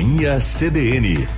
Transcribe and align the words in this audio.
Companhia 0.00 0.40
CDN. 0.40 1.28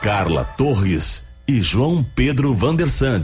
Carla 0.00 0.44
Torres 0.44 1.24
e 1.48 1.60
João 1.60 2.06
Pedro 2.14 2.54
Vandersand. 2.54 3.22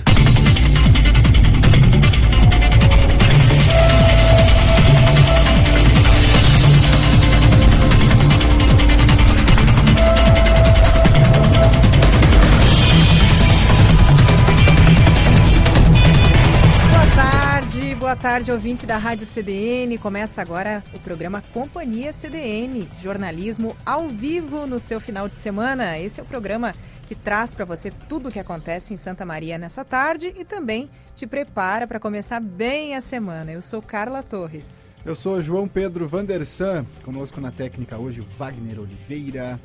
Tarde, 18.38 18.52
ouvinte 18.52 18.86
da 18.86 18.96
Rádio 18.96 19.26
CDN. 19.26 19.98
Começa 19.98 20.40
agora 20.40 20.80
o 20.94 20.98
programa 21.00 21.42
Companhia 21.52 22.12
CDN, 22.12 22.88
jornalismo 23.02 23.76
ao 23.84 24.08
vivo 24.08 24.64
no 24.64 24.78
seu 24.78 25.00
final 25.00 25.28
de 25.28 25.36
semana. 25.36 25.98
Esse 25.98 26.20
é 26.20 26.22
o 26.22 26.26
programa 26.26 26.72
que 27.08 27.16
traz 27.16 27.52
para 27.52 27.64
você 27.64 27.90
tudo 28.08 28.28
o 28.28 28.32
que 28.32 28.38
acontece 28.38 28.94
em 28.94 28.96
Santa 28.96 29.26
Maria 29.26 29.58
nessa 29.58 29.84
tarde 29.84 30.32
e 30.38 30.44
também 30.44 30.88
te 31.16 31.26
prepara 31.26 31.84
para 31.84 31.98
começar 31.98 32.38
bem 32.38 32.94
a 32.94 33.00
semana. 33.00 33.50
Eu 33.50 33.60
sou 33.60 33.82
Carla 33.82 34.22
Torres. 34.22 34.94
Eu 35.04 35.16
sou 35.16 35.40
João 35.40 35.66
Pedro 35.66 36.06
Vandersan, 36.06 36.86
conosco 37.02 37.40
na 37.40 37.50
técnica 37.50 37.98
hoje 37.98 38.20
o 38.20 38.26
Wagner 38.38 38.78
Oliveira 38.78 39.58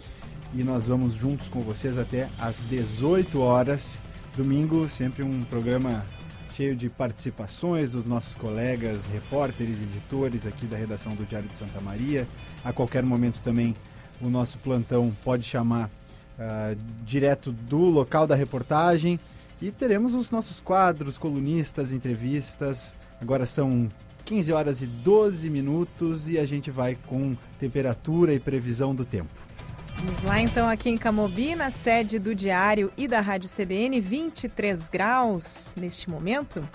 e 0.51 0.63
nós 0.63 0.87
vamos 0.87 1.13
juntos 1.13 1.47
com 1.47 1.59
vocês 1.59 1.95
até 1.95 2.27
às 2.39 2.63
18 2.63 3.39
horas. 3.39 4.01
Domingo, 4.35 4.89
sempre 4.89 5.21
um 5.21 5.43
programa 5.43 6.03
cheio 6.53 6.75
de 6.75 6.87
participações 6.87 7.93
dos 7.93 8.05
nossos 8.05 8.35
colegas, 8.35 9.07
repórteres, 9.07 9.81
editores 9.81 10.45
aqui 10.45 10.65
da 10.65 10.77
redação 10.77 11.15
do 11.15 11.25
Diário 11.25 11.49
de 11.49 11.57
Santa 11.57 11.81
Maria. 11.81 12.27
A 12.63 12.71
qualquer 12.71 13.03
momento 13.03 13.41
também 13.41 13.75
o 14.21 14.29
nosso 14.29 14.59
plantão 14.59 15.11
pode 15.23 15.43
chamar 15.43 15.89
uh, 16.37 16.77
direto 17.03 17.51
do 17.51 17.79
local 17.79 18.27
da 18.27 18.35
reportagem. 18.35 19.19
E 19.61 19.71
teremos 19.71 20.13
os 20.13 20.29
nossos 20.29 20.59
quadros, 20.59 21.17
colunistas, 21.17 21.91
entrevistas. 21.91 22.97
Agora 23.19 23.45
são 23.45 23.89
15 24.25 24.53
horas 24.53 24.81
e 24.81 24.85
12 24.85 25.49
minutos 25.49 26.29
e 26.29 26.37
a 26.37 26.45
gente 26.45 26.69
vai 26.69 26.97
com 27.07 27.35
temperatura 27.59 28.33
e 28.33 28.39
previsão 28.39 28.93
do 28.93 29.03
tempo. 29.03 29.42
Vamos 29.97 30.21
lá 30.23 30.39
então 30.39 30.67
aqui 30.67 30.89
em 30.89 30.97
Camobi, 30.97 31.55
na 31.55 31.71
sede 31.71 32.19
do 32.19 32.35
Diário 32.35 32.91
e 32.97 33.07
da 33.07 33.21
Rádio 33.21 33.47
CDN, 33.47 33.99
23 33.99 34.89
graus 34.89 35.75
neste 35.77 36.09
momento. 36.09 36.67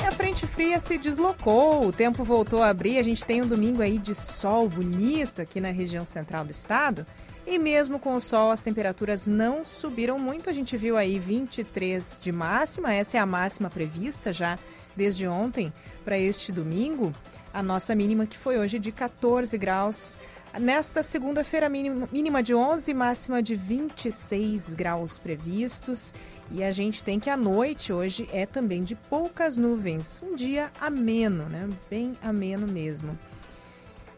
E 0.00 0.04
a 0.04 0.12
frente 0.12 0.46
fria 0.46 0.78
se 0.78 0.96
deslocou, 0.96 1.86
o 1.86 1.92
tempo 1.92 2.22
voltou 2.22 2.62
a 2.62 2.68
abrir, 2.68 2.98
a 2.98 3.02
gente 3.02 3.24
tem 3.24 3.42
um 3.42 3.46
domingo 3.46 3.82
aí 3.82 3.98
de 3.98 4.14
sol 4.14 4.68
bonito 4.68 5.42
aqui 5.42 5.60
na 5.60 5.70
região 5.70 6.04
central 6.04 6.44
do 6.44 6.52
estado. 6.52 7.04
E 7.46 7.58
mesmo 7.58 7.98
com 7.98 8.14
o 8.14 8.20
sol, 8.20 8.50
as 8.50 8.62
temperaturas 8.62 9.26
não 9.26 9.62
subiram 9.62 10.18
muito. 10.18 10.48
A 10.48 10.52
gente 10.52 10.76
viu 10.76 10.96
aí 10.96 11.18
23 11.18 12.18
de 12.20 12.32
máxima, 12.32 12.92
essa 12.92 13.18
é 13.18 13.20
a 13.20 13.26
máxima 13.26 13.68
prevista 13.68 14.32
já 14.32 14.58
desde 14.96 15.26
ontem 15.26 15.72
para 16.04 16.18
este 16.18 16.50
domingo. 16.50 17.12
A 17.52 17.62
nossa 17.62 17.94
mínima 17.94 18.26
que 18.26 18.38
foi 18.38 18.58
hoje 18.58 18.78
de 18.78 18.90
14 18.90 19.56
graus. 19.58 20.18
Nesta 20.60 21.02
segunda-feira, 21.02 21.68
mínima 21.68 22.40
de 22.40 22.54
11, 22.54 22.94
máxima 22.94 23.42
de 23.42 23.56
26 23.56 24.74
graus 24.74 25.18
previstos. 25.18 26.14
E 26.48 26.62
a 26.62 26.70
gente 26.70 27.02
tem 27.02 27.18
que 27.18 27.28
a 27.28 27.36
noite 27.36 27.92
hoje 27.92 28.28
é 28.32 28.46
também 28.46 28.84
de 28.84 28.94
poucas 28.94 29.58
nuvens. 29.58 30.22
Um 30.22 30.36
dia 30.36 30.70
ameno, 30.80 31.48
né? 31.48 31.68
Bem 31.90 32.12
ameno 32.22 32.68
mesmo. 32.68 33.18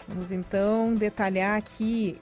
Vamos 0.07 0.31
então 0.31 0.95
detalhar 0.95 1.57
aqui 1.57 2.21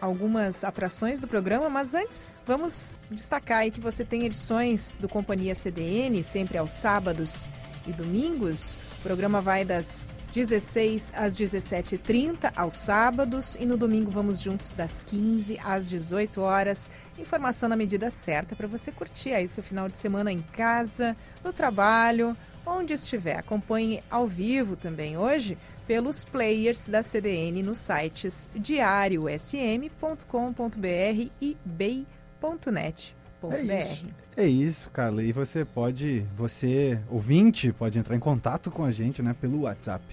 algumas 0.00 0.62
atrações 0.62 1.18
do 1.18 1.26
programa, 1.26 1.68
mas 1.68 1.94
antes 1.94 2.40
vamos 2.46 3.08
destacar 3.10 3.58
aí 3.58 3.72
que 3.72 3.80
você 3.80 4.04
tem 4.04 4.24
edições 4.24 4.96
do 5.00 5.08
Companhia 5.08 5.56
CDN 5.56 6.22
sempre 6.22 6.58
aos 6.58 6.70
sábados 6.70 7.50
e 7.88 7.92
domingos. 7.92 8.74
O 9.00 9.02
programa 9.02 9.40
vai 9.40 9.64
das 9.64 10.06
16 10.32 11.14
às 11.16 11.36
17h30 11.36 12.52
aos 12.54 12.74
sábados 12.74 13.56
e 13.58 13.64
no 13.64 13.76
domingo 13.76 14.10
vamos 14.10 14.40
juntos 14.40 14.72
das 14.72 15.02
15 15.02 15.58
às 15.64 15.88
18 15.88 16.40
horas. 16.40 16.90
Informação 17.18 17.68
na 17.68 17.76
medida 17.76 18.10
certa 18.10 18.54
para 18.54 18.66
você 18.66 18.92
curtir 18.92 19.32
aí 19.32 19.48
seu 19.48 19.62
final 19.62 19.88
de 19.88 19.96
semana 19.96 20.30
em 20.30 20.40
casa, 20.40 21.16
no 21.42 21.52
trabalho, 21.52 22.36
onde 22.66 22.92
estiver. 22.92 23.38
Acompanhe 23.38 24.02
ao 24.10 24.26
vivo 24.26 24.76
também 24.76 25.16
hoje 25.16 25.56
pelos 25.86 26.24
players 26.24 26.86
da 26.86 27.02
CDN 27.02 27.62
nos 27.62 27.78
sites 27.78 28.50
diariosm.com.br 28.54 31.30
e 31.40 31.56
bay.net. 31.64 33.16
É 33.50 33.80
isso, 33.80 34.06
é 34.36 34.46
isso, 34.46 34.90
Carla. 34.90 35.22
E 35.22 35.32
você 35.32 35.64
pode, 35.64 36.26
você 36.36 37.00
ouvinte, 37.08 37.72
pode 37.72 37.98
entrar 37.98 38.14
em 38.14 38.20
contato 38.20 38.70
com 38.70 38.84
a 38.84 38.90
gente, 38.90 39.22
né, 39.22 39.34
pelo 39.40 39.62
WhatsApp 39.62 40.04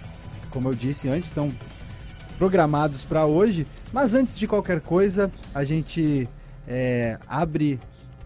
como 0.51 0.69
eu 0.69 0.75
disse 0.75 1.09
antes, 1.09 1.29
estão 1.29 1.53
programados 2.39 3.05
para 3.05 3.27
hoje. 3.27 3.67
Mas 3.93 4.15
antes 4.15 4.39
de 4.39 4.47
qualquer 4.47 4.81
coisa, 4.81 5.31
a 5.55 5.65
gente 5.65 6.29
é, 6.67 7.19
abre 7.29 7.79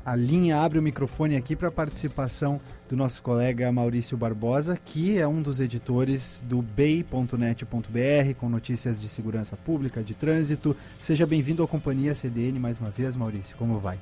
a 0.04 0.14
linha, 0.14 0.58
abre 0.60 0.78
o 0.78 0.82
microfone 0.82 1.36
aqui 1.36 1.56
para 1.56 1.70
participação 1.70 2.60
do 2.88 2.96
nosso 2.96 3.22
colega 3.22 3.70
Maurício 3.72 4.16
Barbosa, 4.16 4.78
que 4.82 5.18
é 5.18 5.26
um 5.26 5.42
dos 5.42 5.58
editores 5.58 6.44
do 6.46 6.62
bay.net.br, 6.62 8.38
com 8.38 8.48
notícias 8.48 9.00
de 9.00 9.08
segurança 9.08 9.56
pública, 9.56 10.02
de 10.02 10.14
trânsito. 10.14 10.76
Seja 10.98 11.26
bem-vindo 11.26 11.62
à 11.62 11.68
companhia 11.68 12.14
CDN 12.14 12.58
mais 12.60 12.78
uma 12.78 12.90
vez, 12.90 13.16
Maurício. 13.16 13.56
Como 13.56 13.78
vai? 13.78 13.98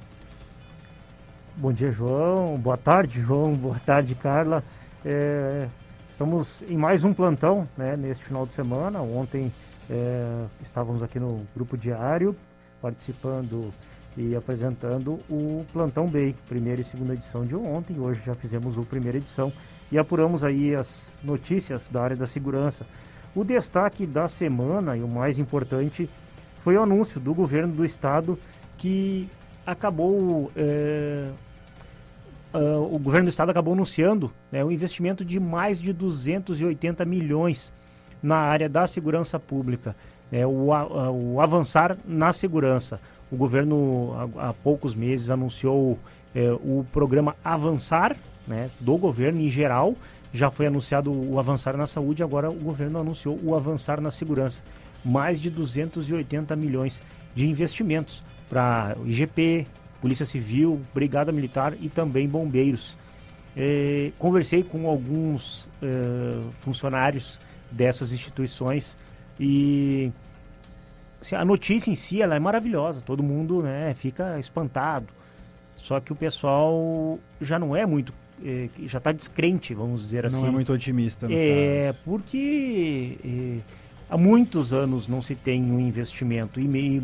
Bom 1.56 1.72
dia, 1.72 1.90
João. 1.90 2.58
Boa 2.58 2.76
tarde, 2.76 3.20
João. 3.20 3.54
Boa 3.54 3.78
tarde, 3.78 4.14
Carla. 4.14 4.62
É, 5.04 5.66
estamos 6.10 6.62
em 6.68 6.76
mais 6.76 7.04
um 7.04 7.14
plantão 7.14 7.66
né, 7.76 7.96
neste 7.96 8.24
final 8.24 8.44
de 8.44 8.52
semana. 8.52 9.00
Ontem 9.00 9.52
é, 9.88 10.44
estávamos 10.60 11.02
aqui 11.02 11.18
no 11.18 11.46
Grupo 11.54 11.76
Diário 11.78 12.36
participando 12.82 13.72
e 14.16 14.34
apresentando 14.36 15.18
o 15.28 15.64
Plantão 15.72 16.06
Bay, 16.06 16.34
primeira 16.48 16.80
e 16.80 16.84
segunda 16.84 17.14
edição 17.14 17.44
de 17.44 17.54
ontem. 17.54 17.98
Hoje 17.98 18.22
já 18.24 18.34
fizemos 18.34 18.78
a 18.78 18.82
primeira 18.82 19.18
edição 19.18 19.52
e 19.90 19.98
apuramos 19.98 20.44
aí 20.44 20.74
as 20.74 21.12
notícias 21.22 21.88
da 21.88 22.02
área 22.02 22.16
da 22.16 22.26
segurança. 22.26 22.86
O 23.34 23.44
destaque 23.44 24.06
da 24.06 24.28
semana 24.28 24.96
e 24.96 25.02
o 25.02 25.08
mais 25.08 25.38
importante 25.38 26.08
foi 26.62 26.76
o 26.76 26.82
anúncio 26.82 27.20
do 27.20 27.34
governo 27.34 27.74
do 27.74 27.84
estado 27.84 28.38
que 28.76 29.28
acabou 29.66 30.50
é, 30.56 31.30
uh, 32.54 32.94
o 32.94 32.98
governo 32.98 33.26
do 33.26 33.30
estado 33.30 33.50
acabou 33.50 33.74
anunciando 33.74 34.32
né, 34.50 34.64
um 34.64 34.70
investimento 34.70 35.24
de 35.24 35.40
mais 35.40 35.80
de 35.80 35.92
280 35.92 37.04
milhões 37.04 37.74
na 38.22 38.36
área 38.36 38.68
da 38.68 38.86
segurança 38.86 39.38
pública, 39.38 39.94
é, 40.32 40.46
o, 40.46 40.68
o 41.12 41.40
avançar 41.40 41.98
na 42.06 42.32
segurança. 42.32 42.98
O 43.30 43.36
governo, 43.36 44.14
há, 44.36 44.52
poucos 44.52 44.94
meses, 44.94 45.30
anunciou 45.30 45.98
é, 46.34 46.52
o 46.52 46.84
programa 46.92 47.34
Avançar, 47.44 48.16
né, 48.46 48.70
do 48.80 48.96
governo 48.96 49.40
em 49.40 49.50
geral. 49.50 49.94
Já 50.32 50.50
foi 50.50 50.66
anunciado 50.66 51.12
o 51.12 51.38
Avançar 51.38 51.76
na 51.76 51.86
Saúde, 51.86 52.22
agora 52.22 52.50
o 52.50 52.54
governo 52.54 52.98
anunciou 52.98 53.38
o 53.42 53.54
Avançar 53.54 54.00
na 54.00 54.10
Segurança. 54.10 54.62
Mais 55.04 55.40
de 55.40 55.50
280 55.50 56.56
milhões 56.56 57.02
de 57.34 57.48
investimentos 57.48 58.22
para 58.48 58.96
IGP, 59.04 59.66
Polícia 60.00 60.26
Civil, 60.26 60.80
Brigada 60.94 61.32
Militar 61.32 61.74
e 61.80 61.88
também 61.88 62.28
bombeiros. 62.28 62.96
É, 63.56 64.10
conversei 64.18 64.62
com 64.62 64.88
alguns 64.88 65.68
é, 65.80 66.40
funcionários 66.60 67.40
dessas 67.70 68.12
instituições 68.12 68.96
e 69.38 70.12
assim, 71.24 71.34
a 71.34 71.44
notícia 71.44 71.90
em 71.90 71.94
si 71.94 72.20
ela 72.20 72.34
é 72.34 72.38
maravilhosa, 72.38 73.00
todo 73.00 73.22
mundo 73.22 73.62
né, 73.62 73.94
fica 73.94 74.38
espantado. 74.38 75.06
Só 75.76 75.98
que 76.00 76.12
o 76.12 76.16
pessoal 76.16 77.18
já 77.40 77.58
não 77.58 77.74
é 77.74 77.84
muito, 77.84 78.12
é, 78.44 78.68
já 78.84 78.98
está 78.98 79.10
descrente, 79.10 79.74
vamos 79.74 80.02
dizer 80.02 80.22
não 80.22 80.28
assim. 80.28 80.40
Não 80.42 80.48
é 80.48 80.52
muito 80.52 80.72
otimista. 80.72 81.26
é 81.30 81.86
caso. 81.86 81.98
porque 82.04 83.18
é, 83.24 83.58
há 84.08 84.16
muitos 84.16 84.72
anos 84.72 85.08
não 85.08 85.20
se 85.20 85.34
tem 85.34 85.62
um 85.62 85.80
investimento 85.80 86.60
e 86.60 86.68
meio 86.68 87.02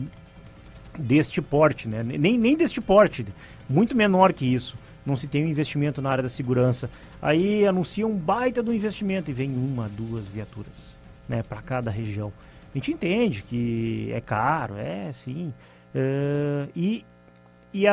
deste 0.99 1.41
porte, 1.41 1.89
né? 1.89 2.03
Nem, 2.03 2.39
nem 2.39 2.57
deste 2.57 2.81
porte, 2.81 3.27
muito 3.69 3.97
menor 3.97 4.33
que 4.33 4.45
isso. 4.45 4.79
Não 5.05 5.17
se 5.17 5.27
tem 5.27 5.45
um 5.45 5.49
investimento 5.49 6.03
na 6.03 6.11
área 6.11 6.23
da 6.23 6.29
segurança. 6.29 6.91
Aí 7.23 7.67
anuncia 7.67 8.07
um 8.07 8.15
baita 8.15 8.63
do 8.63 8.73
investimento 8.73 9.31
e 9.31 9.35
vem 9.35 9.51
uma, 9.51 9.89
duas 9.89 10.27
viaturas, 10.27 10.97
né, 11.29 11.43
para 11.43 11.63
cada 11.63 11.91
região. 11.91 12.33
A 12.73 12.79
gente 12.79 12.93
entende 12.93 13.43
que 13.43 14.11
é 14.13 14.21
caro, 14.21 14.77
é 14.77 15.11
sim. 15.13 15.53
Uh, 15.95 16.71
e 16.75 17.05
e 17.73 17.85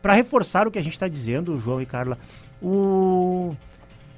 para 0.00 0.14
reforçar 0.14 0.66
o 0.66 0.70
que 0.70 0.78
a 0.78 0.82
gente 0.82 0.92
está 0.92 1.08
dizendo, 1.08 1.58
João 1.58 1.82
e 1.82 1.86
Carla, 1.86 2.16
o, 2.60 3.54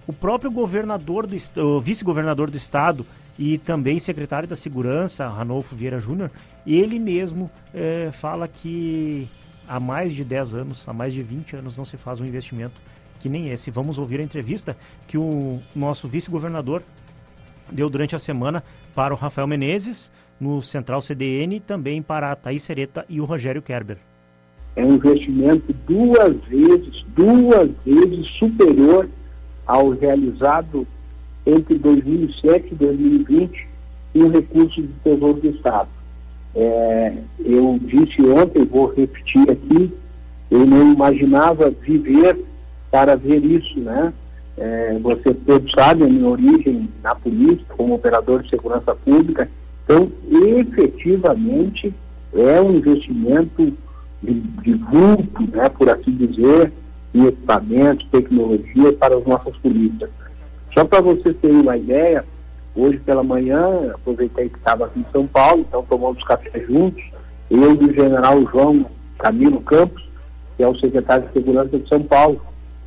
o 0.06 0.12
próprio 0.12 0.50
governador 0.50 1.26
do 1.26 1.81
vice-governador 1.81 2.50
do 2.50 2.56
estado 2.56 3.06
e 3.38 3.56
também 3.58 3.98
secretário 3.98 4.46
da 4.46 4.54
segurança, 4.54 5.26
Ranolfo 5.28 5.75
Vieira 5.75 5.98
Júnior, 5.98 6.30
ele 6.66 6.98
mesmo 6.98 7.50
é, 7.72 8.10
fala 8.12 8.46
que 8.46 9.26
há 9.66 9.80
mais 9.80 10.14
de 10.14 10.22
10 10.22 10.54
anos, 10.54 10.84
há 10.87 10.92
mais 10.92 11.14
de 11.14 11.22
20 11.22 11.56
anos 11.56 11.78
não 11.78 11.84
se 11.84 11.96
faz 11.96 12.20
um 12.20 12.26
investimento 12.26 12.80
que 13.19 13.28
nem 13.28 13.48
esse. 13.48 13.70
Vamos 13.70 13.98
ouvir 13.98 14.20
a 14.20 14.22
entrevista 14.22 14.76
que 15.08 15.16
o 15.16 15.60
nosso 15.75 16.06
vice-governador 16.06 16.82
deu 17.70 17.88
durante 17.88 18.14
a 18.14 18.19
semana 18.19 18.62
para 18.94 19.14
o 19.14 19.16
Rafael 19.16 19.46
Menezes, 19.46 20.11
no 20.40 20.61
Central 20.62 21.00
CDN, 21.00 21.61
também 21.61 22.02
para 22.02 22.32
a 22.32 22.37
Thaís 22.37 22.62
Sereta 22.62 23.05
e 23.08 23.20
o 23.20 23.25
Rogério 23.25 23.62
Kerber. 23.62 23.99
É 24.76 24.84
um 24.84 24.94
investimento 24.94 25.72
duas 25.87 26.37
vezes, 26.44 27.05
duas 27.14 27.70
vezes 27.84 28.26
superior 28.38 29.08
ao 29.66 29.90
realizado 29.90 30.87
entre 31.46 31.78
2007 31.78 32.69
e 32.72 32.75
2020 32.75 33.69
em 34.14 34.31
recursos 34.31 34.84
do 34.84 34.94
Tesouro 35.02 35.40
do 35.40 35.49
Estado. 35.49 35.88
É, 36.55 37.12
eu 37.44 37.78
disse 37.82 38.22
ontem, 38.22 38.64
vou 38.64 38.93
repetir 38.93 39.50
aqui, 39.50 39.93
eu 40.50 40.64
não 40.64 40.93
imaginava 40.93 41.70
viver 41.70 42.44
para 42.90 43.16
ver 43.16 43.44
isso, 43.44 43.78
né? 43.81 44.12
É, 44.56 44.98
você 45.00 45.34
todos 45.34 45.70
sabem 45.72 46.06
a 46.06 46.10
minha 46.10 46.28
origem 46.28 46.88
na 47.02 47.14
polícia, 47.14 47.64
como 47.76 47.94
operador 47.94 48.42
de 48.42 48.50
segurança 48.50 48.94
pública. 48.94 49.48
Então, 49.84 50.10
efetivamente, 50.30 51.92
é 52.32 52.60
um 52.60 52.76
investimento 52.76 53.72
de, 54.22 54.40
de 54.40 54.74
vulto, 54.74 55.42
né, 55.52 55.68
por 55.68 55.90
assim 55.90 56.12
dizer, 56.12 56.72
em 57.14 57.26
equipamentos, 57.26 58.06
tecnologia 58.10 58.92
para 58.92 59.16
as 59.16 59.24
nossas 59.24 59.56
polícias. 59.58 60.10
Só 60.72 60.84
para 60.84 61.00
você 61.00 61.32
ter 61.32 61.50
uma 61.50 61.76
ideia, 61.76 62.24
hoje 62.74 62.98
pela 62.98 63.22
manhã, 63.22 63.92
aproveitei 63.94 64.48
que 64.48 64.58
estava 64.58 64.86
aqui 64.86 65.00
em 65.00 65.06
São 65.12 65.26
Paulo, 65.26 65.64
então 65.68 65.84
tomamos 65.88 66.22
café 66.24 66.60
juntos, 66.60 67.04
eu 67.50 67.74
e 67.74 67.84
o 67.84 67.94
general 67.94 68.42
João 68.50 68.86
Camilo 69.18 69.60
Campos, 69.60 70.02
que 70.56 70.62
é 70.62 70.68
o 70.68 70.76
secretário 70.76 71.26
de 71.26 71.32
Segurança 71.32 71.78
de 71.78 71.88
São 71.88 72.02
Paulo. 72.02 72.40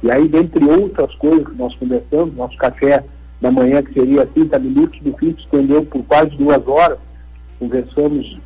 E 0.04 0.12
aí, 0.12 0.28
dentre 0.28 0.64
outras 0.64 1.14
coisas 1.16 1.48
que 1.48 1.56
nós 1.56 1.76
conversamos, 1.76 2.36
nosso 2.36 2.58
café 2.58 3.04
da 3.42 3.52
manhã, 3.52 3.82
que 3.82 3.94
seria 3.94 4.26
30 4.26 4.60
minutos, 4.60 5.00
no 5.02 5.16
fim 5.18 5.34
se 5.34 5.42
estendeu 5.42 5.86
por 5.86 6.04
quase 6.04 6.32
duas 6.32 6.66
horas. 6.68 7.00
Conversamos 7.60 8.38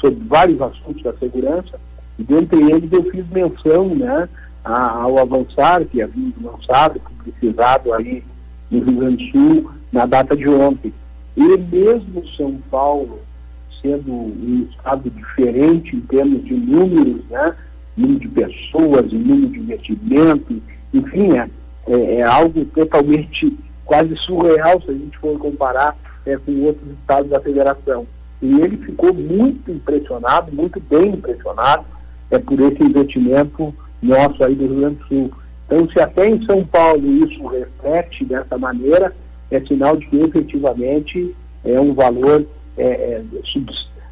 sobre 0.00 0.20
vários 0.26 0.60
assuntos 0.60 1.02
da 1.02 1.12
segurança, 1.14 1.78
e 2.18 2.22
dentre 2.22 2.60
eles 2.70 2.92
eu 2.92 3.02
fiz 3.04 3.28
menção 3.30 3.94
né, 3.94 4.28
ao 4.64 5.18
avançar 5.18 5.84
que 5.84 6.02
havia 6.02 6.32
lançado, 6.40 7.00
publicizado 7.00 7.92
aí 7.92 8.22
no 8.70 8.80
Rio 8.80 8.96
Grande 8.96 9.26
do 9.26 9.32
Sul 9.32 9.70
na 9.92 10.06
data 10.06 10.36
de 10.36 10.48
ontem. 10.48 10.92
E 11.36 11.56
mesmo 11.56 12.26
São 12.36 12.58
Paulo 12.70 13.20
sendo 13.80 14.12
um 14.12 14.66
estado 14.70 15.08
diferente 15.10 15.94
em 15.94 16.00
termos 16.00 16.44
de 16.44 16.54
números, 16.54 17.22
né, 17.30 17.54
número 17.98 18.20
de 18.20 18.28
pessoas, 18.28 19.12
número 19.12 19.48
de 19.48 19.58
investimento, 19.58 20.62
enfim, 20.94 21.36
é, 21.36 21.48
é, 21.86 22.14
é, 22.16 22.22
algo 22.22 22.64
totalmente 22.66 23.56
quase 23.84 24.14
surreal 24.16 24.80
se 24.82 24.90
a 24.90 24.94
gente 24.94 25.18
for 25.18 25.38
comparar 25.38 25.96
é, 26.24 26.36
com 26.36 26.52
outros 26.62 26.90
estados 26.92 27.30
da 27.30 27.40
federação. 27.40 28.06
E 28.40 28.60
ele 28.60 28.76
ficou 28.76 29.12
muito 29.12 29.70
impressionado, 29.70 30.52
muito 30.52 30.80
bem 30.80 31.10
impressionado 31.10 31.84
é, 32.30 32.38
por 32.38 32.60
esse 32.60 32.82
investimento 32.82 33.74
nosso 34.02 34.44
aí 34.44 34.54
do 34.54 34.66
Rio 34.66 34.76
Grande 34.76 34.96
do 34.96 35.06
Sul. 35.06 35.32
Então, 35.66 35.90
se 35.90 36.00
até 36.00 36.28
em 36.28 36.44
São 36.44 36.64
Paulo 36.64 37.04
isso 37.24 37.46
reflete 37.46 38.24
dessa 38.24 38.56
maneira, 38.56 39.14
é 39.50 39.60
sinal 39.60 39.96
de 39.96 40.06
que 40.06 40.16
efetivamente 40.16 41.34
é 41.64 41.80
um 41.80 41.92
valor 41.92 42.46
é, 42.76 42.84
é, 42.86 43.22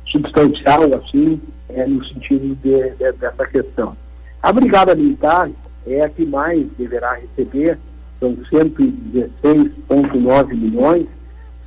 substancial, 0.06 0.82
assim, 0.94 1.40
é, 1.68 1.86
no 1.86 2.04
sentido 2.04 2.56
de, 2.62 2.90
de, 2.90 3.12
dessa 3.12 3.46
questão. 3.46 3.96
A 4.42 4.52
Brigada 4.52 4.94
Militar 4.94 5.48
é 5.86 6.02
a 6.02 6.08
que 6.08 6.26
mais 6.26 6.66
deverá 6.78 7.14
receber, 7.14 7.78
são 8.20 8.36
116,9 8.50 10.54
milhões, 10.54 11.06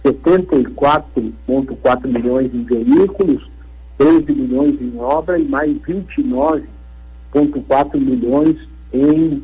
74,4 0.03 2.07
milhões 2.07 2.51
em 2.53 2.63
veículos, 2.63 3.49
13 3.97 4.31
milhões 4.31 4.81
em 4.81 4.97
obra 4.97 5.37
e 5.37 5.43
mais 5.45 5.77
29,4 5.81 7.99
milhões 7.99 8.55
em, 8.93 9.43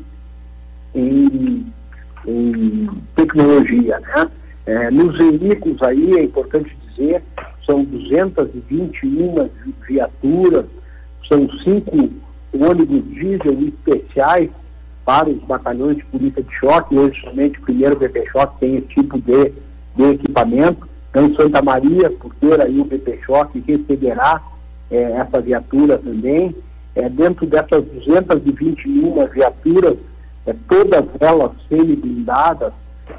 em, 0.94 1.66
em 2.26 2.88
tecnologia. 3.14 4.00
Né? 4.00 4.30
É, 4.66 4.90
nos 4.90 5.16
veículos 5.16 5.80
aí, 5.82 6.16
é 6.16 6.24
importante 6.24 6.76
dizer, 6.88 7.22
são 7.66 7.84
221 7.84 9.50
viaturas, 9.86 10.64
são 11.28 11.48
cinco 11.64 12.10
ônibus 12.54 13.04
diesel 13.12 13.58
especiais 13.60 14.50
para 15.04 15.28
os 15.28 15.42
batalhões 15.42 15.96
de 15.96 16.04
polícia 16.04 16.42
de 16.42 16.54
choque. 16.54 16.96
Hoje, 16.96 17.20
somente 17.22 17.58
o 17.58 17.62
primeiro 17.62 17.96
BP 17.96 18.26
Choque 18.30 18.60
tem 18.60 18.76
esse 18.76 18.88
tipo 18.88 19.20
de, 19.20 19.52
de 19.94 20.04
equipamento. 20.14 20.88
Então, 21.10 21.34
Santa 21.34 21.62
Maria, 21.62 22.10
por 22.10 22.34
ter 22.36 22.60
aí 22.60 22.78
o 22.80 22.84
BP 22.84 23.20
Choque, 23.24 23.62
receberá 23.66 24.42
é, 24.90 25.02
essa 25.12 25.40
viatura 25.40 25.98
também. 25.98 26.54
É, 26.94 27.08
dentro 27.08 27.46
dessas 27.46 27.84
221 27.84 29.26
viaturas, 29.26 29.96
é, 30.46 30.54
todas 30.68 31.04
elas 31.20 31.52
semi-blindadas, 31.68 32.72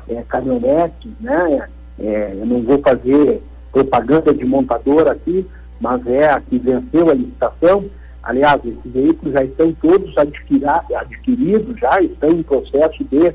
é, 0.09 0.23
caminhonetes, 0.27 1.11
né? 1.21 1.67
É, 1.99 2.33
eu 2.39 2.45
não 2.45 2.61
vou 2.61 2.79
fazer 2.79 3.41
propaganda 3.77 4.33
de 4.33 4.43
montadora 4.43 5.11
aqui, 5.11 5.45
mas 5.79 6.05
é 6.07 6.31
a 6.31 6.41
que 6.41 6.57
venceu 6.57 7.11
a 7.11 7.13
licitação. 7.13 7.85
Aliás, 8.23 8.59
esses 8.65 8.91
veículos 8.91 9.33
já 9.33 9.43
estão 9.43 9.71
todos 9.73 10.15
adquiridos, 10.17 11.79
já 11.79 12.01
estão 12.01 12.31
em 12.31 12.41
processo 12.41 13.03
de 13.03 13.33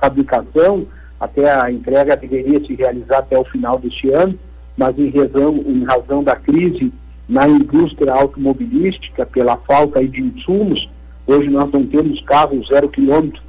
fabricação, 0.00 0.84
até 1.20 1.50
a 1.50 1.70
entrega 1.70 2.16
deveria 2.16 2.58
se 2.66 2.74
realizar 2.74 3.18
até 3.18 3.38
o 3.38 3.44
final 3.44 3.78
deste 3.78 4.10
ano, 4.10 4.36
mas 4.76 4.98
em 4.98 5.10
razão, 5.10 5.54
em 5.64 5.84
razão 5.84 6.24
da 6.24 6.34
crise 6.34 6.92
na 7.28 7.48
indústria 7.48 8.12
automobilística, 8.12 9.24
pela 9.24 9.56
falta 9.56 10.04
de 10.06 10.20
insumos, 10.20 10.90
hoje 11.26 11.48
nós 11.48 11.70
não 11.70 11.86
temos 11.86 12.20
carros 12.22 12.66
zero 12.66 12.88
quilômetro, 12.88 13.40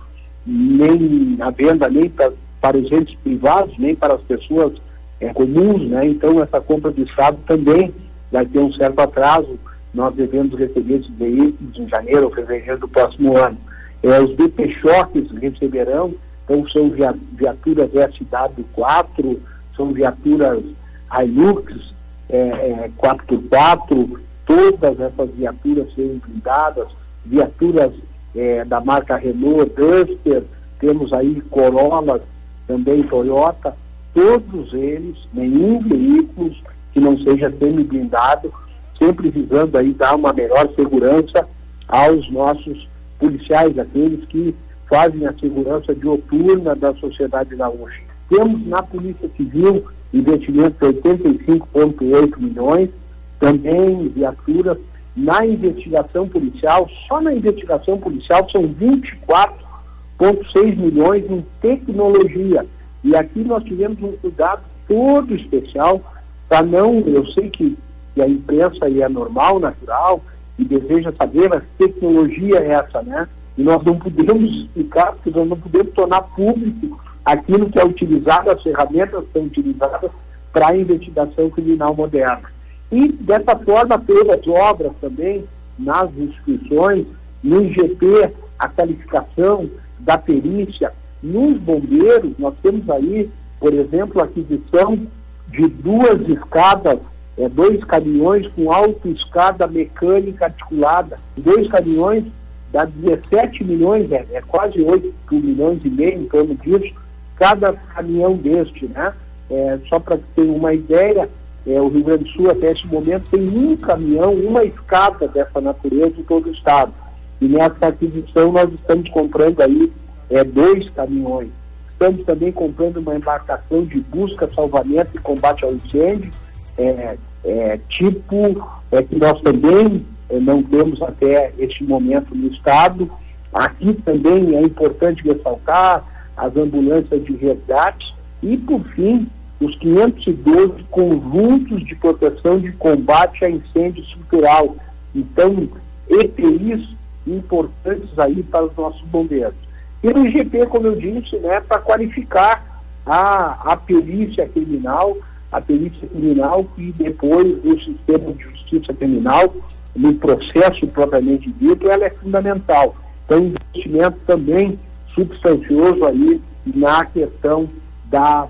nem 0.45 1.35
à 1.41 1.49
venda, 1.49 1.89
nem 1.89 2.07
pra, 2.07 2.31
para 2.61 2.77
os 2.77 2.89
entes 2.91 3.15
privados, 3.23 3.77
nem 3.77 3.95
para 3.95 4.13
as 4.13 4.21
pessoas 4.21 4.73
é, 5.19 5.33
comuns, 5.33 5.87
né? 5.89 6.07
Então 6.07 6.41
essa 6.41 6.59
compra 6.59 6.91
do 6.91 7.01
Estado 7.01 7.37
também 7.47 7.93
vai 8.31 8.45
ter 8.45 8.59
um 8.59 8.73
certo 8.73 8.99
atraso. 8.99 9.57
Nós 9.93 10.13
devemos 10.13 10.57
receber 10.57 10.95
esses 10.95 11.15
veículos 11.15 11.77
em 11.77 11.87
janeiro 11.87 12.25
ou 12.25 12.31
fevereiro 12.31 12.79
do 12.79 12.87
próximo 12.87 13.37
ano. 13.37 13.57
É, 14.03 14.19
os 14.19 14.35
BP 14.35 14.75
Choques 14.81 15.31
receberão, 15.31 16.13
então 16.43 16.67
são 16.69 16.89
viaturas 16.89 17.89
SW4, 17.91 19.37
são 19.75 19.91
viaturas 19.91 20.63
Hilux 21.11 21.93
é, 22.29 22.37
é, 22.37 22.91
4x4, 22.97 24.19
todas 24.45 24.99
essas 24.99 25.29
viaturas 25.31 25.93
serem 25.95 26.21
blindadas, 26.25 26.87
viaturas 27.25 27.91
é, 28.35 28.65
da 28.65 28.81
marca 28.81 29.15
Renault, 29.15 29.71
Duster, 29.75 30.43
temos 30.79 31.13
aí 31.13 31.41
Corolla, 31.49 32.21
também 32.67 33.03
Toyota, 33.03 33.75
todos 34.15 34.73
eles, 34.73 35.15
nenhum 35.33 35.79
veículo 35.81 36.55
que 36.93 37.01
não 37.01 37.19
seja 37.19 37.51
semi-blindado, 37.51 38.53
sempre 38.97 39.29
visando 39.29 39.77
aí 39.77 39.91
dar 39.91 40.15
uma 40.15 40.31
melhor 40.31 40.69
segurança 40.73 41.45
aos 41.85 42.31
nossos 42.31 42.87
policiais, 43.19 43.77
aqueles 43.77 44.23
que 44.25 44.55
fazem 44.89 45.27
a 45.27 45.33
segurança 45.33 45.93
dioturna 45.93 46.73
da 46.73 46.95
sociedade 46.95 47.53
gaúcha. 47.57 47.99
Temos 48.29 48.65
na 48.65 48.81
Polícia 48.81 49.29
Civil 49.35 49.83
investimento 50.13 50.93
de 50.93 51.01
85,8 51.01 52.39
milhões, 52.39 52.89
também 53.37 54.07
viaturas 54.07 54.77
na 55.15 55.45
investigação 55.45 56.29
policial, 56.29 56.89
só 57.07 57.19
na 57.19 57.33
investigação 57.33 57.97
policial 57.97 58.49
são 58.49 58.63
24,6 58.63 60.77
milhões 60.77 61.29
em 61.29 61.45
tecnologia. 61.61 62.65
E 63.05 63.15
aqui 63.15 63.43
nós 63.43 63.63
tivemos 63.63 64.01
um 64.01 64.13
cuidado 64.13 64.63
todo 64.87 65.35
especial 65.35 66.01
para 66.49 66.63
não, 66.63 67.01
eu 67.01 67.23
sei 67.27 67.51
que, 67.51 67.77
que 68.15 68.21
a 68.21 68.27
imprensa 68.27 68.89
é 68.89 69.07
normal, 69.07 69.59
natural, 69.59 70.23
e 70.57 70.65
deseja 70.65 71.13
saber, 71.15 71.47
mas 71.47 71.61
tecnologia 71.77 72.57
é 72.57 72.71
essa, 72.71 73.03
né? 73.03 73.27
E 73.55 73.61
nós 73.61 73.83
não 73.83 73.99
podemos 73.99 74.51
explicar, 74.51 75.11
porque 75.11 75.29
nós 75.29 75.47
não 75.47 75.55
podemos 75.55 75.93
tornar 75.93 76.23
público 76.23 76.99
aquilo 77.23 77.69
que 77.69 77.77
é 77.77 77.85
utilizado, 77.85 78.49
as 78.49 78.63
ferramentas 78.63 79.23
que 79.25 79.33
são 79.33 79.43
utilizadas 79.43 80.11
para 80.51 80.69
a 80.69 80.77
investigação 80.77 81.47
criminal 81.51 81.95
moderna. 81.95 82.49
E, 82.91 83.11
dessa 83.11 83.55
forma, 83.55 83.99
todas 83.99 84.39
as 84.39 84.47
obras 84.47 84.93
também, 84.99 85.45
nas 85.77 86.09
instituições, 86.17 87.05
no 87.43 87.63
IGP, 87.63 88.31
a 88.57 88.67
qualificação 88.67 89.69
da 89.99 90.17
perícia, 90.17 90.91
nos 91.25 91.57
bombeiros, 91.57 92.33
nós 92.37 92.53
temos 92.61 92.87
aí, 92.89 93.29
por 93.59 93.73
exemplo, 93.73 94.21
a 94.21 94.25
aquisição 94.25 94.99
de 95.47 95.67
duas 95.67 96.21
escadas, 96.29 96.99
é, 97.37 97.49
dois 97.49 97.83
caminhões 97.83 98.47
com 98.55 98.71
autoescada 98.71 99.65
mecânica 99.67 100.45
articulada, 100.45 101.17
dois 101.35 101.67
caminhões 101.67 102.25
dá 102.71 102.85
17 102.85 103.63
milhões, 103.63 104.11
é, 104.11 104.25
é 104.33 104.41
quase 104.41 104.81
8 104.81 105.13
milhões 105.31 105.79
e 105.83 105.89
meio 105.89 106.21
em 106.21 106.25
torno 106.25 106.55
disso, 106.55 106.93
cada 107.37 107.73
caminhão 107.73 108.35
deste, 108.35 108.85
né? 108.87 109.13
É, 109.49 109.79
só 109.89 109.99
para 109.99 110.19
ter 110.35 110.41
uma 110.41 110.73
ideia, 110.73 111.29
é, 111.65 111.81
o 111.81 111.87
Rio 111.87 112.03
Grande 112.03 112.25
do 112.25 112.29
Sul 112.31 112.51
até 112.51 112.71
esse 112.71 112.85
momento 112.87 113.25
tem 113.31 113.47
um 113.47 113.75
caminhão, 113.77 114.31
uma 114.33 114.63
escada 114.63 115.27
dessa 115.27 115.61
natureza 115.61 116.13
em 116.19 116.23
todo 116.23 116.49
o 116.49 116.51
estado. 116.51 116.93
E 117.39 117.47
nessa 117.47 117.87
aquisição 117.87 118.51
nós 118.51 118.71
estamos 118.73 119.09
comprando 119.09 119.61
aí 119.61 119.91
é, 120.29 120.43
dois 120.43 120.89
caminhões. 120.89 121.49
Estamos 121.91 122.25
também 122.25 122.51
comprando 122.51 122.97
uma 122.97 123.15
embarcação 123.15 123.85
de 123.85 123.99
busca, 124.01 124.49
salvamento 124.53 125.11
e 125.15 125.19
combate 125.19 125.63
ao 125.63 125.73
incêndio, 125.73 126.31
é, 126.77 127.17
é, 127.43 127.79
tipo 127.89 128.67
é, 128.91 129.01
que 129.01 129.15
nós 129.15 129.39
também 129.41 130.05
é, 130.29 130.39
não 130.39 130.61
temos 130.61 131.01
até 131.01 131.53
este 131.57 131.83
momento 131.83 132.35
no 132.35 132.47
Estado. 132.47 133.09
Aqui 133.53 133.93
também 133.93 134.55
é 134.55 134.61
importante 134.61 135.23
ressaltar 135.23 136.03
as 136.35 136.55
ambulâncias 136.57 137.23
de 137.23 137.33
resgate 137.37 138.13
e, 138.43 138.57
por 138.57 138.83
fim, 138.89 139.27
os 139.59 139.73
512 139.77 140.83
conjuntos 140.91 141.85
de 141.85 141.95
proteção 141.95 142.59
de 142.59 142.73
combate 142.73 143.45
a 143.45 143.49
incêndio 143.49 144.03
estrutural. 144.03 144.75
Então, 145.13 145.69
EPIs 146.09 146.95
importantes 147.25 148.19
aí 148.19 148.43
para 148.43 148.65
os 148.65 148.75
nossos 148.75 149.01
bombeiros. 149.03 149.64
E 150.05 150.13
no 150.13 150.27
IGP, 150.27 150.67
como 150.67 150.85
eu 150.85 150.95
disse, 150.95 151.35
né, 151.37 151.59
para 151.61 151.79
qualificar 151.79 152.63
a, 153.03 153.71
a 153.71 153.75
perícia 153.75 154.47
criminal, 154.47 155.17
a 155.51 155.59
perícia 155.59 156.07
criminal 156.07 156.63
que 156.75 156.91
depois 156.91 157.59
do 157.63 157.83
sistema 157.83 158.31
de 158.33 158.43
justiça 158.43 158.93
criminal, 158.93 159.51
no 159.95 160.13
processo 160.13 160.85
propriamente 160.85 161.51
dito, 161.53 161.89
ela 161.89 162.05
é 162.05 162.11
fundamental. 162.11 162.95
Então, 163.25 163.51
investimento 163.73 164.19
também 164.27 164.79
substancioso 165.15 166.05
aí 166.05 166.39
na 166.67 167.03
questão 167.05 167.67
da, 168.05 168.47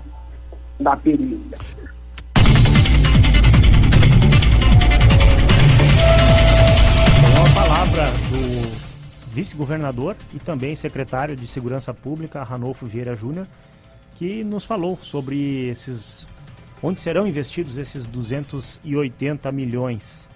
da 0.78 0.94
perícia. 0.94 1.56
Então, 7.30 7.44
a 7.46 7.54
palavra 7.54 8.12
do 8.28 8.55
vice-governador 9.36 10.16
e 10.32 10.38
também 10.38 10.74
secretário 10.74 11.36
de 11.36 11.46
Segurança 11.46 11.92
Pública, 11.92 12.42
Ranolfo 12.42 12.86
Vieira 12.86 13.14
Júnior, 13.14 13.46
que 14.14 14.42
nos 14.42 14.64
falou 14.64 14.98
sobre 15.02 15.68
esses 15.68 16.32
onde 16.82 17.00
serão 17.00 17.26
investidos 17.26 17.76
esses 17.76 18.06
280 18.06 19.52
milhões. 19.52 20.26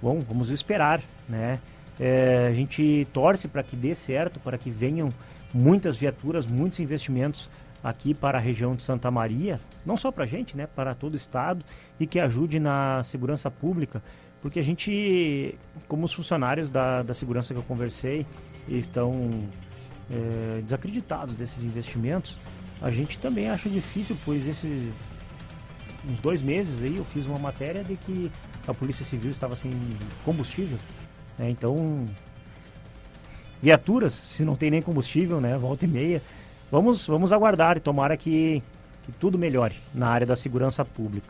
Bom, 0.00 0.20
vamos 0.26 0.48
esperar, 0.48 1.02
né? 1.28 1.60
É, 2.00 2.48
a 2.50 2.54
gente 2.54 3.06
torce 3.12 3.48
para 3.48 3.62
que 3.62 3.76
dê 3.76 3.94
certo, 3.94 4.40
para 4.40 4.56
que 4.56 4.70
venham 4.70 5.10
muitas 5.52 5.98
viaturas, 5.98 6.46
muitos 6.46 6.80
investimentos 6.80 7.50
aqui 7.84 8.14
para 8.14 8.38
a 8.38 8.40
região 8.40 8.74
de 8.74 8.80
Santa 8.80 9.10
Maria, 9.10 9.60
não 9.84 9.96
só 9.96 10.10
para 10.10 10.24
a 10.24 10.26
gente, 10.26 10.56
né, 10.56 10.66
para 10.66 10.94
todo 10.94 11.12
o 11.12 11.16
estado 11.16 11.62
e 12.00 12.06
que 12.06 12.18
ajude 12.18 12.58
na 12.58 13.04
segurança 13.04 13.50
pública, 13.50 14.02
porque 14.40 14.58
a 14.58 14.62
gente, 14.62 15.54
como 15.88 16.04
os 16.04 16.12
funcionários 16.12 16.70
da, 16.70 17.02
da 17.02 17.14
segurança 17.14 17.52
que 17.52 17.58
eu 17.58 17.64
conversei, 17.64 18.26
estão 18.68 19.30
é, 20.10 20.60
desacreditados 20.62 21.34
desses 21.34 21.64
investimentos, 21.64 22.38
a 22.80 22.90
gente 22.90 23.18
também 23.18 23.48
acha 23.48 23.68
difícil, 23.68 24.16
pois 24.24 24.46
esse, 24.46 24.92
uns 26.08 26.20
dois 26.20 26.40
meses 26.40 26.82
aí 26.82 26.96
eu 26.96 27.04
fiz 27.04 27.26
uma 27.26 27.38
matéria 27.38 27.82
de 27.82 27.96
que 27.96 28.30
a 28.66 28.72
Polícia 28.72 29.04
Civil 29.04 29.30
estava 29.30 29.56
sem 29.56 29.72
combustível, 30.24 30.78
né, 31.38 31.50
então 31.50 32.04
viaturas, 33.60 34.12
se 34.12 34.44
não 34.44 34.54
tem 34.54 34.70
nem 34.70 34.80
combustível, 34.80 35.40
né, 35.40 35.58
volta 35.58 35.84
e 35.84 35.88
meia, 35.88 36.22
vamos, 36.70 37.06
vamos 37.06 37.32
aguardar 37.32 37.76
e 37.76 37.80
tomara 37.80 38.16
que, 38.16 38.62
que 39.04 39.10
tudo 39.12 39.36
melhore 39.36 39.74
na 39.92 40.08
área 40.08 40.26
da 40.26 40.36
segurança 40.36 40.84
pública. 40.84 41.28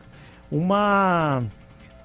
Uma 0.51 1.43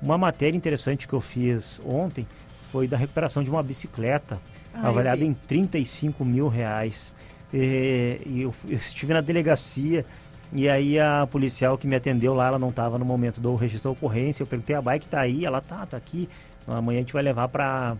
uma 0.04 0.18
matéria 0.18 0.58
interessante 0.58 1.08
que 1.08 1.14
eu 1.14 1.22
fiz 1.22 1.80
ontem 1.86 2.28
foi 2.72 2.88
da 2.88 2.98
recuperação 2.98 3.42
de 3.42 3.50
uma 3.50 3.64
bicicleta 3.64 4.40
ah, 4.74 4.90
avaliada 4.90 5.24
em 5.24 5.34
35 5.34 6.26
mil 6.26 6.50
reais. 6.50 7.16
E, 7.54 8.20
e 8.26 8.42
eu, 8.42 8.54
eu, 8.68 8.76
estive 8.76 9.14
na 9.14 9.22
delegacia 9.22 10.06
e 10.52 10.70
aí 10.70 11.00
a 11.00 11.26
policial 11.26 11.78
que 11.78 11.88
me 11.88 11.96
atendeu 11.96 12.34
lá, 12.34 12.48
ela 12.48 12.60
não 12.60 12.70
estava 12.70 12.98
no 12.98 13.06
momento 13.06 13.40
do 13.40 13.56
registro 13.56 13.92
da 13.92 13.94
ocorrência. 13.94 14.44
Eu 14.44 14.48
perguntei, 14.48 14.76
a 14.76 14.82
bike 14.82 15.06
está 15.06 15.22
aí? 15.22 15.46
Ela 15.46 15.62
tá, 15.62 15.86
tá 15.86 15.96
aqui. 15.96 16.28
Amanhã 16.68 17.00
a 17.00 17.02
gente 17.02 17.14
vai 17.14 17.24
levar 17.24 17.48
para 17.48 17.96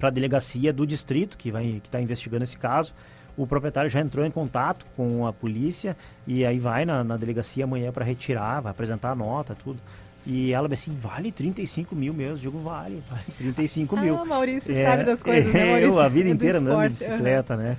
a 0.00 0.10
delegacia 0.10 0.72
do 0.72 0.86
distrito 0.86 1.36
que 1.36 1.50
vai 1.50 1.80
que 1.82 1.88
está 1.88 2.00
investigando 2.00 2.44
esse 2.44 2.56
caso. 2.56 2.94
O 3.36 3.46
proprietário 3.46 3.90
já 3.90 4.00
entrou 4.00 4.24
em 4.24 4.30
contato 4.30 4.86
com 4.96 5.26
a 5.26 5.32
polícia 5.32 5.96
e 6.26 6.44
aí 6.44 6.58
vai 6.58 6.84
na, 6.84 7.02
na 7.02 7.16
delegacia 7.16 7.64
amanhã 7.64 7.92
para 7.92 8.04
retirar, 8.04 8.60
vai 8.60 8.70
apresentar 8.70 9.10
a 9.10 9.14
nota, 9.14 9.54
tudo. 9.54 9.78
E 10.26 10.52
ela 10.52 10.68
assim, 10.72 10.90
vale 11.00 11.32
35 11.32 11.94
mil 11.94 12.12
mesmo. 12.12 12.34
Eu 12.34 12.38
digo, 12.38 12.58
vale, 12.60 13.02
vale 13.08 13.24
35 13.38 13.96
ah, 13.96 14.00
mil. 14.00 14.16
Ah, 14.16 14.24
Maurício 14.24 14.72
é, 14.72 14.82
sabe 14.82 15.04
das 15.04 15.22
coisas, 15.22 15.52
né, 15.52 15.64
Maurício? 15.64 15.92
Eu 15.98 16.00
a 16.00 16.08
vida 16.08 16.28
inteira 16.28 16.58
andando 16.58 16.82
de 16.82 16.94
bicicleta, 16.94 17.54
uhum. 17.54 17.62
né? 17.62 17.76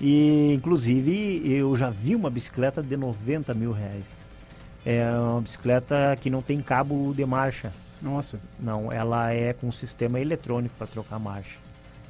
E, 0.00 0.54
inclusive, 0.54 1.42
eu 1.44 1.76
já 1.76 1.88
vi 1.88 2.16
uma 2.16 2.28
bicicleta 2.28 2.82
de 2.82 2.96
90 2.96 3.54
mil 3.54 3.70
reais. 3.70 4.04
É 4.84 5.08
uma 5.12 5.40
bicicleta 5.40 6.18
que 6.20 6.28
não 6.28 6.42
tem 6.42 6.60
cabo 6.60 7.14
de 7.14 7.24
marcha. 7.24 7.72
Nossa. 8.00 8.40
Não, 8.58 8.90
ela 8.90 9.32
é 9.32 9.52
com 9.52 9.68
um 9.68 9.72
sistema 9.72 10.18
eletrônico 10.18 10.74
para 10.76 10.88
trocar 10.88 11.20
marcha 11.20 11.61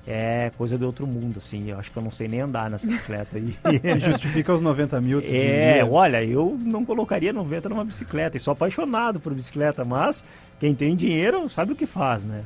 é 0.07 0.51
coisa 0.57 0.77
de 0.77 0.85
outro 0.85 1.07
mundo, 1.07 1.39
assim. 1.39 1.71
Eu 1.71 1.79
acho 1.79 1.91
que 1.91 1.97
eu 1.97 2.03
não 2.03 2.11
sei 2.11 2.27
nem 2.27 2.41
andar 2.41 2.69
nessa 2.69 2.87
bicicleta 2.87 3.37
aí. 3.37 3.55
Justifica 4.01 4.53
os 4.53 4.61
90 4.61 5.01
mil. 5.01 5.21
É, 5.33 5.75
diria. 5.75 5.87
olha, 5.87 6.25
eu 6.25 6.59
não 6.61 6.85
colocaria 6.85 7.33
90 7.33 7.69
numa 7.69 7.85
bicicleta. 7.85 8.37
E 8.37 8.41
sou 8.41 8.53
apaixonado 8.53 9.21
por 9.21 9.33
bicicleta, 9.33 9.85
mas 9.85 10.25
quem 10.59 10.75
tem 10.75 10.97
dinheiro 10.97 11.49
sabe 11.49 11.73
o 11.73 11.77
que 11.77 11.87
faz, 11.87 12.27
né? 12.27 12.43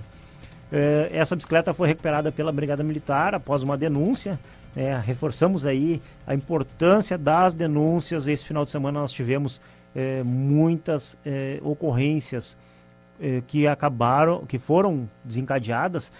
É, 0.70 1.10
essa 1.12 1.34
bicicleta 1.34 1.72
foi 1.72 1.88
recuperada 1.88 2.30
pela 2.30 2.52
Brigada 2.52 2.82
Militar 2.84 3.34
após 3.34 3.62
uma 3.62 3.76
denúncia. 3.76 4.38
É, 4.76 4.98
reforçamos 4.98 5.64
aí 5.64 6.02
a 6.26 6.34
importância 6.34 7.16
das 7.16 7.54
denúncias. 7.54 8.28
Esse 8.28 8.44
final 8.44 8.64
de 8.64 8.70
semana 8.70 9.00
nós 9.00 9.12
tivemos 9.12 9.60
é, 9.94 10.22
muitas 10.22 11.16
é, 11.24 11.58
ocorrências 11.62 12.56
é, 13.18 13.42
que 13.46 13.66
acabaram, 13.66 14.44
que 14.44 14.58
foram 14.58 15.08
desencadeadas 15.24 16.12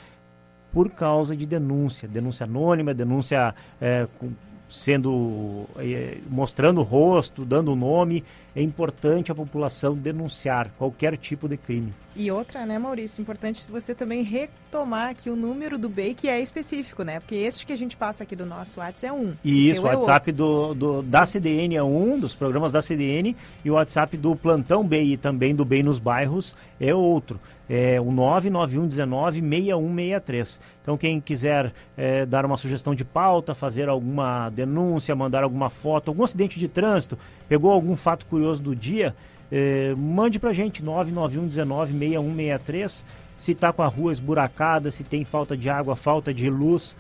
por 0.72 0.90
causa 0.90 1.36
de 1.36 1.46
denúncia, 1.46 2.08
denúncia 2.08 2.44
anônima, 2.44 2.92
denúncia 2.92 3.54
é, 3.80 4.06
com, 4.18 4.30
sendo 4.68 5.66
é, 5.76 6.18
mostrando 6.28 6.80
o 6.80 6.84
rosto, 6.84 7.44
dando 7.44 7.72
o 7.72 7.76
nome. 7.76 8.24
É 8.54 8.62
importante 8.62 9.30
a 9.30 9.34
população 9.34 9.94
denunciar 9.94 10.70
qualquer 10.78 11.16
tipo 11.16 11.48
de 11.48 11.56
crime. 11.56 11.92
E 12.18 12.30
outra, 12.30 12.64
né, 12.64 12.78
Maurício, 12.78 13.20
importante 13.20 13.70
você 13.70 13.94
também 13.94 14.22
retomar 14.22 15.10
aqui 15.10 15.28
o 15.28 15.36
número 15.36 15.78
do 15.78 15.86
BEI, 15.86 16.14
que 16.14 16.28
é 16.28 16.40
específico, 16.40 17.02
né? 17.02 17.20
Porque 17.20 17.34
este 17.34 17.66
que 17.66 17.72
a 17.74 17.76
gente 17.76 17.94
passa 17.94 18.22
aqui 18.22 18.34
do 18.34 18.46
nosso 18.46 18.80
WhatsApp 18.80 19.06
é 19.06 19.12
um. 19.12 19.34
Isso, 19.44 19.82
o 19.82 19.86
é 19.86 19.94
WhatsApp 19.94 20.32
do, 20.32 20.72
do, 20.72 21.02
da 21.02 21.26
CDN 21.26 21.76
é 21.76 21.82
um, 21.82 22.18
dos 22.18 22.34
programas 22.34 22.72
da 22.72 22.80
CDN, 22.80 23.36
e 23.62 23.70
o 23.70 23.74
WhatsApp 23.74 24.16
do 24.16 24.34
Plantão 24.34 24.82
BEI 24.82 25.12
e 25.12 25.16
também 25.18 25.54
do 25.54 25.66
BEI 25.66 25.82
nos 25.82 25.98
bairros 25.98 26.56
é 26.80 26.94
outro. 26.94 27.38
É 27.68 28.00
o 28.00 28.12
99119 28.12 29.40
6163. 29.40 30.60
Então, 30.82 30.96
quem 30.96 31.20
quiser 31.20 31.72
é, 31.96 32.24
dar 32.24 32.44
uma 32.46 32.56
sugestão 32.56 32.94
de 32.94 33.04
pauta, 33.04 33.54
fazer 33.54 33.88
alguma 33.88 34.50
denúncia, 34.50 35.14
mandar 35.14 35.42
alguma 35.42 35.68
foto, 35.68 36.08
algum 36.08 36.24
acidente 36.24 36.58
de 36.58 36.68
trânsito, 36.68 37.18
pegou 37.48 37.72
algum 37.72 37.96
fato 37.96 38.26
curioso 38.26 38.62
do 38.62 38.74
dia, 38.74 39.14
é, 39.50 39.94
mande 39.96 40.38
para 40.38 40.52
gente, 40.52 40.82
99119 40.82 41.92
6163. 41.92 43.06
Se 43.36 43.52
está 43.52 43.72
com 43.72 43.82
a 43.82 43.86
rua 43.86 44.12
esburacada, 44.12 44.90
se 44.90 45.04
tem 45.04 45.24
falta 45.24 45.56
de 45.56 45.68
água, 45.68 45.94
falta 45.94 46.32
de 46.32 46.48
luz, 46.48 46.96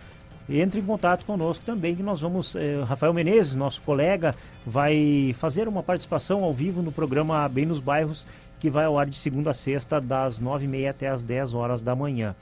entre 0.48 0.80
em 0.80 0.84
contato 0.84 1.24
conosco 1.24 1.64
também, 1.64 1.94
que 1.94 2.02
nós 2.02 2.20
vamos. 2.20 2.54
Eh, 2.54 2.82
Rafael 2.86 3.12
Menezes, 3.12 3.56
nosso 3.56 3.82
colega, 3.82 4.34
vai 4.64 5.34
fazer 5.36 5.66
uma 5.66 5.82
participação 5.82 6.44
ao 6.44 6.52
vivo 6.52 6.82
no 6.82 6.92
programa 6.92 7.48
Bem 7.48 7.66
nos 7.66 7.80
Bairros, 7.80 8.26
que 8.58 8.70
vai 8.70 8.84
ao 8.84 8.98
ar 8.98 9.06
de 9.06 9.16
segunda 9.16 9.50
a 9.50 9.54
sexta, 9.54 10.00
das 10.00 10.38
nove 10.38 10.64
e 10.64 10.68
meia 10.68 10.90
até 10.90 11.08
as 11.08 11.22
10 11.22 11.54
horas 11.54 11.82
da 11.82 11.94
manhã. 11.94 12.34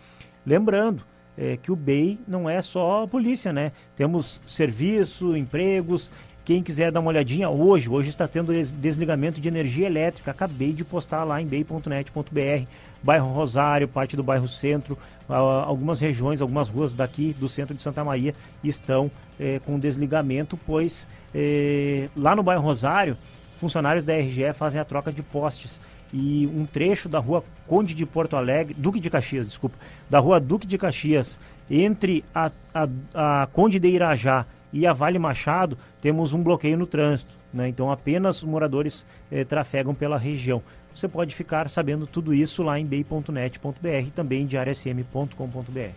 Lembrando 0.46 1.02
eh, 1.36 1.58
que 1.62 1.72
o 1.72 1.76
BEI 1.76 2.18
não 2.26 2.48
é 2.48 2.60
só 2.62 3.06
polícia, 3.06 3.52
né? 3.52 3.72
Temos 3.96 4.40
serviço, 4.46 5.36
empregos, 5.36 6.10
quem 6.44 6.62
quiser 6.62 6.92
dar 6.92 7.00
uma 7.00 7.08
olhadinha 7.08 7.48
hoje, 7.48 7.88
hoje 7.88 8.10
está 8.10 8.28
tendo 8.28 8.52
desligamento 8.74 9.40
de 9.40 9.48
energia 9.48 9.86
elétrica. 9.86 10.30
Acabei 10.30 10.74
de 10.74 10.84
postar 10.84 11.24
lá 11.24 11.40
em 11.40 11.46
bay.net.br, 11.46 12.66
bairro 13.02 13.32
Rosário, 13.32 13.88
parte 13.88 14.14
do 14.14 14.22
bairro 14.22 14.46
Centro, 14.46 14.98
algumas 15.26 16.00
regiões, 16.00 16.42
algumas 16.42 16.68
ruas 16.68 16.92
daqui 16.92 17.34
do 17.40 17.48
centro 17.48 17.74
de 17.74 17.80
Santa 17.80 18.04
Maria 18.04 18.34
estão 18.62 19.10
é, 19.40 19.58
com 19.64 19.78
desligamento, 19.78 20.58
pois 20.66 21.08
é, 21.34 22.10
lá 22.14 22.36
no 22.36 22.42
bairro 22.42 22.62
Rosário, 22.62 23.16
funcionários 23.56 24.04
da 24.04 24.14
RGE 24.14 24.52
fazem 24.52 24.78
a 24.78 24.84
troca 24.84 25.10
de 25.10 25.22
postes 25.22 25.80
e 26.12 26.46
um 26.46 26.66
trecho 26.66 27.08
da 27.08 27.18
rua 27.18 27.44
Conde 27.66 27.94
de 27.94 28.04
Porto 28.04 28.36
Alegre, 28.36 28.74
Duque 28.76 29.00
de 29.00 29.10
Caxias, 29.10 29.46
desculpa, 29.46 29.76
da 30.08 30.18
rua 30.18 30.38
Duque 30.38 30.66
de 30.66 30.76
Caxias, 30.76 31.40
entre 31.70 32.24
a, 32.34 32.50
a, 32.74 33.42
a 33.42 33.46
Conde 33.46 33.78
de 33.78 33.88
Irajá 33.88 34.46
e 34.72 34.86
a 34.86 34.92
Vale 34.92 35.18
Machado 35.18 35.78
temos 36.02 36.32
um 36.32 36.42
bloqueio 36.42 36.76
no 36.76 36.86
trânsito. 36.86 37.34
Né? 37.52 37.68
Então 37.68 37.90
apenas 37.90 38.38
os 38.38 38.44
moradores 38.44 39.06
eh, 39.30 39.44
trafegam 39.44 39.94
pela 39.94 40.18
região. 40.18 40.60
Você 40.94 41.08
pode 41.08 41.34
ficar 41.34 41.70
sabendo 41.70 42.06
tudo 42.06 42.34
isso 42.34 42.62
lá 42.62 42.78
em 42.78 42.84
bay.net.br 42.84 44.10
também 44.14 44.46
de 44.46 44.56
arsm.com.br. 44.56 45.90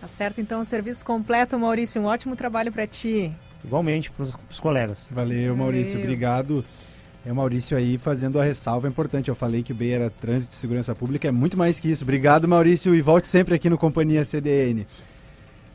Tá 0.00 0.08
certo, 0.08 0.40
então 0.40 0.60
o 0.60 0.64
serviço 0.64 1.04
completo, 1.04 1.58
Maurício. 1.58 2.00
Um 2.00 2.06
ótimo 2.06 2.36
trabalho 2.36 2.70
para 2.70 2.86
ti. 2.86 3.32
Igualmente 3.64 4.10
para 4.10 4.24
os 4.50 4.60
colegas. 4.60 5.08
Valeu, 5.10 5.56
Maurício. 5.56 5.94
Valeu. 5.94 6.06
Obrigado. 6.06 6.64
É 7.26 7.32
o 7.32 7.34
Maurício 7.34 7.76
aí 7.76 7.96
fazendo 7.96 8.38
a 8.38 8.44
ressalva 8.44 8.86
importante. 8.86 9.28
Eu 9.28 9.34
falei 9.34 9.62
que 9.62 9.72
o 9.72 9.74
BEI 9.74 9.92
era 9.92 10.10
trânsito 10.10 10.54
e 10.54 10.58
segurança 10.58 10.94
pública, 10.94 11.26
é 11.26 11.30
muito 11.30 11.56
mais 11.56 11.80
que 11.80 11.90
isso. 11.90 12.04
Obrigado, 12.04 12.46
Maurício, 12.46 12.94
e 12.94 13.00
volte 13.00 13.28
sempre 13.28 13.54
aqui 13.54 13.70
no 13.70 13.78
Companhia 13.78 14.24
CDN. 14.24 14.86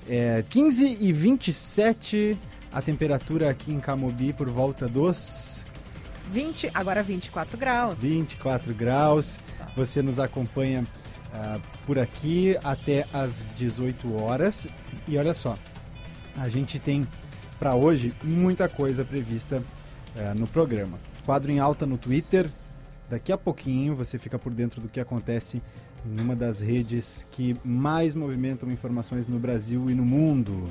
É, 0.08 0.44
15 0.48 0.98
e 1.02 1.12
27 1.12 2.38
a 2.72 2.82
temperatura 2.82 3.50
aqui 3.50 3.72
em 3.72 3.80
Camobi 3.80 4.32
por 4.32 4.48
volta 4.48 4.88
dos 4.88 5.66
20, 6.32 6.70
agora 6.74 7.02
24 7.02 7.58
graus. 7.58 8.02
24 8.02 8.74
graus. 8.74 9.40
Você 9.76 10.02
nos 10.02 10.20
acompanha 10.20 10.86
uh, 11.34 11.60
por 11.86 11.98
aqui 11.98 12.56
até 12.64 13.08
às 13.12 13.52
18 13.58 14.22
horas. 14.22 14.68
E 15.08 15.18
olha 15.18 15.34
só, 15.34 15.58
a 16.38 16.48
gente 16.48 16.78
tem 16.78 17.08
para 17.58 17.74
hoje 17.74 18.14
muita 18.24 18.70
coisa 18.70 19.04
prevista 19.04 19.64
uh, 20.16 20.36
no 20.38 20.48
programa. 20.48 21.00
Quadro 21.30 21.52
em 21.52 21.60
alta 21.60 21.86
no 21.86 21.96
Twitter. 21.96 22.50
Daqui 23.08 23.32
a 23.32 23.38
pouquinho 23.38 23.96
você 23.96 24.18
fica 24.18 24.40
por 24.40 24.52
dentro 24.52 24.82
do 24.82 24.90
que 24.90 25.00
acontece 25.00 25.62
em 26.04 26.20
uma 26.20 26.36
das 26.36 26.60
redes 26.60 27.28
que 27.30 27.56
mais 27.64 28.16
movimentam 28.16 28.72
informações 28.72 29.28
no 29.28 29.38
Brasil 29.38 29.92
e 29.92 29.94
no 29.94 30.04
mundo. 30.04 30.64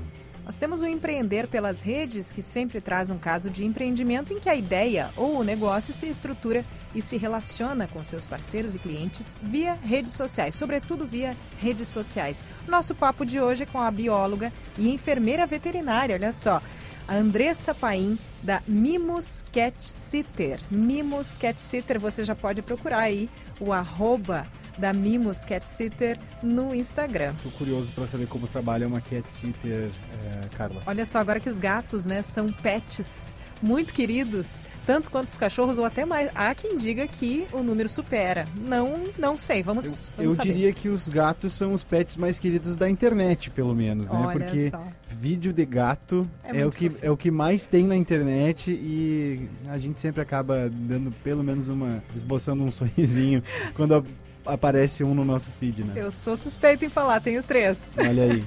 Nós 0.44 0.56
temos 0.56 0.80
o 0.80 0.86
Empreender 0.86 1.46
pelas 1.46 1.80
Redes, 1.80 2.32
que 2.32 2.42
sempre 2.42 2.80
traz 2.80 3.08
um 3.08 3.18
caso 3.18 3.50
de 3.50 3.64
empreendimento 3.64 4.32
em 4.32 4.40
que 4.40 4.48
a 4.48 4.56
ideia 4.56 5.10
ou 5.16 5.38
o 5.38 5.44
negócio 5.44 5.94
se 5.94 6.08
estrutura 6.08 6.64
e 6.92 7.00
se 7.00 7.16
relaciona 7.16 7.86
com 7.86 8.02
seus 8.02 8.26
parceiros 8.26 8.74
e 8.74 8.80
clientes 8.80 9.38
via 9.40 9.74
redes 9.74 10.14
sociais, 10.14 10.56
sobretudo 10.56 11.06
via 11.06 11.36
redes 11.60 11.86
sociais. 11.86 12.44
Nosso 12.66 12.96
papo 12.96 13.24
de 13.24 13.40
hoje 13.40 13.62
é 13.62 13.66
com 13.66 13.78
a 13.78 13.90
bióloga 13.92 14.52
e 14.76 14.88
enfermeira 14.88 15.46
veterinária, 15.46 16.16
olha 16.16 16.32
só, 16.32 16.60
a 17.08 17.16
Andressa 17.16 17.74
Paim, 17.74 18.18
da 18.42 18.62
Mimos 18.68 19.42
Cat 19.50 19.74
Sitter. 19.80 20.60
Mimos 20.70 21.38
Cat 21.38 21.58
Sitter, 21.58 21.98
você 21.98 22.22
já 22.22 22.34
pode 22.34 22.60
procurar 22.60 22.98
aí 22.98 23.30
o 23.58 23.72
arroba 23.72 24.46
da 24.76 24.92
Mimos 24.92 25.44
Cat 25.44 25.68
Sitter 25.68 26.18
no 26.42 26.74
Instagram. 26.74 27.34
Tô 27.42 27.50
curioso 27.50 27.90
para 27.92 28.06
saber 28.06 28.28
como 28.28 28.46
trabalha 28.46 28.86
uma 28.86 29.00
cat 29.00 29.24
sitter, 29.32 29.90
é, 30.22 30.56
Carla. 30.56 30.82
Olha 30.86 31.04
só, 31.04 31.18
agora 31.18 31.40
que 31.40 31.48
os 31.48 31.58
gatos, 31.58 32.06
né, 32.06 32.22
são 32.22 32.52
pets 32.52 33.32
muito 33.62 33.92
queridos, 33.92 34.62
tanto 34.86 35.10
quanto 35.10 35.28
os 35.28 35.38
cachorros 35.38 35.78
ou 35.78 35.84
até 35.84 36.04
mais. 36.04 36.30
Há 36.34 36.54
quem 36.54 36.76
diga 36.76 37.06
que 37.06 37.46
o 37.52 37.62
número 37.62 37.88
supera. 37.88 38.46
Não, 38.54 39.08
não 39.18 39.36
sei. 39.36 39.62
Vamos, 39.62 40.08
eu, 40.08 40.12
vamos 40.16 40.32
eu 40.32 40.36
saber. 40.36 40.52
diria 40.52 40.72
que 40.72 40.88
os 40.88 41.08
gatos 41.08 41.54
são 41.54 41.72
os 41.72 41.82
pets 41.82 42.16
mais 42.16 42.38
queridos 42.38 42.76
da 42.76 42.88
internet, 42.88 43.50
pelo 43.50 43.74
menos, 43.74 44.10
né? 44.10 44.18
Olha 44.18 44.38
Porque 44.38 44.70
só. 44.70 44.82
vídeo 45.08 45.52
de 45.52 45.64
gato 45.64 46.28
é, 46.44 46.60
é 46.60 46.66
o 46.66 46.70
que 46.70 46.90
é 47.02 47.10
o 47.10 47.16
que 47.16 47.30
mais 47.30 47.66
tem 47.66 47.84
na 47.84 47.96
internet 47.96 48.70
e 48.70 49.48
a 49.68 49.78
gente 49.78 50.00
sempre 50.00 50.20
acaba 50.20 50.70
dando 50.70 51.10
pelo 51.22 51.42
menos 51.42 51.68
uma 51.68 52.02
esboçando 52.14 52.62
um 52.62 52.70
sorrisinho 52.72 53.42
quando 53.74 53.94
a 53.94 54.02
aparece 54.48 55.04
um 55.04 55.14
no 55.14 55.24
nosso 55.24 55.50
feed, 55.50 55.84
né? 55.84 55.92
Eu 55.96 56.10
sou 56.10 56.36
suspeito 56.36 56.84
em 56.84 56.88
falar, 56.88 57.20
tenho 57.20 57.42
três. 57.42 57.94
Olha 57.98 58.24
aí. 58.24 58.44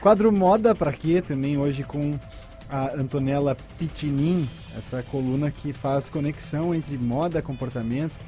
Quadro 0.00 0.30
Moda 0.30 0.74
para 0.74 0.92
quê? 0.92 1.22
Também 1.26 1.56
hoje 1.56 1.82
com 1.82 2.18
a 2.74 2.92
Antonella 2.96 3.56
Pitinin, 3.78 4.48
essa 4.76 5.00
coluna 5.04 5.48
que 5.48 5.72
faz 5.72 6.10
conexão 6.10 6.74
entre 6.74 6.98
moda, 6.98 7.40
comportamento 7.40 8.18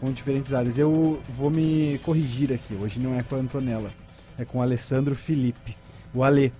com 0.00 0.10
diferentes 0.10 0.54
áreas. 0.54 0.78
Eu 0.78 1.20
vou 1.28 1.50
me 1.50 2.00
corrigir 2.02 2.54
aqui, 2.54 2.74
hoje 2.74 2.98
não 2.98 3.14
é 3.14 3.22
com 3.22 3.36
a 3.36 3.38
Antonella, 3.38 3.92
é 4.38 4.46
com 4.46 4.60
o 4.60 4.62
Alessandro 4.62 5.14
Felipe, 5.14 5.76
o 6.14 6.24
Ale. 6.24 6.54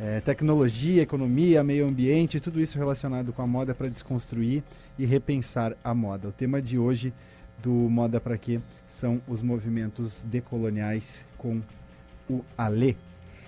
É, 0.00 0.20
tecnologia, 0.20 1.02
economia, 1.02 1.62
meio 1.62 1.86
ambiente, 1.86 2.40
tudo 2.40 2.58
isso 2.58 2.78
relacionado 2.78 3.34
com 3.34 3.42
a 3.42 3.46
moda 3.46 3.74
para 3.74 3.88
desconstruir 3.88 4.64
e 4.98 5.04
repensar 5.04 5.76
a 5.84 5.94
moda. 5.94 6.28
O 6.28 6.32
tema 6.32 6.62
de 6.62 6.78
hoje 6.78 7.12
do 7.62 7.70
Moda 7.70 8.18
para 8.18 8.38
Quê 8.38 8.58
são 8.86 9.20
os 9.28 9.42
movimentos 9.42 10.22
decoloniais 10.22 11.26
com 11.36 11.60
o 12.30 12.42
Alê. 12.56 12.96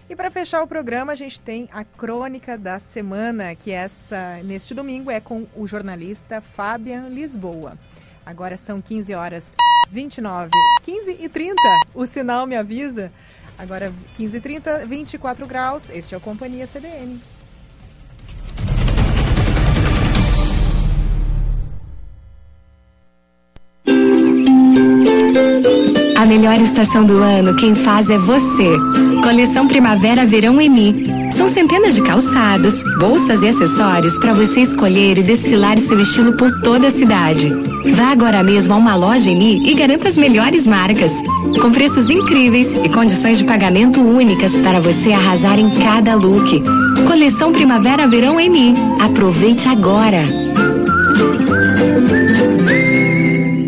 E 0.08 0.14
para 0.14 0.30
fechar 0.30 0.62
o 0.62 0.66
programa, 0.66 1.12
a 1.12 1.14
gente 1.14 1.40
tem 1.40 1.68
a 1.72 1.82
crônica 1.82 2.58
da 2.58 2.78
semana, 2.78 3.54
que 3.54 3.70
essa 3.70 4.38
neste 4.44 4.74
domingo 4.74 5.10
é 5.10 5.18
com 5.18 5.46
o 5.56 5.66
jornalista 5.66 6.42
Fabian 6.42 7.08
Lisboa. 7.08 7.78
Agora 8.24 8.56
são 8.56 8.82
15 8.82 9.14
horas 9.14 9.56
29, 9.90 10.50
15 10.82 11.16
e 11.20 11.28
30. 11.28 11.54
O 11.94 12.06
sinal 12.06 12.46
me 12.46 12.56
avisa. 12.56 13.10
Agora 13.56 13.92
15 14.14 14.36
e 14.36 14.40
30, 14.40 14.86
24 14.86 15.46
graus. 15.46 15.88
Este 15.88 16.14
é 16.14 16.18
o 16.18 16.20
Companhia 16.20 16.66
CDN. 16.66 17.20
A 26.24 26.26
melhor 26.26 26.58
estação 26.58 27.04
do 27.04 27.18
ano, 27.18 27.54
quem 27.54 27.74
faz 27.74 28.08
é 28.08 28.16
você. 28.16 28.70
Coleção 29.22 29.68
Primavera 29.68 30.24
Verão 30.24 30.58
Eni. 30.58 31.30
São 31.30 31.46
centenas 31.46 31.94
de 31.94 32.00
calçados, 32.00 32.82
bolsas 32.98 33.42
e 33.42 33.48
acessórios 33.48 34.18
para 34.18 34.32
você 34.32 34.60
escolher 34.60 35.18
e 35.18 35.22
desfilar 35.22 35.78
seu 35.78 36.00
estilo 36.00 36.32
por 36.32 36.50
toda 36.62 36.87
a 36.87 36.90
cidade. 36.90 37.50
Vá 37.94 38.10
agora 38.10 38.42
mesmo 38.42 38.72
a 38.72 38.78
uma 38.78 38.96
loja 38.96 39.28
Eni 39.28 39.70
e 39.70 39.74
garanta 39.74 40.08
as 40.08 40.16
melhores 40.16 40.66
marcas, 40.66 41.12
com 41.60 41.70
preços 41.70 42.08
incríveis 42.08 42.72
e 42.72 42.88
condições 42.88 43.37
de 43.37 43.44
pagamento 43.44 44.00
únicas 44.00 44.56
para 44.56 44.80
você 44.80 45.12
arrasar 45.12 45.58
em 45.58 45.68
cada 45.74 46.14
look. 46.14 46.62
Coleção 47.06 47.52
Primavera 47.52 48.08
Verão 48.08 48.40
Eni. 48.40 48.72
Aproveite 48.98 49.68
agora. 49.68 50.22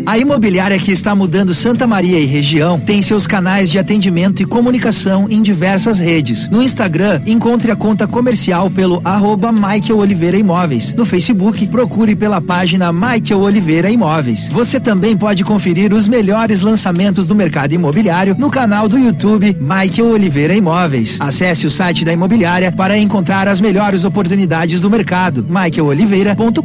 A 0.07 0.17
imobiliária 0.17 0.79
que 0.79 0.89
está 0.89 1.13
mudando 1.13 1.53
Santa 1.53 1.85
Maria 1.85 2.17
e 2.17 2.23
região 2.23 2.79
tem 2.79 3.01
seus 3.01 3.27
canais 3.27 3.69
de 3.69 3.77
atendimento 3.77 4.41
e 4.41 4.45
comunicação 4.45 5.27
em 5.29 5.41
diversas 5.41 5.99
redes. 5.99 6.47
No 6.47 6.63
Instagram, 6.63 7.19
encontre 7.25 7.71
a 7.71 7.75
conta 7.75 8.07
comercial 8.07 8.71
pelo 8.71 9.01
arroba 9.03 9.51
Michael 9.51 9.97
Oliveira 9.97 10.37
Imóveis. 10.37 10.93
No 10.93 11.05
Facebook, 11.05 11.67
procure 11.67 12.15
pela 12.15 12.39
página 12.39 12.93
Michael 12.93 13.41
Oliveira 13.41 13.91
Imóveis. 13.91 14.47
Você 14.47 14.79
também 14.79 15.17
pode 15.17 15.43
conferir 15.43 15.91
os 15.91 16.07
melhores 16.07 16.61
lançamentos 16.61 17.27
do 17.27 17.35
mercado 17.35 17.73
imobiliário 17.73 18.33
no 18.39 18.49
canal 18.49 18.87
do 18.87 18.97
YouTube 18.97 19.57
Michael 19.59 20.09
Oliveira 20.09 20.55
Imóveis. 20.55 21.17
Acesse 21.19 21.67
o 21.67 21.69
site 21.69 22.05
da 22.05 22.13
imobiliária 22.13 22.71
para 22.71 22.97
encontrar 22.97 23.49
as 23.49 23.59
melhores 23.59 24.05
oportunidades 24.05 24.79
do 24.79 24.89
mercado. 24.89 25.45
michaeloliveira.com.br 25.49 26.61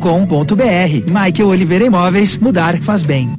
Michael 1.08 1.48
Oliveira 1.48 1.84
Imóveis, 1.84 2.38
mudar 2.38 2.80
faz 2.80 3.02
bem. 3.02 3.31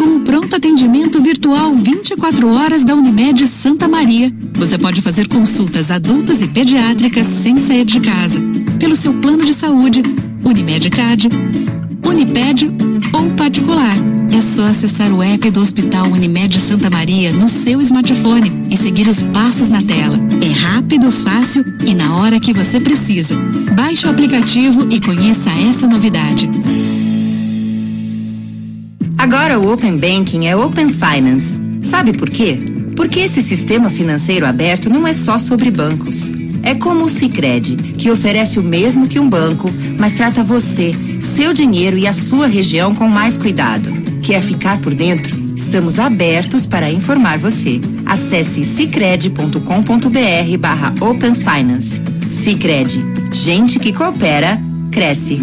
Com 0.00 0.16
o 0.16 0.20
pronto 0.20 0.56
atendimento 0.56 1.20
virtual 1.20 1.74
24 1.74 2.48
horas 2.54 2.82
da 2.84 2.94
Unimed 2.94 3.46
Santa 3.46 3.86
Maria, 3.86 4.32
você 4.54 4.78
pode 4.78 5.02
fazer 5.02 5.28
consultas 5.28 5.90
adultas 5.90 6.40
e 6.40 6.48
pediátricas 6.48 7.26
sem 7.26 7.60
sair 7.60 7.84
de 7.84 8.00
casa, 8.00 8.40
pelo 8.78 8.96
seu 8.96 9.12
plano 9.12 9.44
de 9.44 9.52
saúde, 9.52 10.00
Unimed 10.42 10.88
Card, 10.88 11.28
Uniped 12.02 12.70
ou 13.12 13.30
particular. 13.32 13.94
É 14.34 14.40
só 14.40 14.68
acessar 14.68 15.12
o 15.12 15.22
app 15.22 15.50
do 15.50 15.60
Hospital 15.60 16.06
Unimed 16.06 16.58
Santa 16.58 16.88
Maria 16.88 17.30
no 17.30 17.46
seu 17.46 17.78
smartphone 17.82 18.50
e 18.70 18.78
seguir 18.78 19.06
os 19.06 19.20
passos 19.20 19.68
na 19.68 19.82
tela. 19.82 20.18
É 20.40 20.50
rápido, 20.50 21.12
fácil 21.12 21.62
e 21.86 21.92
na 21.92 22.16
hora 22.16 22.40
que 22.40 22.54
você 22.54 22.80
precisa. 22.80 23.36
Baixe 23.74 24.06
o 24.06 24.10
aplicativo 24.10 24.88
e 24.90 24.98
conheça 24.98 25.50
essa 25.50 25.86
novidade. 25.86 26.48
Agora 29.20 29.60
o 29.60 29.70
Open 29.70 29.98
Banking 29.98 30.46
é 30.46 30.56
Open 30.56 30.88
Finance. 30.88 31.60
Sabe 31.82 32.16
por 32.16 32.30
quê? 32.30 32.58
Porque 32.96 33.20
esse 33.20 33.42
sistema 33.42 33.90
financeiro 33.90 34.46
aberto 34.46 34.88
não 34.88 35.06
é 35.06 35.12
só 35.12 35.38
sobre 35.38 35.70
bancos. 35.70 36.32
É 36.62 36.74
como 36.74 37.04
o 37.04 37.08
Sicredi, 37.10 37.76
que 37.76 38.10
oferece 38.10 38.58
o 38.58 38.62
mesmo 38.62 39.06
que 39.06 39.20
um 39.20 39.28
banco, 39.28 39.68
mas 39.98 40.14
trata 40.14 40.42
você, 40.42 40.92
seu 41.20 41.52
dinheiro 41.52 41.98
e 41.98 42.06
a 42.06 42.14
sua 42.14 42.46
região 42.46 42.94
com 42.94 43.06
mais 43.08 43.36
cuidado. 43.36 43.90
Quer 44.22 44.40
ficar 44.40 44.80
por 44.80 44.94
dentro? 44.94 45.38
Estamos 45.54 45.98
abertos 45.98 46.64
para 46.64 46.90
informar 46.90 47.38
você. 47.38 47.78
Acesse 48.06 48.64
cicred.com.br 48.64 50.58
barra 50.58 50.94
Open 50.98 51.34
Finance. 51.34 52.00
Cicred. 52.30 53.04
Gente 53.34 53.78
que 53.78 53.92
coopera, 53.92 54.58
cresce. 54.90 55.38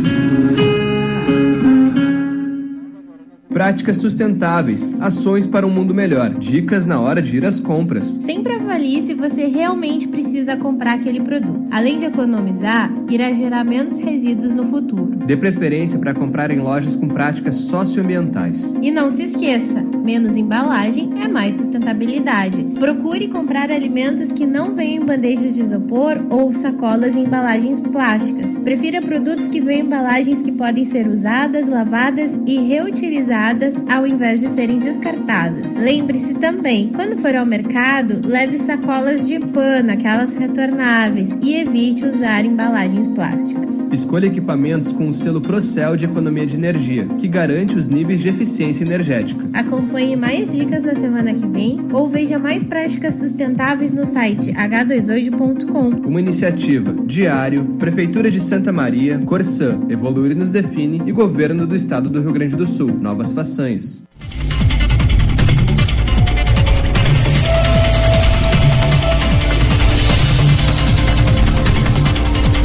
Práticas 3.58 3.98
sustentáveis, 3.98 4.94
ações 5.00 5.48
para 5.48 5.66
um 5.66 5.70
mundo 5.72 5.92
melhor, 5.92 6.30
dicas 6.30 6.86
na 6.86 7.02
hora 7.02 7.20
de 7.20 7.38
ir 7.38 7.44
às 7.44 7.60
compras. 7.60 8.20
Sempre 8.24 8.54
avalie 8.54 9.02
se 9.02 9.16
você 9.16 9.48
realmente 9.48 10.08
precisa 10.08 10.56
comprar 10.56 10.94
aquele 10.94 11.20
produto. 11.22 11.66
Além 11.72 11.98
de 11.98 12.06
economizar, 12.06 12.94
irá 13.10 13.34
gerar 13.34 13.64
menos 13.64 13.98
resíduos 13.98 14.54
no 14.54 14.70
futuro. 14.70 15.08
Dê 15.26 15.36
preferência 15.36 15.98
para 15.98 16.14
comprar 16.14 16.52
em 16.52 16.60
lojas 16.60 16.96
com 16.96 17.08
práticas 17.08 17.56
socioambientais. 17.56 18.76
E 18.80 18.92
não 18.92 19.10
se 19.10 19.24
esqueça, 19.24 19.82
menos 19.82 20.38
embalagem 20.38 21.10
é 21.20 21.28
mais 21.28 21.56
sustentabilidade. 21.56 22.64
Procure 22.80 23.28
comprar 23.30 23.72
alimentos 23.72 24.32
que 24.32 24.46
não 24.46 24.76
venham 24.76 25.02
em 25.02 25.06
bandejas 25.06 25.56
de 25.56 25.64
isopor 25.64 26.24
ou 26.30 26.54
sacolas 26.54 27.16
em 27.16 27.24
embalagens 27.24 27.82
plásticas. 27.82 28.56
Prefira 28.60 29.02
produtos 29.02 29.48
que 29.48 29.60
venham 29.60 29.82
em 29.82 29.88
embalagens 29.88 30.44
que 30.44 30.52
podem 30.52 30.86
ser 30.86 31.08
usadas, 31.08 31.68
lavadas 31.68 32.38
e 32.46 32.60
reutilizadas 32.60 33.47
ao 33.90 34.06
invés 34.06 34.40
de 34.40 34.50
serem 34.50 34.80
descartadas. 34.80 35.74
Lembre-se 35.74 36.34
também, 36.36 36.92
quando 36.94 37.18
for 37.22 37.36
ao 37.36 37.46
mercado, 37.46 38.28
leve 38.28 38.58
sacolas 38.60 39.28
de 39.28 39.40
pano, 39.40 39.92
aquelas 39.92 40.34
retornáveis, 40.34 41.38
e 41.42 41.56
evite 41.56 42.06
usar 42.06 42.44
embalagens 42.44 43.08
plásticas. 43.08 43.68
Escolha 43.92 44.28
equipamentos 44.28 44.92
com 44.92 45.08
o 45.08 45.14
selo 45.14 45.40
Procel 45.40 45.96
de 45.96 46.06
economia 46.06 46.46
de 46.46 46.56
energia, 46.56 47.08
que 47.18 47.28
garante 47.28 47.78
os 47.78 47.88
níveis 47.88 48.22
de 48.22 48.30
eficiência 48.30 48.84
energética. 48.84 49.48
Acompanhe 49.54 50.16
mais 50.16 50.52
dicas 50.52 50.84
na 50.84 50.94
semana 50.96 51.34
que 51.34 51.48
vem 51.48 51.80
ou 51.94 52.10
veja 52.10 52.38
mais 52.38 52.64
práticas 52.64 53.16
sustentáveis 53.16 53.94
no 53.94 54.06
site 54.06 54.52
h2hoje.com. 54.52 56.08
Uma 56.08 56.20
iniciativa 56.20 56.94
Diário, 57.06 57.64
Prefeitura 57.80 58.30
de 58.30 58.42
Santa 58.42 58.74
Maria, 58.74 59.20
Corsã, 59.20 59.80
Evoluir 59.88 60.36
nos 60.36 60.52
Define 60.52 61.02
e 61.06 61.12
Governo 61.12 61.66
do 61.66 61.76
Estado 61.76 62.10
do 62.10 62.22
Rio 62.22 62.34
Grande 62.34 62.56
do 62.56 62.68
Sul. 62.68 62.92
Novas 63.00 63.32
façanhas. 63.38 64.02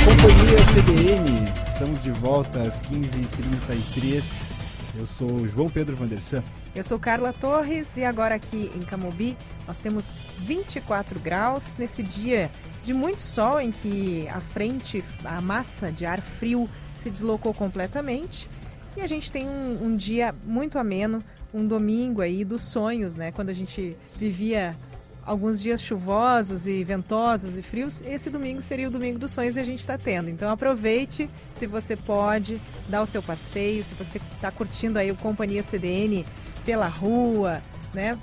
Companhia 0.02 0.64
CDN, 0.72 1.44
estamos 1.62 2.02
de 2.02 2.10
volta 2.12 2.60
às 2.60 2.80
15h33. 2.80 4.48
Eu 4.96 5.04
sou 5.04 5.46
João 5.46 5.68
Pedro 5.68 5.94
Vandersan. 5.94 6.42
Eu 6.74 6.82
sou 6.82 6.98
Carla 6.98 7.34
Torres 7.34 7.98
e 7.98 8.04
agora 8.04 8.36
aqui 8.36 8.72
em 8.74 8.80
Camobi 8.80 9.36
nós 9.66 9.78
temos 9.78 10.14
24 10.38 11.20
graus 11.20 11.76
nesse 11.76 12.02
dia 12.02 12.50
de 12.82 12.94
muito 12.94 13.20
sol 13.20 13.60
em 13.60 13.70
que 13.70 14.26
a 14.28 14.40
frente, 14.40 15.04
a 15.22 15.38
massa 15.42 15.92
de 15.92 16.06
ar 16.06 16.22
frio 16.22 16.66
se 16.96 17.10
deslocou 17.10 17.52
completamente 17.52 18.48
e 18.96 19.00
a 19.00 19.06
gente 19.06 19.30
tem 19.32 19.46
um, 19.46 19.86
um 19.86 19.96
dia 19.96 20.34
muito 20.44 20.78
ameno, 20.78 21.22
um 21.52 21.66
domingo 21.66 22.20
aí 22.20 22.44
dos 22.44 22.62
sonhos, 22.62 23.14
né? 23.14 23.32
Quando 23.32 23.50
a 23.50 23.54
gente 23.54 23.96
vivia 24.16 24.76
alguns 25.24 25.60
dias 25.60 25.80
chuvosos 25.82 26.66
e 26.66 26.82
ventosos 26.82 27.56
e 27.56 27.62
frios, 27.62 28.02
esse 28.04 28.28
domingo 28.28 28.60
seria 28.60 28.88
o 28.88 28.90
domingo 28.90 29.18
dos 29.18 29.30
sonhos 29.30 29.56
e 29.56 29.60
a 29.60 29.64
gente 29.64 29.80
está 29.80 29.96
tendo. 29.96 30.28
Então 30.28 30.50
aproveite, 30.50 31.30
se 31.52 31.66
você 31.66 31.96
pode, 31.96 32.60
dá 32.88 33.02
o 33.02 33.06
seu 33.06 33.22
passeio, 33.22 33.84
se 33.84 33.94
você 33.94 34.20
está 34.34 34.50
curtindo 34.50 34.98
aí 34.98 35.10
o 35.10 35.16
Companhia 35.16 35.62
CDN 35.62 36.24
pela 36.64 36.86
rua, 36.86 37.62
né? 37.94 38.18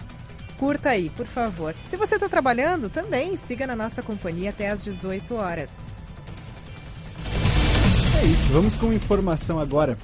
Curta 0.57 0.89
aí, 0.89 1.09
por 1.09 1.25
favor. 1.25 1.73
Se 1.87 1.95
você 1.95 2.15
está 2.15 2.27
trabalhando, 2.27 2.89
também 2.89 3.37
siga 3.37 3.65
na 3.65 3.75
nossa 3.75 4.01
companhia 4.01 4.49
até 4.49 4.69
às 4.69 4.83
18 4.83 5.33
horas. 5.35 6.01
É 8.21 8.25
isso, 8.25 8.51
vamos 8.51 8.75
com 8.75 8.91
informação 8.91 9.57
agora. 9.57 9.97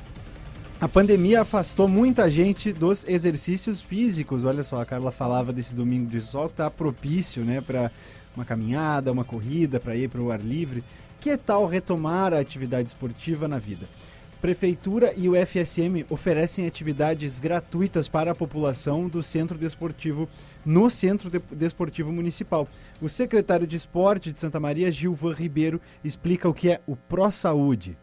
A 0.79 0.89
pandemia 0.89 1.39
afastou 1.39 1.87
muita 1.87 2.29
gente 2.29 2.73
dos 2.73 3.05
exercícios 3.07 3.79
físicos. 3.79 4.43
Olha 4.43 4.61
só, 4.61 4.81
a 4.81 4.85
Carla 4.85 5.09
falava 5.09 5.53
desse 5.53 5.73
domingo 5.73 6.09
de 6.09 6.19
sol 6.19 6.49
que 6.49 6.55
tá 6.55 6.69
propício, 6.69 7.45
né, 7.45 7.61
para 7.61 7.89
uma 8.35 8.43
caminhada, 8.43 9.11
uma 9.11 9.23
corrida, 9.23 9.79
para 9.79 9.95
ir 9.95 10.09
para 10.09 10.21
o 10.21 10.31
ar 10.31 10.41
livre. 10.41 10.83
Que 11.21 11.37
tal 11.37 11.65
retomar 11.65 12.33
a 12.33 12.39
atividade 12.39 12.89
esportiva 12.89 13.47
na 13.47 13.57
vida? 13.57 13.87
Prefeitura 14.41 15.13
e 15.15 15.29
o 15.29 15.33
FSM 15.33 16.05
oferecem 16.09 16.67
atividades 16.67 17.39
gratuitas 17.39 18.09
para 18.09 18.31
a 18.31 18.35
população 18.35 19.07
do 19.07 19.23
Centro 19.23 19.57
Desportivo 19.57 20.27
no 20.65 20.89
Centro 20.89 21.31
Desportivo 21.53 22.11
Municipal. 22.11 22.67
O 23.01 23.07
secretário 23.07 23.65
de 23.65 23.77
Esporte 23.77 24.31
de 24.31 24.39
Santa 24.39 24.59
Maria, 24.59 24.91
Gilvan 24.91 25.33
Ribeiro, 25.33 25.79
explica 26.03 26.49
o 26.49 26.53
que 26.53 26.69
é 26.69 26.81
o 26.85 26.97
Pro 26.97 27.31
Saúde. 27.31 27.97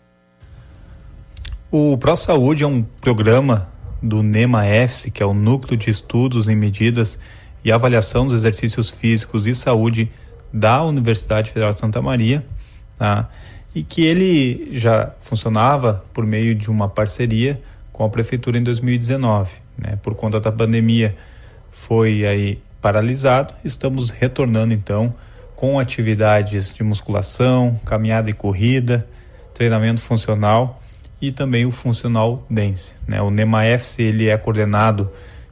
O 1.74 1.96
Pro 1.96 2.14
Saúde 2.14 2.64
é 2.64 2.66
um 2.66 2.82
programa 2.82 3.66
do 4.02 4.22
NEMA-EFSE, 4.22 5.10
que 5.10 5.22
é 5.22 5.26
o 5.26 5.32
Núcleo 5.32 5.74
de 5.74 5.88
Estudos 5.88 6.46
em 6.46 6.54
Medidas 6.54 7.18
e 7.64 7.72
Avaliação 7.72 8.26
dos 8.26 8.34
Exercícios 8.34 8.90
Físicos 8.90 9.46
e 9.46 9.54
Saúde 9.54 10.12
da 10.52 10.84
Universidade 10.84 11.48
Federal 11.48 11.72
de 11.72 11.80
Santa 11.80 12.02
Maria, 12.02 12.44
tá? 12.98 13.30
e 13.74 13.82
que 13.82 14.04
ele 14.04 14.78
já 14.78 15.14
funcionava 15.20 16.04
por 16.12 16.26
meio 16.26 16.54
de 16.54 16.70
uma 16.70 16.90
parceria 16.90 17.58
com 17.90 18.04
a 18.04 18.10
prefeitura 18.10 18.58
em 18.58 18.62
2019, 18.62 19.52
né? 19.78 19.98
Por 20.02 20.14
conta 20.14 20.38
da 20.38 20.52
pandemia 20.52 21.16
foi 21.70 22.26
aí 22.26 22.58
paralisado, 22.82 23.54
estamos 23.64 24.10
retornando 24.10 24.74
então 24.74 25.14
com 25.56 25.78
atividades 25.78 26.74
de 26.74 26.84
musculação, 26.84 27.80
caminhada 27.86 28.28
e 28.28 28.34
corrida, 28.34 29.08
treinamento 29.54 30.02
funcional 30.02 30.81
e 31.22 31.30
também 31.30 31.64
o 31.64 31.70
Funcional 31.70 32.44
Dance. 32.50 32.94
Né? 33.06 33.22
O 33.22 33.30
NEMAEFS 33.30 34.00
ele 34.00 34.28
é 34.28 34.36
coordenado 34.36 35.08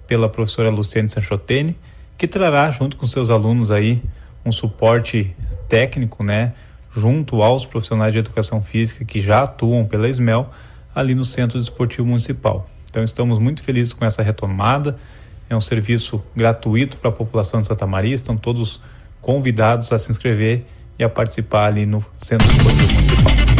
pela 0.09 0.28
professora 0.28 0.68
Luciane 0.68 1.09
Sanchotene, 1.09 1.76
que 2.18 2.26
trará 2.26 2.68
junto 2.72 2.96
com 2.96 3.06
seus 3.06 3.30
alunos 3.30 3.70
aí 3.70 4.02
um 4.44 4.50
suporte 4.50 5.33
técnico, 5.68 6.24
né, 6.24 6.52
junto 6.92 7.42
aos 7.42 7.64
profissionais 7.64 8.12
de 8.12 8.18
educação 8.18 8.61
física 8.61 9.04
que 9.04 9.20
já 9.20 9.44
atuam 9.44 9.85
pela 9.85 10.09
SMEL 10.09 10.50
ali 10.92 11.14
no 11.14 11.24
Centro 11.24 11.59
Esportivo 11.61 12.04
Municipal. 12.04 12.68
Então 12.90 13.04
estamos 13.04 13.38
muito 13.38 13.62
felizes 13.62 13.92
com 13.92 14.04
essa 14.04 14.22
retomada. 14.22 14.98
É 15.48 15.54
um 15.54 15.61
serviço 15.61 16.20
gratuito 16.35 16.96
para 16.96 17.11
a 17.11 17.12
população 17.12 17.61
de 17.61 17.68
Santa 17.68 17.87
Maria, 17.87 18.14
estão 18.14 18.37
todos 18.37 18.80
convidados 19.20 19.92
a 19.92 19.98
se 19.98 20.11
inscrever 20.11 20.64
e 20.98 21.04
a 21.04 21.09
participar 21.09 21.66
ali 21.66 21.87
no 21.87 22.04
Centro 22.18 22.48
Esportivo 22.48 22.92
Municipal. 22.94 23.59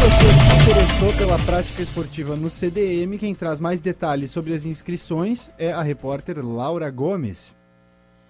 Você 0.00 0.32
se 0.32 0.62
interessou 0.62 1.14
pela 1.14 1.38
prática 1.40 1.82
esportiva 1.82 2.34
no 2.34 2.48
CDM, 2.48 3.18
quem 3.18 3.34
traz 3.34 3.60
mais 3.60 3.80
detalhes 3.80 4.30
sobre 4.30 4.54
as 4.54 4.64
inscrições 4.64 5.50
é 5.58 5.72
a 5.72 5.82
repórter 5.82 6.42
Laura 6.42 6.90
Gomes. 6.90 7.54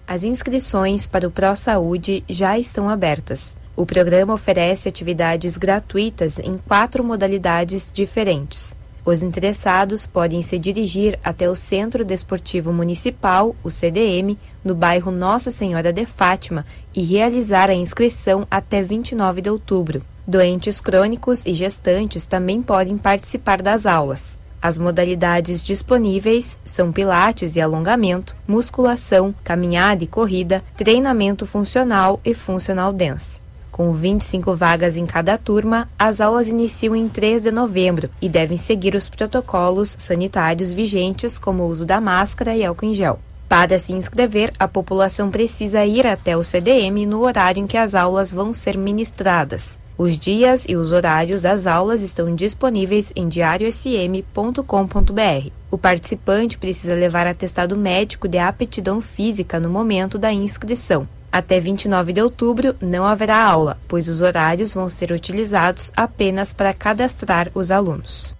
As 0.04 0.24
inscrições 0.24 1.06
para 1.06 1.28
o 1.28 1.30
Pro 1.30 1.54
Saúde 1.54 2.24
já 2.28 2.58
estão 2.58 2.88
abertas. 2.88 3.56
O 3.76 3.86
programa 3.86 4.34
oferece 4.34 4.88
atividades 4.88 5.56
gratuitas 5.56 6.40
em 6.40 6.58
quatro 6.58 7.04
modalidades 7.04 7.88
diferentes. 7.94 8.76
Os 9.04 9.22
interessados 9.22 10.06
podem 10.06 10.42
se 10.42 10.58
dirigir 10.58 11.20
até 11.22 11.48
o 11.48 11.54
Centro 11.54 12.04
Desportivo 12.04 12.72
Municipal, 12.72 13.54
o 13.62 13.70
CDM, 13.70 14.36
no 14.64 14.74
bairro 14.74 15.12
Nossa 15.12 15.52
Senhora 15.52 15.92
de 15.92 16.04
Fátima 16.04 16.66
e 16.92 17.04
realizar 17.04 17.70
a 17.70 17.74
inscrição 17.74 18.44
até 18.50 18.82
29 18.82 19.40
de 19.40 19.48
outubro. 19.50 20.09
Doentes 20.26 20.80
crônicos 20.80 21.44
e 21.46 21.54
gestantes 21.54 22.26
também 22.26 22.62
podem 22.62 22.96
participar 22.98 23.62
das 23.62 23.86
aulas. 23.86 24.38
As 24.62 24.76
modalidades 24.76 25.62
disponíveis 25.62 26.58
são 26.64 26.92
pilates 26.92 27.56
e 27.56 27.60
alongamento, 27.60 28.36
musculação, 28.46 29.34
caminhada 29.42 30.04
e 30.04 30.06
corrida, 30.06 30.62
treinamento 30.76 31.46
funcional 31.46 32.20
e 32.24 32.34
funcional 32.34 32.92
dance. 32.92 33.40
Com 33.70 33.90
25 33.92 34.54
vagas 34.54 34.98
em 34.98 35.06
cada 35.06 35.38
turma, 35.38 35.88
as 35.98 36.20
aulas 36.20 36.48
iniciam 36.48 36.94
em 36.94 37.08
3 37.08 37.44
de 37.44 37.50
novembro 37.50 38.10
e 38.20 38.28
devem 38.28 38.58
seguir 38.58 38.94
os 38.94 39.08
protocolos 39.08 39.96
sanitários 39.98 40.70
vigentes, 40.70 41.38
como 41.38 41.62
o 41.62 41.68
uso 41.68 41.86
da 41.86 41.98
máscara 41.98 42.54
e 42.54 42.62
álcool 42.62 42.84
em 42.84 42.92
gel. 42.92 43.18
Para 43.48 43.78
se 43.78 43.94
inscrever, 43.94 44.52
a 44.58 44.68
população 44.68 45.30
precisa 45.30 45.84
ir 45.86 46.06
até 46.06 46.36
o 46.36 46.44
CDM 46.44 47.06
no 47.06 47.22
horário 47.22 47.62
em 47.62 47.66
que 47.66 47.78
as 47.78 47.94
aulas 47.94 48.30
vão 48.30 48.52
ser 48.52 48.76
ministradas. 48.76 49.78
Os 50.02 50.18
dias 50.18 50.64
e 50.66 50.76
os 50.76 50.92
horários 50.92 51.42
das 51.42 51.66
aulas 51.66 52.00
estão 52.00 52.34
disponíveis 52.34 53.12
em 53.14 53.28
diariosm.com.br. 53.28 55.50
O 55.70 55.76
participante 55.76 56.56
precisa 56.56 56.94
levar 56.94 57.26
atestado 57.26 57.76
médico 57.76 58.26
de 58.26 58.38
aptidão 58.38 59.02
física 59.02 59.60
no 59.60 59.68
momento 59.68 60.18
da 60.18 60.32
inscrição. 60.32 61.06
Até 61.30 61.60
29 61.60 62.14
de 62.14 62.22
outubro 62.22 62.74
não 62.80 63.04
haverá 63.04 63.44
aula, 63.44 63.76
pois 63.86 64.08
os 64.08 64.22
horários 64.22 64.72
vão 64.72 64.88
ser 64.88 65.12
utilizados 65.12 65.92
apenas 65.94 66.54
para 66.54 66.72
cadastrar 66.72 67.50
os 67.54 67.70
alunos. 67.70 68.39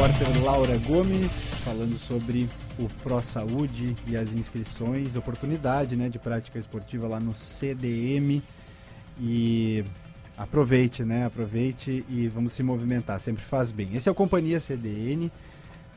Repórter 0.00 0.42
Laura 0.42 0.78
Gomes 0.78 1.52
falando 1.62 1.98
sobre 1.98 2.48
o 2.78 2.88
Pro 3.02 3.20
Saúde 3.20 3.94
e 4.06 4.16
as 4.16 4.32
inscrições, 4.32 5.14
oportunidade 5.14 5.94
né, 5.94 6.08
de 6.08 6.18
prática 6.18 6.58
esportiva 6.58 7.06
lá 7.06 7.20
no 7.20 7.34
CDM. 7.34 8.40
E 9.20 9.84
aproveite, 10.38 11.04
né? 11.04 11.26
Aproveite 11.26 12.02
e 12.08 12.28
vamos 12.28 12.52
se 12.52 12.62
movimentar, 12.62 13.20
sempre 13.20 13.42
faz 13.44 13.70
bem. 13.70 13.94
Esse 13.94 14.08
é 14.08 14.12
o 14.12 14.14
Companhia 14.14 14.58
CDN. 14.58 15.30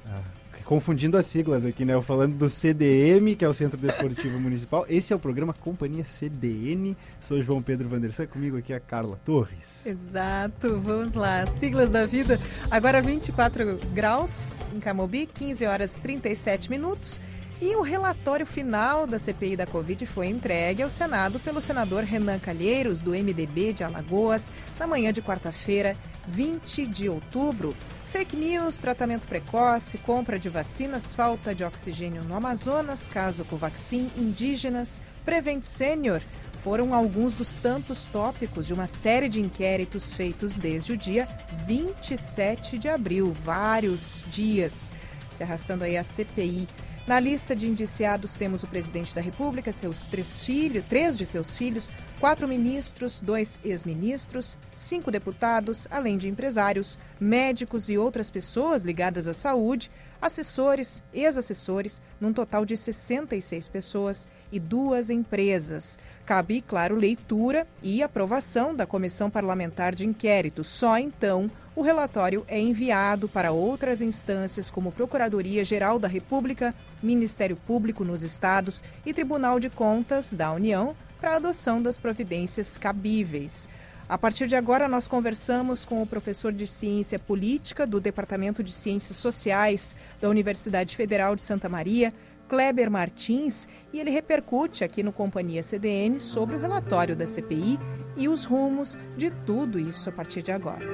Ah, 0.06 0.22
confundindo 0.66 1.18
as 1.18 1.26
siglas 1.26 1.66
aqui, 1.66 1.84
né? 1.86 1.94
Eu 1.94 2.02
falando 2.02 2.36
do 2.36 2.50
CDM, 2.50 3.36
que 3.36 3.44
é 3.44 3.50
o 3.50 3.54
Centro 3.54 3.78
Desportivo 3.78 4.38
Municipal. 4.40 4.86
Esse 4.88 5.14
é 5.14 5.16
o 5.16 5.20
programa 5.20 5.54
Companhia 5.54 6.04
CDN. 6.04 6.96
Sou 7.20 7.42
João 7.42 7.62
Pedro 7.62 7.90
Vandersan, 7.90 8.28
comigo 8.28 8.58
aqui 8.58 8.74
é 8.74 8.76
a 8.76 8.80
Carla 8.80 9.20
Torres. 9.26 9.86
Exato, 9.86 10.78
vamos 10.80 11.14
lá. 11.14 11.46
Siglas 11.48 11.90
da 11.90 12.06
vida. 12.06 12.40
Agora 12.70 13.02
24 13.02 13.80
graus 13.94 14.68
em 14.74 14.80
Camobi, 14.80 15.26
15 15.26 15.66
horas 15.66 16.00
37 16.00 16.70
minutos. 16.70 17.20
E 17.62 17.78
o 17.78 17.82
relatório 17.82 18.46
final 18.46 19.08
da 19.08 19.18
CPI 19.18 19.56
da 19.56 19.66
Covid 19.66 20.06
foi 20.06 20.28
entregue 20.28 20.84
ao 20.84 20.90
Senado 20.90 21.40
pelo 21.40 21.62
senador 21.62 22.04
Renan 22.04 22.38
Calheiros, 22.38 23.02
do 23.02 23.12
MDB 23.12 23.72
de 23.72 23.86
Alagoas, 23.86 24.52
na 24.78 24.86
manhã 24.86 25.14
de 25.14 25.22
quarta-feira, 25.22 25.96
20 26.28 26.86
de 26.86 27.08
outubro. 27.08 27.74
Fake 28.14 28.36
news, 28.36 28.78
tratamento 28.78 29.26
precoce, 29.26 29.98
compra 29.98 30.38
de 30.38 30.48
vacinas, 30.48 31.12
falta 31.12 31.56
de 31.56 31.64
oxigênio 31.64 32.24
no 32.24 32.36
Amazonas, 32.36 33.08
caso 33.08 33.44
Covaxin, 33.44 34.08
indígenas, 34.16 35.02
Prevent 35.26 35.64
Senior 35.64 36.22
foram 36.62 36.94
alguns 36.94 37.34
dos 37.34 37.56
tantos 37.56 38.06
tópicos 38.06 38.68
de 38.68 38.74
uma 38.76 38.86
série 38.86 39.28
de 39.28 39.42
inquéritos 39.42 40.14
feitos 40.14 40.58
desde 40.58 40.94
o 40.94 40.98
dia 40.98 41.28
27 41.66 42.78
de 42.78 42.88
abril, 42.88 43.34
vários 43.34 44.24
dias, 44.30 44.92
se 45.34 45.42
arrastando 45.42 45.84
aí 45.84 45.98
a 45.98 46.04
CPI. 46.04 46.68
Na 47.08 47.20
lista 47.20 47.56
de 47.56 47.68
indiciados 47.68 48.38
temos 48.38 48.62
o 48.62 48.68
presidente 48.68 49.16
da 49.16 49.22
República, 49.22 49.72
seus 49.72 50.06
três 50.08 50.44
filhos, 50.44 50.86
três 50.88 51.18
de 51.18 51.26
seus 51.26 51.58
filhos, 51.58 51.90
quatro 52.24 52.48
ministros, 52.48 53.20
dois 53.20 53.60
ex-ministros, 53.66 54.58
cinco 54.74 55.12
deputados, 55.12 55.90
além 55.92 56.18
de 56.18 56.30
empresários, 56.30 56.98
médicos 57.20 57.90
e 57.90 57.98
outras 57.98 58.30
pessoas 58.30 58.82
ligadas 58.82 59.28
à 59.28 59.34
saúde, 59.34 59.92
assessores, 60.22 61.04
ex-assessores, 61.14 62.02
num 62.22 62.32
total 62.32 62.64
de 62.64 62.78
66 62.78 63.68
pessoas 63.68 64.26
e 64.54 64.58
duas 64.58 65.10
empresas. 65.10 66.00
Cabe, 66.26 66.62
claro, 66.62 66.96
leitura 66.96 67.68
e 67.82 68.02
aprovação 68.02 68.74
da 68.74 68.86
Comissão 68.86 69.30
Parlamentar 69.30 69.94
de 69.94 70.08
Inquérito. 70.08 70.64
Só 70.64 70.98
então 70.98 71.52
o 71.76 71.82
relatório 71.82 72.46
é 72.48 72.58
enviado 72.58 73.28
para 73.28 73.52
outras 73.52 74.02
instâncias, 74.02 74.72
como 74.72 74.94
Procuradoria-Geral 74.94 76.00
da 76.00 76.08
República, 76.08 76.74
Ministério 77.02 77.58
Público 77.58 78.06
nos 78.06 78.24
Estados 78.24 78.82
e 79.06 79.14
Tribunal 79.14 79.60
de 79.60 79.70
Contas 79.70 80.32
da 80.32 80.54
União, 80.54 80.96
para 81.24 81.38
adoção 81.38 81.82
das 81.82 81.98
providências 81.98 82.78
cabíveis. 82.78 83.70
A 84.10 84.18
partir 84.18 84.46
de 84.46 84.58
agora, 84.58 84.90
nós 84.90 85.08
conversamos 85.08 85.86
com 85.86 86.02
o 86.02 86.06
professor 86.06 86.52
de 86.52 86.68
Ciência 86.68 87.18
Política 87.18 87.88
do 87.88 88.02
Departamento 88.02 88.62
de 88.62 88.74
Ciências 88.74 89.16
Sociais 89.16 89.96
da 90.20 90.28
Universidade 90.28 90.98
Federal 90.98 91.34
de 91.34 91.42
Santa 91.42 91.70
Maria, 91.70 92.14
Kleber 92.50 92.92
Martins, 92.92 93.70
e 93.94 94.02
ele 94.02 94.10
repercute 94.10 94.84
aqui 94.84 95.02
no 95.02 95.14
Companhia 95.14 95.64
CDN 95.64 96.20
sobre 96.20 96.58
o 96.58 96.60
relatório 96.60 97.16
da 97.16 97.26
CPI 97.26 97.80
e 98.18 98.28
os 98.28 98.44
rumos 98.44 99.00
de 99.16 99.32
tudo 99.32 99.80
isso 99.80 100.10
a 100.10 100.12
partir 100.12 100.42
de 100.42 100.52
agora. 100.52 100.86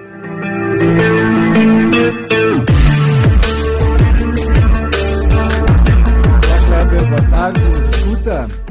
Olá, 6.46 6.86
Kleber, 6.86 7.08
boa 7.10 7.30
tarde, 7.32 7.62
escuta? 7.98 8.69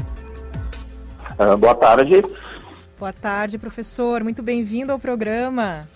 Uh, 1.39 1.55
boa 1.55 1.73
tarde. 1.73 2.21
Boa 2.99 3.13
tarde, 3.13 3.57
professor. 3.57 4.21
Muito 4.21 4.43
bem-vindo 4.43 4.91
ao 4.91 4.99
programa. 4.99 5.87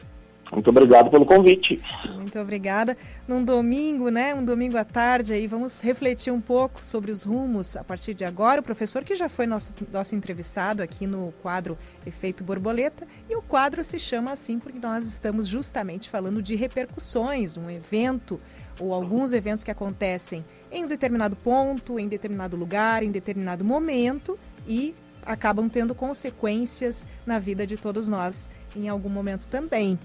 Muito 0.49 0.69
obrigado 0.69 1.10
pelo 1.10 1.25
convite. 1.25 1.82
Muito 2.15 2.39
obrigada. 2.39 2.95
Num 3.27 3.43
domingo, 3.43 4.08
né? 4.08 4.34
Um 4.34 4.45
domingo 4.45 4.77
à 4.77 4.86
tarde 4.86 5.34
aí, 5.34 5.45
vamos 5.45 5.82
refletir 5.82 6.32
um 6.32 6.39
pouco 6.39 6.86
sobre 6.86 7.12
os 7.12 7.23
rumos 7.23 7.75
a 7.75 7.84
partir 7.84 8.13
de 8.13 8.23
agora. 8.23 8.62
O 8.62 8.63
professor 8.63 9.03
que 9.03 9.17
já 9.17 9.27
foi 9.27 9.45
nosso, 9.45 9.73
nosso 9.91 10.15
entrevistado 10.15 10.82
aqui 10.82 11.06
no 11.06 11.34
quadro 11.41 11.77
Efeito 12.06 12.41
Borboleta. 12.41 13.06
E 13.29 13.36
o 13.36 13.41
quadro 13.41 13.84
se 13.84 13.99
chama 13.99 14.32
assim 14.32 14.60
porque 14.60 14.79
nós 14.79 15.06
estamos 15.06 15.45
justamente 15.45 16.10
falando 16.10 16.41
de 16.41 16.56
repercussões, 16.56 17.58
um 17.58 17.69
evento 17.69 18.39
ou 18.79 18.93
alguns 18.93 19.34
eventos 19.34 19.62
que 19.62 19.71
acontecem 19.71 20.45
em 20.71 20.86
um 20.86 20.88
determinado 20.88 21.36
ponto, 21.36 21.99
em 21.99 22.08
determinado 22.08 22.56
lugar, 22.56 23.03
em 23.03 23.12
determinado 23.12 23.65
momento 23.65 24.39
e 24.65 24.95
acabam 25.25 25.69
tendo 25.69 25.95
consequências 25.95 27.07
na 27.25 27.39
vida 27.39 27.65
de 27.65 27.77
todos 27.77 28.07
nós 28.07 28.49
em 28.75 28.89
algum 28.89 29.09
momento 29.09 29.47
também. 29.47 29.97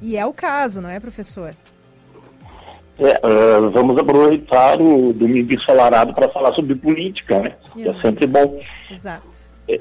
E 0.00 0.16
é 0.16 0.26
o 0.26 0.32
caso, 0.32 0.80
não 0.80 0.88
é, 0.88 0.98
professor? 0.98 1.54
É, 2.98 3.20
uh, 3.26 3.70
vamos 3.70 3.96
aproveitar 3.98 4.80
o 4.80 5.12
domingo 5.12 5.54
ensolarado 5.54 6.12
para 6.12 6.28
falar 6.28 6.52
sobre 6.52 6.74
política, 6.74 7.40
né? 7.40 7.54
É 7.78 7.92
sempre 7.94 8.26
bom. 8.26 8.60
Exato. 8.90 9.26
É, 9.66 9.80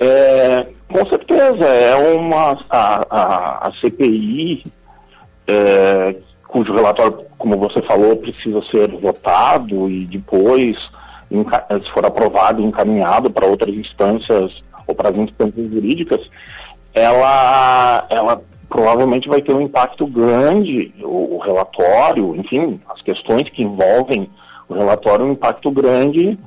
é, 0.00 0.66
com 0.88 1.06
certeza, 1.06 1.64
é 1.64 1.94
uma. 2.16 2.58
A, 2.68 3.06
a, 3.08 3.68
a 3.68 3.72
CPI, 3.80 4.64
é, 5.46 6.16
cujo 6.46 6.74
relatório, 6.74 7.24
como 7.38 7.56
você 7.56 7.80
falou, 7.82 8.16
precisa 8.16 8.62
ser 8.70 8.88
votado 8.88 9.88
e 9.88 10.04
depois, 10.04 10.76
se 11.42 11.90
for 11.92 12.04
aprovado 12.04 12.62
e 12.62 12.64
encaminhado 12.64 13.30
para 13.30 13.46
outras 13.46 13.74
instâncias 13.74 14.52
ou 14.86 14.94
para 14.94 15.10
as 15.10 15.16
instâncias 15.16 15.70
jurídicas, 15.70 16.20
ela, 16.92 18.06
ela 18.08 18.42
provavelmente 18.68 19.28
vai 19.28 19.42
ter 19.42 19.54
um 19.54 19.60
impacto 19.60 20.06
grande, 20.06 20.94
o, 21.02 21.36
o, 21.36 21.38
relatório, 21.38 22.36
enfim, 22.36 22.80
as 22.88 23.02
questões 23.02 23.48
que 23.48 23.62
envolvem 23.62 24.30
o 24.68 24.74
relatório, 24.74 25.24
um 25.24 25.32
impacto 25.32 25.70
grande 25.70 26.38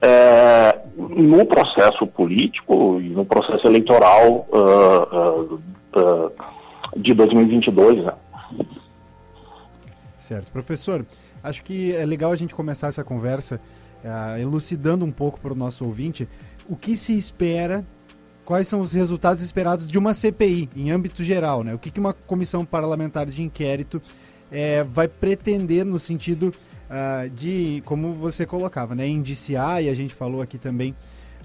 é, 0.00 0.78
no 0.96 1.44
processo 1.44 2.06
político 2.06 3.00
e 3.00 3.08
no 3.08 3.24
processo 3.24 3.66
eleitoral 3.66 4.46
uh, 4.50 5.54
uh, 5.54 5.60
uh, 5.96 6.32
de 6.96 7.14
2022. 7.14 8.04
Né? 8.04 8.12
Certo. 10.16 10.52
Professor, 10.52 11.04
acho 11.42 11.62
que 11.64 11.94
é 11.94 12.04
legal 12.04 12.30
a 12.30 12.36
gente 12.36 12.54
começar 12.54 12.88
essa 12.88 13.02
conversa 13.02 13.60
elucidando 14.40 15.04
um 15.04 15.10
pouco 15.10 15.40
para 15.40 15.52
o 15.52 15.56
nosso 15.56 15.84
ouvinte 15.84 16.28
o 16.68 16.76
que 16.76 16.94
se 16.94 17.16
espera 17.16 17.84
quais 18.48 18.66
são 18.66 18.80
os 18.80 18.94
resultados 18.94 19.42
esperados 19.42 19.86
de 19.86 19.98
uma 19.98 20.14
CPI, 20.14 20.70
em 20.74 20.90
âmbito 20.90 21.22
geral, 21.22 21.62
né? 21.62 21.74
O 21.74 21.78
que, 21.78 21.90
que 21.90 22.00
uma 22.00 22.14
comissão 22.14 22.64
parlamentar 22.64 23.26
de 23.26 23.42
inquérito 23.42 24.00
é, 24.50 24.82
vai 24.84 25.06
pretender 25.06 25.84
no 25.84 25.98
sentido 25.98 26.54
uh, 26.88 27.28
de, 27.28 27.82
como 27.84 28.12
você 28.12 28.46
colocava, 28.46 28.94
né? 28.94 29.06
Indiciar, 29.06 29.82
e 29.82 29.90
a 29.90 29.94
gente 29.94 30.14
falou 30.14 30.40
aqui 30.40 30.56
também, 30.56 30.94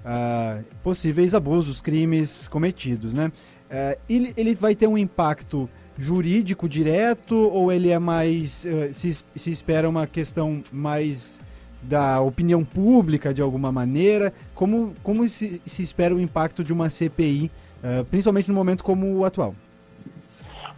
uh, 0.00 0.64
possíveis 0.82 1.34
abusos, 1.34 1.82
crimes 1.82 2.48
cometidos, 2.48 3.12
né? 3.12 3.26
Uh, 3.26 4.00
ele, 4.08 4.32
ele 4.34 4.54
vai 4.54 4.74
ter 4.74 4.86
um 4.86 4.96
impacto 4.96 5.68
jurídico 5.98 6.66
direto 6.66 7.36
ou 7.36 7.70
ele 7.70 7.90
é 7.90 7.98
mais, 7.98 8.66
se, 8.92 9.12
se 9.12 9.50
espera 9.50 9.86
uma 9.86 10.06
questão 10.06 10.62
mais 10.72 11.42
da 11.84 12.20
opinião 12.20 12.64
pública 12.64 13.32
de 13.32 13.42
alguma 13.42 13.70
maneira? 13.70 14.32
Como, 14.54 14.94
como 15.02 15.28
se, 15.28 15.60
se 15.64 15.82
espera 15.82 16.14
o 16.14 16.20
impacto 16.20 16.64
de 16.64 16.72
uma 16.72 16.88
CPI, 16.88 17.50
uh, 17.82 17.86
eh, 17.86 18.04
principalmente 18.10 18.48
no 18.48 18.54
momento 18.54 18.82
como 18.82 19.18
o 19.18 19.24
atual? 19.24 19.54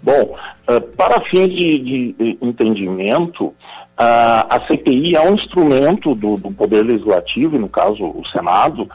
Bom, 0.03 0.37
uh, 0.69 0.81
para 0.97 1.21
fins 1.23 1.49
de, 1.49 2.13
de 2.13 2.39
entendimento, 2.41 3.47
uh, 3.47 3.55
a 3.99 4.61
CPI 4.67 5.17
é 5.17 5.21
um 5.21 5.35
instrumento 5.35 6.15
do, 6.15 6.37
do, 6.37 6.51
Poder 6.53 6.83
Legislativo, 6.83 7.59
no 7.59 7.69
caso 7.69 8.05
o 8.05 8.23
Senado, 8.31 8.89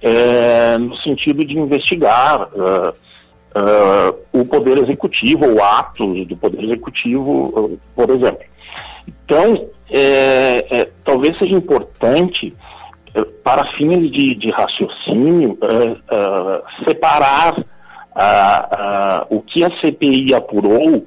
é, 0.00 0.76
no 0.76 0.96
sentido 0.98 1.44
de 1.44 1.58
investigar 1.58 2.48
o 4.32 4.44
Poder 4.44 4.76
Executivo 4.78 5.48
ou 5.48 5.62
atos 5.62 6.26
do 6.26 6.36
Poder 6.36 6.62
Executivo, 6.62 7.78
por 7.94 8.10
exemplo. 8.10 8.44
Então, 9.06 9.68
é, 9.90 10.66
é, 10.70 10.90
talvez 11.04 11.36
seja 11.38 11.54
importante, 11.54 12.54
para 13.44 13.72
fins 13.74 14.10
de, 14.10 14.34
de 14.34 14.50
raciocínio, 14.50 15.56
separar 16.84 17.54
o 19.30 19.40
que 19.40 19.62
a 19.62 19.70
CPI 19.80 20.34
apurou 20.34 21.06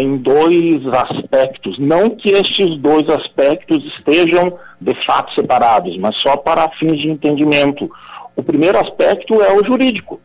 em 0.00 0.16
dois 0.16 0.86
aspectos. 0.86 1.78
Não 1.78 2.08
que 2.08 2.30
estes 2.30 2.78
dois 2.78 3.06
aspectos 3.10 3.84
estejam 3.84 4.58
de 4.80 4.94
fato 5.04 5.34
separados, 5.34 5.94
mas 5.98 6.16
só 6.16 6.38
para 6.38 6.70
fins 6.70 6.98
de 7.00 7.10
entendimento. 7.10 7.90
O 8.34 8.42
primeiro 8.42 8.78
aspecto 8.78 9.42
é 9.42 9.52
o 9.52 9.64
jurídico. 9.64 10.20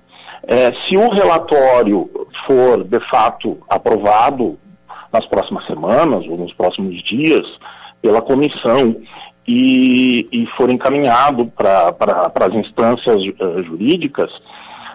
É, 0.46 0.72
se 0.88 0.96
o 0.96 1.10
relatório 1.10 2.10
for 2.46 2.84
de 2.84 3.00
fato 3.10 3.58
aprovado 3.70 4.52
nas 5.14 5.26
próximas 5.28 5.66
semanas 5.68 6.26
ou 6.28 6.38
nos 6.38 6.54
próximos 6.54 7.02
dias 7.04 7.46
pela 8.02 8.22
comissão 8.22 8.98
e, 9.48 10.28
e 10.32 10.48
for 10.58 10.70
encaminhado 10.70 11.46
para 11.46 12.32
as 12.36 12.54
instâncias 12.54 13.22
uh, 13.40 13.64
jurídicas, 13.64 14.32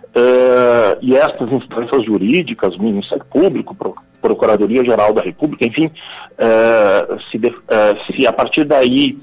Uh, 0.09 0.96
e 1.02 1.14
estas 1.14 1.52
instâncias 1.52 2.04
jurídicas, 2.04 2.76
Ministério 2.76 3.24
Público, 3.26 3.76
Procuradoria-Geral 4.20 5.12
da 5.12 5.22
República, 5.22 5.66
enfim, 5.66 5.87
uh, 5.87 7.20
se, 7.31 7.38
de, 7.38 7.48
uh, 7.48 7.54
se, 8.07 8.26
a 8.26 8.33
partir 8.33 8.64
daí 8.64 9.18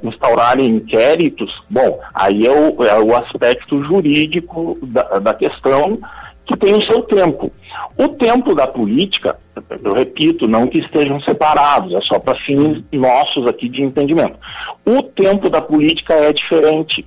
instaurarem 0.00 0.76
inquéritos, 0.76 1.52
bom, 1.68 1.98
aí 2.14 2.46
é 2.46 2.50
o, 2.52 2.84
é 2.84 3.00
o 3.00 3.16
aspecto 3.16 3.82
jurídico 3.82 4.78
da, 4.80 5.18
da 5.18 5.34
questão 5.34 5.98
que 6.46 6.56
tem 6.56 6.74
o 6.74 6.86
seu 6.86 7.02
tempo. 7.02 7.50
O 7.98 8.08
tempo 8.08 8.54
da 8.54 8.66
política, 8.66 9.36
eu 9.82 9.92
repito, 9.92 10.46
não 10.46 10.66
que 10.66 10.78
estejam 10.78 11.20
separados, 11.20 11.92
é 11.92 12.00
só 12.02 12.18
para 12.18 12.38
fins 12.38 12.82
nossos 12.92 13.46
aqui 13.46 13.68
de 13.68 13.82
entendimento. 13.82 14.38
O 14.84 15.02
tempo 15.02 15.50
da 15.50 15.60
política 15.60 16.14
é 16.14 16.32
diferente 16.32 17.04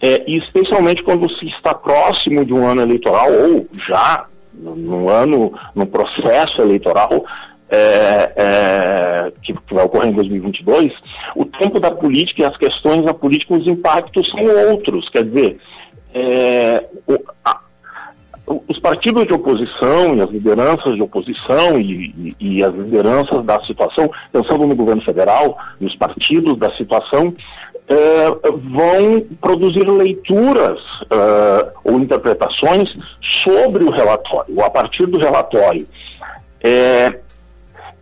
é, 0.00 0.24
especialmente 0.30 1.02
quando 1.02 1.30
se 1.30 1.46
está 1.46 1.74
próximo 1.74 2.44
de 2.44 2.54
um 2.54 2.66
ano 2.66 2.82
eleitoral 2.82 3.30
ou 3.30 3.66
já 3.86 4.26
no 4.54 5.08
ano, 5.08 5.52
no 5.74 5.86
processo 5.86 6.60
eleitoral 6.60 7.24
é, 7.70 8.32
é, 8.36 9.32
que, 9.42 9.52
que, 9.52 9.74
vai 9.74 9.84
ocorrer 9.84 10.08
em 10.08 10.12
2022, 10.12 10.92
o 11.36 11.44
tempo 11.44 11.78
da 11.78 11.90
política 11.90 12.42
e 12.42 12.44
as 12.44 12.56
questões 12.56 13.04
da 13.04 13.14
política, 13.14 13.54
os 13.54 13.66
impactos 13.66 14.28
são 14.30 14.40
outros. 14.70 15.08
Quer 15.08 15.24
dizer, 15.24 15.58
é, 16.12 16.84
o, 17.06 17.16
a, 17.44 17.60
os 18.68 18.78
partidos 18.78 19.26
de 19.26 19.32
oposição 19.32 20.16
e 20.16 20.20
as 20.20 20.30
lideranças 20.30 20.96
de 20.96 21.02
oposição 21.02 21.80
e, 21.80 22.34
e, 22.40 22.56
e, 22.58 22.64
as 22.64 22.74
lideranças 22.74 23.44
da 23.44 23.60
situação, 23.60 24.10
pensando 24.32 24.66
no 24.66 24.74
governo 24.74 25.02
federal 25.02 25.56
e 25.80 25.86
os 25.86 25.94
partidos 25.94 26.58
da 26.58 26.74
situação, 26.74 27.32
é, 27.88 28.50
vão 28.52 29.20
produzir 29.40 29.88
leituras 29.88 30.80
uh, 31.02 31.70
ou 31.84 31.98
interpretações 31.98 32.94
sobre 33.42 33.82
o 33.82 33.90
relatório, 33.90 34.54
ou 34.56 34.64
a 34.64 34.70
partir 34.70 35.06
do 35.06 35.18
relatório. 35.18 35.86
É, 36.62 37.18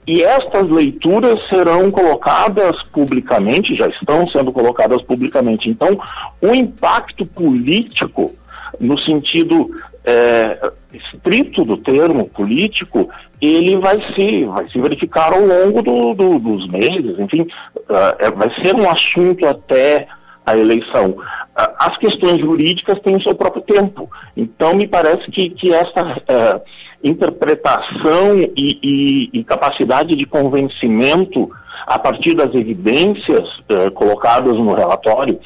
e 0.06 0.22
estas 0.22 0.68
leituras 0.70 1.38
serão 1.48 1.90
colocadas 1.90 2.82
publicamente, 2.84 3.76
já 3.76 3.88
estão 3.88 4.26
sendo 4.28 4.50
colocadas 4.50 5.02
publicamente. 5.02 5.68
Então, 5.68 5.98
o 6.40 6.54
impacto 6.54 7.26
político, 7.26 8.34
no 8.80 8.98
sentido 8.98 9.70
é, 10.08 10.72
estrito 10.90 11.66
do 11.66 11.76
termo 11.76 12.26
político, 12.30 13.10
ele 13.42 13.76
vai 13.76 14.00
se, 14.14 14.46
vai 14.46 14.66
se 14.70 14.80
verificar 14.80 15.34
ao 15.34 15.44
longo 15.44 15.82
do, 15.82 16.14
do, 16.14 16.38
dos 16.38 16.66
meses, 16.68 17.18
enfim, 17.18 17.42
uh, 17.42 18.36
vai 18.36 18.50
ser 18.62 18.74
um 18.74 18.88
assunto 18.88 19.46
até 19.46 20.08
a 20.46 20.56
eleição. 20.56 21.10
Uh, 21.10 21.74
as 21.78 21.98
questões 21.98 22.40
jurídicas 22.40 22.98
têm 23.00 23.16
o 23.16 23.22
seu 23.22 23.34
próprio 23.34 23.62
tempo. 23.62 24.10
Então, 24.34 24.74
me 24.74 24.88
parece 24.88 25.30
que, 25.30 25.50
que 25.50 25.74
essa 25.74 26.02
uh, 26.02 26.62
interpretação 27.04 28.38
e, 28.38 28.50
e, 28.56 29.30
e, 29.40 29.44
capacidade 29.44 30.16
de 30.16 30.24
convencimento 30.24 31.50
a 31.86 31.98
partir 31.98 32.34
das 32.34 32.52
evidências 32.54 33.48
colocadas 33.94 34.54
no 34.54 34.74
relatório 34.74 35.38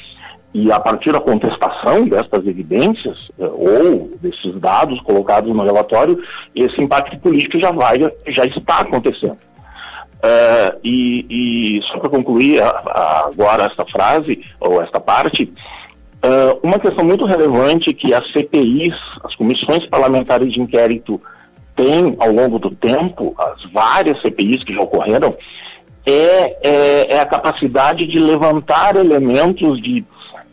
e 0.55 0.71
a 0.71 0.79
partir 0.79 1.13
da 1.13 1.21
contestação 1.21 2.05
destas 2.07 2.47
evidências 2.47 3.31
eh, 3.39 3.45
ou 3.45 4.11
desses 4.21 4.55
dados 4.61 5.01
colocados 5.01 5.55
no 5.55 5.65
relatório, 5.65 6.23
esse 6.55 6.81
impacto 6.81 7.19
político 7.19 7.59
já 7.59 7.73
vai, 7.73 7.99
já 8.29 8.45
está 8.45 8.81
acontecendo. 8.81 9.39
Uh, 10.23 10.79
e, 10.85 11.79
e, 11.79 11.83
só 11.83 11.99
para 11.99 12.09
concluir 12.09 12.63
agora 12.63 13.65
esta 13.65 13.85
frase 13.87 14.41
ou 14.61 14.81
esta 14.81 15.01
parte, 15.01 15.53
uh, 16.25 16.61
uma 16.63 16.79
questão 16.79 17.05
muito 17.05 17.25
relevante 17.25 17.93
que 17.93 18.15
as 18.15 18.31
CPIs, 18.31 18.95
as 19.25 19.35
comissões 19.35 19.85
parlamentares 19.87 20.53
de 20.53 20.61
inquérito, 20.61 21.21
têm 21.75 22.15
ao 22.21 22.31
longo 22.31 22.61
do 22.61 22.71
tempo, 22.71 23.35
as 23.37 23.65
várias 23.73 24.21
CPIs 24.23 24.63
que 24.63 24.73
já 24.73 24.83
ocorreram, 24.83 25.35
é, 26.07 26.69
é, 26.69 27.15
é 27.17 27.21
a 27.21 27.27
capacidade 27.27 28.07
de 28.07 28.21
levantar 28.21 28.95
elementos 28.95 29.81
de 29.81 30.05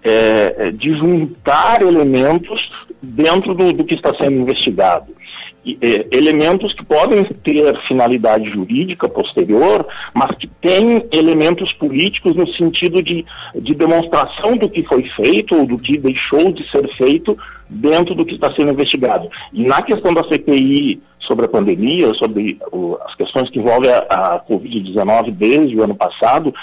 é, 0.04 0.56
é, 0.58 0.72
de 0.72 0.96
juntar 0.96 1.82
elementos 1.82 2.72
dentro 3.02 3.54
do, 3.54 3.74
do 3.74 3.84
que 3.84 3.96
está 3.96 4.14
sendo 4.14 4.40
investigado. 4.40 5.14
E, 5.66 5.78
é, 5.82 6.08
elementos 6.12 6.74
que 6.74 6.86
podem 6.86 7.24
ter 7.26 7.78
finalidade 7.88 8.50
jurídica 8.50 9.10
posterior, 9.10 9.86
mas 10.14 10.32
que 10.38 10.48
têm 10.48 11.06
elementos 11.12 11.74
políticos 11.74 12.36
no 12.36 12.48
sentido 12.54 13.04
de, 13.04 13.26
de 13.56 13.76
demonstração 13.76 14.56
do 14.56 14.70
que 14.70 14.84
foi 14.84 15.04
feito 15.10 15.56
ou 15.56 15.66
do 15.66 15.78
que 15.78 15.98
deixou 15.98 16.52
de 16.52 16.70
ser 16.72 16.88
feito 16.96 17.38
dentro 17.70 18.16
do 18.16 18.26
que 18.26 18.36
está 18.36 18.54
sendo 18.54 18.72
investigado. 18.72 19.30
E 19.52 19.64
na 19.64 19.82
questão 19.82 20.14
da 20.14 20.24
CPI 20.24 21.02
sobre 21.20 21.46
a 21.46 21.50
pandemia, 21.50 22.14
sobre 22.14 22.58
o, 22.72 22.98
as 23.06 23.14
questões 23.16 23.50
que 23.50 23.60
envolvem 23.60 23.92
a, 23.92 24.00
a 24.36 24.40
Covid-19 24.40 25.32
desde 25.32 25.76
o 25.76 25.84
ano 25.84 25.94
passado, 25.94 26.54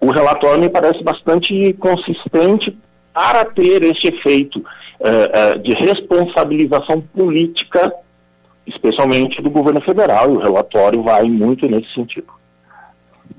o 0.00 0.10
relatório 0.10 0.60
me 0.60 0.68
parece 0.68 1.02
bastante 1.02 1.72
consistente 1.74 2.76
para 3.12 3.44
ter 3.44 3.82
esse 3.82 4.08
efeito 4.08 4.58
uh, 4.58 5.56
uh, 5.56 5.58
de 5.58 5.72
responsabilização 5.72 7.00
política, 7.00 7.92
especialmente 8.66 9.40
do 9.40 9.50
governo 9.50 9.80
federal, 9.80 10.32
e 10.32 10.36
o 10.36 10.40
relatório 10.40 11.02
vai 11.02 11.24
muito 11.24 11.66
nesse 11.66 11.92
sentido. 11.94 12.28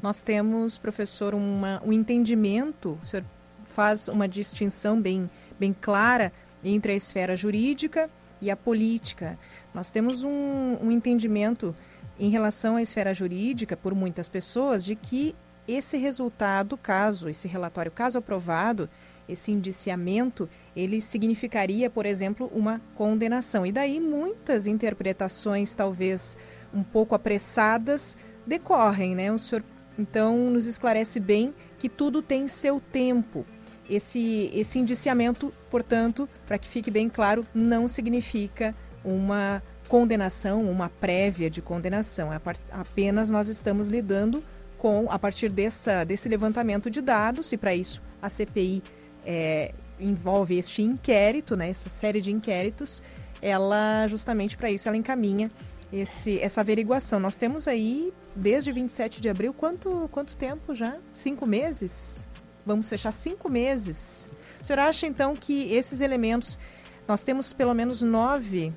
Nós 0.01 0.21
temos, 0.21 0.77
professor, 0.77 1.33
uma, 1.33 1.81
um 1.85 1.93
entendimento, 1.93 2.97
o 3.01 3.05
senhor 3.05 3.23
faz 3.63 4.07
uma 4.07 4.27
distinção 4.27 4.99
bem, 4.99 5.29
bem 5.59 5.75
clara 5.79 6.31
entre 6.63 6.91
a 6.91 6.95
esfera 6.95 7.35
jurídica 7.35 8.09
e 8.41 8.49
a 8.49 8.55
política. 8.55 9.37
Nós 9.73 9.91
temos 9.91 10.23
um, 10.23 10.77
um 10.81 10.91
entendimento 10.91 11.75
em 12.19 12.29
relação 12.29 12.75
à 12.75 12.81
esfera 12.81 13.13
jurídica, 13.13 13.77
por 13.77 13.93
muitas 13.93 14.27
pessoas, 14.27 14.83
de 14.83 14.95
que 14.95 15.35
esse 15.67 15.97
resultado, 15.97 16.77
caso, 16.77 17.29
esse 17.29 17.47
relatório, 17.47 17.91
caso 17.91 18.17
aprovado, 18.17 18.89
esse 19.27 19.51
indiciamento, 19.51 20.49
ele 20.75 21.01
significaria, 21.01 21.89
por 21.89 22.05
exemplo, 22.05 22.49
uma 22.53 22.81
condenação. 22.95 23.65
E 23.65 23.71
daí 23.71 23.99
muitas 23.99 24.67
interpretações, 24.67 25.75
talvez 25.75 26.37
um 26.73 26.83
pouco 26.83 27.13
apressadas, 27.13 28.15
decorrem, 28.45 29.15
né? 29.15 29.31
O 29.31 29.37
senhor 29.37 29.63
então 29.99 30.51
nos 30.51 30.65
esclarece 30.67 31.19
bem 31.19 31.53
que 31.77 31.89
tudo 31.89 32.21
tem 32.21 32.47
seu 32.47 32.79
tempo. 32.79 33.45
Esse, 33.89 34.51
esse 34.53 34.77
indiciamento, 34.79 35.51
portanto, 35.69 36.27
para 36.45 36.57
que 36.57 36.67
fique 36.67 36.91
bem 36.91 37.09
claro, 37.09 37.45
não 37.53 37.87
significa 37.87 38.75
uma 39.03 39.63
condenação, 39.87 40.69
uma 40.69 40.89
prévia 40.89 41.49
de 41.49 41.61
condenação. 41.61 42.31
É 42.31 42.39
apenas 42.71 43.31
nós 43.31 43.47
estamos 43.47 43.87
lidando 43.87 44.43
com, 44.77 45.07
a 45.09 45.17
partir 45.17 45.49
dessa, 45.49 46.03
desse 46.03 46.29
levantamento 46.29 46.89
de 46.89 47.01
dados, 47.01 47.51
e 47.51 47.57
para 47.57 47.73
isso 47.75 48.01
a 48.21 48.29
CPI 48.29 48.83
é, 49.25 49.73
envolve 49.99 50.57
este 50.57 50.81
inquérito, 50.81 51.55
né, 51.55 51.69
essa 51.69 51.89
série 51.89 52.21
de 52.21 52.31
inquéritos, 52.31 53.01
ela 53.41 54.07
justamente 54.07 54.57
para 54.57 54.71
isso 54.71 54.87
ela 54.87 54.97
encaminha 54.97 55.51
esse, 55.91 56.39
essa 56.39 56.61
averiguação. 56.61 57.19
Nós 57.19 57.35
temos 57.35 57.67
aí, 57.67 58.13
desde 58.35 58.71
27 58.71 59.21
de 59.21 59.29
abril, 59.29 59.53
quanto, 59.53 60.09
quanto 60.11 60.35
tempo 60.35 60.73
já? 60.73 60.97
Cinco 61.13 61.45
meses? 61.45 62.27
Vamos 62.65 62.89
fechar 62.89 63.11
cinco 63.11 63.49
meses. 63.49 64.29
O 64.61 64.65
senhor 64.65 64.79
acha 64.79 65.07
então 65.07 65.35
que 65.35 65.73
esses 65.73 66.01
elementos, 66.01 66.59
nós 67.07 67.23
temos 67.23 67.53
pelo 67.53 67.73
menos 67.73 68.01
nove 68.01 68.73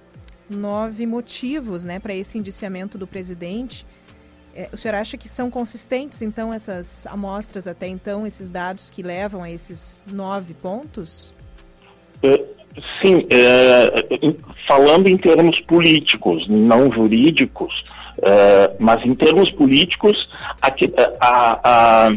nove 0.51 1.07
motivos 1.07 1.85
né, 1.85 2.01
para 2.01 2.15
esse 2.15 2.37
indiciamento 2.37 2.99
do 2.99 3.07
presidente. 3.07 3.87
É, 4.61 4.69
o 4.75 4.77
senhor 4.77 4.95
acha 4.95 5.17
que 5.17 5.27
são 5.27 5.51
consistentes, 5.51 6.21
então, 6.21 6.53
essas 6.53 7.07
amostras 7.07 7.67
até 7.67 7.87
então, 7.89 8.27
esses 8.27 8.51
dados 8.51 8.91
que 8.91 9.03
levam 9.03 9.43
a 9.43 9.51
esses 9.51 10.03
nove 10.13 10.53
pontos? 10.53 11.33
É, 12.23 12.45
sim, 13.01 13.27
é, 13.31 14.35
falando 14.69 15.09
em 15.09 15.17
termos 15.17 15.59
políticos, 15.61 16.47
não 16.47 16.93
jurídicos, 16.93 17.73
é, 18.21 18.77
mas 18.79 19.03
em 19.03 19.15
termos 19.15 19.51
políticos, 19.51 20.29
a, 20.61 20.69
a, 21.21 21.61
a, 21.65 22.13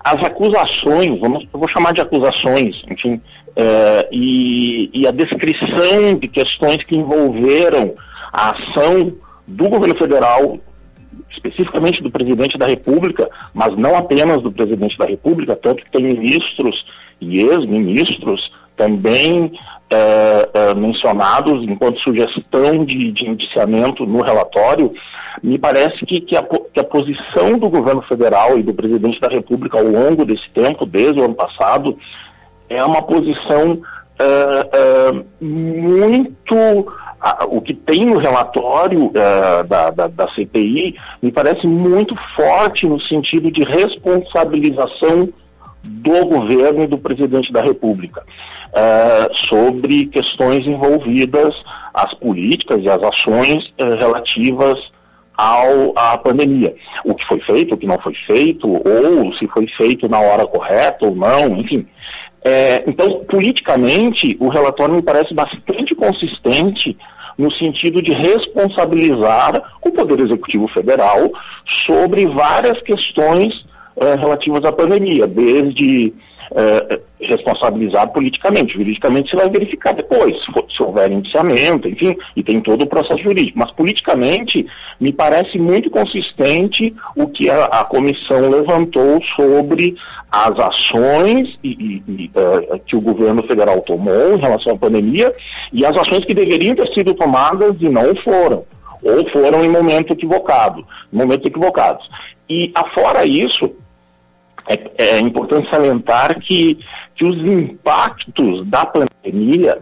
as 0.00 0.24
acusações, 0.24 1.20
vamos, 1.20 1.46
eu 1.54 1.60
vou 1.60 1.68
chamar 1.68 1.92
de 1.92 2.00
acusações, 2.00 2.82
enfim, 2.90 3.20
é, 3.54 4.08
e, 4.10 4.90
e 4.92 5.06
a 5.06 5.12
descrição 5.12 6.16
de 6.18 6.26
questões 6.26 6.82
que 6.82 6.96
envolveram 6.96 7.94
a 8.32 8.50
ação 8.50 9.12
do 9.46 9.68
governo 9.68 9.96
federal 9.96 10.58
especificamente 11.36 12.02
do 12.02 12.10
presidente 12.10 12.58
da 12.58 12.66
República, 12.66 13.28
mas 13.54 13.76
não 13.76 13.94
apenas 13.94 14.42
do 14.42 14.50
presidente 14.50 14.96
da 14.98 15.04
República, 15.04 15.54
tanto 15.54 15.84
que 15.84 15.90
tem 15.90 16.02
ministros 16.02 16.84
e 17.20 17.40
ex-ministros 17.40 18.50
também 18.76 19.52
é, 19.88 20.48
é, 20.52 20.74
mencionados 20.74 21.62
enquanto 21.62 22.00
sugestão 22.00 22.84
de, 22.84 23.12
de, 23.12 23.28
indiciamento 23.28 24.04
no 24.04 24.20
relatório, 24.20 24.92
me 25.42 25.58
parece 25.58 26.04
que, 26.04 26.20
que, 26.20 26.36
a, 26.36 26.42
que, 26.42 26.80
a, 26.80 26.84
posição 26.84 27.58
do 27.58 27.70
governo 27.70 28.02
federal 28.02 28.58
e 28.58 28.62
do 28.62 28.74
presidente 28.74 29.20
da 29.20 29.28
República 29.28 29.78
ao 29.78 29.84
longo 29.84 30.24
desse 30.24 30.48
tempo, 30.50 30.84
desde 30.84 31.20
o 31.20 31.24
ano 31.24 31.34
passado, 31.34 31.96
é 32.68 32.84
uma 32.84 33.00
posição 33.00 33.80
é, 34.18 35.24
muito 35.40 36.86
o 37.48 37.60
que 37.60 37.74
tem 37.74 38.04
no 38.04 38.18
relatório 38.18 39.06
uh, 39.06 39.64
da, 39.66 39.90
da, 39.90 40.06
da, 40.06 40.28
CPI 40.32 40.96
me 41.22 41.32
parece 41.32 41.66
muito 41.66 42.14
forte 42.34 42.86
no 42.86 43.00
sentido 43.00 43.50
de 43.50 43.64
responsabilização 43.64 45.28
do 45.82 46.26
governo 46.26 46.84
e 46.84 46.86
do 46.86 46.98
presidente 46.98 47.52
da 47.52 47.62
República 47.62 48.22
uh, 48.22 49.34
sobre 49.48 50.06
questões 50.06 50.66
envolvidas 50.66 51.54
as 51.94 52.12
políticas 52.14 52.82
e 52.82 52.88
as 52.88 53.02
ações 53.02 53.64
uh, 53.78 53.96
relativas 53.98 54.78
ao, 55.36 55.92
à 55.96 56.16
pandemia. 56.18 56.74
O 57.04 57.14
que 57.14 57.26
foi 57.26 57.40
feito, 57.40 57.74
o 57.74 57.78
que 57.78 57.86
não 57.86 57.98
foi 57.98 58.14
feito, 58.14 58.68
ou 58.68 59.34
se 59.34 59.46
foi 59.48 59.66
feito 59.68 60.08
na 60.08 60.18
hora 60.20 60.46
correta 60.46 61.06
ou 61.06 61.14
não, 61.14 61.56
enfim. 61.56 61.86
É, 62.44 62.84
então, 62.86 63.24
politicamente, 63.24 64.36
o 64.38 64.48
relatório 64.48 64.94
me 64.94 65.02
parece 65.02 65.34
bastante 65.34 65.94
consistente 65.94 66.96
no 67.36 67.50
sentido 67.52 68.00
de 68.00 68.12
responsabilizar 68.12 69.62
o 69.84 69.90
Poder 69.90 70.20
Executivo 70.20 70.68
Federal 70.68 71.30
sobre 71.86 72.26
várias 72.26 72.80
questões 72.82 73.64
é, 73.96 74.14
relativas 74.14 74.64
à 74.64 74.72
pandemia, 74.72 75.26
desde 75.26 76.12
é, 76.54 77.00
responsabilizar 77.20 78.08
politicamente. 78.08 78.74
Juridicamente 78.74 79.30
você 79.30 79.36
vai 79.36 79.50
verificar 79.50 79.92
depois, 79.92 80.36
se, 80.44 80.52
for, 80.52 80.66
se, 80.70 80.82
houver 80.82 81.10
indiciamento, 81.10 81.88
enfim, 81.88 82.16
e 82.34 82.42
tem 82.42 82.60
todo 82.60 82.82
o 82.82 82.86
processo 82.86 83.22
jurídico. 83.22 83.58
Mas 83.58 83.70
politicamente 83.72 84.66
me 85.00 85.12
parece 85.12 85.58
muito 85.58 85.90
consistente 85.90 86.94
o 87.16 87.26
que 87.26 87.50
a, 87.50 87.64
a 87.66 87.84
comissão 87.84 88.50
levantou 88.50 89.20
sobre 89.34 89.96
as 90.30 90.58
ações 90.58 91.56
e, 91.62 92.02
e, 92.06 92.30
uh, 92.34 92.78
que 92.80 92.96
o 92.96 93.00
governo 93.00 93.42
federal 93.44 93.80
tomou 93.80 94.36
em 94.36 94.40
relação 94.40 94.74
à 94.74 94.78
pandemia 94.78 95.32
e 95.72 95.84
as 95.84 95.96
ações 95.96 96.24
que 96.24 96.34
deveriam 96.34 96.74
ter 96.74 96.88
sido 96.92 97.14
tomadas 97.14 97.76
e 97.80 97.88
não 97.88 98.14
foram, 98.16 98.64
ou 99.02 99.30
foram 99.30 99.64
em 99.64 99.68
momento 99.68 100.12
equivocado, 100.12 100.84
momentos 101.12 101.46
equivocados. 101.46 102.08
E 102.48 102.70
afora 102.74 103.24
isso, 103.24 103.72
é, 104.68 105.16
é 105.16 105.18
importante 105.20 105.70
salientar 105.70 106.38
que, 106.40 106.78
que 107.14 107.24
os 107.24 107.36
impactos 107.36 108.66
da 108.66 108.84
pandemia 108.86 109.78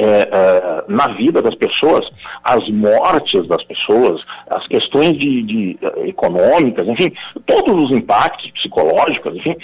é, 0.00 0.04
é, 0.04 0.84
na 0.86 1.08
vida 1.08 1.42
das 1.42 1.56
pessoas, 1.56 2.08
as 2.44 2.68
mortes 2.68 3.46
das 3.48 3.64
pessoas, 3.64 4.22
as 4.48 4.64
questões 4.68 5.18
de, 5.18 5.42
de 5.42 5.78
eh, 5.82 6.08
econômicas, 6.08 6.86
enfim, 6.86 7.12
todos 7.44 7.84
os 7.84 7.90
impactos 7.90 8.48
psicológicos, 8.52 9.34
enfim, 9.34 9.56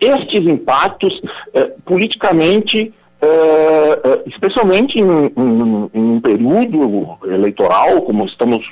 estes 0.00 0.46
impactos 0.46 1.20
é, 1.52 1.64
politicamente 1.84 2.92
é, 3.20 4.22
especialmente 4.26 4.98
em, 4.98 5.04
em, 5.04 5.90
em, 5.94 6.02
um 6.16 6.20
período 6.20 7.18
eleitoral, 7.24 8.02
como 8.02 8.24
estamos 8.24 8.68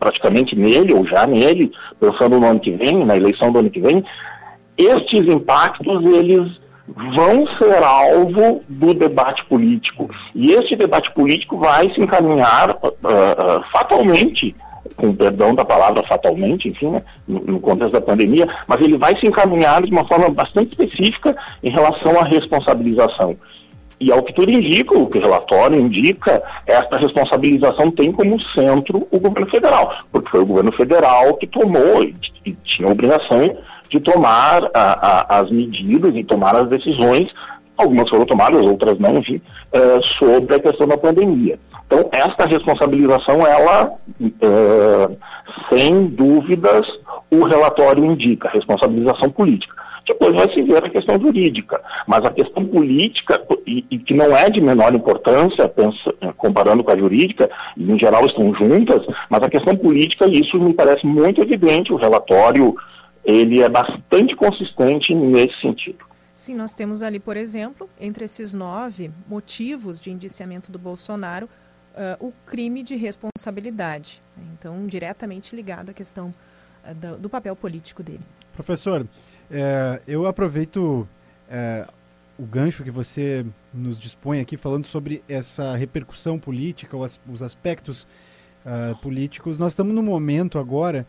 praticamente 0.00 0.56
nele, 0.56 0.92
ou 0.92 1.06
já 1.06 1.26
nele, 1.26 1.70
pensando 2.00 2.40
no 2.40 2.46
ano 2.46 2.58
que 2.58 2.72
vem, 2.72 3.04
na 3.04 3.16
eleição 3.16 3.52
do 3.52 3.60
ano 3.60 3.70
que 3.70 3.80
vem, 3.80 4.04
estes 4.76 5.26
impactos, 5.26 6.04
eles 6.04 6.64
vão 6.86 7.46
ser 7.58 7.82
alvo 7.82 8.62
do 8.68 8.94
debate 8.94 9.44
político. 9.46 10.10
E 10.34 10.52
este 10.52 10.76
debate 10.76 11.10
político 11.12 11.58
vai 11.58 11.90
se 11.90 12.00
encaminhar 12.00 12.70
uh, 12.70 12.88
uh, 12.88 13.64
fatalmente, 13.72 14.54
com 14.96 15.14
perdão 15.14 15.54
da 15.54 15.64
palavra 15.64 16.02
fatalmente, 16.02 16.68
enfim, 16.68 16.90
né, 16.90 17.02
no, 17.26 17.58
contexto 17.58 17.92
da 17.92 18.00
pandemia, 18.00 18.46
mas 18.66 18.80
ele 18.80 18.98
vai 18.98 19.18
se 19.18 19.26
encaminhar 19.26 19.82
de 19.82 19.90
uma 19.90 20.06
forma 20.06 20.28
bastante 20.28 20.70
específica 20.70 21.34
em 21.62 21.70
relação 21.70 22.18
à 22.18 22.24
responsabilização. 22.24 23.36
E 23.98 24.12
ao 24.12 24.22
que 24.22 24.34
tudo 24.34 24.50
indica, 24.50 24.98
o 24.98 25.06
que 25.06 25.18
o 25.18 25.22
relatório 25.22 25.80
indica, 25.80 26.42
esta 26.66 26.98
responsabilização 26.98 27.90
tem 27.90 28.12
como 28.12 28.40
centro 28.40 29.06
o 29.10 29.18
governo 29.18 29.48
federal, 29.48 29.94
porque 30.12 30.30
foi 30.30 30.40
o 30.40 30.46
governo 30.46 30.72
federal 30.72 31.34
que 31.34 31.46
tomou 31.46 32.02
e, 32.02 32.14
e 32.44 32.52
tinha 32.56 32.88
a 32.88 32.92
obrigação 32.92 33.56
de 33.94 34.00
tomar 34.00 34.68
a, 34.74 35.36
a, 35.36 35.38
as 35.38 35.50
medidas 35.50 36.16
e 36.16 36.24
tomar 36.24 36.56
as 36.56 36.68
decisões, 36.68 37.28
algumas 37.76 38.08
foram 38.08 38.26
tomadas, 38.26 38.66
outras 38.66 38.98
não, 38.98 39.18
enfim, 39.18 39.40
uh, 39.72 40.02
sobre 40.18 40.56
a 40.56 40.60
questão 40.60 40.88
da 40.88 40.98
pandemia. 40.98 41.56
Então, 41.86 42.08
esta 42.10 42.44
responsabilização, 42.44 43.46
ela, 43.46 43.92
uh, 44.20 45.16
sem 45.70 46.06
dúvidas, 46.06 46.84
o 47.30 47.44
relatório 47.44 48.04
indica, 48.04 48.48
responsabilização 48.48 49.30
política. 49.30 49.72
Depois 50.06 50.34
vai 50.34 50.52
se 50.52 50.60
ver 50.60 50.84
a 50.84 50.90
questão 50.90 51.18
jurídica, 51.18 51.80
mas 52.06 52.24
a 52.24 52.30
questão 52.30 52.66
política, 52.66 53.40
e, 53.64 53.84
e 53.90 53.98
que 53.98 54.12
não 54.12 54.36
é 54.36 54.50
de 54.50 54.60
menor 54.60 54.92
importância, 54.92 55.68
pensa, 55.68 56.12
comparando 56.36 56.82
com 56.82 56.90
a 56.90 56.96
jurídica, 56.96 57.48
e 57.76 57.90
em 57.90 57.98
geral 57.98 58.26
estão 58.26 58.52
juntas, 58.54 59.06
mas 59.30 59.42
a 59.42 59.48
questão 59.48 59.76
política, 59.76 60.26
isso 60.26 60.58
me 60.58 60.74
parece 60.74 61.06
muito 61.06 61.40
evidente, 61.40 61.92
o 61.92 61.96
relatório 61.96 62.74
ele 63.24 63.62
é 63.62 63.68
bastante 63.68 64.36
consistente 64.36 65.14
nesse 65.14 65.60
sentido. 65.60 66.04
Sim, 66.34 66.54
nós 66.54 66.74
temos 66.74 67.02
ali, 67.02 67.20
por 67.20 67.36
exemplo, 67.36 67.88
entre 67.98 68.24
esses 68.24 68.54
nove 68.54 69.10
motivos 69.28 70.00
de 70.00 70.10
indiciamento 70.10 70.70
do 70.70 70.78
Bolsonaro, 70.78 71.48
uh, 71.94 72.26
o 72.26 72.32
crime 72.44 72.82
de 72.82 72.96
responsabilidade. 72.96 74.20
Né? 74.36 74.42
Então, 74.58 74.86
diretamente 74.86 75.54
ligado 75.54 75.90
à 75.90 75.92
questão 75.92 76.34
uh, 76.84 76.94
do, 76.94 77.18
do, 77.18 77.30
papel 77.30 77.54
político 77.54 78.02
dele. 78.02 78.22
Professor, 78.52 79.06
é, 79.50 80.00
eu 80.06 80.26
aproveito 80.26 81.08
é, 81.48 81.86
o 82.38 82.44
gancho 82.44 82.84
que 82.84 82.90
você 82.90 83.44
nos 83.72 84.00
dispõe 84.00 84.40
aqui, 84.40 84.56
falando 84.56 84.86
sobre 84.86 85.22
essa 85.28 85.76
repercussão 85.76 86.38
política, 86.38 86.96
os, 86.96 87.20
os 87.28 87.42
aspectos 87.42 88.06
uh, 88.64 88.96
políticos. 89.00 89.58
Nós 89.58 89.72
estamos 89.72 89.94
no 89.94 90.02
momento 90.02 90.58
agora 90.58 91.06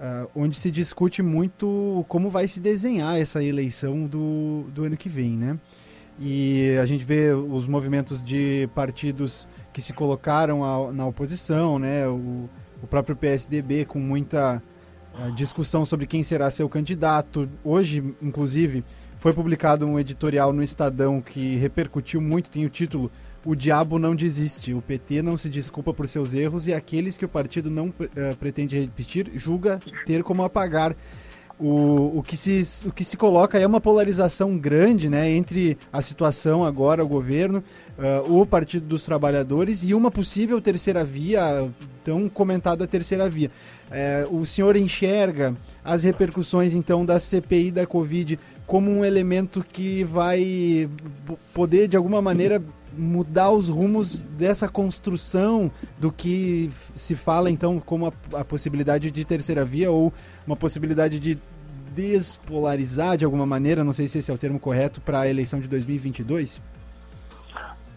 Uh, 0.00 0.30
onde 0.34 0.56
se 0.56 0.70
discute 0.70 1.22
muito 1.22 2.06
como 2.08 2.30
vai 2.30 2.48
se 2.48 2.58
desenhar 2.58 3.20
essa 3.20 3.44
eleição 3.44 4.06
do, 4.06 4.64
do 4.74 4.84
ano 4.84 4.96
que 4.96 5.10
vem, 5.10 5.36
né? 5.36 5.58
E 6.18 6.74
a 6.80 6.86
gente 6.86 7.04
vê 7.04 7.34
os 7.34 7.66
movimentos 7.66 8.22
de 8.22 8.66
partidos 8.74 9.46
que 9.74 9.82
se 9.82 9.92
colocaram 9.92 10.64
a, 10.64 10.90
na 10.90 11.06
oposição, 11.06 11.78
né? 11.78 12.08
O, 12.08 12.48
o 12.82 12.86
próprio 12.86 13.14
PSDB 13.14 13.84
com 13.84 13.98
muita 13.98 14.62
uh, 15.18 15.32
discussão 15.32 15.84
sobre 15.84 16.06
quem 16.06 16.22
será 16.22 16.50
seu 16.50 16.66
candidato. 16.66 17.46
Hoje, 17.62 18.02
inclusive, 18.22 18.82
foi 19.18 19.34
publicado 19.34 19.86
um 19.86 19.98
editorial 19.98 20.50
no 20.50 20.62
Estadão 20.62 21.20
que 21.20 21.56
repercutiu 21.56 22.22
muito, 22.22 22.48
tem 22.48 22.64
o 22.64 22.70
título 22.70 23.10
o 23.44 23.54
diabo 23.54 23.98
não 23.98 24.14
desiste. 24.14 24.74
O 24.74 24.82
PT 24.82 25.22
não 25.22 25.36
se 25.36 25.48
desculpa 25.48 25.92
por 25.92 26.06
seus 26.06 26.34
erros 26.34 26.66
e 26.66 26.74
aqueles 26.74 27.16
que 27.16 27.24
o 27.24 27.28
partido 27.28 27.70
não 27.70 27.88
uh, 27.88 28.36
pretende 28.38 28.78
repetir 28.78 29.30
julga 29.34 29.80
ter 30.04 30.22
como 30.22 30.42
apagar. 30.42 30.94
O, 31.58 32.18
o, 32.18 32.22
que 32.22 32.38
se, 32.38 32.88
o 32.88 32.92
que 32.92 33.04
se 33.04 33.18
coloca 33.18 33.58
é 33.58 33.66
uma 33.66 33.82
polarização 33.82 34.56
grande 34.56 35.10
né, 35.10 35.28
entre 35.28 35.76
a 35.92 36.00
situação 36.00 36.64
agora, 36.64 37.04
o 37.04 37.08
governo, 37.08 37.62
uh, 37.98 38.40
o 38.40 38.46
Partido 38.46 38.86
dos 38.86 39.04
Trabalhadores 39.04 39.82
e 39.82 39.92
uma 39.92 40.10
possível 40.10 40.58
terceira 40.58 41.04
via, 41.04 41.68
tão 42.02 42.30
comentada 42.30 42.86
terceira 42.86 43.28
via. 43.28 43.50
É, 43.90 44.26
o 44.30 44.46
senhor 44.46 44.74
enxerga 44.74 45.54
as 45.84 46.04
repercussões 46.04 46.72
então 46.72 47.04
da 47.04 47.20
CPI 47.20 47.72
da 47.72 47.86
Covid 47.86 48.38
como 48.66 48.90
um 48.90 49.04
elemento 49.04 49.62
que 49.62 50.02
vai 50.04 50.88
poder 51.52 51.88
de 51.88 51.96
alguma 51.96 52.22
maneira 52.22 52.62
mudar 52.96 53.50
os 53.50 53.68
rumos 53.68 54.22
dessa 54.22 54.68
construção 54.68 55.70
do 55.98 56.10
que 56.10 56.70
se 56.94 57.14
fala 57.14 57.50
então 57.50 57.80
como 57.80 58.06
a, 58.06 58.12
a 58.40 58.44
possibilidade 58.44 59.10
de 59.10 59.24
terceira 59.24 59.64
via 59.64 59.90
ou 59.90 60.12
uma 60.46 60.56
possibilidade 60.56 61.18
de 61.18 61.38
despolarizar 61.94 63.16
de 63.16 63.24
alguma 63.24 63.46
maneira, 63.46 63.82
não 63.82 63.92
sei 63.92 64.06
se 64.06 64.18
esse 64.18 64.30
é 64.30 64.34
o 64.34 64.38
termo 64.38 64.58
correto, 64.58 65.00
para 65.00 65.20
a 65.20 65.28
eleição 65.28 65.60
de 65.60 65.68
2022? 65.68 66.60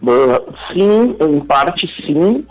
Uh, 0.02 0.54
sim, 0.72 1.16
em 1.20 1.40
parte 1.40 1.86
sim. 2.04 2.44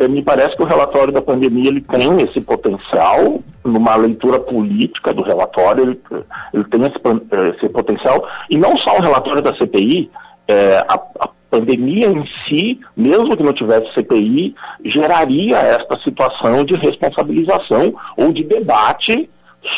Eh, 0.00 0.08
me 0.08 0.22
parece 0.22 0.56
que 0.56 0.62
o 0.62 0.66
relatório 0.66 1.12
da 1.12 1.20
pandemia 1.20 1.68
ele 1.68 1.82
tem 1.82 2.22
esse 2.22 2.40
potencial, 2.40 3.40
numa 3.62 3.94
leitura 3.96 4.40
política 4.40 5.12
do 5.12 5.22
relatório, 5.22 5.82
ele, 5.84 6.00
ele 6.54 6.64
tem 6.64 6.82
esse, 6.86 6.96
eh, 6.96 7.48
esse, 7.54 7.68
potencial, 7.68 8.26
e 8.48 8.56
não 8.56 8.76
só 8.78 8.96
o 8.96 9.02
relatório 9.02 9.42
da 9.42 9.54
CPI, 9.54 10.10
é, 10.48 10.54
eh, 10.54 10.86
a, 10.88 10.94
a 10.94 11.28
pandemia 11.50 12.08
em 12.08 12.24
si, 12.46 12.80
mesmo 12.96 13.36
que 13.36 13.42
não 13.42 13.52
tivesse 13.52 13.92
CPI, 13.92 14.54
geraria 14.84 15.58
esta 15.58 15.98
situação 16.00 16.64
de 16.64 16.74
responsabilização 16.74 17.94
ou 18.16 18.32
de 18.32 18.44
debate 18.44 19.28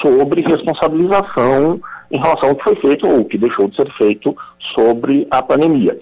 sobre 0.01 0.43
responsabilização 0.43 1.81
em 2.11 2.18
relação 2.18 2.51
ao 2.51 2.57
que 2.57 2.64
foi 2.64 2.77
feito 2.77 3.09
ou 3.09 3.25
que 3.25 3.39
deixou 3.39 3.68
de 3.68 3.75
ser 3.77 3.91
feito 3.95 4.37
sobre 4.75 5.27
a 5.31 5.43
pandemia. 5.43 5.99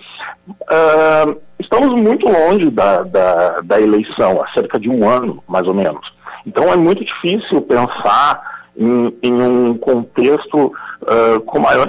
Uh, 0.48 1.40
estamos 1.58 1.98
muito 2.00 2.28
longe 2.28 2.68
da, 2.70 3.04
da, 3.04 3.60
da, 3.60 3.80
eleição, 3.80 4.42
há 4.42 4.48
cerca 4.52 4.78
de 4.78 4.90
um 4.90 5.08
ano, 5.08 5.42
mais 5.48 5.66
ou 5.66 5.74
menos. 5.74 6.12
Então 6.44 6.72
é 6.72 6.76
muito 6.76 7.04
difícil 7.04 7.62
pensar 7.62 8.59
em, 8.76 9.16
em 9.22 9.32
um 9.32 9.76
contexto 9.76 10.66
uh, 10.66 11.40
com 11.46 11.58
maior 11.60 11.88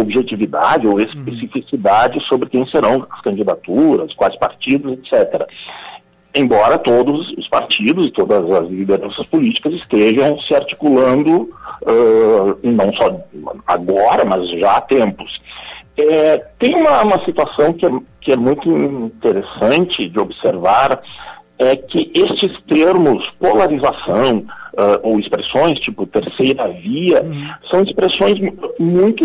objetividade 0.00 0.86
ou 0.86 1.00
especificidade 1.00 2.20
sobre 2.26 2.48
quem 2.48 2.66
serão 2.66 3.06
as 3.10 3.20
candidaturas, 3.20 4.12
quais 4.14 4.36
partidos, 4.36 4.92
etc 4.92 5.46
embora 6.36 6.76
todos 6.78 7.30
os 7.32 7.48
partidos 7.48 8.08
e 8.08 8.10
todas 8.10 8.48
as 8.50 8.68
lideranças 8.68 9.26
políticas 9.26 9.72
estejam 9.72 10.38
se 10.40 10.54
articulando, 10.54 11.48
uh, 11.82 12.58
não 12.62 12.92
só 12.92 13.18
agora, 13.66 14.24
mas 14.24 14.48
já 14.50 14.76
há 14.76 14.80
tempos. 14.82 15.40
É, 15.96 16.36
tem 16.58 16.74
uma, 16.74 17.02
uma 17.02 17.24
situação 17.24 17.72
que 17.72 17.86
é, 17.86 17.90
que 18.20 18.32
é 18.32 18.36
muito 18.36 18.68
interessante 18.68 20.08
de 20.08 20.18
observar, 20.18 21.00
é 21.58 21.74
que 21.74 22.12
estes 22.14 22.52
termos 22.68 23.26
polarização 23.40 24.44
uh, 24.76 25.00
ou 25.02 25.18
expressões 25.18 25.78
tipo 25.80 26.06
terceira 26.06 26.68
via 26.68 27.22
uhum. 27.22 27.48
são 27.70 27.82
expressões 27.82 28.38
muito 28.78 29.24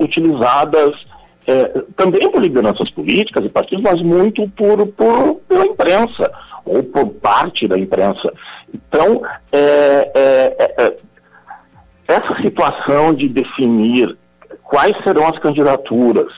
utilizadas 0.00 0.94
é, 1.48 1.82
também 1.96 2.30
por 2.30 2.42
lideranças 2.42 2.90
políticas 2.90 3.42
e 3.42 3.48
partidos, 3.48 3.82
mas 3.82 4.02
muito 4.02 4.46
por, 4.50 4.86
por, 4.88 5.36
pela 5.48 5.66
imprensa 5.66 6.30
ou 6.62 6.82
por 6.82 7.06
parte 7.06 7.66
da 7.66 7.78
imprensa. 7.78 8.30
Então, 8.72 9.22
é, 9.50 10.10
é, 10.14 10.56
é, 10.58 10.84
é, 10.84 10.96
essa 12.06 12.42
situação 12.42 13.14
de 13.14 13.28
definir 13.30 14.14
quais 14.62 14.94
serão 15.02 15.26
as 15.26 15.38
candidaturas, 15.38 16.30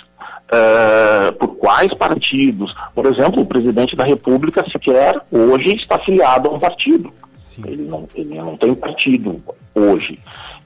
é, 0.52 1.32
por 1.32 1.56
quais 1.56 1.92
partidos, 1.94 2.72
por 2.94 3.06
exemplo, 3.06 3.42
o 3.42 3.46
presidente 3.46 3.96
da 3.96 4.04
República 4.04 4.64
sequer 4.70 5.20
hoje 5.32 5.74
está 5.74 5.96
afiliado 5.96 6.48
a 6.48 6.52
um 6.52 6.58
partido. 6.60 7.10
Ele 7.58 7.82
não, 7.82 8.06
ele 8.14 8.34
não 8.36 8.56
tem 8.56 8.74
partido 8.74 9.42
hoje. 9.74 10.18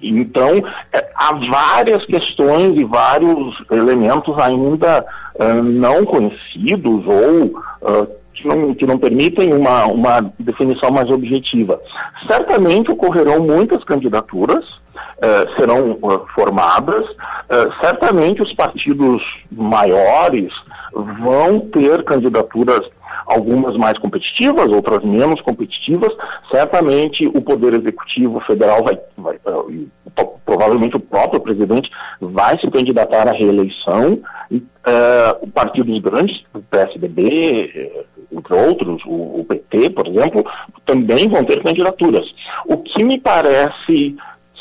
Então, 0.03 0.63
é, 0.93 1.11
há 1.15 1.33
várias 1.33 2.05
questões 2.05 2.77
e 2.79 2.85
vários 2.85 3.57
elementos 3.71 4.39
ainda 4.39 5.05
uh, 5.37 5.63
não 5.63 6.05
conhecidos 6.05 7.07
ou 7.07 7.45
uh, 7.47 8.09
que, 8.35 8.47
não, 8.47 8.75
que 8.75 8.87
não 8.87 8.99
permitem 8.99 9.55
uma, 9.55 9.87
uma 9.87 10.33
definição 10.39 10.91
mais 10.91 11.09
objetiva. 11.09 11.81
Certamente 12.27 12.91
ocorrerão 12.91 13.41
muitas 13.41 13.83
candidaturas, 13.85 14.67
uh, 15.25 15.57
serão 15.57 15.99
formadas, 16.35 17.05
certamente 17.81 18.43
os 18.43 18.53
partidos 18.55 19.23
maiores 19.51 20.53
vão 20.93 21.61
ter 21.61 22.03
candidaturas 22.05 22.89
algumas 23.27 23.77
mais 23.77 23.99
competitivas, 23.99 24.69
outras 24.69 25.03
menos 25.03 25.41
competitivas. 25.41 26.11
Certamente 26.51 27.27
o 27.27 27.41
Poder 27.41 27.75
Executivo 27.75 28.41
Federal 28.41 28.85
vai, 28.85 28.99
vai 29.17 29.37
uh, 29.47 29.89
provavelmente 30.45 30.97
o 30.97 31.01
próprio 31.01 31.41
presidente 31.41 31.91
vai 32.21 32.59
se 32.59 32.71
candidatar 32.71 33.29
à 33.29 33.33
reeleição. 33.33 34.21
Uh, 34.53 35.47
partidos 35.49 35.99
grandes, 36.01 36.45
o 36.53 36.61
PSDB, 36.61 37.73
eh, 37.75 38.05
entre 38.31 38.55
outros, 38.55 39.03
o, 39.07 39.41
o 39.41 39.47
PT, 39.49 39.89
por 39.91 40.07
exemplo, 40.07 40.45
também 40.85 41.27
vão 41.27 41.43
ter 41.43 41.63
candidaturas. 41.63 42.27
O 42.67 42.77
que 42.77 43.03
me 43.03 43.19
parece 43.19 44.15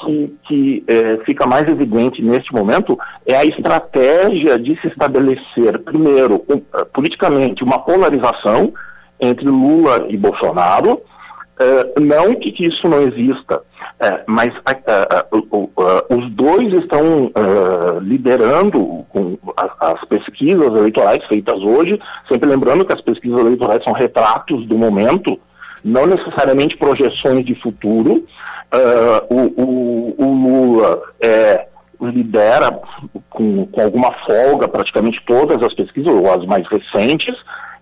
que, 0.04 0.38
que 0.48 0.84
é, 0.88 1.18
fica 1.26 1.46
mais 1.46 1.68
evidente 1.68 2.22
neste 2.22 2.54
momento 2.54 2.98
é 3.26 3.36
a 3.36 3.46
estratégia 3.46 4.58
de 4.60 4.80
se 4.82 4.88
estabelecer, 4.88 5.80
primeiro, 5.80 6.44
um, 6.50 6.62
eh, 6.74 6.86
politicamente, 6.94 7.64
uma 7.64 7.80
polarização 7.80 8.74
entre 9.20 9.46
Lula 9.46 10.06
e 10.10 10.18
Bolsonaro. 10.18 11.02
É, 11.60 12.00
não 12.00 12.34
que, 12.34 12.52
que, 12.52 12.66
isso 12.66 12.88
não 12.90 13.04
exista, 13.04 13.62
é, 14.00 14.24
mas 14.26 14.52
os 16.10 16.32
dois 16.32 16.74
estão 16.74 17.32
liderando 18.02 19.06
com 19.10 19.38
as, 19.56 19.70
as 19.80 20.06
pesquisas 20.06 20.66
eleitorais 20.66 21.24
feitas 21.26 21.62
hoje, 21.62 22.00
sempre 22.28 22.50
lembrando 22.50 22.84
que 22.84 22.94
as 22.94 23.02
pesquisas 23.02 23.40
eleitorais 23.40 23.84
são 23.84 23.94
retratos 23.94 24.66
do 24.66 24.76
momento, 24.78 25.40
não 25.84 26.06
necessariamente 26.06 26.78
projeções 26.78 27.46
de 27.46 27.56
futuro, 27.56 28.26
Uh, 28.74 29.22
o, 29.30 29.62
o, 29.62 30.16
o, 30.18 30.34
Lula 30.34 31.00
é, 31.22 31.68
lidera 32.02 32.72
com, 33.30 33.68
com 33.68 33.82
alguma 33.82 34.12
folga 34.26 34.68
praticamente 34.68 35.22
todas 35.28 35.62
as 35.62 35.76
pesquisas, 35.76 36.12
ou 36.12 36.34
as 36.34 36.44
mais 36.48 36.66
recentes, 36.68 37.36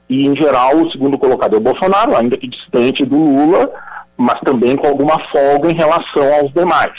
e 0.09 0.27
em 0.27 0.35
geral 0.35 0.75
o 0.75 0.91
segundo 0.91 1.17
colocado 1.17 1.55
é 1.55 1.57
o 1.57 1.61
Bolsonaro, 1.61 2.17
ainda 2.17 2.35
que 2.35 2.45
distante 2.45 3.05
do 3.05 3.15
Lula, 3.15 3.71
mas 4.17 4.37
também 4.41 4.75
com 4.75 4.85
alguma 4.85 5.17
folga 5.29 5.71
em 5.71 5.75
relação 5.75 6.33
aos 6.33 6.51
demais. 6.51 6.91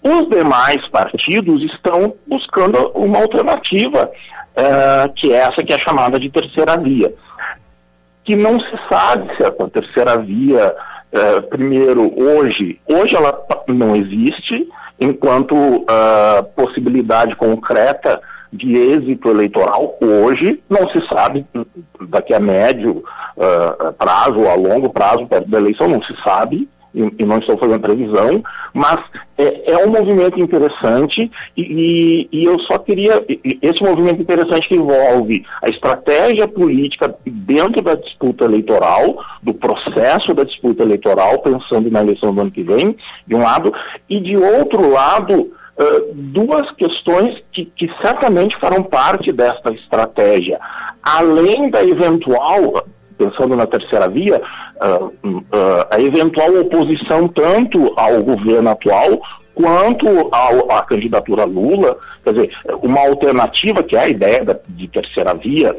Os 0.00 0.28
demais 0.28 0.86
partidos 0.86 1.60
estão 1.64 2.14
buscando 2.28 2.92
uma 2.94 3.18
alternativa, 3.18 4.12
uh, 4.56 5.12
que 5.14 5.32
é 5.32 5.38
essa 5.38 5.64
que 5.64 5.72
é 5.72 5.78
chamada 5.80 6.20
de 6.20 6.30
terceira 6.30 6.76
via, 6.76 7.12
que 8.24 8.34
não 8.34 8.58
se 8.58 8.78
sabe 8.88 9.36
se 9.36 9.44
a 9.44 9.50
terceira 9.50 10.16
via 10.18 10.74
Uh, 11.14 11.40
primeiro, 11.42 12.12
hoje, 12.20 12.80
hoje 12.88 13.14
ela 13.14 13.40
não 13.68 13.94
existe, 13.94 14.68
enquanto 15.00 15.54
uh, 15.54 16.42
possibilidade 16.56 17.36
concreta 17.36 18.20
de 18.52 18.76
êxito 18.76 19.30
eleitoral, 19.30 19.96
hoje 20.00 20.60
não 20.68 20.88
se 20.90 21.06
sabe, 21.06 21.46
daqui 22.08 22.34
a 22.34 22.40
médio 22.40 23.04
uh, 23.36 23.92
prazo 23.92 24.48
a 24.48 24.54
longo 24.54 24.90
prazo, 24.90 25.24
perto 25.28 25.48
da 25.48 25.58
eleição, 25.58 25.86
não 25.86 26.02
se 26.02 26.16
sabe, 26.24 26.68
e, 26.94 27.24
não 27.24 27.38
estou 27.38 27.58
fazendo 27.58 27.80
previsão, 27.80 28.42
mas 28.72 29.00
é, 29.36 29.72
é 29.72 29.84
um 29.84 29.90
movimento 29.90 30.38
interessante 30.38 31.30
e, 31.56 31.62
e, 31.62 32.28
e, 32.30 32.44
eu 32.44 32.58
só 32.60 32.78
queria. 32.78 33.24
Esse 33.60 33.82
movimento 33.82 34.22
interessante 34.22 34.68
que 34.68 34.76
envolve 34.76 35.44
a 35.60 35.68
estratégia 35.68 36.46
política 36.46 37.14
dentro 37.26 37.82
da 37.82 37.96
disputa 37.96 38.44
eleitoral, 38.44 39.18
do 39.42 39.52
processo 39.52 40.32
da 40.32 40.44
disputa 40.44 40.84
eleitoral, 40.84 41.40
pensando 41.40 41.90
na 41.90 42.02
eleição 42.02 42.32
do 42.32 42.40
ano 42.40 42.50
que 42.50 42.62
vem, 42.62 42.96
de 43.26 43.34
um 43.34 43.42
lado, 43.42 43.74
e 44.08 44.20
de 44.20 44.36
outro 44.36 44.88
lado. 44.90 45.52
Uh, 45.76 46.14
duas 46.14 46.70
questões 46.76 47.42
que, 47.50 47.64
que 47.64 47.90
certamente 48.00 48.56
farão 48.60 48.80
parte 48.80 49.32
desta 49.32 49.72
estratégia. 49.72 50.60
Além 51.02 51.68
da 51.68 51.84
eventual 51.84 52.84
pensando 53.24 53.56
na 53.56 53.66
terceira 53.66 54.08
via, 54.08 54.40
uh, 54.40 55.04
uh, 55.06 55.42
a 55.90 56.00
eventual 56.00 56.54
oposição 56.60 57.28
tanto 57.28 57.92
ao 57.96 58.22
governo 58.22 58.70
atual 58.70 59.20
quanto 59.54 60.06
ao, 60.32 60.70
à 60.72 60.82
candidatura 60.82 61.44
Lula, 61.44 61.96
quer 62.22 62.34
dizer, 62.34 62.56
uma 62.82 63.00
alternativa 63.00 63.82
que 63.82 63.96
é 63.96 64.00
a 64.00 64.08
ideia 64.08 64.44
da, 64.44 64.56
de 64.68 64.88
terceira 64.88 65.32
via, 65.34 65.76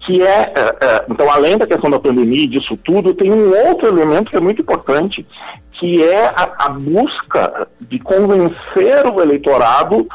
que 0.00 0.22
é, 0.22 0.42
uh, 0.42 1.12
então 1.12 1.30
além 1.32 1.56
da 1.56 1.66
questão 1.66 1.90
da 1.90 1.98
pandemia 1.98 2.44
e 2.44 2.48
disso 2.48 2.76
tudo, 2.76 3.14
tem 3.14 3.32
um 3.32 3.50
outro 3.68 3.88
elemento 3.88 4.30
que 4.30 4.36
é 4.36 4.40
muito 4.40 4.60
importante, 4.60 5.26
que 5.72 6.02
é 6.02 6.26
a, 6.26 6.66
a 6.66 6.68
busca 6.68 7.68
de 7.80 7.98
convencer 7.98 9.06
o 9.06 9.20
eleitorado 9.20 10.06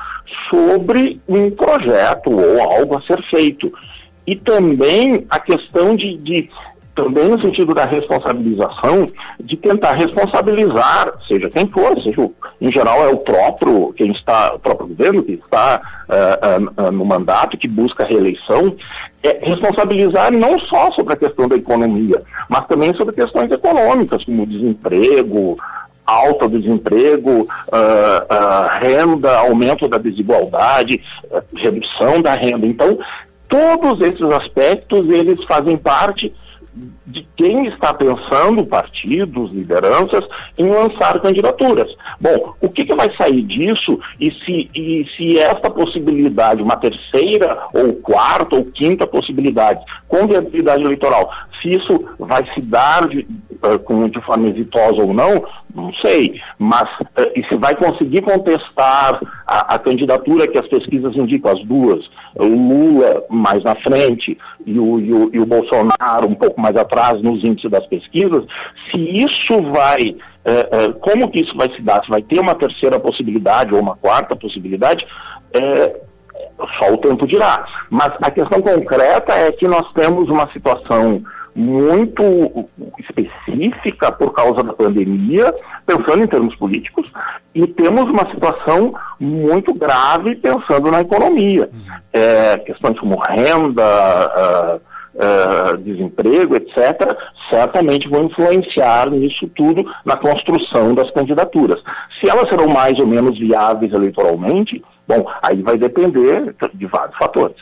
sobre 0.50 1.20
um 1.28 1.50
projeto 1.50 2.32
ou 2.32 2.62
algo 2.62 2.98
a 2.98 3.02
ser 3.02 3.22
feito 3.24 3.72
e 4.30 4.36
também 4.36 5.26
a 5.28 5.40
questão 5.40 5.96
de, 5.96 6.16
de 6.18 6.48
também 6.94 7.30
no 7.30 7.42
sentido 7.42 7.74
da 7.74 7.84
responsabilização, 7.86 9.08
de 9.40 9.58
tentar 9.58 9.94
responsabilizar, 9.94 11.14
seja 11.28 11.50
quem 11.50 11.68
for, 11.68 12.00
seja 12.04 12.30
em 12.62 12.72
geral 12.72 13.08
é 13.08 13.08
o 13.08 13.18
próprio, 13.18 13.92
quem 13.94 14.12
está, 14.12 14.54
o 14.54 14.60
próprio 14.60 14.90
governo 14.90 15.24
que 15.24 15.32
está 15.32 15.82
uh, 16.08 16.84
uh, 16.84 16.92
no 16.92 17.06
mandato, 17.06 17.58
que 17.58 17.68
busca 17.68 18.06
reeleição, 18.06 18.76
é 19.24 19.40
responsabilizar 19.42 20.32
não 20.32 20.60
só 20.60 20.92
sobre 20.92 21.14
a 21.14 21.18
questão 21.18 21.48
da 21.48 21.56
economia, 21.56 22.22
mas 22.48 22.68
também 22.68 22.94
sobre 22.94 23.16
questões 23.16 23.52
econômicas, 23.52 24.24
como 24.26 24.46
desemprego, 24.46 25.58
alta 26.06 26.48
do 26.48 26.60
desemprego, 26.60 27.48
uh, 27.68 28.80
renda, 28.80 29.40
aumento 29.40 29.88
da 29.88 29.98
desigualdade, 29.98 31.02
redução 31.56 32.22
da 32.22 32.36
renda. 32.36 32.68
Então, 32.68 33.00
todos 33.50 34.00
esses 34.00 34.22
aspectos, 34.32 35.10
eles 35.10 35.44
fazem 35.46 35.76
parte 35.76 36.34
de 37.06 37.28
quem 37.36 37.66
está 37.66 37.94
pensando, 37.94 38.66
partidos, 38.66 39.52
lideranças, 39.52 40.24
em 40.58 40.70
lançar 40.70 41.20
candidaturas. 41.20 41.94
Bom, 42.22 42.54
o 42.62 42.70
que, 42.70 42.86
que 42.86 42.96
vai 42.96 43.14
sair 43.18 43.42
disso 43.42 44.00
e 44.20 44.32
se, 44.32 44.70
e 44.74 45.06
se 45.16 45.40
esta 45.40 45.70
possibilidade, 45.70 46.62
uma 46.62 46.78
terceira 46.78 47.68
ou 47.74 47.94
quarta 47.94 48.56
ou 48.56 48.64
quinta 48.64 49.08
possibilidade, 49.08 49.84
com 50.08 50.28
viabilidade 50.28 50.84
eleitoral, 50.84 51.30
se 51.62 51.74
isso 51.74 52.08
vai 52.18 52.44
se 52.54 52.62
dar 52.62 53.08
de, 53.08 53.28
uh, 53.64 54.10
de 54.10 54.22
forma 54.22 54.48
exitosa 54.48 55.02
ou 55.02 55.14
não, 55.14 55.46
não 55.74 55.94
sei. 55.96 56.40
Mas 56.58 56.90
uh, 57.00 57.32
e 57.36 57.44
se 57.48 57.56
vai 57.58 57.76
conseguir 57.76 58.22
contestar 58.22 59.20
a, 59.46 59.76
a, 59.76 59.80
candidatura 59.80 60.48
que 60.48 60.58
as 60.58 60.68
pesquisas 60.68 61.16
indicam, 61.16 61.52
as 61.52 61.64
duas, 61.64 62.10
o 62.36 62.46
Lula 62.46 63.24
mais 63.30 63.64
na 63.64 63.76
frente 63.76 64.38
e 64.66 64.80
o, 64.80 65.00
e 65.00 65.14
o, 65.14 65.30
e 65.34 65.40
o 65.40 65.46
Bolsonaro 65.46 66.28
um 66.28 66.36
pouco 66.36 66.60
mais 66.60 66.76
atrás 66.76 67.22
nos 67.22 67.44
índices 67.44 67.70
das 67.70 67.86
pesquisas, 67.88 68.46
se 68.92 68.98
isso 68.98 69.62
vai 69.72 70.16
uh, 70.46 70.94
como 71.00 71.30
que 71.30 71.42
isso 71.42 71.56
vai 71.56 71.70
se 71.76 71.82
dar? 71.82 72.04
Se 72.04 72.10
vai 72.10 72.22
ter 72.22 72.40
uma 72.40 72.56
terceira 72.56 73.00
possibilidade 73.00 73.74
ou 73.74 73.82
uma 73.82 73.96
quarta 73.96 74.36
possibilidade, 74.36 75.06
só 76.78 76.94
o 76.94 76.98
tempo 76.98 77.28
dirá. 77.28 77.66
Mas 77.90 78.14
a 78.22 78.32
questão 78.32 78.62
concreta 78.62 79.34
é 79.34 79.52
que 79.52 79.68
nós 79.68 79.92
temos 79.94 80.30
uma 80.30 80.50
situação 80.52 81.24
muito 81.60 82.24
específica 82.98 84.12
por 84.14 84.32
causa 84.32 84.64
da 84.64 84.74
pandemia, 84.74 85.54
pensando 85.86 86.24
em 86.24 86.28
termos 86.28 86.56
políticos, 86.56 87.12
e 87.54 87.68
temos 87.68 88.06
uma 88.06 88.30
situação 88.32 88.94
muito 89.20 89.74
grave 89.74 90.36
pensando 90.36 90.90
na 90.90 91.02
economia. 91.02 91.70
É, 92.14 92.58
questões 92.60 92.98
como 92.98 93.18
renda, 93.18 93.84
uh, 93.84 94.82
uh, 95.16 95.78
desemprego, 95.80 96.56
etc., 96.56 97.18
certamente 97.50 98.08
vão 98.08 98.24
influenciar 98.24 99.10
nisso 99.10 99.46
tudo 99.50 99.86
na 100.06 100.16
construção 100.16 100.96
das 100.96 101.12
candidaturas. 101.12 101.84
Se 102.20 102.30
elas 102.30 102.48
serão 102.48 102.70
mais 102.70 102.98
ou 103.00 103.06
menos 103.06 103.38
viáveis 103.38 103.92
eleitoralmente, 103.92 104.82
bom, 105.06 105.26
aí 105.42 105.62
vai 105.62 105.78
depender 105.78 106.56
de 106.74 106.86
vários 106.86 107.18
fatores. 107.18 107.58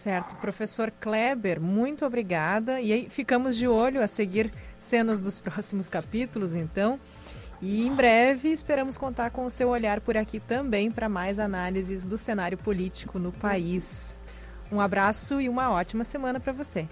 Certo. 0.00 0.34
Professor 0.36 0.90
Kleber, 0.98 1.60
muito 1.60 2.06
obrigada. 2.06 2.80
E 2.80 2.90
aí 2.90 3.10
ficamos 3.10 3.54
de 3.54 3.68
olho 3.68 4.02
a 4.02 4.06
seguir 4.06 4.50
cenas 4.78 5.20
dos 5.20 5.38
próximos 5.38 5.90
capítulos, 5.90 6.54
então. 6.54 6.98
E 7.60 7.86
em 7.86 7.94
breve 7.94 8.48
esperamos 8.48 8.96
contar 8.96 9.30
com 9.30 9.44
o 9.44 9.50
seu 9.50 9.68
olhar 9.68 10.00
por 10.00 10.16
aqui 10.16 10.40
também 10.40 10.90
para 10.90 11.06
mais 11.06 11.38
análises 11.38 12.06
do 12.06 12.16
cenário 12.16 12.56
político 12.56 13.18
no 13.18 13.30
país. 13.30 14.16
Um 14.72 14.80
abraço 14.80 15.38
e 15.38 15.50
uma 15.50 15.70
ótima 15.70 16.02
semana 16.02 16.40
para 16.40 16.54
você. 16.54 16.88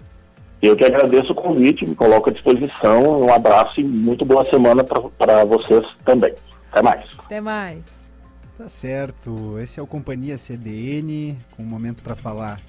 Eu 0.61 0.75
que 0.77 0.85
agradeço 0.85 1.31
o 1.31 1.35
convite, 1.35 1.87
me 1.87 1.95
coloco 1.95 2.29
à 2.29 2.33
disposição. 2.33 3.21
Um 3.21 3.33
abraço 3.33 3.81
e 3.81 3.83
muito 3.83 4.23
boa 4.23 4.47
semana 4.51 4.83
para 4.83 5.45
vocês 5.45 5.83
também. 6.05 6.35
Até 6.71 6.83
mais. 6.83 7.05
Até 7.17 7.41
mais. 7.41 8.07
Tá 8.55 8.69
certo. 8.69 9.57
Esse 9.57 9.79
é 9.79 9.83
o 9.83 9.87
Companhia 9.87 10.37
CDN, 10.37 11.35
com 11.55 11.63
um 11.63 11.65
momento 11.65 12.03
para 12.03 12.15
falar 12.15 12.59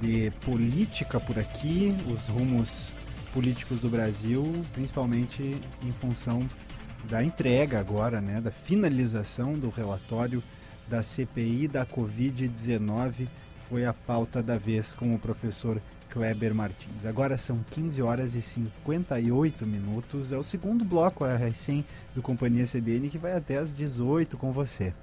de 0.00 0.30
política 0.44 1.18
por 1.18 1.38
aqui, 1.38 1.94
os 2.12 2.28
rumos 2.28 2.94
políticos 3.32 3.80
do 3.80 3.88
Brasil, 3.88 4.64
principalmente 4.72 5.60
em 5.82 5.92
função 5.92 6.48
da 7.04 7.22
entrega 7.22 7.78
agora, 7.78 8.20
né, 8.20 8.40
da 8.40 8.50
finalização 8.50 9.52
do 9.54 9.68
relatório 9.68 10.42
da 10.88 11.02
CPI 11.02 11.68
da 11.68 11.84
Covid-19, 11.84 13.28
foi 13.68 13.84
a 13.84 13.92
pauta 13.92 14.42
da 14.42 14.56
vez 14.56 14.94
com 14.94 15.14
o 15.14 15.18
professor 15.18 15.82
Kleber 16.08 16.54
Martins. 16.54 17.04
Agora 17.04 17.36
são 17.36 17.64
15 17.70 18.00
horas 18.00 18.34
e 18.34 18.42
58 18.42 19.66
minutos, 19.66 20.32
é 20.32 20.38
o 20.38 20.42
segundo 20.42 20.84
bloco, 20.84 21.24
recém 21.24 21.84
do 22.14 22.22
Companhia 22.22 22.66
CDN, 22.66 23.08
que 23.08 23.18
vai 23.18 23.32
até 23.32 23.58
às 23.58 23.76
18 23.76 24.36
com 24.38 24.52
você. 24.52 24.94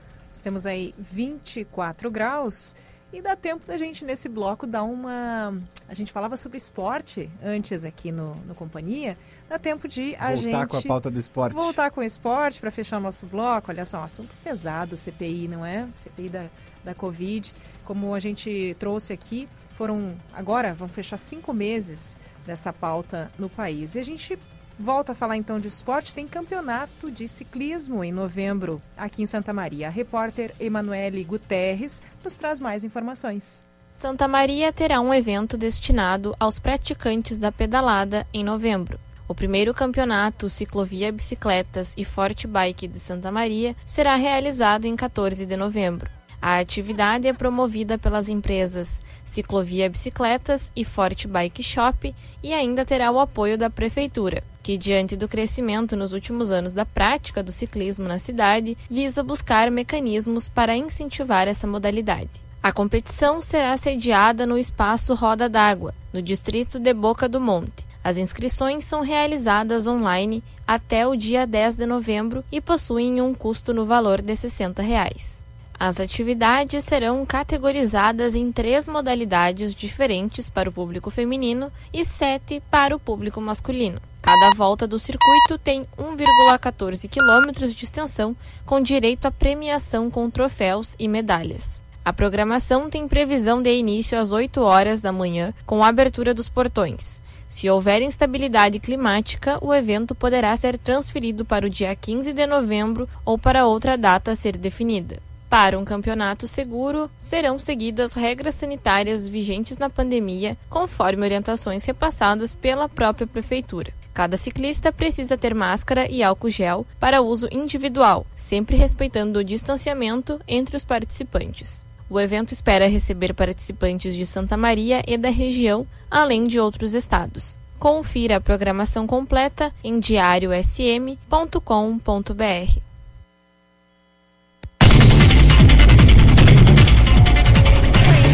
Temos 0.42 0.66
aí 0.66 0.96
24 0.98 2.10
graus 2.10 2.76
e 3.14 3.22
dá 3.22 3.36
tempo 3.36 3.66
da 3.68 3.78
gente, 3.78 4.04
nesse 4.04 4.28
bloco, 4.28 4.66
dar 4.66 4.82
uma. 4.82 5.56
A 5.88 5.94
gente 5.94 6.12
falava 6.12 6.36
sobre 6.36 6.58
esporte 6.58 7.30
antes 7.44 7.86
aqui 7.86 8.12
no, 8.12 8.34
no 8.48 8.56
Companhia. 8.56 9.16
Dá 9.48 9.60
tempo 9.60 9.88
de 9.88 10.16
a 10.16 10.30
voltar 10.30 10.36
gente. 10.36 10.52
Voltar 10.52 10.68
com 10.68 10.78
a 10.78 10.82
pauta 10.82 11.12
do 11.12 11.20
esporte. 11.20 11.54
Voltar 11.54 11.92
com 11.92 12.02
o 12.02 12.04
esporte 12.04 12.60
para 12.60 12.72
fechar 12.72 12.98
o 12.98 13.00
nosso 13.00 13.28
bloco. 13.28 13.70
Olha 13.70 13.86
só, 13.86 14.00
um 14.00 14.04
assunto 14.04 14.36
pesado, 14.44 14.98
CPI, 14.98 15.48
não 15.48 15.64
é? 15.64 15.88
CPI 15.96 16.30
da, 16.30 16.46
da 16.84 16.96
Covid. 16.96 17.54
Como 17.86 18.16
a 18.16 18.20
gente 18.20 18.76
trouxe 18.80 19.14
aqui, 19.14 19.48
foram. 19.76 20.16
Agora 20.34 20.74
vão 20.74 20.88
fechar 20.88 21.18
cinco 21.18 21.54
meses 21.54 22.18
dessa 22.48 22.74
pauta 22.74 23.32
no 23.38 23.48
país. 23.48 23.94
E 23.94 24.00
a 24.00 24.04
gente 24.04 24.40
Volta 24.80 25.12
a 25.12 25.16
falar 25.16 25.38
então 25.38 25.60
de 25.60 25.68
esporte, 25.68 26.16
tem 26.16 26.28
campeonato 26.28 27.12
de 27.12 27.28
ciclismo 27.28 28.04
em 28.04 28.12
novembro 28.12 28.82
aqui 28.98 29.22
em 29.22 29.26
Santa 29.28 29.54
Maria. 29.54 29.88
A 29.88 29.92
repórter 29.92 30.54
Emanuele 30.60 31.24
Guterres 31.24 32.02
nos 32.24 32.36
traz 32.36 32.60
mais 32.60 32.84
informações. 32.84 33.66
Santa 33.88 34.28
Maria 34.28 34.74
terá 34.74 35.00
um 35.00 35.14
evento 35.14 35.56
destinado 35.56 36.36
aos 36.40 36.58
praticantes 36.58 37.38
da 37.38 37.52
pedalada 37.52 38.26
em 38.34 38.44
novembro. 38.44 39.00
O 39.28 39.36
primeiro 39.36 39.74
campeonato 39.74 40.50
Ciclovia 40.50 41.12
Bicicletas 41.12 41.94
e 41.96 42.04
Forte 42.04 42.48
Bike 42.48 42.88
de 42.88 43.00
Santa 43.00 43.32
Maria 43.32 43.76
será 43.86 44.16
realizado 44.16 44.86
em 44.86 44.96
14 44.96 45.46
de 45.46 45.56
novembro. 45.56 46.10
A 46.42 46.58
atividade 46.58 47.28
é 47.28 47.32
promovida 47.32 47.98
pelas 47.98 48.28
empresas 48.28 49.02
Ciclovia 49.24 49.90
Bicicletas 49.90 50.72
e 50.76 50.84
Forte 50.84 51.28
Bike 51.28 51.64
Shop 51.64 52.14
e 52.42 52.54
ainda 52.54 52.84
terá 52.84 53.12
o 53.12 53.20
apoio 53.20 53.58
da 53.58 53.70
Prefeitura, 53.70 54.44
que, 54.64 54.78
diante 54.78 55.18
do 55.18 55.28
crescimento 55.28 55.96
nos 55.96 56.14
últimos 56.14 56.50
anos 56.50 56.72
da 56.72 56.86
prática 56.86 57.44
do 57.44 57.52
ciclismo 57.52 58.08
na 58.08 58.18
cidade, 58.18 58.78
visa 58.90 59.22
buscar 59.22 59.70
mecanismos 59.70 60.48
para 60.48 60.76
incentivar 60.76 61.50
essa 61.50 61.68
modalidade. 61.68 62.42
A 62.64 62.72
competição 62.72 63.42
será 63.42 63.76
sediada 63.76 64.46
no 64.46 64.58
espaço 64.58 65.14
Roda 65.14 65.50
d'Água, 65.50 65.94
no 66.14 66.22
distrito 66.22 66.80
de 66.80 66.94
Boca 66.94 67.28
do 67.28 67.42
Monte. 67.42 67.86
As 68.02 68.18
inscrições 68.18 68.86
são 68.86 69.02
realizadas 69.02 69.86
online 69.86 70.42
até 70.66 71.06
o 71.06 71.16
dia 71.16 71.46
10 71.46 71.76
de 71.76 71.86
novembro 71.86 72.44
e 72.50 72.62
possuem 72.62 73.22
um 73.22 73.34
custo 73.34 73.74
no 73.74 73.86
valor 73.86 74.22
de 74.22 74.34
60 74.34 74.82
reais. 74.82 75.43
As 75.80 76.00
atividades 76.00 76.86
serão 76.86 77.26
categorizadas 77.26 78.36
em 78.36 78.52
três 78.52 78.88
modalidades 78.88 79.74
diferentes 79.74 80.50
para 80.50 80.70
o 80.70 80.72
público 80.72 81.10
feminino 81.10 81.72
e 81.92 82.06
sete 82.06 82.62
para 82.72 82.96
o 82.96 83.00
público 83.00 83.42
masculino. 83.42 84.00
Cada 84.22 84.56
volta 84.56 84.88
do 84.88 84.98
circuito 84.98 85.58
tem 85.62 85.86
1,14 85.98 87.10
quilômetros 87.10 87.76
de 87.76 87.84
extensão, 87.84 88.36
com 88.66 88.80
direito 88.80 89.26
à 89.26 89.32
premiação 89.32 90.10
com 90.10 90.30
troféus 90.30 90.96
e 90.98 91.10
medalhas. 91.10 91.82
A 92.06 92.14
programação 92.14 92.90
tem 92.90 93.08
previsão 93.08 93.62
de 93.62 93.74
início 93.74 94.20
às 94.20 94.32
8 94.32 94.62
horas 94.62 95.02
da 95.02 95.12
manhã, 95.12 95.54
com 95.66 95.84
a 95.84 95.88
abertura 95.88 96.34
dos 96.34 96.50
portões. 96.50 97.22
Se 97.48 97.70
houver 97.70 98.02
instabilidade 98.02 98.80
climática, 98.80 99.58
o 99.62 99.74
evento 99.74 100.16
poderá 100.16 100.56
ser 100.56 100.78
transferido 100.78 101.46
para 101.46 101.66
o 101.66 101.70
dia 101.70 101.96
15 101.96 102.34
de 102.34 102.48
novembro 102.48 103.08
ou 103.24 103.38
para 103.38 103.66
outra 103.66 103.98
data 103.98 104.32
a 104.32 104.36
ser 104.36 104.58
definida. 104.58 105.18
Para 105.54 105.78
um 105.78 105.86
campeonato 105.86 106.48
seguro, 106.48 107.12
serão 107.16 107.60
seguidas 107.60 108.14
regras 108.14 108.56
sanitárias 108.56 109.28
vigentes 109.28 109.78
na 109.78 109.88
pandemia, 109.88 110.58
conforme 110.68 111.24
orientações 111.24 111.86
repassadas 111.86 112.56
pela 112.56 112.90
própria 112.90 113.28
prefeitura. 113.28 113.94
Cada 114.16 114.36
ciclista 114.36 114.92
precisa 114.92 115.38
ter 115.38 115.54
máscara 115.54 116.10
e 116.10 116.24
álcool 116.24 116.50
gel 116.50 116.88
para 117.00 117.22
uso 117.22 117.48
individual, 117.52 118.26
sempre 118.36 118.76
respeitando 118.76 119.38
o 119.38 119.44
distanciamento 119.44 120.42
entre 120.48 120.76
os 120.76 120.84
participantes. 120.84 121.86
O 122.10 122.20
evento 122.20 122.52
espera 122.52 122.90
receber 122.90 123.36
participantes 123.36 124.16
de 124.16 124.26
Santa 124.26 124.58
Maria 124.58 125.04
e 125.06 125.20
da 125.20 125.30
região, 125.30 125.86
além 126.10 126.46
de 126.46 126.60
outros 126.60 126.96
estados. 126.96 127.60
Confira 127.78 128.38
a 128.38 128.42
programação 128.42 129.06
completa 129.06 129.72
em 129.84 130.00
diariosm.com.br. 130.00 132.93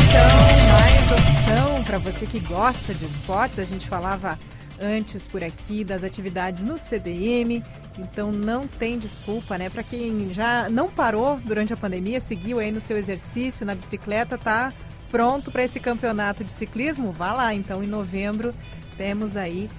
Então, 0.10 0.68
mais 0.72 1.12
opção 1.12 1.84
para 1.84 2.00
você 2.00 2.26
que 2.26 2.40
gosta 2.40 2.96
de 2.96 3.06
esportes. 3.06 3.60
A 3.60 3.64
gente 3.64 3.88
falava 3.88 4.40
antes 4.82 5.28
por 5.28 5.44
aqui 5.44 5.84
das 5.84 6.04
atividades 6.04 6.64
no 6.64 6.78
CDM, 6.78 7.64
então 7.98 8.32
não 8.32 8.68
tem 8.68 8.98
desculpa, 8.98 9.58
né? 9.58 9.70
Para 9.70 9.84
quem 9.84 10.34
já 10.34 10.68
não 10.70 10.90
parou 10.90 11.38
durante 11.38 11.74
a 11.74 11.78
pandemia, 11.78 12.20
seguiu 12.20 12.58
aí 12.60 12.72
no 12.72 12.82
seu 12.82 12.98
exercício 12.98 13.66
na 13.66 13.76
bicicleta, 13.76 14.38
tá 14.38 14.74
pronto 15.12 15.52
para 15.52 15.64
esse 15.64 15.80
campeonato 15.80 16.44
de 16.44 16.52
ciclismo? 16.52 17.12
Vá 17.12 17.34
lá, 17.34 17.54
então 17.54 17.84
em 17.84 17.88
novembro 17.88 18.56
temos 18.98 19.38
aí 19.38 19.70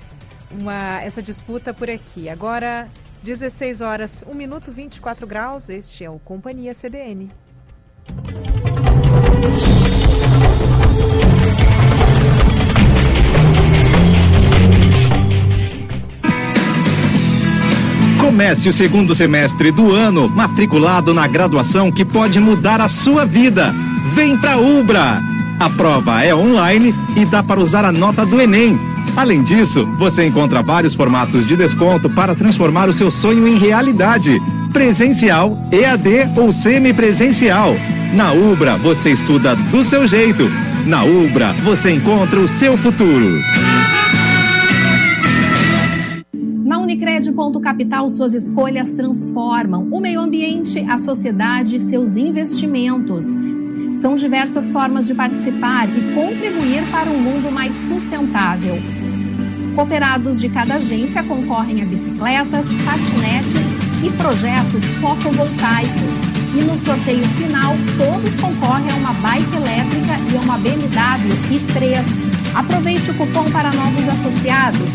uma 0.50 1.00
essa 1.02 1.20
disputa 1.20 1.74
por 1.74 1.90
aqui. 1.90 2.28
Agora 2.28 2.88
16 3.22 3.80
horas, 3.80 4.24
1 4.28 4.34
minuto 4.34 4.70
24 4.70 5.26
graus. 5.26 5.68
Este 5.68 6.04
é 6.04 6.10
o 6.10 6.18
Companhia 6.20 6.72
CDN. 6.72 7.30
Comece 18.18 18.68
o 18.68 18.72
segundo 18.72 19.14
semestre 19.14 19.70
do 19.70 19.92
ano 19.92 20.28
matriculado 20.28 21.12
na 21.12 21.26
graduação 21.26 21.92
que 21.92 22.04
pode 22.04 22.40
mudar 22.40 22.80
a 22.80 22.88
sua 22.88 23.26
vida. 23.26 23.74
Vem 24.14 24.36
pra 24.36 24.56
Ubra! 24.56 25.20
A 25.58 25.68
prova 25.68 26.24
é 26.24 26.34
online 26.34 26.94
e 27.16 27.26
dá 27.26 27.42
para 27.42 27.60
usar 27.60 27.84
a 27.84 27.92
nota 27.92 28.24
do 28.24 28.40
Enem. 28.40 28.78
Além 29.14 29.42
disso, 29.42 29.84
você 29.98 30.26
encontra 30.26 30.62
vários 30.62 30.94
formatos 30.94 31.46
de 31.46 31.54
desconto 31.54 32.08
para 32.08 32.34
transformar 32.34 32.88
o 32.88 32.94
seu 32.94 33.10
sonho 33.10 33.46
em 33.46 33.58
realidade. 33.58 34.40
Presencial, 34.72 35.58
EAD 35.70 36.30
ou 36.36 36.50
semipresencial. 36.50 37.76
Na 38.14 38.32
Ubra, 38.32 38.76
você 38.76 39.10
estuda 39.10 39.54
do 39.54 39.84
seu 39.84 40.08
jeito. 40.08 40.50
Na 40.86 41.04
Ubra, 41.04 41.52
você 41.52 41.92
encontra 41.92 42.40
o 42.40 42.48
seu 42.48 42.76
futuro. 42.76 43.40
Na 46.64 46.78
Unicred 46.78 47.30
Ponto 47.32 47.60
Capital, 47.60 48.08
suas 48.08 48.34
escolhas 48.34 48.90
transformam 48.92 49.88
o 49.90 50.00
meio 50.00 50.20
ambiente, 50.20 50.80
a 50.88 50.96
sociedade 50.96 51.76
e 51.76 51.80
seus 51.80 52.16
investimentos. 52.16 53.26
São 53.92 54.14
diversas 54.14 54.72
formas 54.72 55.06
de 55.06 55.14
participar 55.14 55.88
e 55.88 56.14
contribuir 56.14 56.82
para 56.90 57.10
um 57.10 57.18
mundo 57.18 57.52
mais 57.52 57.74
sustentável. 57.74 58.76
Cooperados 59.74 60.40
de 60.40 60.48
cada 60.48 60.76
agência 60.76 61.22
concorrem 61.22 61.82
a 61.82 61.84
bicicletas, 61.84 62.66
patinetes 62.84 63.79
e 64.02 64.10
projetos 64.12 64.84
fotovoltaicos. 65.00 66.18
E 66.54 66.62
no 66.62 66.74
sorteio 66.78 67.24
final, 67.36 67.74
todos 67.96 68.34
concorrem 68.40 68.90
a 68.90 68.94
uma 68.96 69.12
bike 69.14 69.54
elétrica 69.54 70.18
e 70.32 70.36
a 70.36 70.40
uma 70.40 70.58
BMW 70.58 71.30
i3. 71.50 72.30
Aproveite 72.54 73.10
o 73.10 73.14
cupom 73.14 73.50
para 73.50 73.72
novos 73.72 74.08
associados. 74.08 74.90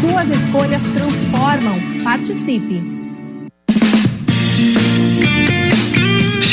Suas 0.00 0.28
escolhas 0.30 0.82
transformam. 0.94 1.78
Participe! 2.04 2.98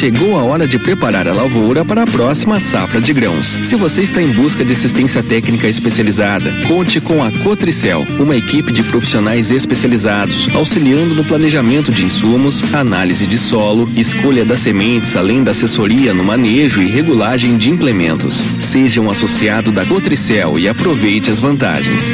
Chegou 0.05 0.37
a 0.37 0.43
hora 0.43 0.67
de 0.67 0.77
preparar 0.77 1.27
a 1.27 1.33
lavoura 1.33 1.83
para 1.83 2.03
a 2.03 2.05
próxima 2.05 2.59
safra 2.59 3.01
de 3.01 3.11
grãos. 3.11 3.47
Se 3.47 3.75
você 3.75 4.01
está 4.01 4.21
em 4.21 4.27
busca 4.33 4.63
de 4.63 4.71
assistência 4.71 5.23
técnica 5.23 5.67
especializada, 5.67 6.53
conte 6.67 7.01
com 7.01 7.23
a 7.23 7.31
Cotricel, 7.31 8.05
uma 8.19 8.35
equipe 8.35 8.71
de 8.71 8.83
profissionais 8.83 9.49
especializados, 9.49 10.47
auxiliando 10.53 11.15
no 11.15 11.23
planejamento 11.23 11.91
de 11.91 12.05
insumos, 12.05 12.71
análise 12.71 13.25
de 13.25 13.39
solo, 13.39 13.89
escolha 13.95 14.45
das 14.45 14.59
sementes, 14.59 15.15
além 15.15 15.43
da 15.43 15.49
assessoria 15.49 16.13
no 16.13 16.23
manejo 16.23 16.83
e 16.83 16.87
regulagem 16.87 17.57
de 17.57 17.71
implementos. 17.71 18.45
Seja 18.59 19.01
um 19.01 19.09
associado 19.09 19.71
da 19.71 19.83
Cotricel 19.87 20.59
e 20.59 20.69
aproveite 20.69 21.31
as 21.31 21.39
vantagens. 21.39 22.13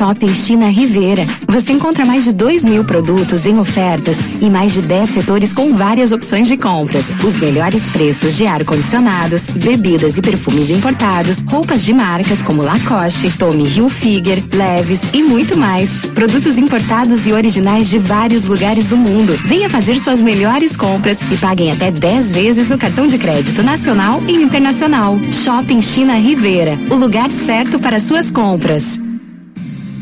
Shopping 0.00 0.32
China 0.32 0.66
Rivera. 0.68 1.26
Você 1.46 1.72
encontra 1.72 2.06
mais 2.06 2.24
de 2.24 2.32
2 2.32 2.64
mil 2.64 2.82
produtos 2.82 3.44
em 3.44 3.58
ofertas 3.58 4.16
e 4.40 4.48
mais 4.48 4.72
de 4.72 4.80
10 4.80 5.10
setores 5.10 5.52
com 5.52 5.76
várias 5.76 6.10
opções 6.10 6.48
de 6.48 6.56
compras. 6.56 7.14
Os 7.22 7.38
melhores 7.38 7.90
preços 7.90 8.34
de 8.34 8.46
ar-condicionados, 8.46 9.50
bebidas 9.50 10.16
e 10.16 10.22
perfumes 10.22 10.70
importados, 10.70 11.42
roupas 11.46 11.84
de 11.84 11.92
marcas 11.92 12.42
como 12.42 12.62
Lacoste, 12.62 13.30
Tommy 13.36 13.68
Hilfiger, 13.68 14.42
Leves 14.54 15.02
e 15.12 15.22
muito 15.22 15.54
mais. 15.58 16.00
Produtos 16.14 16.56
importados 16.56 17.26
e 17.26 17.34
originais 17.34 17.90
de 17.90 17.98
vários 17.98 18.46
lugares 18.46 18.88
do 18.88 18.96
mundo. 18.96 19.34
Venha 19.44 19.68
fazer 19.68 19.98
suas 19.98 20.22
melhores 20.22 20.78
compras 20.78 21.20
e 21.30 21.36
paguem 21.36 21.72
até 21.72 21.90
10 21.90 22.32
vezes 22.32 22.70
no 22.70 22.78
cartão 22.78 23.06
de 23.06 23.18
crédito 23.18 23.62
nacional 23.62 24.22
e 24.26 24.32
internacional. 24.32 25.18
Shopping 25.30 25.82
China 25.82 26.14
Rivera. 26.14 26.78
O 26.88 26.94
lugar 26.94 27.30
certo 27.30 27.78
para 27.78 28.00
suas 28.00 28.30
compras. 28.30 28.98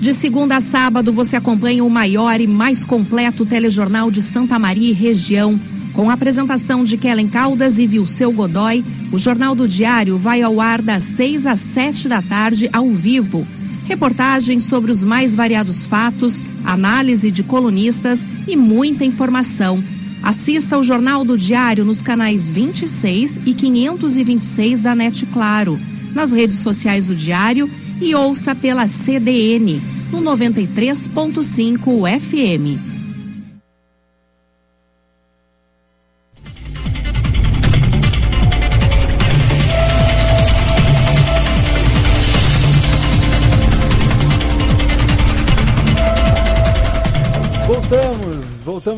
De 0.01 0.15
segunda 0.15 0.57
a 0.57 0.61
sábado, 0.61 1.13
você 1.13 1.35
acompanha 1.35 1.85
o 1.85 1.91
maior 1.91 2.41
e 2.41 2.47
mais 2.47 2.85
completo 2.85 3.45
telejornal 3.45 4.13
de 4.13 4.23
Santa 4.23 4.57
Maria 4.59 4.91
e 4.91 4.93
região. 4.93 5.59
Com 5.93 6.09
a 6.09 6.13
apresentação 6.13 6.85
de 6.85 6.97
Kellen 6.97 7.27
Caldas 7.27 7.81
e 7.81 7.87
Vilceu 7.87 8.31
Godoy, 8.31 8.85
o 9.11 9.19
Jornal 9.19 9.57
do 9.57 9.67
Diário 9.67 10.17
vai 10.17 10.41
ao 10.41 10.61
ar 10.61 10.81
das 10.81 11.03
6 11.03 11.47
às 11.47 11.59
7 11.59 12.09
da 12.09 12.23
tarde, 12.23 12.71
ao 12.73 12.89
vivo. 12.91 13.45
Reportagens 13.87 14.63
sobre 14.65 14.93
os 14.93 15.03
mais 15.03 15.35
variados 15.35 15.85
fatos, 15.85 16.47
análise 16.65 17.33
de 17.33 17.43
colunistas 17.43 18.29
e 18.47 18.57
muita 18.57 19.05
informação. 19.05 19.83
Assista 20.23 20.79
o 20.79 20.85
Jornal 20.85 21.25
do 21.25 21.37
Diário 21.37 21.85
nos 21.85 22.03
canais 22.03 22.49
26 22.49 23.41
e 23.45 23.53
526 23.53 24.83
da 24.83 24.95
NET 24.95 25.27
Claro, 25.27 25.79
nas 26.15 26.33
redes 26.33 26.59
sociais 26.59 27.09
do 27.09 27.17
Diário 27.17 27.69
e 28.01 28.15
ouça 28.15 28.55
pela 28.55 28.87
CDN 28.87 29.81
no 30.11 30.21
93.5 30.23 32.21
FM. 32.21 32.98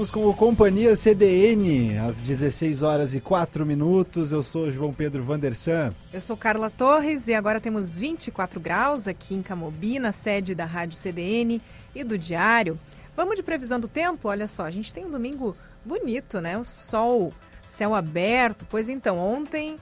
Voltamos 0.01 0.11
com 0.11 0.27
o 0.27 0.35
Companhia 0.35 0.97
CDN, 0.97 1.99
às 1.99 2.17
16 2.17 2.83
horas 2.83 3.13
e 3.13 3.21
4 3.21 3.67
minutos. 3.67 4.33
Eu 4.33 4.43
sou 4.43 4.71
João 4.71 4.95
Pedro 4.95 5.23
Vandersan. 5.23 5.93
Eu 6.11 6.23
sou 6.23 6.39
Carla 6.39 6.71
Torres 6.71 7.29
e 7.29 7.35
agora 7.35 7.61
temos 7.61 7.99
24 7.99 8.59
graus 8.59 9.07
aqui 9.07 9.35
em 9.35 9.43
Camobi, 9.43 9.99
na 9.99 10.11
sede 10.11 10.55
da 10.55 10.65
Rádio 10.65 10.97
CDN 10.97 11.61
e 11.95 12.03
do 12.03 12.17
Diário. 12.17 12.81
Vamos 13.15 13.37
de 13.37 13.43
previsão 13.43 13.79
do 13.79 13.89
tempo? 13.89 14.29
Olha 14.29 14.49
só, 14.49 14.63
a 14.63 14.71
gente 14.71 14.95
tem 14.95 15.05
um 15.05 15.11
domingo 15.11 15.55
bonito, 15.85 16.41
né? 16.41 16.57
O 16.57 16.65
sol, 16.65 17.31
céu 17.67 17.95
aberto. 17.95 18.67
Pois 18.71 18.89
então, 18.89 19.19
ontem 19.19 19.77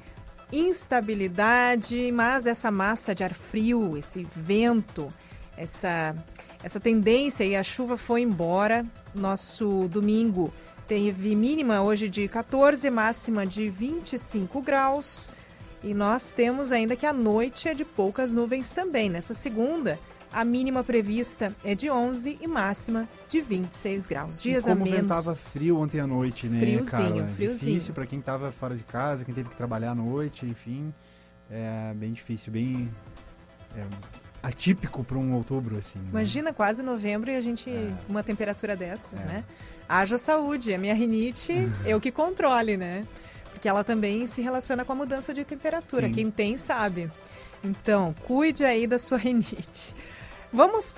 instabilidade, 0.52 2.10
mas 2.10 2.44
essa 2.44 2.72
massa 2.72 3.14
de 3.14 3.22
ar 3.22 3.34
frio, 3.34 3.96
esse 3.96 4.26
vento, 4.34 5.12
essa 5.58 6.14
essa 6.62 6.80
tendência 6.80 7.44
e 7.44 7.54
a 7.54 7.62
chuva 7.62 7.96
foi 7.96 8.22
embora. 8.22 8.84
Nosso 9.14 9.88
domingo 9.88 10.52
teve 10.86 11.34
mínima 11.36 11.82
hoje 11.82 12.08
de 12.08 12.26
14, 12.26 12.90
máxima 12.90 13.46
de 13.46 13.68
25 13.68 14.60
graus. 14.62 15.30
E 15.82 15.94
nós 15.94 16.32
temos 16.32 16.72
ainda 16.72 16.96
que 16.96 17.06
a 17.06 17.12
noite 17.12 17.68
é 17.68 17.74
de 17.74 17.84
poucas 17.84 18.34
nuvens 18.34 18.72
também. 18.72 19.08
Nessa 19.08 19.34
segunda, 19.34 19.98
a 20.32 20.44
mínima 20.44 20.82
prevista 20.82 21.54
é 21.62 21.74
de 21.74 21.88
11 21.88 22.38
e 22.40 22.48
máxima 22.48 23.08
de 23.28 23.40
26 23.40 24.06
graus. 24.06 24.40
Dias 24.40 24.64
e 24.64 24.70
como 24.70 24.82
a 24.82 24.84
menos. 24.84 25.00
ventava 25.00 25.36
frio 25.36 25.78
ontem 25.78 26.00
à 26.00 26.06
noite, 26.06 26.48
né, 26.48 26.58
Friozinho, 26.58 27.14
Carla? 27.14 27.28
friozinho. 27.28 27.74
Difícil 27.74 27.94
para 27.94 28.06
quem 28.06 28.18
estava 28.18 28.50
fora 28.50 28.76
de 28.76 28.82
casa, 28.82 29.24
quem 29.24 29.34
teve 29.34 29.48
que 29.48 29.56
trabalhar 29.56 29.92
à 29.92 29.94
noite, 29.94 30.44
enfim. 30.44 30.92
É 31.48 31.94
bem 31.94 32.12
difícil, 32.12 32.52
bem 32.52 32.90
é, 33.76 33.86
atípico 34.42 35.02
para 35.04 35.18
um 35.18 35.34
outubro 35.34 35.76
assim. 35.76 35.98
né? 35.98 36.06
Imagina 36.10 36.52
quase 36.52 36.82
novembro 36.82 37.30
e 37.30 37.36
a 37.36 37.40
gente 37.40 37.68
É. 37.70 37.92
uma 38.08 38.22
temperatura 38.22 38.76
dessas, 38.76 39.24
né? 39.24 39.44
Haja 39.88 40.18
saúde, 40.18 40.72
a 40.74 40.78
minha 40.78 40.94
rinite 40.94 41.52
eu 41.84 42.00
que 42.00 42.10
controle, 42.10 42.76
né? 42.76 43.02
porque 43.50 43.68
ela 43.68 43.82
também 43.82 44.24
se 44.28 44.40
relaciona 44.40 44.84
com 44.84 44.92
a 44.92 44.94
mudança 44.94 45.34
de 45.34 45.44
temperatura. 45.44 46.06
Sim. 46.06 46.12
Quem 46.14 46.30
tem 46.30 46.56
sabe. 46.56 47.10
Então, 47.64 48.14
cuide 48.24 48.64
aí 48.64 48.86
da 48.86 49.00
sua 49.00 49.18
rinite. 49.18 49.92
Vamos 50.50 50.94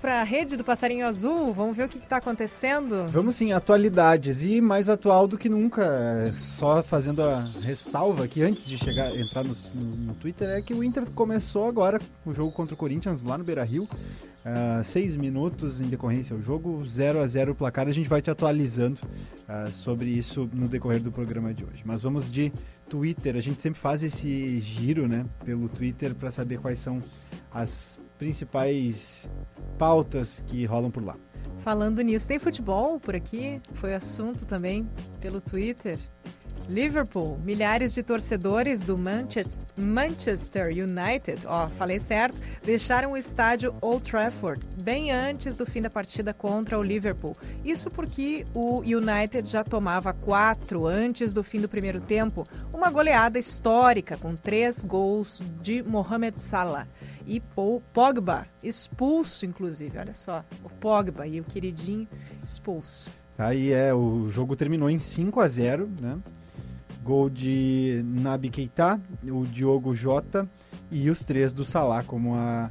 para 0.00 0.20
a 0.20 0.24
rede 0.24 0.56
do 0.56 0.64
Passarinho 0.64 1.06
Azul, 1.06 1.52
vamos 1.52 1.76
ver 1.76 1.84
o 1.84 1.88
que 1.88 1.98
está 1.98 2.16
acontecendo. 2.16 3.06
Vamos 3.10 3.34
sim, 3.36 3.52
atualidades 3.52 4.42
e 4.42 4.58
mais 4.58 4.88
atual 4.88 5.28
do 5.28 5.36
que 5.36 5.50
nunca. 5.50 6.32
Só 6.38 6.82
fazendo 6.82 7.22
a 7.22 7.40
ressalva 7.60 8.26
que 8.26 8.42
antes 8.42 8.66
de 8.66 8.78
chegar, 8.78 9.14
entrar 9.14 9.44
no, 9.44 9.54
no- 9.74 9.96
no 9.96 10.14
Twitter, 10.14 10.48
é 10.48 10.62
que 10.62 10.72
o 10.72 10.82
Inter 10.82 11.04
começou 11.14 11.68
agora 11.68 12.00
o 12.24 12.32
jogo 12.32 12.50
contra 12.52 12.74
o 12.74 12.76
Corinthians 12.76 13.20
lá 13.22 13.36
no 13.36 13.44
Beira 13.44 13.64
Rio. 13.64 13.86
seis 14.82 15.14
minutos 15.14 15.82
em 15.82 15.88
decorrência 15.88 16.34
ao 16.34 16.40
jogo, 16.40 16.82
0 16.86 17.20
a 17.20 17.26
0 17.26 17.52
o 17.52 17.54
placar. 17.54 17.86
A 17.88 17.92
gente 17.92 18.08
vai 18.08 18.22
te 18.22 18.30
atualizando 18.30 19.02
ah, 19.46 19.70
sobre 19.70 20.06
isso 20.08 20.48
no 20.54 20.68
decorrer 20.68 21.00
do 21.02 21.12
programa 21.12 21.52
de 21.52 21.64
hoje. 21.64 21.82
Mas 21.84 22.02
vamos 22.02 22.30
de 22.30 22.50
Twitter. 22.88 23.36
A 23.36 23.40
gente 23.40 23.60
sempre 23.60 23.80
faz 23.80 24.02
esse 24.02 24.60
giro, 24.60 25.06
né, 25.08 25.24
pelo 25.44 25.68
Twitter 25.68 26.14
para 26.14 26.30
saber 26.30 26.58
quais 26.58 26.78
são 26.78 27.00
as 27.50 27.98
principais 28.18 29.30
pautas 29.78 30.42
que 30.46 30.64
rolam 30.64 30.90
por 30.90 31.04
lá. 31.04 31.16
Falando 31.58 32.00
nisso, 32.02 32.28
tem 32.28 32.38
futebol 32.38 32.98
por 32.98 33.14
aqui? 33.14 33.60
Foi 33.74 33.94
assunto 33.94 34.46
também 34.46 34.88
pelo 35.20 35.40
Twitter. 35.40 35.98
Liverpool, 36.68 37.38
milhares 37.44 37.94
de 37.94 38.02
torcedores 38.02 38.80
do 38.80 38.98
Manchester, 38.98 40.68
United, 40.68 41.46
ó, 41.46 41.68
falei 41.68 41.98
certo, 41.98 42.40
deixaram 42.64 43.12
o 43.12 43.16
estádio 43.16 43.74
Old 43.80 44.10
Trafford 44.10 44.66
bem 44.82 45.12
antes 45.12 45.54
do 45.54 45.64
fim 45.64 45.80
da 45.80 45.88
partida 45.88 46.34
contra 46.34 46.78
o 46.78 46.82
Liverpool. 46.82 47.36
Isso 47.64 47.90
porque 47.90 48.44
o 48.52 48.80
United 48.80 49.48
já 49.48 49.62
tomava 49.62 50.12
quatro 50.12 50.86
antes 50.86 51.32
do 51.32 51.44
fim 51.44 51.60
do 51.60 51.68
primeiro 51.68 52.00
tempo, 52.00 52.46
uma 52.72 52.90
goleada 52.90 53.38
histórica 53.38 54.16
com 54.16 54.34
três 54.34 54.84
gols 54.84 55.40
de 55.62 55.82
Mohamed 55.82 56.40
Salah 56.40 56.88
e 57.26 57.40
Paul 57.40 57.82
Pogba 57.92 58.46
expulso, 58.62 59.44
inclusive. 59.44 59.98
Olha 59.98 60.14
só, 60.14 60.44
o 60.62 60.68
Pogba 60.68 61.26
e 61.26 61.40
o 61.40 61.44
queridinho 61.44 62.08
expulso. 62.42 63.10
Aí 63.38 63.72
é, 63.72 63.92
o 63.92 64.28
jogo 64.28 64.56
terminou 64.56 64.88
em 64.88 64.98
5 64.98 65.40
a 65.40 65.46
0 65.46 65.90
né? 66.00 66.18
Gol 67.06 67.30
de 67.30 68.02
Nabi 68.04 68.50
Keita, 68.50 69.00
o 69.24 69.44
Diogo 69.46 69.94
Jota 69.94 70.48
e 70.90 71.08
os 71.08 71.22
três 71.22 71.52
do 71.52 71.64
Salah, 71.64 72.02
como 72.02 72.34
a 72.34 72.68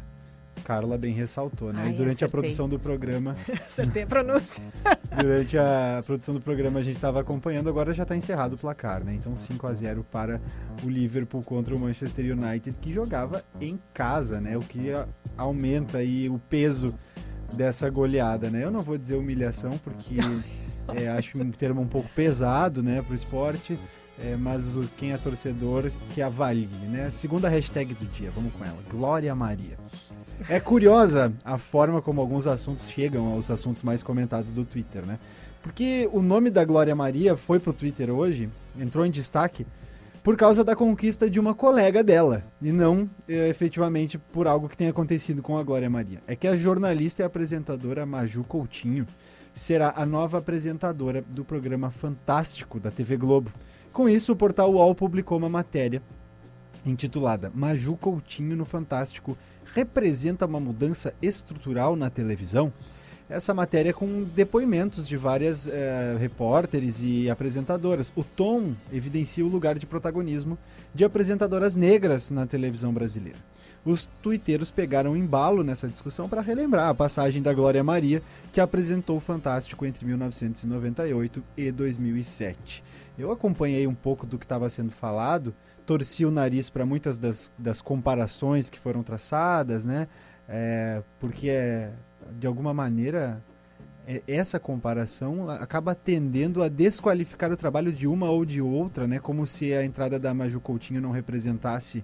Carla 0.66 0.98
bem 0.98 1.14
ressaltou, 1.14 1.72
né? 1.72 1.84
Ai, 1.86 1.90
e 1.92 1.94
durante 1.94 2.16
acertei. 2.16 2.28
a 2.28 2.32
produção 2.32 2.68
do 2.68 2.78
programa, 2.78 3.34
Acertei 3.66 4.04
a 4.04 4.08
pronúncia. 4.08 4.62
durante 5.22 5.58
a 5.58 6.02
produção 6.06 6.34
do 6.36 6.42
programa 6.42 6.80
a 6.80 6.84
gente 6.84 6.96
estava 6.96 7.22
acompanhando, 7.22 7.70
agora 7.70 7.94
já 7.94 8.04
está 8.04 8.14
encerrado 8.16 8.54
o 8.54 8.58
placar, 8.58 9.06
né? 9.06 9.14
Então 9.16 9.38
5 9.38 9.68
a 9.68 9.74
0 9.74 10.06
para 10.12 10.42
o 10.84 10.90
Liverpool 10.90 11.42
contra 11.42 11.74
o 11.74 11.80
Manchester 11.80 12.38
United, 12.38 12.76
que 12.82 12.92
jogava 12.92 13.42
em 13.62 13.80
casa, 13.94 14.42
né? 14.42 14.58
O 14.58 14.62
que 14.62 14.92
a- 14.92 15.08
aumenta 15.38 16.00
aí 16.00 16.28
o 16.30 16.38
peso 16.50 16.94
dessa 17.54 17.90
goleada, 17.90 18.50
né? 18.50 18.66
Eu 18.66 18.72
não 18.72 18.82
vou 18.82 18.98
dizer 18.98 19.16
humilhação, 19.16 19.78
porque 19.78 20.16
é, 20.94 21.08
acho 21.10 21.42
um 21.42 21.52
termo 21.52 21.80
um 21.82 21.88
pouco 21.88 22.10
pesado, 22.16 22.82
né, 22.84 23.02
pro 23.02 23.14
esporte, 23.16 23.78
é, 24.24 24.36
mas 24.38 24.66
quem 24.98 25.12
é 25.12 25.18
torcedor 25.18 25.92
que 26.14 26.22
avalie, 26.22 26.68
né? 26.90 27.10
Segunda 27.10 27.50
hashtag 27.50 27.94
do 27.94 28.06
dia, 28.06 28.32
vamos 28.34 28.54
com 28.54 28.64
ela, 28.64 28.78
Glória 28.90 29.34
Maria. 29.36 29.78
É 30.50 30.60
curiosa 30.60 31.34
a 31.44 31.58
forma 31.58 32.02
como 32.02 32.22
alguns 32.22 32.48
assuntos 32.48 32.90
chegam 32.90 33.34
aos 33.34 33.50
assuntos 33.50 33.84
mais 33.84 34.04
comentados 34.04 34.52
do 34.52 34.66
Twitter, 34.66 35.06
né? 35.06 35.18
Porque 35.62 36.08
o 36.14 36.22
nome 36.22 36.50
da 36.50 36.64
Glória 36.64 36.96
Maria 36.96 37.36
foi 37.36 37.60
pro 37.60 37.74
Twitter 37.74 38.10
hoje, 38.12 38.50
entrou 38.80 39.06
em 39.06 39.12
destaque, 39.12 39.66
por 40.22 40.36
causa 40.36 40.64
da 40.64 40.76
conquista 40.76 41.30
de 41.30 41.40
uma 41.40 41.54
colega 41.54 42.04
dela, 42.04 42.44
e 42.62 42.72
não 42.72 43.10
eh, 43.28 43.48
efetivamente 43.50 44.18
por 44.18 44.48
algo 44.48 44.68
que 44.68 44.78
tenha 44.78 44.90
acontecido 44.90 45.42
com 45.42 45.58
a 45.58 45.64
Glória 45.64 45.90
Maria. 45.90 46.20
É 46.28 46.36
que 46.36 46.48
a 46.48 46.56
jornalista 46.56 47.22
e 47.22 47.26
apresentadora 47.26 48.06
Maju 48.06 48.44
Coutinho 48.44 49.06
será 49.54 49.94
a 49.96 50.06
nova 50.06 50.40
apresentadora 50.40 51.24
do 51.30 51.46
programa 51.46 51.90
Fantástico 51.90 52.80
da 52.80 52.92
TV 52.92 53.18
Globo. 53.18 53.52
Com 53.96 54.10
isso, 54.10 54.34
o 54.34 54.36
portal 54.36 54.74
UOL 54.74 54.94
publicou 54.94 55.38
uma 55.38 55.48
matéria 55.48 56.04
intitulada 56.86 57.50
Maju 57.56 57.96
Coutinho 57.96 58.54
no 58.54 58.66
Fantástico 58.66 59.38
representa 59.74 60.46
uma 60.46 60.60
mudança 60.60 61.14
estrutural 61.22 61.96
na 61.96 62.10
televisão? 62.10 62.74
Essa 63.30 63.54
matéria 63.54 63.94
com 63.94 64.24
depoimentos 64.36 65.08
de 65.08 65.16
várias 65.16 65.70
eh, 65.70 66.18
repórteres 66.20 67.02
e 67.02 67.30
apresentadoras. 67.30 68.12
O 68.18 68.24
tom 68.24 68.74
evidencia 68.92 69.46
o 69.46 69.48
lugar 69.48 69.80
de 69.80 69.86
protagonismo 69.86 70.58
de 70.94 71.06
apresentadoras 71.06 71.78
negras 71.78 72.30
na 72.30 72.46
televisão 72.46 72.92
brasileira. 72.92 73.40
Os 73.86 74.10
tuiteiros 74.22 74.72
pegaram 74.72 75.16
embalo 75.16 75.64
nessa 75.64 75.88
discussão 75.88 76.28
para 76.28 76.42
relembrar 76.42 76.90
a 76.90 76.94
passagem 76.94 77.42
da 77.42 77.54
Glória 77.54 77.84
Maria, 77.84 78.22
que 78.52 78.60
apresentou 78.60 79.16
o 79.16 79.22
Fantástico 79.22 79.86
entre 79.86 80.06
1998 80.06 81.42
e 81.56 81.72
2007. 81.72 82.84
Eu 83.18 83.32
acompanhei 83.32 83.88
um 83.88 83.96
pouco 83.96 84.26
do 84.26 84.38
que 84.38 84.46
estava 84.46 84.70
sendo 84.70 84.92
falado, 84.92 85.56
torci 85.86 86.26
o 86.26 86.32
nariz 86.32 86.70
para 86.70 86.86
muitas 86.86 87.18
das, 87.18 87.52
das 87.58 87.82
comparações 87.82 88.70
que 88.70 88.80
foram 88.80 89.04
traçadas, 89.04 89.86
né? 89.86 90.08
É, 90.48 91.02
porque 91.20 91.50
é, 91.50 91.92
de 92.38 92.46
alguma 92.46 92.74
maneira 92.74 93.44
é, 94.06 94.22
essa 94.28 94.60
comparação 94.60 95.50
acaba 95.50 95.96
tendendo 95.96 96.62
a 96.62 96.68
desqualificar 96.68 97.52
o 97.52 97.58
trabalho 97.58 97.92
de 97.92 98.08
uma 98.08 98.30
ou 98.30 98.46
de 98.46 98.62
outra, 98.62 99.08
né? 99.08 99.20
Como 99.20 99.46
se 99.48 99.74
a 99.74 99.84
entrada 99.84 100.20
da 100.20 100.34
Maju 100.34 100.60
Coutinho 100.60 101.02
não 101.02 101.12
representasse 101.12 102.04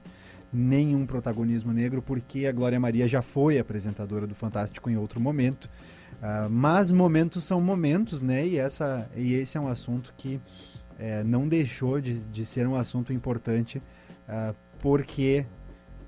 nenhum 0.53 1.05
protagonismo 1.05 1.71
negro, 1.71 2.01
porque 2.01 2.45
a 2.45 2.51
Glória 2.51 2.79
Maria 2.79 3.07
já 3.07 3.21
foi 3.21 3.57
apresentadora 3.57 4.27
do 4.27 4.35
Fantástico 4.35 4.89
em 4.89 4.97
outro 4.97 5.19
momento. 5.19 5.69
Ah, 6.21 6.47
mas 6.49 6.91
momentos 6.91 7.43
são 7.43 7.59
momentos, 7.59 8.21
né? 8.21 8.45
E, 8.45 8.57
essa, 8.57 9.09
e 9.15 9.33
esse 9.33 9.57
é 9.57 9.61
um 9.61 9.67
assunto 9.67 10.13
que 10.15 10.39
é, 11.01 11.23
não 11.23 11.47
deixou 11.47 11.99
de, 11.99 12.19
de 12.19 12.45
ser 12.45 12.67
um 12.67 12.75
assunto 12.75 13.11
importante, 13.11 13.81
ah, 14.29 14.53
porque 14.79 15.43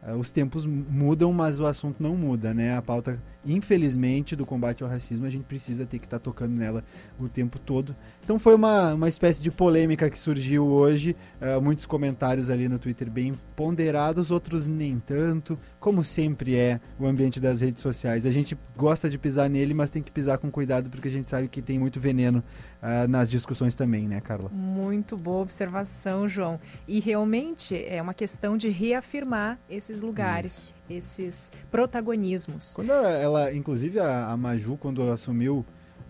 ah, 0.03 0.15
os 0.15 0.29
tempos 0.29 0.67
mudam, 0.67 1.33
mas 1.33 1.59
o 1.59 1.65
assunto 1.65 2.01
não 2.01 2.15
muda, 2.15 2.53
né? 2.53 2.77
A 2.77 2.81
pauta, 2.81 3.19
infelizmente, 3.43 4.35
do 4.35 4.45
combate 4.45 4.83
ao 4.83 4.89
racismo, 4.89 5.25
a 5.25 5.31
gente 5.31 5.45
precisa 5.45 5.83
ter 5.83 5.97
que 5.97 6.05
estar 6.05 6.19
tocando 6.19 6.55
nela 6.55 6.83
o 7.19 7.27
tempo 7.27 7.57
todo. 7.57 7.95
Então 8.23 8.39
foi 8.39 8.55
uma, 8.55 8.93
uma 8.93 9.09
espécie 9.09 9.43
de 9.43 9.51
polêmica 9.51 10.09
que 10.09 10.17
surgiu 10.17 10.65
hoje, 10.65 11.13
ah, 11.41 11.59
muitos 11.59 11.85
comentários 11.85 12.49
ali 12.49 12.69
no 12.69 12.79
Twitter 12.79 13.11
bem 13.11 13.33
ponderados, 13.53 14.31
outros 14.31 14.65
nem 14.65 14.97
tanto, 14.97 15.59
como 15.77 16.05
sempre 16.05 16.55
é 16.55 16.79
o 16.97 17.05
ambiente 17.05 17.37
das 17.37 17.59
redes 17.59 17.81
sociais. 17.81 18.25
A 18.25 18.31
gente 18.31 18.57
gosta 18.77 19.09
de 19.09 19.17
pisar 19.17 19.49
nele, 19.49 19.73
mas 19.73 19.89
tem 19.89 20.01
que 20.01 20.09
pisar 20.09 20.37
com 20.37 20.49
cuidado, 20.49 20.89
porque 20.89 21.09
a 21.09 21.11
gente 21.11 21.29
sabe 21.29 21.49
que 21.49 21.61
tem 21.61 21.77
muito 21.77 21.99
veneno 21.99 22.41
ah, 22.81 23.09
nas 23.09 23.29
discussões 23.29 23.75
também, 23.75 24.07
né, 24.07 24.21
Carla? 24.21 24.49
Muito 24.53 25.17
boa 25.17 25.41
observação, 25.41 26.25
João. 26.25 26.57
E 26.87 27.01
realmente 27.01 27.75
é 27.85 28.01
uma 28.01 28.13
questão 28.13 28.55
de 28.55 28.69
reafirmar 28.69 29.59
esses 29.69 30.01
lugares, 30.01 30.73
esses 30.89 31.51
protagonismos. 31.69 32.73
Quando 32.73 32.93
ela, 32.93 33.53
inclusive 33.53 33.99
a, 33.99 34.27
a 34.31 34.37
Maju, 34.37 34.77
quando 34.77 35.11
assumiu 35.11 35.65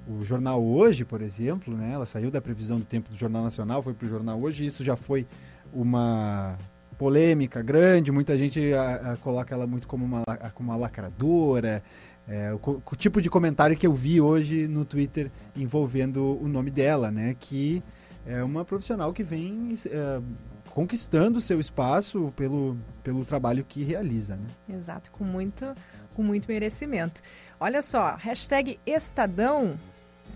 o 0.08 0.24
jornal 0.24 0.64
Hoje, 0.64 1.06
por 1.06 1.22
exemplo, 1.22 1.76
né? 1.76 1.94
Ela 1.94 2.06
saiu 2.06 2.30
da 2.30 2.42
previsão 2.42 2.80
do 2.80 2.86
tempo 2.86 3.10
do 3.10 3.16
Jornal 3.16 3.44
Nacional, 3.44 3.82
foi 3.82 3.94
pro 3.94 4.08
Jornal 4.08 4.40
Hoje, 4.40 4.66
isso 4.66 4.84
já 4.84 4.96
foi 4.96 5.26
uma 5.74 6.58
polêmica 6.98 7.62
grande, 7.62 8.12
muita 8.12 8.38
gente 8.38 8.74
a, 8.74 9.14
a, 9.14 9.18
coloca 9.18 9.54
ela 9.54 9.66
muito 9.66 9.88
como 9.88 10.06
uma, 10.06 10.24
como 10.54 10.70
uma 10.72 10.78
lacradora, 10.78 11.84
é, 12.28 12.54
o, 12.54 12.82
o 12.86 12.96
tipo 12.96 13.22
de 13.22 13.30
comentário 13.30 13.76
que 13.76 13.86
eu 13.86 13.94
vi 13.94 14.22
hoje 14.22 14.68
no 14.68 14.86
Twitter 14.86 15.30
envolvendo 15.56 16.40
o 16.42 16.48
nome 16.48 16.72
dela, 16.72 17.12
né? 17.12 17.36
Que 17.40 17.84
é 18.26 18.44
uma 18.44 18.64
profissional 18.64 19.12
que 19.12 19.24
vem 19.24 19.74
é, 19.88 20.22
conquistando 20.70 21.40
o 21.40 21.42
seu 21.42 21.60
espaço 21.60 22.32
pelo, 22.36 22.78
pelo 23.04 23.26
trabalho 23.26 23.64
que 23.64 23.84
realiza, 23.84 24.36
né? 24.36 24.48
Exato, 24.70 25.12
com 25.12 25.24
muito, 25.24 25.76
com 26.16 26.24
muito 26.24 26.48
merecimento. 26.48 27.22
Olha 27.60 27.82
só, 27.82 28.16
hashtag 28.16 28.80
Estadão 28.86 29.78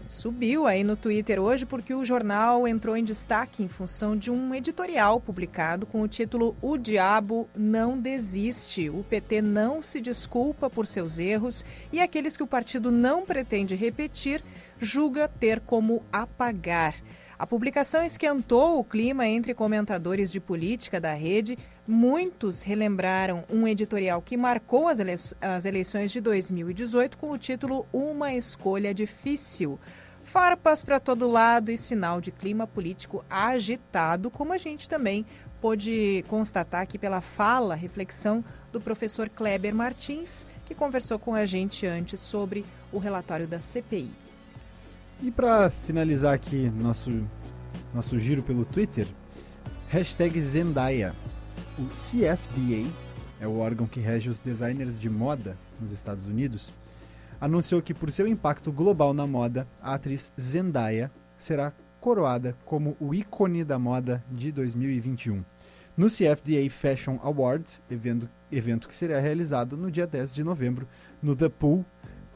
subiu 0.10 0.66
aí 0.66 0.84
no 0.84 0.96
Twitter 0.96 1.40
hoje 1.40 1.66
porque 1.66 1.94
o 1.94 2.06
jornal 2.06 2.68
entrou 2.68 2.96
em 2.96 3.04
destaque 3.04 3.64
em 3.64 3.68
função 3.68 4.16
de 4.16 4.32
um 4.32 4.54
editorial 4.54 5.20
publicado 5.20 5.86
com 5.86 6.02
o 6.02 6.08
título 6.08 6.56
O 6.62 6.78
Diabo 6.78 7.50
Não 7.56 8.00
Desiste. 8.00 8.90
O 8.90 9.04
PT 9.04 9.42
não 9.42 9.82
se 9.82 10.00
desculpa 10.00 10.70
por 10.70 10.88
seus 10.88 11.20
erros 11.20 11.66
e 11.92 12.00
aqueles 12.00 12.38
que 12.38 12.44
o 12.44 12.48
partido 12.48 12.92
não 12.92 13.26
pretende 13.26 13.76
repetir 13.76 14.44
julga 14.80 15.28
ter 15.28 15.60
como 15.60 16.04
apagar. 16.12 16.96
A 17.40 17.46
publicação 17.46 18.04
esquentou 18.04 18.80
o 18.80 18.84
clima 18.84 19.28
entre 19.28 19.54
comentadores 19.54 20.32
de 20.32 20.40
política 20.40 21.00
da 21.00 21.14
rede. 21.14 21.56
Muitos 21.88 22.64
relembraram 22.64 23.44
um 23.48 23.68
editorial 23.68 24.24
que 24.24 24.36
marcou 24.36 24.88
as, 24.88 25.00
ele 25.00 25.14
as 25.40 25.66
eleições 25.66 26.12
de 26.12 26.20
2018 26.20 27.16
com 27.16 27.30
o 27.30 27.38
título 27.38 27.86
Uma 27.94 28.34
Escolha 28.34 28.92
Difícil. 28.92 29.80
farpas 30.24 30.84
para 30.84 31.00
todo 31.00 31.28
lado 31.28 31.72
e 31.72 31.78
sinal 31.78 32.20
de 32.20 32.32
clima 32.32 32.66
político 32.66 33.24
agitado, 33.30 34.32
como 34.32 34.52
a 34.52 34.58
gente 34.58 34.90
também 34.90 35.24
pôde 35.62 36.26
constatar 36.28 36.82
aqui 36.82 36.98
pela 36.98 37.22
fala, 37.22 37.76
reflexão 37.76 38.44
do 38.72 38.82
professor 38.82 39.30
Kleber 39.30 39.76
Martins, 39.76 40.48
que 40.66 40.74
conversou 40.74 41.20
com 41.20 41.36
a 41.36 41.46
gente 41.46 41.86
antes 41.86 42.20
sobre 42.20 42.66
o 42.92 42.98
relatório 42.98 43.48
da 43.48 43.60
CPI. 43.60 44.27
E 45.22 45.32
para 45.32 45.70
finalizar 45.70 46.34
aqui 46.34 46.70
nosso, 46.70 47.10
nosso 47.94 48.20
giro 48.20 48.44
pelo 48.44 48.64
Twitter, 48.64 49.08
hashtag 49.90 50.40
Zendaya. 50.42 51.14
O 51.80 51.86
CFDA 51.90 52.90
é 53.40 53.48
o 53.48 53.58
órgão 53.60 53.88
que 53.88 54.00
rege 54.00 54.30
os 54.30 54.40
designers 54.40 55.00
de 55.00 55.10
moda 55.10 55.58
nos 55.80 55.92
Estados 55.92 56.28
Unidos 56.28 56.72
anunciou 57.40 57.82
que, 57.82 57.94
por 57.94 58.12
seu 58.12 58.28
impacto 58.28 58.72
global 58.72 59.14
na 59.14 59.28
moda, 59.28 59.68
a 59.82 59.94
atriz 59.94 60.34
Zendaya 60.40 61.12
será 61.38 61.72
coroada 62.00 62.56
como 62.66 62.96
o 63.00 63.14
ícone 63.14 63.64
da 63.64 63.78
moda 63.78 64.24
de 64.32 64.52
2021. 64.52 65.44
No 65.96 66.08
CFDA 66.08 66.70
Fashion 66.70 67.18
Awards, 67.24 67.82
evento, 67.90 68.30
evento 68.52 68.88
que 68.88 68.96
será 68.96 69.20
realizado 69.20 69.76
no 69.76 69.90
dia 69.90 70.06
10 70.06 70.36
de 70.36 70.44
novembro, 70.44 70.88
no 71.22 71.36
The 71.36 71.50
Pool, 71.50 71.86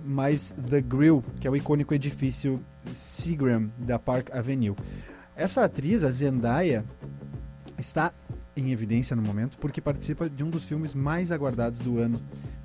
mais 0.03 0.53
The 0.69 0.81
Grill, 0.81 1.23
que 1.39 1.47
é 1.47 1.51
o 1.51 1.55
icônico 1.55 1.93
edifício 1.93 2.63
Seagram 2.93 3.69
da 3.77 3.97
Park 3.99 4.29
Avenue. 4.31 4.75
Essa 5.35 5.63
atriz, 5.63 6.03
a 6.03 6.11
Zendaya, 6.11 6.85
está 7.77 8.13
em 8.55 8.71
evidência 8.71 9.15
no 9.15 9.21
momento 9.21 9.57
porque 9.57 9.79
participa 9.79 10.29
de 10.29 10.43
um 10.43 10.49
dos 10.49 10.65
filmes 10.65 10.93
mais 10.93 11.31
aguardados 11.31 11.79
do 11.79 11.99
ano, 11.99 12.19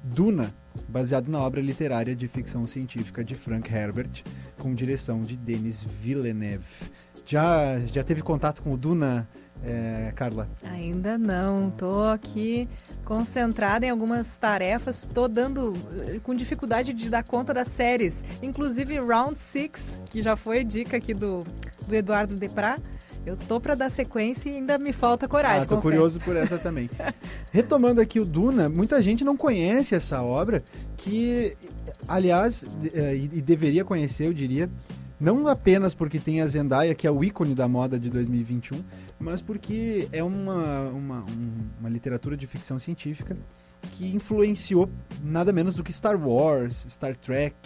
Duna, 0.05 0.55
baseado 0.89 1.29
na 1.29 1.41
obra 1.41 1.61
literária 1.61 2.15
de 2.15 2.29
ficção 2.29 2.67
científica 2.67 3.25
de 3.25 3.35
Frank 3.35 3.73
Herbert, 3.73 4.23
com 4.59 4.75
direção 4.75 5.23
de 5.23 5.37
Denis 5.37 5.83
Villeneuve. 5.83 6.91
Já, 7.25 7.81
já 7.81 8.05
teve 8.05 8.23
contato 8.23 8.63
com 8.63 8.73
o 8.73 8.77
Duna, 8.77 9.29
é, 9.65 10.13
Carla? 10.15 10.49
Ainda 10.63 11.19
não. 11.19 11.71
Tô 11.71 12.05
aqui 12.05 12.69
concentrada 13.05 13.87
em 13.87 13.91
algumas 13.91 14.37
tarefas. 14.37 15.03
Estou 15.03 15.29
dando 15.29 15.75
com 16.23 16.35
dificuldade 16.35 16.93
de 16.93 17.11
dar 17.11 17.23
conta 17.23 17.53
das 17.55 17.69
séries. 17.69 18.25
Inclusive 18.43 18.99
Round 18.99 19.39
Six, 19.39 20.01
que 20.07 20.23
já 20.23 20.37
foi 20.37 20.65
dica 20.65 20.97
aqui 20.97 21.15
do, 21.15 21.45
do 21.87 21.95
Eduardo 21.95 22.35
Deprá. 22.35 22.79
Eu 23.25 23.37
tô 23.37 23.61
para 23.61 23.75
dar 23.75 23.91
sequência 23.91 24.49
e 24.49 24.55
ainda 24.55 24.79
me 24.79 24.93
falta 24.93 25.27
coragem. 25.27 25.63
Ah, 25.63 25.63
tô 25.63 25.75
confesso. 25.77 25.83
curioso 25.83 26.21
por 26.21 26.37
essa 26.37 26.59
também. 26.59 26.89
Retomando 27.51 28.01
aqui 28.01 28.21
o 28.21 28.25
Duna, 28.25 28.69
muita 28.69 29.03
gente 29.03 29.25
não 29.25 29.37
conhece 29.37 29.97
essa 29.97 30.23
obra, 30.23 30.63
que, 30.97 31.57
aliás, 32.07 32.65
eh, 32.95 33.17
e 33.17 33.43
deveria 33.43 33.85
conhecer, 33.85 34.29
eu 34.29 34.33
diria, 34.33 34.71
não 35.19 35.47
apenas 35.49 35.95
porque 35.95 36.19
tem 36.19 36.41
a 36.41 36.47
Zendaya, 36.47 36.95
que 36.95 37.07
é 37.07 37.11
o 37.11 37.25
ícone 37.25 37.55
da 37.55 37.67
moda 37.67 37.99
de 37.99 38.11
2021, 38.11 38.83
mas 39.19 39.41
porque 39.41 40.09
é 40.13 40.23
uma, 40.23 40.89
uma, 40.89 41.25
uma 41.81 41.89
literatura 41.89 42.37
de 42.37 42.47
ficção 42.47 42.79
científica 42.79 43.37
que 43.93 44.07
influenciou 44.15 44.91
nada 45.23 45.53
menos 45.53 45.75
do 45.75 45.83
que 45.83 45.93
Star 45.93 46.17
Wars, 46.17 46.87
Star 46.89 47.17
Trek, 47.17 47.57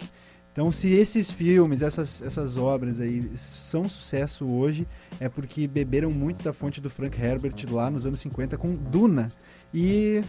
então, 0.51 0.69
se 0.69 0.91
esses 0.91 1.31
filmes, 1.31 1.81
essas, 1.81 2.21
essas 2.21 2.57
obras 2.57 2.99
aí 2.99 3.31
são 3.35 3.87
sucesso 3.87 4.45
hoje, 4.45 4.85
é 5.17 5.29
porque 5.29 5.65
beberam 5.65 6.11
muito 6.11 6.43
da 6.43 6.51
fonte 6.51 6.81
do 6.81 6.89
Frank 6.89 7.19
Herbert 7.19 7.55
lá 7.69 7.89
nos 7.89 8.05
anos 8.05 8.19
50 8.19 8.57
com 8.57 8.75
Duna. 8.75 9.29
E 9.73 10.21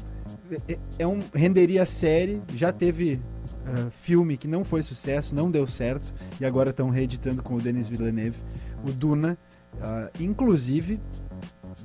é, 0.69 0.79
é 1.01 1.07
um, 1.07 1.19
renderia 1.35 1.85
série, 1.85 2.41
já 2.55 2.73
teve 2.73 3.21
uh, 3.67 3.91
filme 3.91 4.37
que 4.37 4.49
não 4.49 4.65
foi 4.65 4.83
sucesso, 4.83 5.35
não 5.35 5.51
deu 5.51 5.67
certo, 5.67 6.13
e 6.41 6.45
agora 6.45 6.71
estão 6.71 6.91
reeditando 6.91 7.43
com 7.43 7.55
o 7.55 7.61
Denis 7.61 7.89
Villeneuve 7.89 8.39
o 8.85 8.93
Duna. 8.93 9.39
Uh, 9.75 10.23
inclusive, 10.23 11.01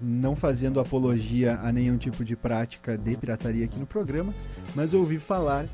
não 0.02 0.36
fazendo 0.36 0.80
apologia 0.80 1.60
a 1.62 1.72
nenhum 1.72 1.98
tipo 1.98 2.24
de 2.24 2.36
prática 2.36 2.98
de 2.98 3.16
pirataria 3.16 3.66
aqui 3.66 3.80
no 3.80 3.86
programa, 3.86 4.34
mas 4.76 4.94
ouvi 4.94 5.18
falar 5.18 5.66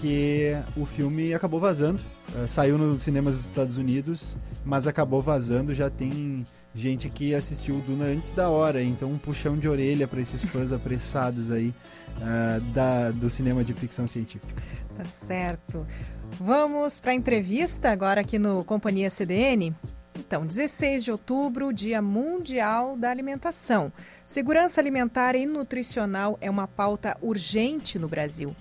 que 0.00 0.52
o 0.76 0.84
filme 0.84 1.32
acabou 1.32 1.60
vazando. 1.60 2.00
Uh, 2.34 2.48
saiu 2.48 2.76
nos 2.76 3.02
cinemas 3.02 3.36
dos 3.36 3.46
Estados 3.46 3.76
Unidos, 3.76 4.36
mas 4.64 4.86
acabou 4.86 5.22
vazando. 5.22 5.74
Já 5.74 5.88
tem 5.88 6.44
gente 6.74 7.08
que 7.08 7.34
assistiu 7.34 7.76
o 7.76 7.80
Duna 7.80 8.06
antes 8.06 8.32
da 8.32 8.48
hora, 8.48 8.82
então 8.82 9.10
um 9.10 9.18
puxão 9.18 9.56
de 9.56 9.68
orelha 9.68 10.08
para 10.08 10.20
esses 10.20 10.42
fãs 10.44 10.70
apressados 10.72 11.50
aí 11.50 11.72
uh, 12.18 12.60
da, 12.72 13.10
do 13.10 13.30
cinema 13.30 13.64
de 13.64 13.72
ficção 13.72 14.06
científica. 14.06 14.54
Tá 14.96 15.04
certo. 15.04 15.86
Vamos 16.32 17.00
para 17.00 17.12
a 17.12 17.14
entrevista 17.14 17.90
agora 17.90 18.20
aqui 18.20 18.38
no 18.38 18.62
Companhia 18.64 19.08
CDN. 19.10 19.74
Então, 20.16 20.46
16 20.46 21.04
de 21.04 21.12
outubro, 21.12 21.72
Dia 21.72 22.00
Mundial 22.00 22.96
da 22.96 23.10
Alimentação. 23.10 23.92
Segurança 24.24 24.80
alimentar 24.80 25.34
e 25.34 25.44
nutricional 25.46 26.38
é 26.40 26.48
uma 26.48 26.68
pauta 26.68 27.16
urgente 27.20 27.98
no 27.98 28.08
Brasil. 28.08 28.54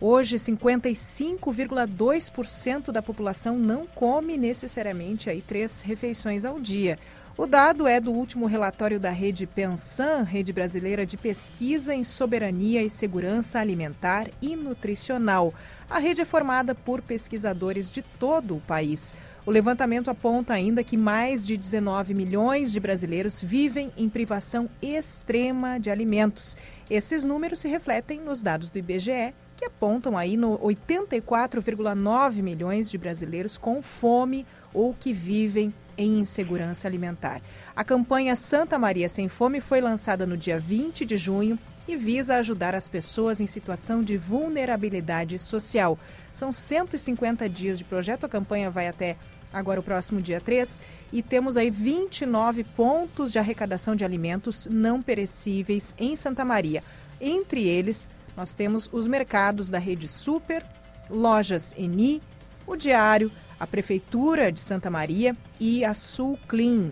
Hoje, 0.00 0.36
55,2% 0.36 2.92
da 2.92 3.02
população 3.02 3.58
não 3.58 3.84
come 3.84 4.36
necessariamente 4.36 5.28
aí 5.30 5.42
três 5.42 5.82
refeições 5.82 6.44
ao 6.44 6.60
dia. 6.60 6.96
O 7.38 7.46
dado 7.46 7.86
é 7.86 8.00
do 8.00 8.10
último 8.10 8.46
relatório 8.46 8.98
da 8.98 9.10
rede 9.10 9.46
Pensan, 9.46 10.24
Rede 10.24 10.52
Brasileira 10.52 11.06
de 11.06 11.16
Pesquisa 11.16 11.94
em 11.94 12.02
Soberania 12.02 12.82
e 12.82 12.90
Segurança 12.90 13.60
Alimentar 13.60 14.28
e 14.42 14.56
Nutricional. 14.56 15.54
A 15.88 16.00
rede 16.00 16.20
é 16.20 16.24
formada 16.24 16.74
por 16.74 17.00
pesquisadores 17.00 17.92
de 17.92 18.02
todo 18.02 18.56
o 18.56 18.60
país. 18.60 19.14
O 19.46 19.52
levantamento 19.52 20.10
aponta 20.10 20.52
ainda 20.52 20.82
que 20.82 20.96
mais 20.96 21.46
de 21.46 21.56
19 21.56 22.12
milhões 22.12 22.72
de 22.72 22.80
brasileiros 22.80 23.40
vivem 23.40 23.92
em 23.96 24.08
privação 24.08 24.68
extrema 24.82 25.78
de 25.78 25.92
alimentos. 25.92 26.56
Esses 26.90 27.24
números 27.24 27.60
se 27.60 27.68
refletem 27.68 28.18
nos 28.18 28.42
dados 28.42 28.68
do 28.68 28.80
IBGE 28.80 29.32
que 29.56 29.64
apontam 29.64 30.18
aí 30.18 30.36
no 30.36 30.58
84,9 30.58 32.42
milhões 32.42 32.90
de 32.90 32.98
brasileiros 32.98 33.56
com 33.56 33.80
fome 33.80 34.44
ou 34.74 34.92
que 34.92 35.12
vivem 35.12 35.72
em 35.98 36.20
insegurança 36.20 36.86
alimentar. 36.88 37.42
A 37.74 37.84
campanha 37.84 38.36
Santa 38.36 38.78
Maria 38.78 39.08
Sem 39.08 39.28
Fome 39.28 39.60
foi 39.60 39.80
lançada 39.80 40.24
no 40.24 40.36
dia 40.36 40.58
20 40.58 41.04
de 41.04 41.16
junho 41.18 41.58
e 41.88 41.96
visa 41.96 42.36
ajudar 42.36 42.74
as 42.74 42.88
pessoas 42.88 43.40
em 43.40 43.46
situação 43.46 44.02
de 44.02 44.16
vulnerabilidade 44.16 45.38
social. 45.38 45.98
São 46.30 46.52
150 46.52 47.48
dias 47.48 47.78
de 47.78 47.84
projeto, 47.84 48.24
a 48.24 48.28
campanha 48.28 48.70
vai 48.70 48.86
até 48.86 49.16
agora 49.52 49.80
o 49.80 49.82
próximo 49.82 50.20
dia 50.20 50.40
3 50.40 50.80
e 51.12 51.22
temos 51.22 51.56
aí 51.56 51.70
29 51.70 52.62
pontos 52.64 53.32
de 53.32 53.38
arrecadação 53.38 53.96
de 53.96 54.04
alimentos 54.04 54.68
não 54.70 55.02
perecíveis 55.02 55.94
em 55.98 56.14
Santa 56.14 56.44
Maria. 56.44 56.84
Entre 57.20 57.66
eles, 57.66 58.08
nós 58.36 58.54
temos 58.54 58.88
os 58.92 59.06
mercados 59.06 59.68
da 59.68 59.78
rede 59.78 60.06
Super, 60.06 60.64
lojas 61.10 61.74
Eni, 61.76 62.20
o 62.68 62.76
Diário, 62.76 63.32
a 63.58 63.66
Prefeitura 63.66 64.52
de 64.52 64.60
Santa 64.60 64.90
Maria 64.90 65.34
e 65.58 65.84
a 65.84 65.94
Sul 65.94 66.38
Clean. 66.46 66.90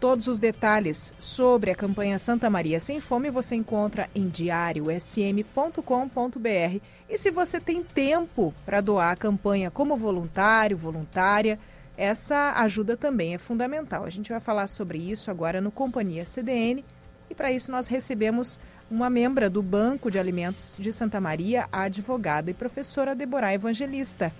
Todos 0.00 0.26
os 0.26 0.40
detalhes 0.40 1.14
sobre 1.18 1.70
a 1.70 1.76
campanha 1.76 2.18
Santa 2.18 2.50
Maria 2.50 2.80
Sem 2.80 3.00
Fome 3.00 3.30
você 3.30 3.54
encontra 3.54 4.10
em 4.14 4.28
diariosm.com.br. 4.28 6.80
E 7.08 7.18
se 7.18 7.30
você 7.30 7.60
tem 7.60 7.84
tempo 7.84 8.52
para 8.64 8.80
doar 8.80 9.12
a 9.12 9.16
campanha 9.16 9.70
como 9.70 9.96
voluntário, 9.96 10.76
voluntária, 10.76 11.56
essa 11.96 12.54
ajuda 12.56 12.96
também 12.96 13.34
é 13.34 13.38
fundamental. 13.38 14.04
A 14.04 14.10
gente 14.10 14.32
vai 14.32 14.40
falar 14.40 14.66
sobre 14.66 14.98
isso 14.98 15.30
agora 15.30 15.60
no 15.60 15.70
Companhia 15.70 16.24
CDN 16.24 16.84
e 17.30 17.34
para 17.34 17.52
isso 17.52 17.70
nós 17.70 17.86
recebemos 17.86 18.58
uma 18.90 19.08
membra 19.08 19.48
do 19.48 19.62
Banco 19.62 20.10
de 20.10 20.18
Alimentos 20.18 20.76
de 20.80 20.90
Santa 20.90 21.20
Maria, 21.20 21.68
a 21.70 21.82
advogada 21.82 22.50
e 22.50 22.54
professora 22.54 23.14
Deborah 23.14 23.54
Evangelista. 23.54 24.32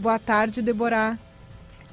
Boa 0.00 0.18
tarde, 0.18 0.62
Deborah. 0.62 1.18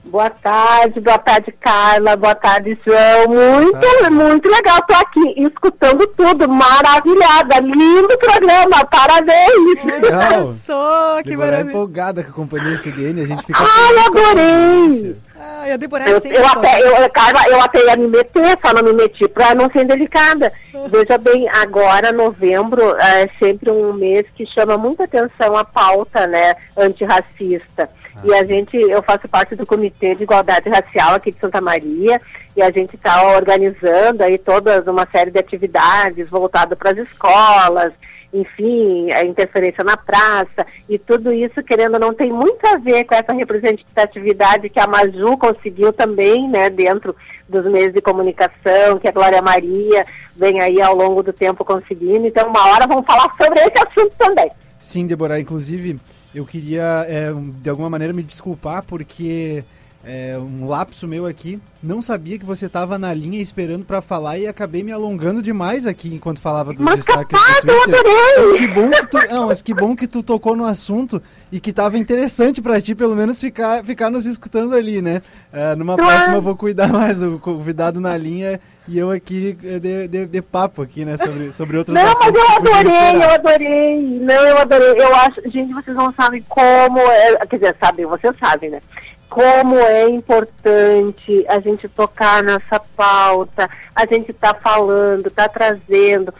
Boa 0.10 0.30
tarde, 0.30 1.02
boa 1.02 1.18
tarde, 1.18 1.52
Carla, 1.60 2.16
boa 2.16 2.34
tarde, 2.34 2.80
João. 2.86 3.28
Muito, 3.28 4.12
muito 4.12 4.50
legal, 4.50 4.82
tô 4.88 4.94
aqui 4.94 5.34
escutando 5.36 6.08
tudo, 6.08 6.48
maravilhada, 6.48 7.60
lindo 7.60 8.18
programa, 8.18 8.86
parabéns. 8.86 9.84
Legal. 9.84 10.46
Sou, 10.48 11.22
que 11.26 11.36
maravilha. 11.36 11.70
empolgada 11.70 12.24
com 12.24 12.30
a 12.30 12.34
companhia 12.34 12.78
CDN, 12.78 13.22
a 13.22 13.26
gente 13.26 13.46
fica 13.46 13.60
Ai, 13.62 14.06
adorei. 14.06 15.16
Ai, 15.40 15.72
a 15.74 15.78
Deborah 15.78 16.10
é 16.10 16.14
eu, 16.14 16.22
eu, 16.24 16.48
até, 16.48 17.04
eu, 17.04 17.10
Carla, 17.10 17.50
eu 17.50 17.62
até 17.62 17.86
ia 17.86 17.98
me 17.98 18.08
meter, 18.08 18.58
só 18.66 18.74
não 18.74 18.84
me 18.84 18.94
meti 18.94 19.28
pra 19.28 19.54
não 19.54 19.70
ser 19.70 19.86
delicada. 19.86 20.54
Veja 20.90 21.18
bem, 21.18 21.50
agora, 21.50 22.14
novembro, 22.14 22.96
é 22.98 23.30
sempre 23.38 23.70
um 23.70 23.92
mês 23.94 24.26
que 24.36 24.46
chama 24.46 24.78
muita 24.78 25.04
atenção 25.04 25.58
a 25.58 25.66
pauta, 25.66 26.26
né, 26.26 26.56
antirracista. 26.78 27.90
E 28.24 28.34
a 28.34 28.44
gente, 28.44 28.76
eu 28.76 29.02
faço 29.04 29.28
parte 29.28 29.56
do 29.56 29.66
Comitê 29.66 30.16
de 30.16 30.24
Igualdade 30.24 30.70
Racial 30.70 31.16
aqui 31.16 31.32
de 31.32 31.40
Santa 31.40 31.62
Maria, 31.62 32.20
e 32.56 32.62
a 32.62 32.72
gente 32.72 32.96
está 32.96 33.36
organizando 33.36 34.24
aí 34.24 34.38
toda 34.38 34.84
uma 34.92 35.08
série 35.12 35.32
de 35.32 35.40
atividades 35.40 36.30
voltadas 36.30 36.78
para 36.78 36.92
as 36.92 36.98
escolas, 36.98 37.94
enfim, 38.34 39.12
a 39.12 39.24
interferência 39.24 39.84
na 39.84 39.96
praça 39.96 40.66
e 40.90 40.98
tudo 40.98 41.32
isso, 41.32 41.64
querendo 41.64 41.94
ou 41.94 42.00
não, 42.00 42.14
tem 42.14 42.32
muito 42.32 42.66
a 42.66 42.78
ver 42.78 43.04
com 43.06 43.16
essa 43.16 43.34
representatividade 43.34 44.70
que 44.70 44.80
a 44.80 44.88
Maju 44.88 45.38
conseguiu 45.38 45.94
também, 45.94 46.48
né, 46.50 46.70
dentro 46.70 47.16
dos 47.48 47.66
meios 47.66 47.94
de 47.94 48.02
comunicação, 48.02 49.00
que 49.00 49.08
a 49.08 49.12
Glória 49.12 49.42
Maria 49.42 50.06
vem 50.36 50.60
aí 50.60 50.82
ao 50.82 50.96
longo 50.96 51.24
do 51.24 51.32
tempo 51.32 51.64
conseguindo. 51.64 52.28
Então, 52.28 52.50
uma 52.50 52.68
hora 52.68 52.86
vamos 52.86 53.06
falar 53.06 53.34
sobre 53.42 53.60
esse 53.62 53.78
assunto 53.78 54.14
também. 54.18 54.52
Sim, 54.78 55.08
Deborah, 55.08 55.40
inclusive 55.40 56.00
eu 56.38 56.46
queria 56.46 57.06
é, 57.10 57.32
de 57.62 57.70
alguma 57.70 57.90
maneira 57.90 58.14
me 58.14 58.22
desculpar 58.22 58.84
porque 58.84 59.64
é, 60.08 60.38
um 60.38 60.66
lapso 60.66 61.06
meu 61.06 61.26
aqui. 61.26 61.60
Não 61.84 62.02
sabia 62.02 62.40
que 62.40 62.46
você 62.46 62.66
estava 62.66 62.98
na 62.98 63.14
linha 63.14 63.42
esperando 63.42 63.86
para 63.86 64.02
falar 64.02 64.38
e 64.40 64.48
acabei 64.48 64.82
me 64.82 64.92
alongando 64.92 65.42
demais 65.42 65.86
aqui 65.86 66.16
enquanto 66.16 66.40
falava 66.40 66.74
dos 66.74 66.82
mas 66.82 66.96
destaques 66.96 67.40
capaz, 67.40 67.62
do 67.62 67.68
Twitter. 67.68 68.02
Então, 68.02 68.58
que 68.58 68.68
bom 68.68 68.90
que 68.90 69.08
tu, 69.08 69.18
não, 69.30 69.48
mas 69.48 69.62
que 69.62 69.74
bom 69.74 69.96
que 69.96 70.08
tu 70.08 70.24
tocou 70.24 70.56
no 70.56 70.66
assunto 70.66 71.22
e 71.52 71.60
que 71.60 71.70
estava 71.70 71.98
interessante 71.98 72.62
para 72.62 72.82
ti, 72.82 72.96
pelo 72.96 73.16
menos 73.16 73.40
ficar, 73.40 73.84
ficar 73.84 74.10
nos 74.10 74.26
escutando 74.26 74.74
ali, 74.74 75.02
né? 75.02 75.22
Uh, 75.54 75.76
numa 75.78 75.96
próxima 75.96 76.36
eu 76.36 76.42
vou 76.42 76.56
cuidar 76.56 76.88
mais 76.88 77.22
o 77.22 77.38
convidado 77.38 78.00
na 78.00 78.16
linha 78.18 78.60
e 78.88 78.98
eu 78.98 79.12
aqui 79.12 79.58
eh, 79.64 79.80
de, 79.80 80.08
de, 80.08 80.26
de 80.26 80.42
papo 80.42 80.82
aqui, 80.82 81.04
né, 81.04 81.18
sobre, 81.18 81.52
sobre 81.52 81.78
outros 81.78 81.94
não, 81.94 82.10
assuntos. 82.10 82.34
Não, 82.34 82.62
mas 82.62 82.64
eu 82.64 82.74
adorei, 82.74 83.24
eu 83.24 83.30
adorei. 83.30 84.20
Não, 84.22 84.48
eu 84.48 84.58
adorei. 84.58 85.02
Eu 85.02 85.16
acho, 85.16 85.42
gente, 85.50 85.74
vocês 85.74 85.96
não 85.96 86.14
sabem 86.14 86.44
como, 86.48 86.98
é, 87.00 87.46
quer 87.48 87.58
dizer, 87.58 87.76
sabem, 87.82 88.06
vocês 88.06 88.34
sabem, 88.40 88.70
né? 88.70 88.82
Como 89.30 89.78
é 89.78 90.10
importante 90.10 91.46
a 91.48 91.60
gente 91.60 91.88
tocar 91.90 92.42
nessa 92.42 92.80
pauta, 92.80 93.70
a 93.96 94.06
gente 94.06 94.32
está 94.32 94.54
falando, 94.54 95.28
está 95.28 95.50
trazendo, 95.50 96.34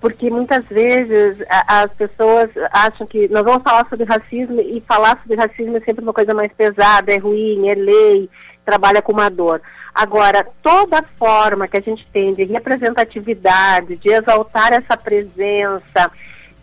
porque 0.00 0.28
muitas 0.30 0.64
vezes 0.66 1.42
a, 1.48 1.82
as 1.82 1.92
pessoas 1.92 2.50
acham 2.70 3.06
que 3.06 3.28
nós 3.28 3.42
vamos 3.42 3.62
falar 3.62 3.88
sobre 3.88 4.04
racismo 4.04 4.60
e 4.60 4.82
falar 4.86 5.18
sobre 5.22 5.36
racismo 5.36 5.76
é 5.76 5.80
sempre 5.80 6.04
uma 6.04 6.12
coisa 6.12 6.34
mais 6.34 6.52
pesada, 6.52 7.12
é 7.12 7.16
ruim, 7.16 7.68
é 7.68 7.74
lei, 7.74 8.28
trabalha 8.64 9.00
com 9.00 9.12
uma 9.12 9.30
dor. 9.30 9.62
Agora, 9.94 10.46
toda 10.62 11.02
forma 11.02 11.68
que 11.68 11.76
a 11.76 11.80
gente 11.80 12.04
tem 12.10 12.34
de 12.34 12.44
representatividade, 12.44 13.96
de 13.96 14.10
exaltar 14.10 14.72
essa 14.72 14.96
presença, 14.96 16.10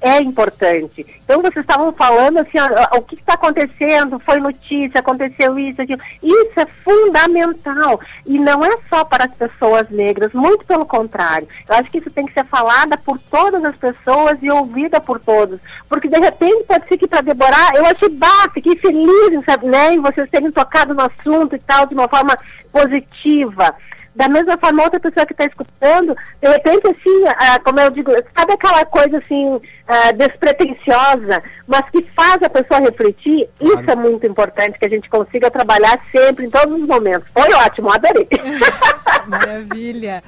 é 0.01 0.19
importante. 0.19 1.05
Então 1.23 1.41
vocês 1.41 1.63
estavam 1.63 1.93
falando 1.93 2.39
assim, 2.39 2.57
ó, 2.59 2.97
o 2.97 3.01
que 3.03 3.15
está 3.15 3.35
acontecendo, 3.35 4.19
foi 4.19 4.39
notícia, 4.39 4.99
aconteceu 4.99 5.57
isso, 5.59 5.81
aquilo. 5.81 6.01
Isso 6.21 6.59
é 6.59 6.65
fundamental. 6.83 8.01
E 8.25 8.39
não 8.39 8.65
é 8.65 8.75
só 8.89 9.05
para 9.05 9.25
as 9.25 9.33
pessoas 9.33 9.89
negras, 9.89 10.33
muito 10.33 10.65
pelo 10.65 10.85
contrário. 10.85 11.47
Eu 11.69 11.75
acho 11.75 11.89
que 11.91 11.99
isso 11.99 12.09
tem 12.09 12.25
que 12.25 12.33
ser 12.33 12.45
falada 12.45 12.97
por 12.97 13.19
todas 13.19 13.63
as 13.63 13.75
pessoas 13.75 14.37
e 14.41 14.49
ouvida 14.49 14.99
por 14.99 15.19
todos. 15.19 15.59
Porque 15.87 16.07
de 16.07 16.19
repente 16.19 16.63
pode 16.63 16.87
ser 16.87 16.97
que 16.97 17.07
para 17.07 17.21
Deborah, 17.21 17.71
eu 17.75 17.85
achei 17.85 18.09
bah, 18.09 18.49
fiquei 18.53 18.75
feliz 18.77 19.11
sabe, 19.45 19.67
né, 19.67 19.93
em 19.93 19.99
vocês 19.99 20.29
terem 20.29 20.51
tocado 20.51 20.93
no 20.93 21.01
assunto 21.01 21.55
e 21.55 21.59
tal, 21.59 21.85
de 21.85 21.93
uma 21.93 22.07
forma 22.07 22.37
positiva. 22.71 23.75
Da 24.13 24.27
mesma 24.27 24.57
forma, 24.57 24.83
outra 24.83 24.99
pessoa 24.99 25.25
que 25.25 25.33
está 25.33 25.45
escutando, 25.45 26.15
de 26.41 26.49
repente, 26.49 26.87
assim, 26.87 27.23
ah, 27.27 27.59
como 27.59 27.79
eu 27.79 27.89
digo, 27.91 28.11
sabe 28.37 28.53
aquela 28.53 28.85
coisa 28.85 29.19
assim, 29.19 29.61
ah, 29.87 30.11
despretensiosa, 30.11 31.41
mas 31.65 31.89
que 31.89 32.01
faz 32.15 32.43
a 32.43 32.49
pessoa 32.49 32.81
refletir? 32.81 33.47
Claro. 33.57 33.73
Isso 33.73 33.89
é 33.89 33.95
muito 33.95 34.27
importante, 34.27 34.77
que 34.77 34.85
a 34.85 34.89
gente 34.89 35.09
consiga 35.09 35.49
trabalhar 35.49 35.97
sempre, 36.11 36.45
em 36.45 36.49
todos 36.49 36.81
os 36.81 36.87
momentos. 36.87 37.27
Foi 37.33 37.53
ótimo, 37.53 37.89
adorei. 37.89 38.27
Maravilha. 39.27 40.21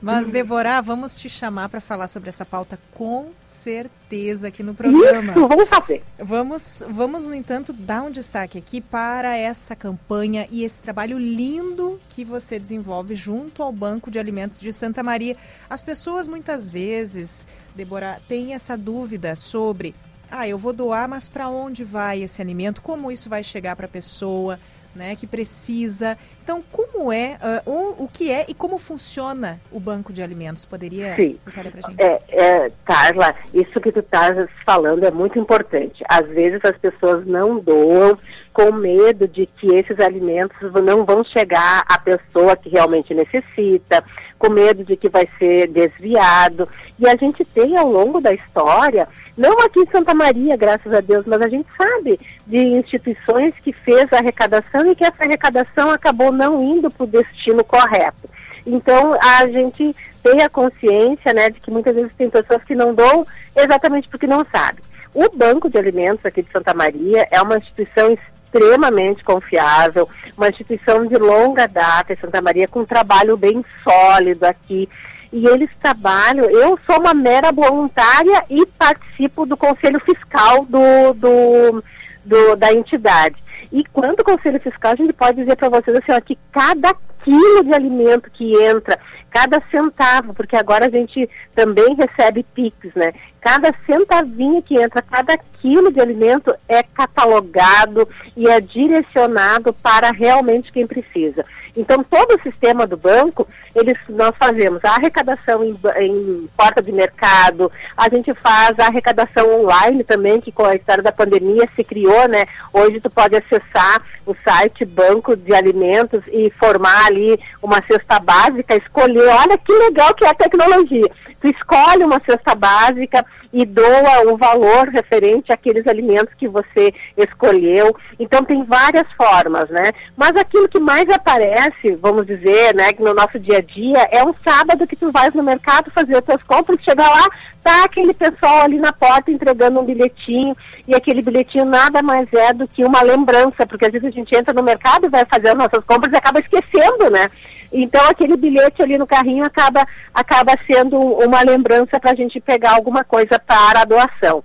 Mas, 0.00 0.28
Deborah, 0.28 0.80
vamos 0.80 1.18
te 1.18 1.28
chamar 1.28 1.68
para 1.68 1.80
falar 1.80 2.08
sobre 2.08 2.28
essa 2.28 2.44
pauta 2.44 2.78
com 2.94 3.30
certeza 3.44 4.48
aqui 4.48 4.62
no 4.62 4.74
programa. 4.74 5.32
Isso, 5.32 5.48
vamos 5.48 5.68
fazer. 5.68 6.04
Vamos, 6.18 6.84
vamos, 6.88 7.26
no 7.26 7.34
entanto, 7.34 7.72
dar 7.72 8.02
um 8.02 8.10
destaque 8.10 8.58
aqui 8.58 8.80
para 8.80 9.36
essa 9.36 9.74
campanha 9.74 10.46
e 10.50 10.64
esse 10.64 10.80
trabalho 10.80 11.18
lindo 11.18 12.00
que 12.10 12.24
você 12.24 12.58
desenvolve 12.58 13.14
junto 13.14 13.62
ao 13.62 13.72
Banco 13.72 14.10
de 14.10 14.18
Alimentos 14.18 14.60
de 14.60 14.72
Santa 14.72 15.02
Maria. 15.02 15.36
As 15.68 15.82
pessoas 15.82 16.28
muitas 16.28 16.70
vezes, 16.70 17.46
Deborah, 17.74 18.20
têm 18.28 18.54
essa 18.54 18.76
dúvida 18.76 19.34
sobre: 19.34 19.94
ah, 20.30 20.46
eu 20.46 20.58
vou 20.58 20.72
doar, 20.72 21.08
mas 21.08 21.28
para 21.28 21.48
onde 21.48 21.82
vai 21.82 22.22
esse 22.22 22.40
alimento? 22.40 22.82
Como 22.82 23.10
isso 23.10 23.28
vai 23.28 23.42
chegar 23.42 23.74
para 23.74 23.86
a 23.86 23.90
pessoa? 23.90 24.60
Né, 24.94 25.14
que 25.14 25.26
precisa. 25.26 26.16
Então, 26.42 26.62
como 26.72 27.12
é, 27.12 27.38
uh, 27.66 27.70
o, 27.70 28.04
o 28.04 28.08
que 28.08 28.30
é 28.32 28.46
e 28.48 28.54
como 28.54 28.78
funciona 28.78 29.60
o 29.70 29.78
banco 29.78 30.12
de 30.12 30.22
alimentos? 30.22 30.64
Poderia 30.64 31.14
Sim. 31.14 31.38
explicar 31.46 31.70
para 31.70 31.80
gente? 31.88 32.02
É, 32.02 32.22
é, 32.28 32.72
Carla, 32.84 33.34
isso 33.52 33.80
que 33.80 33.92
tu 33.92 34.00
estás 34.00 34.48
falando 34.64 35.04
é 35.04 35.10
muito 35.10 35.38
importante. 35.38 36.02
Às 36.08 36.26
vezes 36.28 36.60
as 36.64 36.76
pessoas 36.78 37.26
não 37.26 37.60
doam 37.60 38.18
com 38.52 38.72
medo 38.72 39.28
de 39.28 39.46
que 39.46 39.72
esses 39.74 40.00
alimentos 40.00 40.72
não 40.82 41.04
vão 41.04 41.22
chegar 41.22 41.84
à 41.86 41.98
pessoa 41.98 42.56
que 42.56 42.68
realmente 42.68 43.14
necessita, 43.14 44.02
com 44.38 44.50
medo 44.50 44.84
de 44.84 44.96
que 44.96 45.08
vai 45.08 45.28
ser 45.38 45.68
desviado. 45.68 46.68
E 46.98 47.08
a 47.08 47.16
gente 47.16 47.44
tem 47.44 47.76
ao 47.76 47.90
longo 47.90 48.20
da 48.20 48.32
história 48.32 49.08
não 49.38 49.60
aqui 49.60 49.78
em 49.78 49.86
Santa 49.86 50.12
Maria, 50.12 50.56
graças 50.56 50.92
a 50.92 51.00
Deus, 51.00 51.24
mas 51.24 51.40
a 51.40 51.48
gente 51.48 51.68
sabe 51.76 52.18
de 52.44 52.58
instituições 52.58 53.54
que 53.62 53.72
fez 53.72 54.12
a 54.12 54.16
arrecadação 54.16 54.84
e 54.84 54.96
que 54.96 55.04
essa 55.04 55.22
arrecadação 55.22 55.92
acabou 55.92 56.32
não 56.32 56.60
indo 56.60 56.90
para 56.90 57.04
o 57.04 57.06
destino 57.06 57.62
correto. 57.62 58.28
Então, 58.66 59.16
a 59.22 59.46
gente 59.46 59.94
tem 60.24 60.42
a 60.42 60.48
consciência 60.48 61.32
né, 61.32 61.50
de 61.50 61.60
que 61.60 61.70
muitas 61.70 61.94
vezes 61.94 62.10
tem 62.18 62.28
pessoas 62.28 62.64
que 62.64 62.74
não 62.74 62.92
dão 62.92 63.24
exatamente 63.54 64.08
porque 64.08 64.26
não 64.26 64.44
sabem. 64.44 64.82
O 65.14 65.30
Banco 65.30 65.70
de 65.70 65.78
Alimentos 65.78 66.26
aqui 66.26 66.42
de 66.42 66.50
Santa 66.50 66.74
Maria 66.74 67.28
é 67.30 67.40
uma 67.40 67.58
instituição 67.58 68.18
extremamente 68.48 69.22
confiável, 69.22 70.08
uma 70.36 70.48
instituição 70.48 71.06
de 71.06 71.16
longa 71.16 71.66
data 71.66 72.12
em 72.12 72.16
Santa 72.16 72.40
Maria, 72.40 72.66
com 72.66 72.80
um 72.80 72.86
trabalho 72.86 73.36
bem 73.36 73.64
sólido 73.84 74.44
aqui 74.44 74.88
e 75.32 75.46
eles 75.46 75.70
trabalham. 75.80 76.46
Eu 76.46 76.78
sou 76.86 76.98
uma 76.98 77.14
mera 77.14 77.52
voluntária 77.52 78.44
e 78.48 78.64
participo 78.66 79.44
do 79.44 79.56
conselho 79.56 80.00
fiscal 80.00 80.64
do, 80.64 81.12
do, 81.14 81.84
do 82.24 82.56
da 82.56 82.72
entidade. 82.72 83.36
E 83.70 83.84
quanto 83.84 84.20
ao 84.20 84.36
conselho 84.36 84.58
fiscal, 84.60 84.92
a 84.92 84.96
gente 84.96 85.12
pode 85.12 85.36
dizer 85.36 85.56
para 85.56 85.68
vocês 85.68 85.96
assim, 85.96 86.12
ó, 86.12 86.20
que 86.20 86.38
cada 86.50 86.94
quilo 87.22 87.64
de 87.64 87.74
alimento 87.74 88.30
que 88.30 88.54
entra, 88.62 88.98
cada 89.30 89.62
centavo, 89.70 90.32
porque 90.32 90.56
agora 90.56 90.86
a 90.86 90.90
gente 90.90 91.28
também 91.54 91.94
recebe 91.94 92.46
PIX, 92.54 92.94
né? 92.94 93.12
Cada 93.48 93.74
centavinho 93.86 94.60
que 94.62 94.76
entra, 94.76 95.00
cada 95.00 95.38
quilo 95.38 95.90
de 95.90 95.98
alimento 95.98 96.54
é 96.68 96.82
catalogado 96.82 98.06
e 98.36 98.46
é 98.46 98.60
direcionado 98.60 99.72
para 99.72 100.10
realmente 100.10 100.70
quem 100.70 100.86
precisa. 100.86 101.42
Então, 101.74 102.04
todo 102.04 102.36
o 102.36 102.42
sistema 102.42 102.86
do 102.86 102.98
banco, 102.98 103.48
eles, 103.74 103.96
nós 104.10 104.34
fazemos 104.36 104.84
a 104.84 104.90
arrecadação 104.90 105.64
em, 105.64 105.78
em 105.98 106.48
porta 106.54 106.82
de 106.82 106.92
mercado, 106.92 107.72
a 107.96 108.06
gente 108.10 108.34
faz 108.34 108.78
a 108.78 108.86
arrecadação 108.86 109.62
online 109.62 110.04
também, 110.04 110.42
que 110.42 110.52
com 110.52 110.66
a 110.66 110.74
história 110.74 111.02
da 111.02 111.10
pandemia 111.10 111.66
se 111.74 111.82
criou, 111.82 112.28
né? 112.28 112.44
Hoje 112.70 113.00
tu 113.00 113.08
pode 113.08 113.34
acessar 113.34 114.02
o 114.26 114.34
site 114.44 114.84
Banco 114.84 115.34
de 115.34 115.54
Alimentos 115.54 116.22
e 116.28 116.50
formar 116.58 117.06
ali 117.06 117.40
uma 117.62 117.82
cesta 117.86 118.20
básica, 118.20 118.76
escolher, 118.76 119.28
olha 119.28 119.56
que 119.56 119.72
legal 119.72 120.12
que 120.14 120.26
é 120.26 120.28
a 120.28 120.34
tecnologia. 120.34 121.10
Tu 121.40 121.48
escolhe 121.48 122.02
uma 122.02 122.20
cesta 122.26 122.54
básica, 122.54 123.24
e 123.52 123.64
doa 123.64 124.32
o 124.32 124.36
valor 124.36 124.88
referente 124.88 125.52
àqueles 125.52 125.86
alimentos 125.86 126.34
que 126.34 126.48
você 126.48 126.92
escolheu. 127.16 127.96
Então 128.18 128.44
tem 128.44 128.62
várias 128.64 129.10
formas, 129.12 129.68
né? 129.70 129.92
Mas 130.16 130.36
aquilo 130.36 130.68
que 130.68 130.78
mais 130.78 131.08
aparece, 131.08 131.94
vamos 132.00 132.26
dizer, 132.26 132.74
né, 132.74 132.90
no 132.98 133.14
nosso 133.14 133.38
dia 133.38 133.58
a 133.58 133.62
dia, 133.62 134.08
é 134.10 134.24
um 134.24 134.34
sábado 134.44 134.86
que 134.86 134.96
tu 134.96 135.10
vais 135.10 135.34
no 135.34 135.42
mercado 135.42 135.90
fazer 135.90 136.16
as 136.16 136.24
tuas 136.24 136.42
compras, 136.42 136.78
chegar 136.82 137.08
lá, 137.08 137.28
tá 137.62 137.84
aquele 137.84 138.14
pessoal 138.14 138.62
ali 138.62 138.78
na 138.78 138.92
porta 138.92 139.30
entregando 139.30 139.80
um 139.80 139.84
bilhetinho, 139.84 140.56
e 140.86 140.94
aquele 140.94 141.22
bilhetinho 141.22 141.64
nada 141.64 142.02
mais 142.02 142.26
é 142.32 142.52
do 142.52 142.66
que 142.68 142.84
uma 142.84 143.02
lembrança, 143.02 143.66
porque 143.66 143.86
às 143.86 143.92
vezes 143.92 144.08
a 144.08 144.10
gente 144.10 144.34
entra 144.34 144.54
no 144.54 144.62
mercado 144.62 145.06
e 145.06 145.10
vai 145.10 145.24
fazer 145.24 145.50
as 145.50 145.58
nossas 145.58 145.84
compras 145.84 146.12
e 146.12 146.16
acaba 146.16 146.40
esquecendo, 146.40 147.10
né? 147.10 147.30
Então 147.72 148.04
aquele 148.08 148.36
bilhete 148.36 148.82
ali 148.82 148.96
no 148.96 149.06
carrinho 149.06 149.44
acaba, 149.44 149.86
acaba 150.12 150.54
sendo 150.66 150.98
uma 150.98 151.42
lembrança 151.42 152.00
para 152.00 152.12
a 152.12 152.14
gente 152.14 152.40
pegar 152.40 152.72
alguma 152.72 153.04
coisa 153.04 153.38
para 153.38 153.82
a 153.82 153.84
doação. 153.84 154.42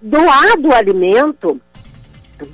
Doado 0.00 0.68
o 0.68 0.74
alimento, 0.74 1.60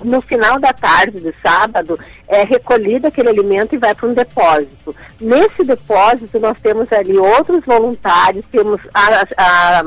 no 0.04 0.20
final 0.20 0.58
da 0.58 0.72
tarde 0.72 1.20
de 1.20 1.34
sábado, 1.42 1.98
é 2.28 2.44
recolhido 2.44 3.06
aquele 3.06 3.28
alimento 3.28 3.74
e 3.74 3.78
vai 3.78 3.94
para 3.94 4.08
um 4.08 4.14
depósito. 4.14 4.94
Nesse 5.20 5.64
depósito, 5.64 6.38
nós 6.38 6.58
temos 6.60 6.92
ali 6.92 7.16
outros 7.18 7.64
voluntários, 7.64 8.44
temos 8.50 8.80
a, 8.94 9.26
a, 9.36 9.84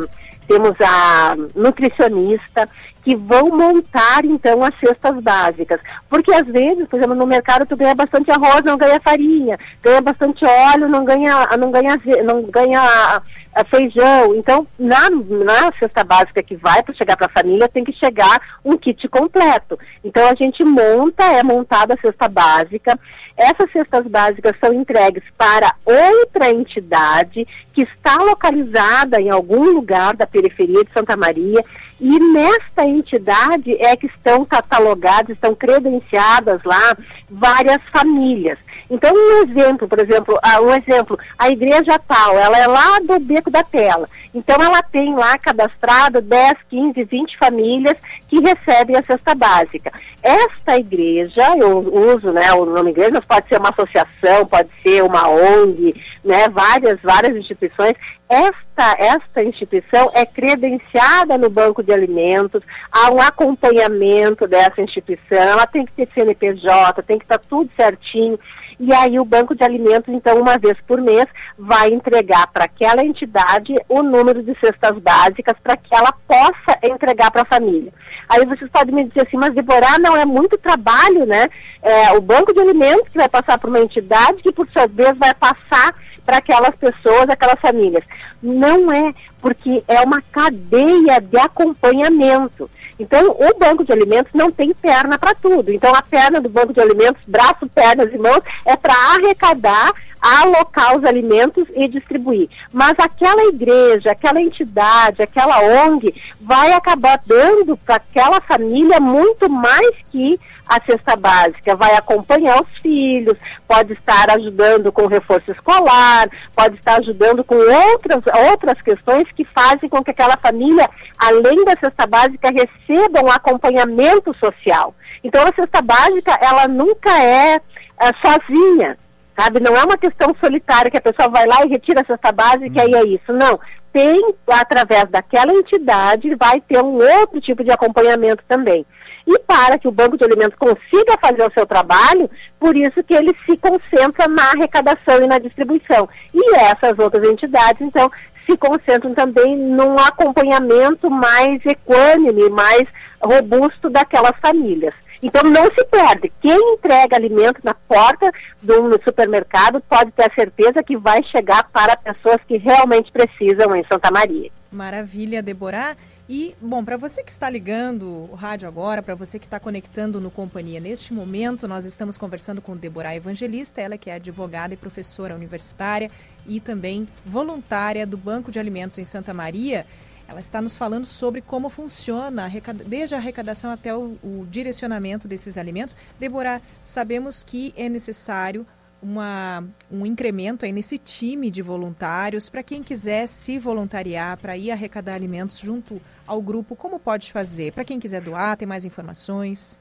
temos 0.48 0.76
a 0.82 1.36
nutricionista 1.56 2.68
que 3.04 3.16
vão 3.16 3.50
montar 3.50 4.24
então 4.24 4.64
as 4.64 4.78
cestas 4.80 5.20
básicas. 5.22 5.80
Porque 6.10 6.34
às 6.34 6.48
vezes, 6.48 6.88
por 6.88 6.98
exemplo, 6.98 7.16
no 7.16 7.28
mercado 7.28 7.66
tu 7.66 7.76
ganha 7.76 7.94
bastante 7.94 8.32
arroz, 8.32 8.64
não 8.64 8.78
ganha 8.78 9.00
farinha, 9.02 9.60
ganha 9.82 10.02
bastante 10.02 10.46
óleo, 10.46 10.88
não 10.88 11.04
ganha, 11.04 11.48
não 11.58 11.72
ganha, 11.72 12.00
não 12.24 12.44
ganha 12.44 13.22
feijão. 13.70 14.34
Então, 14.36 14.66
na, 14.80 15.10
na 15.10 15.72
cesta 15.78 16.04
básica 16.04 16.42
que 16.42 16.56
vai 16.56 16.82
para 16.82 16.96
chegar 16.96 17.16
para 17.16 17.28
a 17.28 17.42
família, 17.42 17.70
tem 17.70 17.84
que 17.84 17.94
chegar 17.94 18.42
um 18.66 18.78
kit 18.78 19.08
completo. 19.10 19.78
Então, 20.04 20.28
a 20.28 20.34
gente 20.34 20.64
monta, 20.64 21.24
é 21.24 21.44
montada 21.44 21.94
a 21.94 21.98
cesta 21.98 22.28
básica. 22.28 22.98
Essas 23.38 23.72
cestas 23.72 24.08
básicas 24.08 24.56
são 24.60 24.74
entregues 24.74 25.24
para 25.38 25.74
outra 25.86 26.52
entidade 26.52 27.46
que 27.74 27.82
está 27.82 28.16
localizada 28.18 29.20
em 29.20 29.30
algum 29.30 29.72
lugar 29.72 30.16
da 30.16 30.26
periferia 30.26 30.84
de 30.84 30.92
Santa 30.92 31.18
Maria 31.18 31.64
e 32.00 32.20
nesta 32.20 32.86
entidade 32.94 33.74
é 33.82 33.96
que 33.96 34.08
estão 34.08 34.46
catalogadas, 34.46 35.32
estão 35.32 35.56
credenciadas 35.56 36.62
lá 36.64 36.96
várias 37.30 37.82
famílias. 37.92 38.58
Então, 38.90 39.12
um 39.14 39.44
exemplo, 39.44 39.88
por 39.88 40.00
exemplo, 40.00 40.36
uh, 40.36 40.64
um 40.64 40.74
exemplo, 40.74 41.18
a 41.38 41.50
igreja 41.50 42.00
tal, 42.00 42.38
ela 42.38 42.58
é 42.58 42.68
lá 42.68 43.00
do 43.00 43.20
Beco 43.20 43.50
da 43.50 43.64
Tela. 43.64 44.08
Então, 44.34 44.62
ela 44.62 44.82
tem 44.82 45.16
lá 45.16 45.38
cadastrado 45.38 46.22
10, 46.22 46.58
15, 46.70 47.04
20 47.04 47.38
famílias 47.38 47.98
que 48.28 48.40
recebem 48.40 48.96
a 48.96 49.04
cesta 49.04 49.36
básica. 49.36 49.92
Esta 50.22 50.78
igreja, 50.78 51.56
eu 51.58 51.80
uso 51.80 52.32
né, 52.32 52.52
o 52.54 52.66
nome 52.66 52.92
igreja, 52.92 53.12
mas 53.14 53.26
pode 53.26 53.48
ser 53.48 53.60
uma 53.60 53.70
associação, 53.70 54.46
pode 54.46 54.70
ser 54.82 55.04
uma 55.04 55.28
ONG, 55.28 55.94
né, 56.24 56.48
várias, 56.50 57.00
várias 57.02 57.36
instituições. 57.36 57.96
Esta, 58.30 58.96
esta 58.98 59.44
instituição 59.44 60.10
é 60.14 60.26
credenciada 60.26 61.38
no 61.38 61.50
banco 61.50 61.84
de 61.84 61.94
alimentos, 61.94 62.64
há 62.92 63.12
um 63.12 63.22
acompanhamento 63.22 64.48
dessa 64.48 64.82
instituição, 64.82 65.38
ela 65.38 65.68
tem 65.68 65.86
que 65.86 65.92
ter 65.92 66.10
CNPJ, 66.14 67.04
tem 67.04 67.20
que 67.20 67.26
estar 67.26 67.38
tudo 67.38 67.70
certinho. 67.76 68.40
E 68.80 68.94
aí 68.94 69.20
o 69.20 69.26
banco 69.26 69.56
de 69.56 69.64
alimentos, 69.64 70.14
então, 70.14 70.40
uma 70.40 70.58
vez 70.58 70.78
por 70.88 71.00
mês, 71.02 71.26
vai 71.58 71.92
entregar 71.92 72.48
para 72.48 72.66
aquela 72.66 73.04
entidade 73.04 73.76
o 73.88 74.02
número 74.02 74.44
de 74.44 74.58
cestas 74.60 74.98
básicas 75.00 75.56
para 75.64 75.78
que 75.78 75.94
ela 75.94 76.14
possa 76.28 76.78
entregar 76.84 77.32
para 77.32 77.44
a 77.44 77.46
família. 77.46 77.92
Aí 78.28 78.46
vocês 78.46 78.70
podem 78.72 78.96
me 78.96 79.04
dizer 79.06 79.28
assim, 79.28 79.38
mas 79.38 79.54
Deborah, 79.54 80.00
não 80.00 80.16
é 80.16 80.26
muito 80.26 80.58
trabalho, 80.58 81.26
né? 81.26 81.50
É, 81.82 82.14
o 82.14 82.22
banco 82.22 82.54
de 82.54 82.60
alimentos 82.60 83.10
que 83.10 83.18
vai 83.18 83.30
passar 83.30 83.58
para 83.58 83.70
uma 83.70 83.80
entidade 83.80 84.42
que, 84.42 84.52
por 84.52 84.68
sua 84.70 84.88
vez, 84.88 85.18
vai 85.18 85.34
passar 85.34 85.94
para 86.26 86.38
aquelas 86.38 86.76
pessoas, 86.76 87.30
aquelas 87.30 87.60
famílias. 87.60 88.04
Não 88.42 88.92
é, 88.92 89.14
porque 89.42 89.84
é 89.88 90.02
uma 90.02 90.22
cadeia 90.32 91.20
de 91.20 91.38
acompanhamento. 91.38 92.70
Então, 93.00 93.32
o 93.32 93.58
banco 93.58 93.84
de 93.84 93.92
alimentos 93.92 94.32
não 94.34 94.52
tem 94.52 94.74
perna 94.74 95.18
para 95.18 95.34
tudo. 95.36 95.72
Então, 95.72 95.94
a 95.96 96.02
perna 96.02 96.40
do 96.40 96.50
banco 96.50 96.74
de 96.74 96.80
alimentos, 96.80 97.22
braço, 97.28 97.68
pernas 97.74 98.14
e 98.14 98.18
mãos, 98.18 98.42
é 98.66 98.76
para 98.76 98.94
arrecadar, 98.94 99.92
alocar 100.24 100.98
os 100.98 101.04
alimentos 101.04 101.68
e 101.76 101.86
distribuir. 101.90 102.50
Mas 102.72 102.96
aquela 102.98 103.44
igreja, 103.44 104.12
aquela 104.12 104.42
entidade, 104.42 105.22
aquela 105.22 105.60
ONG 105.60 106.16
vai 106.40 106.72
acabar 106.72 107.22
dando 107.26 107.76
para 107.76 107.96
aquela 107.96 108.40
família 108.40 109.02
muito 109.02 109.50
mais 109.50 109.92
que 110.10 110.40
a 110.66 110.80
cesta 110.86 111.18
básica, 111.18 111.76
vai 111.76 111.94
acompanhar 111.94 112.62
os 112.62 112.70
filhos, 112.82 113.38
pode 113.68 113.92
estar 113.94 114.30
ajudando 114.32 114.94
com 114.94 115.08
reforço 115.08 115.52
escolar, 115.52 116.30
pode 116.56 116.76
estar 116.76 117.00
ajudando 117.00 117.44
com 117.44 117.56
outras, 117.56 118.24
outras 118.50 118.82
questões 118.82 119.28
que 119.36 119.44
fazem 119.44 119.90
com 119.90 120.02
que 120.02 120.12
aquela 120.12 120.38
família, 120.38 120.90
além 121.18 121.66
da 121.66 121.76
cesta 121.78 122.08
básica, 122.08 122.50
receba 122.50 123.22
um 123.22 123.30
acompanhamento 123.30 124.34
social. 124.38 124.96
Então 125.22 125.46
a 125.46 125.54
cesta 125.54 125.82
básica, 125.82 126.32
ela 126.42 126.68
nunca 126.68 127.12
é, 127.22 127.60
é 128.00 128.12
sozinha, 128.22 128.98
sabe? 129.38 129.60
Não 129.60 129.76
é 129.76 129.84
uma 129.84 129.98
questão 129.98 130.36
solitária 130.40 130.92
que 130.92 130.98
a 130.98 131.02
pessoa 131.02 131.30
vai 131.30 131.46
lá 131.46 131.64
e 131.64 131.70
retira 131.70 132.02
a 132.02 132.06
cesta 132.06 132.32
básica 132.32 132.72
e 132.76 132.80
aí 132.80 132.94
é 132.94 133.04
isso. 133.06 133.32
Não. 133.32 133.60
Tem, 133.92 134.34
através 134.48 135.08
daquela 135.10 135.54
entidade, 135.54 136.36
vai 136.36 136.60
ter 136.60 136.82
um 136.82 136.96
outro 136.96 137.40
tipo 137.40 137.64
de 137.64 137.72
acompanhamento 137.72 138.44
também 138.48 138.86
e 139.26 139.40
para 139.40 139.78
que 139.78 139.88
o 139.88 139.92
Banco 139.92 140.18
de 140.18 140.26
Alimentos 140.26 140.58
consiga 140.58 141.18
fazer 141.20 141.44
o 141.44 141.54
seu 141.54 141.66
trabalho, 141.66 142.30
por 142.60 142.76
isso 142.76 143.04
que 143.04 143.14
ele 143.14 143.36
se 143.46 143.58
concentra 143.58 144.28
na 144.28 144.52
arrecadação 144.52 145.22
e 145.22 145.28
na 145.28 145.40
distribuição. 145.40 146.08
E 146.34 146.56
essas 146.56 146.98
outras 147.00 147.24
entidades, 147.28 147.82
então, 147.82 148.12
se 148.46 148.58
concentram 148.58 149.14
também 149.14 149.58
num 149.58 149.98
acompanhamento 149.98 151.10
mais 151.10 151.66
equânime, 151.66 152.50
mais 152.50 152.86
robusto 153.22 153.90
daquelas 153.90 154.34
famílias. 154.42 154.94
Então 155.22 155.44
não 155.44 155.66
se 155.66 155.84
perde. 155.86 156.32
Quem 156.42 156.74
entrega 156.74 157.16
alimento 157.16 157.60
na 157.64 157.74
porta 157.74 158.32
do 158.62 159.00
supermercado 159.04 159.82
pode 159.82 160.12
ter 160.12 160.24
a 160.24 160.34
certeza 160.34 160.84
que 160.84 160.98
vai 160.98 161.24
chegar 161.24 161.70
para 161.72 161.98
pessoas 161.98 162.40
que 162.48 162.58
realmente 162.58 163.12
precisam 163.12 163.76
em 163.76 163.86
Santa 163.86 164.10
Maria. 164.10 164.50
Maravilha, 164.72 165.44
Deborah. 165.44 165.96
E, 166.28 166.56
bom, 166.62 166.86
para 166.86 166.96
você 166.96 167.22
que 167.22 167.30
está 167.30 167.50
ligando 167.50 168.30
o 168.32 168.36
rádio 168.36 168.66
agora, 168.68 169.04
para 169.04 169.14
você 169.14 169.38
que 169.38 169.46
está 169.46 169.60
conectando 169.60 170.22
no 170.22 170.32
Companhia 170.32 170.80
neste 170.80 171.14
momento, 171.14 171.68
nós 171.68 171.84
estamos 171.84 172.18
conversando 172.18 172.62
com 172.62 172.78
Deborah 172.78 173.14
Evangelista, 173.14 173.82
ela 173.82 173.98
que 173.98 174.10
é 174.10 174.16
advogada 174.16 174.74
e 174.74 174.78
professora 174.78 175.36
universitária 175.36 176.10
e 176.48 176.62
também 176.62 177.08
voluntária 177.26 178.08
do 178.08 178.16
Banco 178.16 178.52
de 178.52 178.60
Alimentos 178.60 178.98
em 178.98 179.06
Santa 179.06 179.34
Maria. 179.34 179.86
Ela 180.34 180.40
está 180.40 180.60
nos 180.60 180.76
falando 180.76 181.06
sobre 181.06 181.42
como 181.42 181.70
funciona, 181.70 182.52
desde 182.88 183.14
a 183.14 183.20
arrecadação 183.20 183.70
até 183.70 183.96
o, 183.96 184.18
o 184.24 184.48
direcionamento 184.50 185.28
desses 185.28 185.60
alimentos. 185.60 185.96
Deborah, 186.20 186.60
sabemos 186.84 187.44
que 187.44 187.72
é 187.78 187.88
necessário 187.88 188.66
uma, 189.00 189.64
um 189.92 190.08
incremento 190.08 190.66
aí 190.66 190.72
nesse 190.72 190.98
time 190.98 191.52
de 191.52 191.62
voluntários 191.62 192.50
para 192.50 192.64
quem 192.64 192.82
quiser 192.82 193.28
se 193.28 193.60
voluntariar 193.60 194.38
para 194.38 194.58
ir 194.58 194.72
arrecadar 194.72 195.14
alimentos 195.14 195.60
junto 195.60 196.02
ao 196.26 196.42
grupo, 196.42 196.76
como 196.76 197.00
pode 197.00 197.32
fazer? 197.32 197.72
Para 197.72 197.84
quem 197.84 198.00
quiser 198.00 198.22
doar, 198.22 198.58
tem 198.58 198.68
mais 198.68 198.86
informações? 198.86 199.78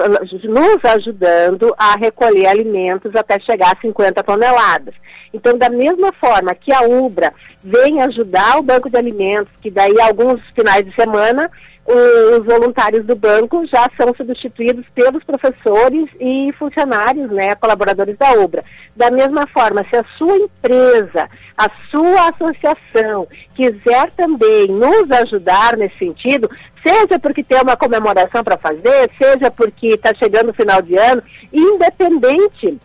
nos 0.44 0.84
ajudando 0.84 1.74
a 1.76 1.96
recolher 1.96 2.46
alimentos 2.46 3.16
até 3.16 3.40
chegar 3.40 3.72
a 3.72 3.80
50 3.80 4.22
toneladas. 4.22 4.94
Então, 5.34 5.56
da 5.56 5.68
mesma 5.68 6.12
forma 6.12 6.54
que 6.54 6.72
a 6.72 6.82
UBRA 6.82 7.32
vem 7.64 8.02
ajudar 8.02 8.58
o 8.58 8.62
Banco 8.62 8.90
de 8.90 8.96
Alimentos, 8.96 9.52
que 9.60 9.70
daí 9.70 10.00
alguns 10.00 10.40
finais 10.54 10.84
de 10.84 10.94
semana 10.94 11.50
os 11.84 12.44
voluntários 12.44 13.04
do 13.04 13.16
banco 13.16 13.66
já 13.66 13.90
são 13.96 14.14
substituídos 14.14 14.84
pelos 14.94 15.22
professores 15.24 16.08
e 16.20 16.52
funcionários, 16.58 17.30
né, 17.30 17.54
colaboradores 17.56 18.16
da 18.16 18.32
obra. 18.32 18.64
Da 18.94 19.10
mesma 19.10 19.46
forma, 19.48 19.84
se 19.90 19.96
a 19.96 20.04
sua 20.16 20.36
empresa, 20.36 21.28
a 21.56 21.68
sua 21.90 22.28
associação 22.30 23.26
quiser 23.54 24.10
também 24.12 24.68
nos 24.68 25.10
ajudar 25.10 25.76
nesse 25.76 25.98
sentido, 25.98 26.48
seja 26.82 27.18
porque 27.18 27.42
tem 27.42 27.60
uma 27.60 27.76
comemoração 27.76 28.44
para 28.44 28.56
fazer, 28.56 29.10
seja 29.18 29.50
porque 29.50 29.88
está 29.88 30.14
chegando 30.14 30.50
o 30.50 30.54
final 30.54 30.80
de 30.80 30.96
ano, 30.96 31.22
independente 31.52 32.78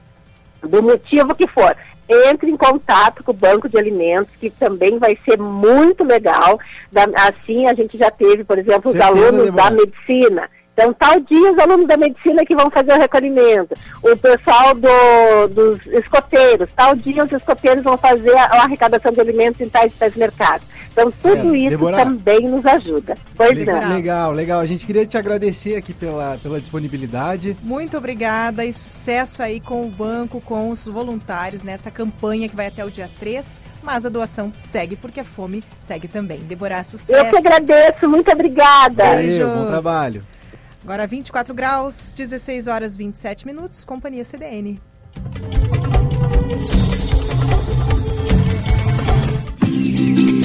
do 0.62 0.82
motivo 0.82 1.36
que 1.36 1.48
for 1.48 1.76
entre 2.10 2.50
em 2.50 2.56
contato 2.58 3.24
com 3.24 3.32
o 3.32 3.36
banco 3.36 3.68
de 3.68 3.78
alimentos, 3.78 4.34
que 4.40 4.50
também 4.50 4.98
vai 4.98 5.18
ser 5.26 5.38
muito 5.38 6.04
legal. 6.04 6.58
Assim, 7.16 7.68
a 7.68 7.74
gente 7.74 7.98
já 7.98 8.10
teve, 8.10 8.44
por 8.44 8.58
exemplo, 8.58 8.92
Certeza, 8.92 9.12
os 9.12 9.18
alunos 9.18 9.54
da 9.54 9.70
medicina. 9.70 10.50
Então, 10.78 10.94
tal 10.94 11.20
dia 11.22 11.52
os 11.52 11.58
alunos 11.58 11.88
da 11.88 11.98
medicina 11.98 12.46
que 12.46 12.56
vão 12.56 12.70
fazer 12.70 12.94
o 12.94 13.00
recolhimento. 13.00 13.76
O 14.04 14.16
pessoal 14.16 14.76
do, 14.76 15.48
dos 15.48 15.84
escoteiros, 15.88 16.70
tal 16.76 16.96
dia 16.96 17.24
os 17.24 17.32
escoteiros 17.32 17.84
vão 17.84 17.98
fazer 17.98 18.38
a, 18.38 18.44
a 18.44 18.64
arrecadação 18.66 19.12
de 19.12 19.20
alimentos 19.20 19.60
em 19.60 19.68
tais, 19.68 19.92
tais 19.98 20.16
mercados. 20.16 20.68
Então, 20.92 21.12
tudo 21.12 21.56
isso 21.56 21.72
Deborah, 21.72 21.98
também 21.98 22.42
nos 22.42 22.64
ajuda. 22.64 23.18
Pois 23.36 23.58
legal, 23.58 23.82
não. 23.82 23.96
Legal, 23.96 24.32
legal. 24.32 24.60
A 24.60 24.68
gente 24.68 24.86
queria 24.86 25.04
te 25.04 25.18
agradecer 25.18 25.76
aqui 25.76 25.94
pela, 25.94 26.38
pela 26.38 26.60
disponibilidade. 26.60 27.58
Muito 27.64 27.98
obrigada 27.98 28.64
e 28.64 28.72
sucesso 28.72 29.42
aí 29.42 29.60
com 29.60 29.82
o 29.82 29.90
banco, 29.90 30.40
com 30.42 30.70
os 30.70 30.86
voluntários 30.86 31.64
nessa 31.64 31.90
campanha 31.90 32.48
que 32.48 32.56
vai 32.56 32.68
até 32.68 32.86
o 32.86 32.92
dia 32.92 33.10
3. 33.20 33.62
Mas 33.82 34.06
a 34.06 34.10
doação 34.10 34.52
segue, 34.56 34.96
porque 34.96 35.20
a 35.20 35.26
fome 35.26 35.64
segue 35.80 36.08
também. 36.08 36.40
Deborah, 36.42 36.84
sucesso. 36.84 37.26
Eu 37.26 37.32
que 37.32 37.38
agradeço. 37.38 38.08
Muito 38.08 38.32
obrigada. 38.32 39.16
Beijos. 39.16 39.48
bom 39.48 39.66
trabalho. 39.66 40.24
Agora 40.88 41.06
24 41.06 41.54
graus, 41.54 42.14
16 42.14 42.68
horas 42.68 42.96
27 42.96 43.46
minutos, 43.46 43.84
Companhia 43.84 44.24
CDN. 44.24 44.80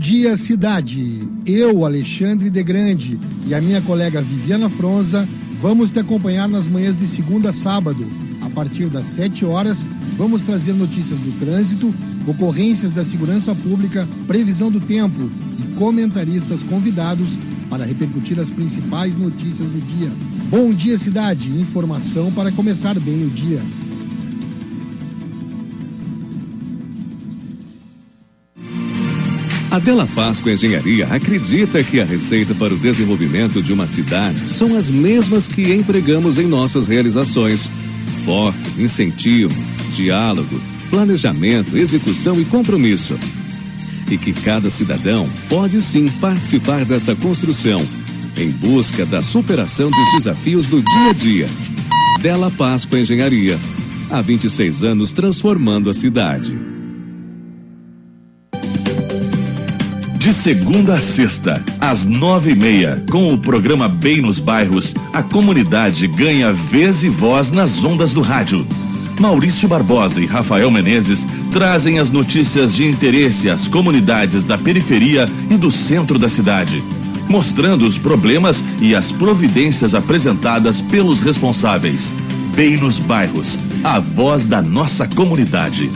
Dia, 0.03 0.35
cidade. 0.35 1.21
Eu, 1.45 1.85
Alexandre 1.85 2.49
de 2.49 2.61
Grande, 2.61 3.17
e 3.47 3.55
a 3.55 3.61
minha 3.61 3.81
colega 3.81 4.21
Viviana 4.21 4.69
Fronza 4.69 5.25
vamos 5.61 5.89
te 5.89 5.97
acompanhar 5.97 6.45
nas 6.49 6.67
manhãs 6.67 6.97
de 6.97 7.07
segunda 7.07 7.51
a 7.51 7.53
sábado. 7.53 8.05
A 8.41 8.49
partir 8.49 8.87
das 8.87 9.07
7 9.07 9.45
horas, 9.45 9.87
vamos 10.17 10.41
trazer 10.41 10.73
notícias 10.73 11.21
do 11.21 11.31
trânsito, 11.39 11.95
ocorrências 12.27 12.91
da 12.91 13.05
segurança 13.05 13.55
pública, 13.55 14.05
previsão 14.27 14.69
do 14.69 14.81
tempo 14.81 15.29
e 15.57 15.73
comentaristas 15.75 16.63
convidados 16.63 17.39
para 17.69 17.85
repercutir 17.85 18.37
as 18.41 18.51
principais 18.51 19.15
notícias 19.15 19.69
do 19.69 19.79
dia. 19.87 20.11
Bom 20.49 20.73
dia, 20.73 20.97
cidade. 20.97 21.49
Informação 21.49 22.29
para 22.33 22.51
começar 22.51 22.99
bem 22.99 23.23
o 23.23 23.29
dia. 23.29 23.61
A 29.73 29.79
Della 29.79 30.05
Páscoa 30.05 30.51
Engenharia 30.51 31.07
acredita 31.07 31.83
que 31.83 31.99
a 31.99 32.05
receita 32.05 32.53
para 32.53 32.75
o 32.75 32.77
desenvolvimento 32.77 33.59
de 33.59 33.73
uma 33.73 33.87
cidade 33.87 34.47
são 34.47 34.77
as 34.77 34.87
mesmas 34.87 35.47
que 35.47 35.73
empregamos 35.73 36.37
em 36.37 36.45
nossas 36.45 36.85
realizações: 36.85 37.71
foco, 38.23 38.55
incentivo, 38.77 39.51
diálogo, 39.91 40.61
planejamento, 40.91 41.75
execução 41.75 42.39
e 42.39 42.45
compromisso. 42.45 43.17
E 44.11 44.15
que 44.15 44.31
cada 44.31 44.69
cidadão 44.69 45.27
pode 45.49 45.81
sim 45.81 46.07
participar 46.21 46.85
desta 46.85 47.15
construção, 47.15 47.83
em 48.37 48.51
busca 48.51 49.07
da 49.07 49.23
superação 49.23 49.89
dos 49.89 50.11
desafios 50.13 50.67
do 50.67 50.83
dia 50.83 51.09
a 51.09 51.13
dia. 51.13 51.49
Della 52.21 52.51
Páscoa 52.51 52.99
Engenharia. 52.99 53.57
Há 54.11 54.21
26 54.21 54.83
anos 54.83 55.11
transformando 55.11 55.89
a 55.89 55.93
cidade. 55.93 56.72
De 60.23 60.31
segunda 60.31 60.95
a 60.95 60.99
sexta, 61.01 61.61
às 61.81 62.05
nove 62.05 62.51
e 62.51 62.55
meia, 62.55 63.03
com 63.11 63.33
o 63.33 63.37
programa 63.37 63.89
Bem 63.89 64.21
nos 64.21 64.39
Bairros, 64.39 64.95
a 65.11 65.21
comunidade 65.21 66.07
ganha 66.07 66.53
vez 66.53 67.03
e 67.03 67.09
voz 67.09 67.51
nas 67.51 67.83
ondas 67.83 68.13
do 68.13 68.21
rádio. 68.21 68.65
Maurício 69.19 69.67
Barbosa 69.67 70.21
e 70.21 70.25
Rafael 70.25 70.71
Menezes 70.71 71.27
trazem 71.51 71.99
as 71.99 72.09
notícias 72.09 72.73
de 72.73 72.85
interesse 72.85 73.49
às 73.49 73.67
comunidades 73.67 74.45
da 74.45 74.57
periferia 74.57 75.29
e 75.49 75.57
do 75.57 75.69
centro 75.69 76.17
da 76.17 76.29
cidade, 76.29 76.81
mostrando 77.27 77.85
os 77.85 77.97
problemas 77.97 78.63
e 78.79 78.95
as 78.95 79.11
providências 79.11 79.93
apresentadas 79.93 80.79
pelos 80.79 81.19
responsáveis. 81.19 82.15
Bem 82.55 82.77
nos 82.77 82.97
Bairros, 82.97 83.59
a 83.83 83.99
voz 83.99 84.45
da 84.45 84.61
nossa 84.61 85.05
comunidade. 85.05 85.91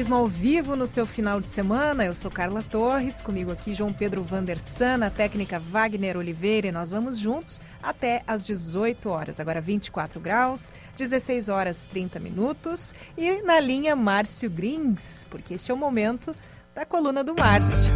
Jornalismo 0.00 0.14
ao 0.14 0.26
vivo 0.26 0.76
no 0.76 0.86
seu 0.86 1.04
final 1.04 1.40
de 1.40 1.48
semana. 1.48 2.06
Eu 2.06 2.14
sou 2.14 2.30
Carla 2.30 2.62
Torres, 2.62 3.20
comigo 3.20 3.52
aqui 3.52 3.74
João 3.74 3.92
Pedro 3.92 4.22
Vandersan, 4.22 5.04
a 5.04 5.10
técnica 5.10 5.58
Wagner 5.58 6.16
Oliveira, 6.16 6.68
e 6.68 6.72
nós 6.72 6.90
vamos 6.90 7.18
juntos 7.18 7.60
até 7.82 8.22
às 8.26 8.46
18 8.46 9.10
horas. 9.10 9.40
Agora 9.40 9.60
24 9.60 10.18
graus, 10.18 10.72
16 10.96 11.50
horas 11.50 11.84
30 11.84 12.18
minutos. 12.18 12.94
E 13.16 13.42
na 13.42 13.60
linha 13.60 13.94
Márcio 13.94 14.48
Grins, 14.48 15.26
porque 15.28 15.52
este 15.52 15.70
é 15.70 15.74
o 15.74 15.76
momento 15.76 16.34
da 16.74 16.86
coluna 16.86 17.22
do 17.22 17.34
Márcio. 17.34 17.92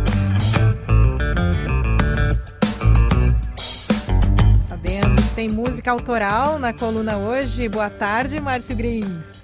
Sabendo 4.59 5.23
que 5.23 5.35
tem 5.35 5.49
música 5.49 5.91
autoral 5.91 6.59
na 6.59 6.73
coluna 6.75 7.17
hoje. 7.17 7.67
Boa 7.67 7.89
tarde, 7.89 8.39
Márcio 8.41 8.77
Grins. 8.77 9.44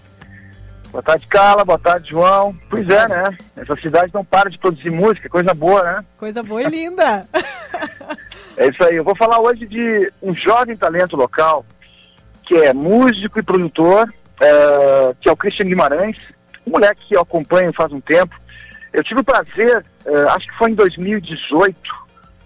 Boa 0.90 1.02
tarde, 1.02 1.26
Carla. 1.28 1.64
Boa 1.64 1.78
tarde, 1.78 2.10
João. 2.10 2.56
Pois 2.68 2.88
é, 2.88 3.08
né? 3.08 3.38
Essa 3.56 3.76
cidade 3.76 4.12
não 4.12 4.24
para 4.24 4.50
de 4.50 4.58
produzir 4.58 4.90
música, 4.90 5.28
coisa 5.28 5.54
boa, 5.54 5.82
né? 5.82 6.04
Coisa 6.18 6.42
boa 6.42 6.62
e 6.62 6.68
linda. 6.68 7.26
é 8.56 8.68
isso 8.68 8.82
aí. 8.82 8.96
Eu 8.96 9.04
vou 9.04 9.14
falar 9.14 9.38
hoje 9.38 9.66
de 9.66 10.12
um 10.20 10.34
jovem 10.34 10.76
talento 10.76 11.16
local, 11.16 11.64
que 12.42 12.56
é 12.56 12.74
músico 12.74 13.38
e 13.38 13.42
produtor, 13.42 14.12
é, 14.40 15.14
que 15.20 15.28
é 15.28 15.32
o 15.32 15.36
Christian 15.36 15.66
Guimarães, 15.66 16.16
um 16.66 16.72
moleque 16.72 17.06
que 17.06 17.14
eu 17.14 17.20
acompanho 17.20 17.72
faz 17.72 17.92
um 17.92 18.00
tempo. 18.00 18.34
Eu 18.92 19.04
tive 19.04 19.20
o 19.20 19.24
prazer, 19.24 19.84
é, 20.04 20.22
acho 20.30 20.48
que 20.48 20.58
foi 20.58 20.72
em 20.72 20.74
2018, 20.74 21.78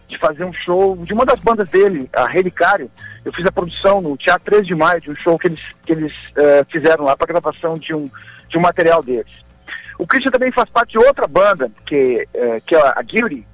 de 0.06 0.18
fazer 0.18 0.44
um 0.44 0.52
show 0.52 0.96
de 0.98 1.14
uma 1.14 1.24
das 1.24 1.40
bandas 1.40 1.68
dele, 1.68 2.10
a 2.12 2.26
Relicário. 2.26 2.90
Eu 3.24 3.32
fiz 3.32 3.46
a 3.46 3.52
produção 3.52 4.02
no 4.02 4.18
Teatro 4.18 4.44
3 4.44 4.66
de 4.66 4.74
Maio 4.74 5.00
de 5.00 5.10
um 5.10 5.16
show 5.16 5.38
que 5.38 5.46
eles, 5.46 5.60
que 5.86 5.92
eles 5.92 6.12
uh, 6.12 6.66
fizeram 6.70 7.06
lá 7.06 7.16
para 7.16 7.26
gravação 7.26 7.78
de 7.78 7.94
um, 7.94 8.06
de 8.48 8.58
um 8.58 8.60
material 8.60 9.02
deles. 9.02 9.32
O 9.98 10.06
Christian 10.06 10.30
também 10.30 10.52
faz 10.52 10.68
parte 10.70 10.92
de 10.92 10.98
outra 10.98 11.26
banda, 11.26 11.70
que, 11.86 12.26
uh, 12.34 12.60
que 12.66 12.74
é 12.74 12.80
a 12.80 13.02
Guilty, 13.02 13.46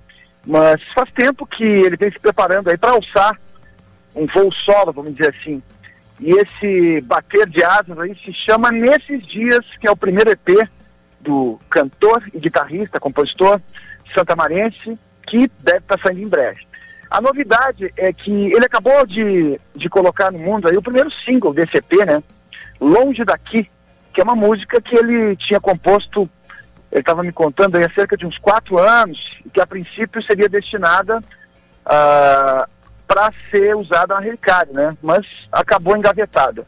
mas 0.47 0.81
faz 0.95 1.11
tempo 1.13 1.47
que 1.47 1.65
ele 1.65 1.97
vem 1.97 2.11
se 2.11 2.19
preparando 2.19 2.71
aí 2.71 2.79
para 2.79 2.93
alçar 2.93 3.39
um 4.15 4.27
voo 4.27 4.53
solo, 4.53 4.93
vamos 4.93 5.15
dizer 5.15 5.35
assim. 5.35 5.63
E 6.19 6.33
esse 6.33 7.01
bater 7.03 7.47
de 7.49 7.63
asas 7.63 7.99
aí 7.99 8.17
se 8.25 8.33
chama 8.33 8.71
Nesses 8.71 9.27
Dias, 9.27 9.65
que 9.81 9.87
é 9.87 9.91
o 9.91 9.97
primeiro 9.97 10.31
EP 10.31 10.69
do 11.21 11.59
cantor 11.69 12.23
e 12.33 12.39
guitarrista, 12.39 13.01
compositor 13.01 13.61
santamarense, 14.15 14.99
que 15.27 15.51
deve 15.61 15.79
estar 15.79 15.97
tá 15.97 16.03
saindo 16.03 16.23
em 16.23 16.29
breve. 16.29 16.67
A 17.11 17.21
novidade 17.21 17.93
é 17.97 18.13
que 18.13 18.31
ele 18.31 18.65
acabou 18.65 19.07
de, 19.07 19.61
de 19.75 19.89
colocar 19.89 20.31
no 20.31 20.39
mundo 20.39 20.69
aí 20.69 20.77
o 20.77 20.83
primeiro 20.83 21.11
single 21.25 21.53
desse 21.53 21.77
EP, 21.77 22.07
né? 22.07 22.23
Longe 22.81 23.25
Daqui, 23.25 23.69
que 24.21 24.23
é 24.23 24.25
uma 24.25 24.37
música 24.37 24.83
que 24.83 24.95
ele 24.95 25.35
tinha 25.35 25.59
composto, 25.59 26.29
ele 26.93 27.01
estava 27.01 27.23
me 27.23 27.33
contando 27.33 27.77
aí 27.77 27.85
há 27.85 27.91
cerca 27.91 28.19
de 28.19 28.27
uns 28.27 28.37
quatro 28.37 28.77
anos, 28.77 29.19
que 29.51 29.59
a 29.59 29.67
princípio 29.67 30.23
seria 30.23 30.47
destinada 30.47 31.23
ah, 31.87 32.69
para 33.09 33.33
ser 33.51 33.75
usada 33.75 34.13
na 34.13 34.21
Relicário, 34.21 34.75
né? 34.75 34.95
Mas 35.03 35.27
acabou 35.51 35.97
engavetada. 35.97 36.67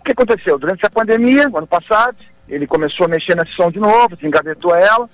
O 0.00 0.04
que 0.04 0.12
aconteceu? 0.12 0.58
Durante 0.58 0.86
a 0.86 0.90
pandemia, 0.90 1.44
ano 1.44 1.66
passado, 1.66 2.16
ele 2.48 2.66
começou 2.66 3.04
a 3.04 3.08
mexer 3.08 3.36
nessa 3.36 3.52
som 3.52 3.70
de 3.70 3.78
novo, 3.78 4.16
engavetou 4.22 4.74
ela, 4.74 5.06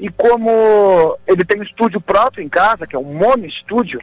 e 0.00 0.10
como 0.10 1.16
ele 1.28 1.44
tem 1.44 1.60
um 1.60 1.64
estúdio 1.64 2.00
próprio 2.00 2.42
em 2.42 2.48
casa, 2.48 2.88
que 2.88 2.96
é 2.96 2.98
um 2.98 3.14
Mono 3.14 3.46
Estúdio, 3.46 4.02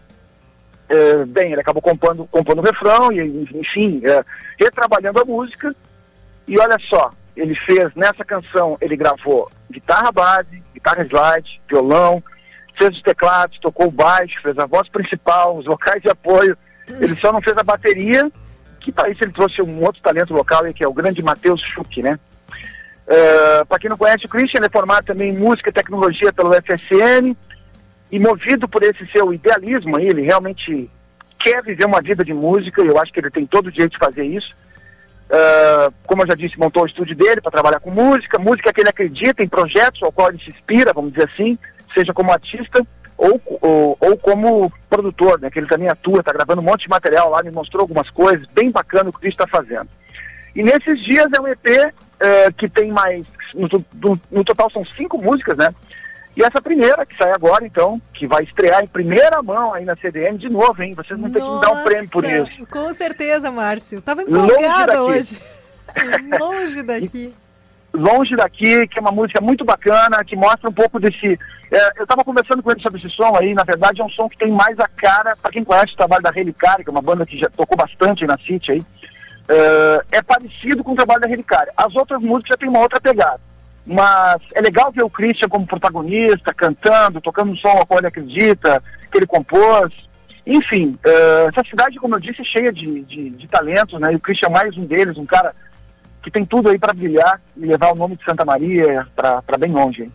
é, 0.87 1.25
bem, 1.25 1.51
ele 1.51 1.59
acabou 1.59 1.81
compondo, 1.81 2.25
compondo 2.31 2.59
o 2.59 2.63
refrão 2.63 3.11
e, 3.11 3.49
enfim, 3.53 4.01
é, 4.05 4.23
retrabalhando 4.57 5.19
a 5.19 5.25
música. 5.25 5.75
E 6.47 6.59
olha 6.59 6.77
só, 6.89 7.11
ele 7.35 7.55
fez 7.55 7.93
nessa 7.95 8.23
canção, 8.23 8.77
ele 8.81 8.95
gravou 8.95 9.49
guitarra 9.69 10.11
base, 10.11 10.63
guitarra 10.73 11.03
slide, 11.03 11.61
violão, 11.69 12.23
fez 12.77 12.95
os 12.95 13.01
teclados, 13.01 13.59
tocou 13.59 13.87
o 13.87 13.91
baixo, 13.91 14.41
fez 14.41 14.57
a 14.57 14.65
voz 14.65 14.87
principal, 14.89 15.57
os 15.57 15.65
vocais 15.65 16.01
de 16.01 16.09
apoio. 16.09 16.57
Hum. 16.89 16.97
Ele 17.01 17.15
só 17.19 17.31
não 17.31 17.41
fez 17.41 17.57
a 17.57 17.63
bateria, 17.63 18.31
que 18.79 18.91
para 18.91 19.09
isso 19.09 19.23
ele 19.23 19.33
trouxe 19.33 19.61
um 19.61 19.83
outro 19.83 20.01
talento 20.01 20.33
local, 20.33 20.63
que 20.73 20.83
é 20.83 20.87
o 20.87 20.93
grande 20.93 21.21
Matheus 21.21 21.61
Schuch, 21.61 22.01
né? 22.01 22.17
Uh, 23.07 23.61
é, 23.61 23.65
Para 23.65 23.79
quem 23.79 23.89
não 23.89 23.97
conhece 23.97 24.25
o 24.25 24.29
Christian, 24.29 24.59
ele 24.59 24.67
é 24.67 24.69
formado 24.69 25.05
também 25.05 25.29
em 25.29 25.37
música 25.37 25.69
e 25.69 25.73
tecnologia 25.73 26.31
pelo 26.31 26.53
FSN 26.53 27.35
e 28.11 28.19
movido 28.19 28.67
por 28.67 28.83
esse 28.83 29.05
seu 29.11 29.33
idealismo 29.33 29.97
aí, 29.97 30.07
ele 30.07 30.21
realmente 30.21 30.89
quer 31.39 31.61
viver 31.61 31.85
uma 31.85 32.01
vida 32.01 32.23
de 32.23 32.33
música 32.33 32.81
e 32.81 32.87
eu 32.87 32.99
acho 32.99 33.11
que 33.11 33.19
ele 33.19 33.29
tem 33.29 33.45
todo 33.45 33.67
o 33.67 33.71
direito 33.71 33.93
de 33.93 33.97
fazer 33.97 34.23
isso. 34.23 34.55
Uh, 35.27 35.93
como 36.05 36.23
eu 36.23 36.27
já 36.27 36.35
disse, 36.35 36.57
montou 36.57 36.83
o 36.83 36.85
estúdio 36.85 37.15
dele 37.15 37.41
para 37.41 37.51
trabalhar 37.51 37.81
com 37.81 37.91
música, 37.91 38.39
música 38.39 38.71
que 38.71 38.79
ele 38.79 38.89
acredita 38.89 39.43
em 39.43 39.47
projetos 39.47 40.01
ao 40.01 40.11
qual 40.11 40.29
ele 40.29 40.39
se 40.39 40.49
inspira, 40.49 40.93
vamos 40.93 41.11
dizer 41.11 41.29
assim, 41.33 41.57
seja 41.93 42.13
como 42.13 42.31
artista 42.31 42.85
ou, 43.17 43.41
ou, 43.61 43.97
ou 43.99 44.17
como 44.17 44.71
produtor, 44.89 45.39
né, 45.41 45.49
que 45.49 45.59
ele 45.59 45.67
também 45.67 45.89
atua, 45.89 46.19
está 46.19 46.31
gravando 46.31 46.61
um 46.61 46.65
monte 46.65 46.83
de 46.83 46.89
material 46.89 47.29
lá, 47.29 47.43
me 47.43 47.51
mostrou 47.51 47.81
algumas 47.81 48.09
coisas, 48.09 48.47
bem 48.53 48.71
bacana 48.71 49.09
o 49.09 49.13
que 49.13 49.19
Christian 49.19 49.43
está 49.43 49.57
fazendo. 49.57 49.89
E 50.55 50.63
nesses 50.63 51.03
dias 51.03 51.27
é 51.33 51.41
um 51.41 51.47
EP 51.47 51.67
uh, 51.67 52.53
que 52.57 52.69
tem 52.69 52.91
mais. 52.91 53.25
No, 53.53 53.67
no, 53.93 54.19
no, 54.31 54.43
total 54.43 54.71
são 54.71 54.83
cinco 54.85 55.17
músicas, 55.21 55.57
né? 55.57 55.73
E 56.37 56.43
essa 56.43 56.61
primeira, 56.61 57.03
que 57.03 57.17
sai 57.17 57.31
agora, 57.31 57.65
então, 57.65 57.99
que 58.13 58.27
vai 58.27 58.43
estrear 58.43 58.83
em 58.83 58.87
primeira 58.87 59.41
mão 59.41 59.73
aí 59.73 59.83
na 59.83 59.95
CDM 59.95 60.37
de 60.37 60.47
novo, 60.47 60.83
hein? 60.83 60.93
Vocês 60.93 61.19
vão 61.19 61.31
ter 61.31 61.39
que 61.39 61.49
me 61.49 61.59
dar 61.59 61.71
um 61.71 61.83
prêmio 61.83 62.09
por 62.11 62.23
isso. 62.23 62.67
Com 62.67 62.93
certeza, 62.93 63.49
Márcio. 63.49 63.99
Tava 64.03 64.21
empolgada 64.21 65.01
hoje. 65.01 65.41
Longe 66.39 66.83
daqui. 66.83 67.33
Longe 67.91 68.35
daqui, 68.35 68.87
que 68.87 68.99
é 68.99 69.01
uma 69.01 69.11
música 69.11 69.41
muito 69.41 69.65
bacana, 69.65 70.23
que 70.23 70.35
mostra 70.35 70.69
um 70.69 70.73
pouco 70.73 70.99
desse. 70.99 71.39
É, 71.71 71.93
eu 71.97 72.03
estava 72.03 72.23
conversando 72.23 72.61
com 72.61 72.69
ele 72.69 72.83
sobre 72.83 72.99
esse 72.99 73.09
som 73.15 73.35
aí, 73.35 73.55
na 73.55 73.63
verdade 73.63 73.99
é 73.99 74.05
um 74.05 74.09
som 74.09 74.29
que 74.29 74.37
tem 74.37 74.51
mais 74.51 74.79
a 74.79 74.87
cara, 74.87 75.35
para 75.35 75.49
quem 75.49 75.63
conhece 75.63 75.93
o 75.93 75.97
trabalho 75.97 76.21
da 76.21 76.29
Relicária, 76.29 76.83
que 76.83 76.89
é 76.89 76.91
uma 76.91 77.01
banda 77.01 77.25
que 77.25 77.39
já 77.39 77.49
tocou 77.49 77.75
bastante 77.75 78.27
na 78.27 78.37
City 78.37 78.73
aí. 78.73 78.79
Uh, 78.79 80.05
é 80.11 80.21
parecido 80.21 80.83
com 80.83 80.91
o 80.91 80.95
trabalho 80.95 81.21
da 81.21 81.27
Relicária. 81.27 81.73
As 81.75 81.95
outras 81.95 82.21
músicas 82.21 82.49
já 82.49 82.57
tem 82.57 82.69
uma 82.69 82.79
outra 82.79 83.01
pegada. 83.01 83.41
Mas 83.89 84.41
é 84.53 84.59
legal 84.59 84.91
ver 84.91 85.03
o 85.03 85.09
Christian 85.09 85.47
como 85.47 85.65
protagonista, 85.65 86.53
cantando, 86.53 87.21
tocando 87.21 87.53
um 87.53 87.55
som 87.55 87.69
ao 87.69 87.85
qual 87.85 87.99
ele 87.99 88.07
acredita, 88.07 88.83
que 89.09 89.17
ele 89.17 89.25
compôs. 89.25 89.93
Enfim, 90.45 90.99
uh, 91.05 91.49
essa 91.49 91.63
cidade, 91.69 91.97
como 91.97 92.15
eu 92.15 92.19
disse, 92.19 92.41
é 92.41 92.43
cheia 92.43 92.73
de, 92.73 93.01
de, 93.03 93.29
de 93.29 93.47
talentos, 93.47 93.99
né? 93.99 94.11
E 94.11 94.17
o 94.17 94.19
Christian 94.19 94.49
é 94.49 94.51
mais 94.51 94.77
um 94.77 94.85
deles, 94.85 95.17
um 95.17 95.25
cara 95.25 95.55
que 96.21 96.29
tem 96.29 96.45
tudo 96.45 96.67
aí 96.69 96.77
para 96.77 96.93
brilhar 96.93 97.41
e 97.55 97.65
levar 97.65 97.93
o 97.93 97.95
nome 97.95 98.17
de 98.17 98.25
Santa 98.25 98.43
Maria 98.43 99.07
para 99.15 99.57
bem 99.57 99.71
longe. 99.71 100.03
Hein? 100.03 100.13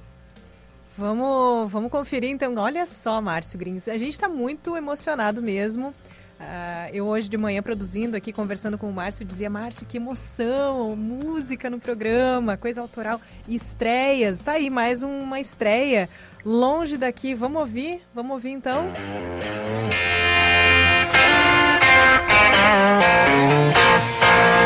Vamos, 0.97 1.73
vamos 1.73 1.90
conferir 1.90 2.28
então. 2.28 2.55
Olha 2.59 2.86
só, 2.86 3.23
Márcio 3.23 3.59
Grins, 3.59 3.89
a 3.89 3.97
gente 3.97 4.12
está 4.12 4.28
muito 4.28 4.77
emocionado 4.77 5.40
mesmo. 5.40 5.94
Uh, 6.43 6.90
eu 6.93 7.06
hoje 7.06 7.28
de 7.28 7.39
manhã 7.39 7.62
produzindo 7.62 8.16
aqui, 8.16 8.32
conversando 8.32 8.77
com 8.77 8.90
o 8.90 8.93
Márcio, 8.93 9.24
dizia, 9.24 9.48
Márcio, 9.48 9.86
que 9.86 9.97
emoção, 9.97 10.97
música 10.97 11.70
no 11.70 11.78
programa, 11.78 12.56
coisa 12.56 12.81
autoral, 12.81 13.20
estreias. 13.48 14.43
Tá 14.43 14.52
aí 14.52 14.69
mais 14.69 15.05
uma 15.05 15.39
estreia 15.39 16.09
longe 16.44 16.97
daqui. 16.97 17.32
Vamos 17.35 17.60
ouvir? 17.60 18.02
Vamos 18.12 18.32
ouvir 18.32 18.51
então? 18.51 18.82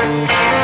Música 0.06 0.55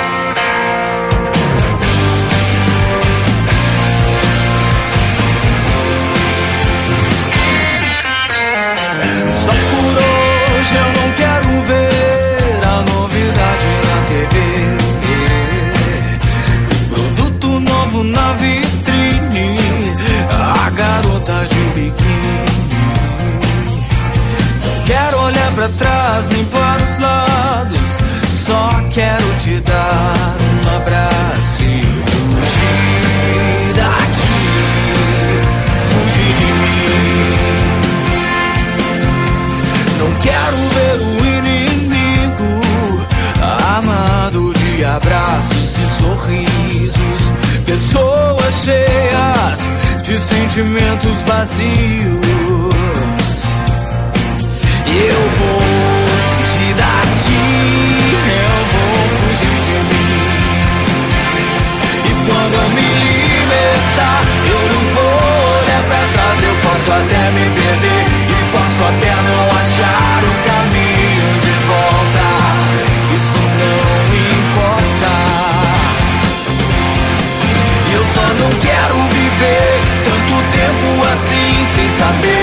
pra 25.63 25.69
trás, 25.79 26.29
limpar 26.31 26.81
os 26.81 26.99
lados. 26.99 27.99
Só 28.29 28.71
quero 28.91 29.25
te 29.39 29.61
dar 29.61 30.13
um 30.41 30.59
abraço 30.77 31.63
e 31.63 31.83
fugir 31.83 33.73
daqui, 33.77 35.41
fugir 35.87 36.35
de 36.35 36.45
mim. 36.45 36.51
Não 39.99 40.13
quero 40.19 40.57
ver 40.75 40.97
o 41.01 41.25
inimigo 41.27 42.61
amado 43.77 44.53
de 44.55 44.85
abraços 44.85 45.79
e 45.79 45.89
sorrisos, 45.89 47.33
pessoas 47.65 48.55
cheias 48.65 49.71
de 50.03 50.19
sentimentos 50.19 51.23
vazios. 51.23 53.22
Eu 54.95 55.31
vou 55.39 55.59
fugir 56.37 56.75
daqui, 56.75 57.41
eu 58.29 58.61
vou 58.73 59.09
fugir 59.17 59.57
de 59.65 59.77
mim. 59.89 60.13
E 62.05 62.13
quando 62.29 62.55
eu 62.55 62.69
me 62.77 62.89
libertar, 63.33 64.21
eu 64.47 64.61
não 64.69 64.83
vou 64.93 65.17
olhar 65.63 65.83
pra 65.89 66.03
trás. 66.13 66.43
Eu 66.43 66.55
posso 66.57 66.93
até 66.93 67.31
me 67.31 67.45
perder 67.59 68.05
e 68.29 68.45
posso 68.53 68.85
até 68.85 69.15
não 69.29 69.43
achar 69.63 70.21
o 70.25 70.35
caminho 70.49 71.29
de 71.41 71.55
volta. 71.67 72.27
Isso 73.15 73.41
não 73.61 73.81
importa. 74.29 75.13
Eu 77.95 78.03
só 78.05 78.27
não 78.41 78.51
quero 78.61 78.97
viver 79.09 79.81
tanto 80.05 80.35
tempo 80.53 80.87
assim 81.15 81.65
sem 81.65 81.89
saber 81.89 82.42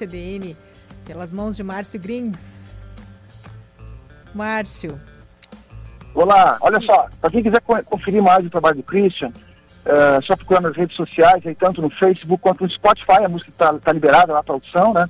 CDN, 0.00 0.56
pelas 1.04 1.30
mãos 1.32 1.56
de 1.56 1.62
Márcio 1.62 2.00
Grings. 2.00 2.74
Márcio, 4.34 4.98
Olá, 6.12 6.58
olha 6.60 6.80
só, 6.80 7.08
para 7.20 7.30
quem 7.30 7.42
quiser 7.42 7.60
co- 7.60 7.84
conferir 7.84 8.20
mais 8.20 8.44
o 8.44 8.50
trabalho 8.50 8.78
do 8.78 8.82
Christian, 8.82 9.30
é 9.86 10.20
só 10.22 10.34
procurar 10.34 10.60
nas 10.60 10.76
redes 10.76 10.96
sociais, 10.96 11.46
aí, 11.46 11.54
tanto 11.54 11.80
no 11.80 11.88
Facebook 11.88 12.42
quanto 12.42 12.64
no 12.64 12.70
Spotify, 12.70 13.24
a 13.24 13.28
música 13.28 13.50
está 13.50 13.72
tá 13.74 13.92
liberada 13.92 14.32
lá 14.32 14.42
para 14.42 14.54
audição, 14.54 14.92
né? 14.92 15.08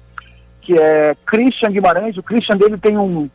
Que 0.61 0.79
é 0.79 1.17
Christian 1.25 1.71
Guimarães, 1.73 2.17
o 2.19 2.23
Christian 2.23 2.57
dele 2.59 2.77
tem 2.77 2.99
um, 2.99 3.31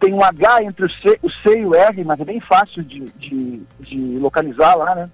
tem 0.00 0.14
um 0.14 0.24
H 0.24 0.62
entre 0.62 0.86
o 0.86 0.90
C, 0.90 1.18
o 1.22 1.30
C 1.30 1.60
e 1.60 1.66
o 1.66 1.74
R, 1.74 2.04
mas 2.04 2.18
é 2.20 2.24
bem 2.24 2.40
fácil 2.40 2.82
de, 2.82 3.00
de, 3.18 3.62
de 3.80 4.18
localizar 4.18 4.74
lá, 4.74 4.94
né? 4.94 5.10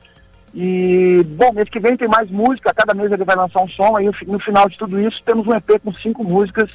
E, 0.52 1.24
bom, 1.36 1.52
mês 1.52 1.68
que 1.68 1.78
vem 1.78 1.96
tem 1.96 2.08
mais 2.08 2.28
música, 2.30 2.74
cada 2.74 2.92
mês 2.92 3.10
ele 3.12 3.24
vai 3.24 3.36
lançar 3.36 3.62
um 3.62 3.68
som, 3.68 3.96
aí 3.96 4.10
no 4.26 4.40
final 4.40 4.68
de 4.68 4.76
tudo 4.76 5.00
isso 5.00 5.22
temos 5.24 5.46
um 5.46 5.54
EP 5.54 5.80
com 5.82 5.92
cinco 5.92 6.24
músicas 6.24 6.68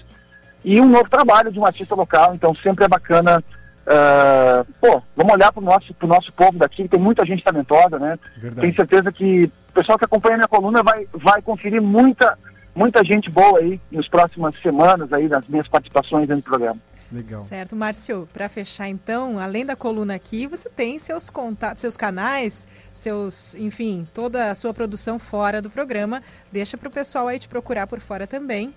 e 0.64 0.80
um 0.80 0.88
novo 0.88 1.10
trabalho 1.10 1.52
de 1.52 1.60
um 1.60 1.66
artista 1.66 1.94
local, 1.94 2.34
então 2.34 2.56
sempre 2.56 2.86
é 2.86 2.88
bacana. 2.88 3.44
ah, 3.86 4.66
pô, 4.80 5.02
vamos 5.16 5.34
olhar 5.34 5.52
pro 5.52 5.62
nosso, 5.62 5.94
pro 5.94 6.08
nosso 6.08 6.32
povo 6.32 6.58
daqui, 6.58 6.88
tem 6.88 7.00
muita 7.00 7.26
gente 7.26 7.44
talentosa, 7.44 8.00
né? 8.00 8.18
Verdade. 8.38 8.62
Tenho 8.62 8.76
certeza 8.76 9.12
que 9.12 9.52
o 9.70 9.74
pessoal 9.74 9.98
que 9.98 10.06
acompanha 10.06 10.38
minha 10.38 10.48
coluna 10.48 10.82
vai, 10.82 11.06
vai 11.14 11.42
conferir 11.42 11.82
muita, 11.82 12.38
muita 12.74 13.04
gente 13.04 13.30
boa 13.30 13.60
aí 13.60 13.80
nas 13.92 14.08
próximas 14.08 14.56
semanas 14.62 15.12
aí, 15.12 15.28
nas 15.28 15.46
minhas 15.48 15.68
participações 15.68 16.30
no 16.30 16.42
programa. 16.42 16.80
Legal. 17.16 17.42
certo, 17.42 17.76
Márcio, 17.76 18.28
para 18.34 18.50
fechar 18.50 18.88
então, 18.88 19.40
além 19.40 19.66
da 19.66 19.76
coluna 19.76 20.16
aqui, 20.16 20.48
você 20.48 20.70
tem 20.70 21.00
seus 21.00 21.30
contatos, 21.30 21.82
seus 21.82 21.96
canais, 21.96 22.68
seus, 22.92 23.56
enfim, 23.56 24.08
toda 24.14 24.52
a 24.52 24.56
sua 24.56 24.74
produção 24.74 25.18
fora 25.18 25.62
do 25.62 25.70
programa. 25.70 26.22
Deixa 26.52 26.78
para 26.78 26.90
o 26.90 26.92
pessoal 26.92 27.28
aí 27.28 27.40
te 27.40 27.48
procurar 27.48 27.88
por 27.88 28.00
fora 28.00 28.28
também. 28.28 28.74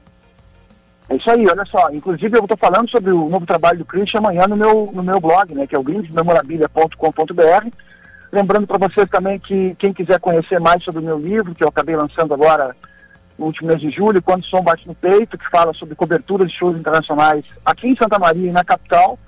É 1.08 1.16
isso 1.16 1.30
aí, 1.30 1.46
olha 1.46 1.64
só. 1.64 1.90
Inclusive 1.90 2.36
eu 2.36 2.42
estou 2.42 2.56
falando 2.56 2.90
sobre 2.90 3.10
o 3.10 3.28
novo 3.28 3.46
trabalho 3.46 3.78
do 3.78 3.84
Christian 3.84 4.18
amanhã 4.18 4.46
no 4.46 4.56
meu, 4.56 4.90
no 4.92 5.02
meu 5.02 5.18
blog, 5.18 5.54
né, 5.54 5.66
que 5.66 5.74
é 5.74 5.78
o 5.78 5.82
grimesmemorabilia.com.br. 5.82 7.68
Lembrando 8.30 8.66
para 8.66 8.86
vocês 8.88 9.08
também 9.08 9.38
que 9.38 9.74
quem 9.78 9.92
quiser 9.92 10.20
conhecer 10.20 10.60
mais 10.60 10.84
sobre 10.84 11.00
o 11.00 11.04
meu 11.04 11.18
livro, 11.18 11.54
que 11.54 11.64
eu 11.64 11.68
acabei 11.68 11.96
lançando 11.96 12.34
agora 12.34 12.76
no 13.38 13.46
último 13.46 13.68
mês 13.68 13.80
de 13.80 13.90
julho, 13.90 14.20
Quando 14.20 14.42
o 14.42 14.46
Som 14.46 14.62
Bate 14.62 14.86
no 14.86 14.94
Peito, 14.94 15.38
que 15.38 15.48
fala 15.48 15.72
sobre 15.72 15.94
cobertura 15.94 16.44
de 16.44 16.52
shows 16.52 16.76
internacionais 16.76 17.44
aqui 17.64 17.88
em 17.88 17.96
Santa 17.96 18.18
Maria 18.18 18.50
e 18.50 18.52
na 18.52 18.64
capital, 18.64 19.18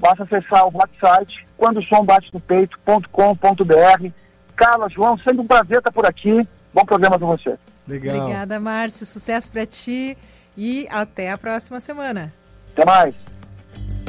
basta 0.00 0.24
acessar 0.24 0.66
o 0.66 0.76
website 0.76 1.46
quandosombatenpeito.com.br. 1.56 4.08
Carla, 4.56 4.90
João, 4.90 5.16
sempre 5.18 5.40
um 5.40 5.46
prazer 5.46 5.78
estar 5.78 5.92
por 5.92 6.04
aqui. 6.04 6.46
Bom 6.72 6.84
programa 6.84 7.16
com 7.18 7.26
você. 7.26 7.56
Legal. 7.86 8.16
Obrigada, 8.16 8.58
Márcio. 8.58 9.06
Sucesso 9.06 9.52
para 9.52 9.66
ti 9.66 10.18
e 10.56 10.88
até 10.90 11.30
a 11.30 11.38
próxima 11.38 11.80
semana. 11.80 12.32
Até 12.72 12.84
mais. 12.84 13.14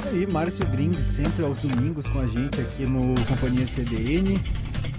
Aí, 0.07 0.27
Márcio 0.31 0.65
Grings, 0.67 1.01
sempre 1.01 1.43
aos 1.43 1.61
domingos 1.61 2.07
com 2.07 2.19
a 2.19 2.27
gente 2.27 2.61
aqui 2.61 2.85
no 2.85 3.15
Companhia 3.25 3.65
CDN. 3.65 4.39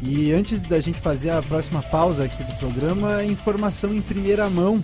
E 0.02 0.32
antes 0.32 0.64
da 0.64 0.78
gente 0.78 1.00
fazer 1.00 1.30
a 1.30 1.42
próxima 1.42 1.82
pausa 1.82 2.24
aqui 2.24 2.44
do 2.44 2.54
programa, 2.56 3.24
informação 3.24 3.94
em 3.94 4.02
primeira 4.02 4.48
mão 4.50 4.82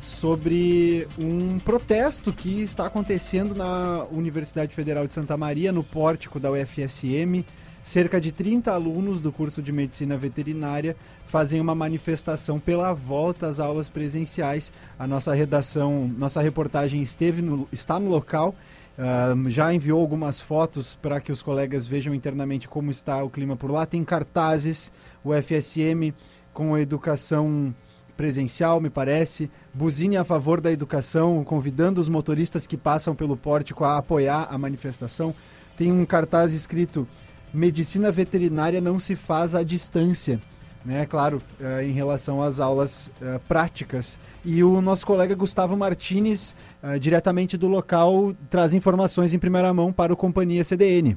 sobre 0.00 1.06
um 1.18 1.58
protesto 1.58 2.32
que 2.32 2.62
está 2.62 2.86
acontecendo 2.86 3.54
na 3.54 4.04
Universidade 4.10 4.74
Federal 4.74 5.06
de 5.06 5.12
Santa 5.12 5.36
Maria, 5.36 5.70
no 5.70 5.84
pórtico 5.84 6.40
da 6.40 6.50
UFSM. 6.50 7.44
cerca 7.82 8.18
de 8.18 8.32
30 8.32 8.72
alunos 8.72 9.20
do 9.20 9.30
curso 9.30 9.60
de 9.60 9.70
medicina 9.70 10.16
veterinária 10.16 10.96
fazem 11.26 11.60
uma 11.60 11.74
manifestação 11.74 12.58
pela 12.58 12.94
volta 12.94 13.46
às 13.46 13.60
aulas 13.60 13.90
presenciais. 13.90 14.72
A 14.98 15.06
nossa 15.06 15.34
redação, 15.34 16.10
nossa 16.16 16.40
reportagem 16.40 17.02
esteve 17.02 17.42
no, 17.42 17.68
está 17.70 18.00
no 18.00 18.08
local. 18.08 18.54
Uh, 18.96 19.50
já 19.50 19.74
enviou 19.74 20.00
algumas 20.00 20.40
fotos 20.40 20.94
para 20.94 21.20
que 21.20 21.32
os 21.32 21.42
colegas 21.42 21.84
vejam 21.84 22.14
internamente 22.14 22.68
como 22.68 22.90
está 22.90 23.22
o 23.22 23.30
clima 23.30 23.56
por 23.56 23.70
lá. 23.70 23.84
Tem 23.84 24.04
cartazes, 24.04 24.92
o 25.24 25.30
FSM 25.34 26.14
com 26.52 26.74
a 26.74 26.80
educação 26.80 27.74
presencial, 28.16 28.80
me 28.80 28.88
parece, 28.88 29.50
buzine 29.72 30.16
a 30.16 30.22
favor 30.22 30.60
da 30.60 30.70
educação, 30.70 31.42
convidando 31.42 32.00
os 32.00 32.08
motoristas 32.08 32.66
que 32.66 32.76
passam 32.76 33.16
pelo 33.16 33.36
pórtico 33.36 33.82
a 33.82 33.98
apoiar 33.98 34.46
a 34.48 34.56
manifestação. 34.56 35.34
Tem 35.76 35.90
um 35.90 36.06
cartaz 36.06 36.54
escrito: 36.54 37.08
Medicina 37.52 38.12
veterinária 38.12 38.80
não 38.80 39.00
se 39.00 39.16
faz 39.16 39.56
à 39.56 39.64
distância 39.64 40.40
né, 40.84 41.06
claro, 41.06 41.40
uh, 41.60 41.80
em 41.80 41.92
relação 41.92 42.42
às 42.42 42.60
aulas 42.60 43.10
uh, 43.20 43.40
práticas. 43.48 44.18
E 44.44 44.62
o 44.62 44.80
nosso 44.82 45.06
colega 45.06 45.34
Gustavo 45.34 45.76
Martinez, 45.76 46.54
uh, 46.82 46.98
diretamente 46.98 47.56
do 47.56 47.66
local, 47.66 48.34
traz 48.50 48.74
informações 48.74 49.32
em 49.32 49.38
primeira 49.38 49.72
mão 49.72 49.92
para 49.92 50.12
o 50.12 50.16
Companhia 50.16 50.62
CDN. 50.62 51.16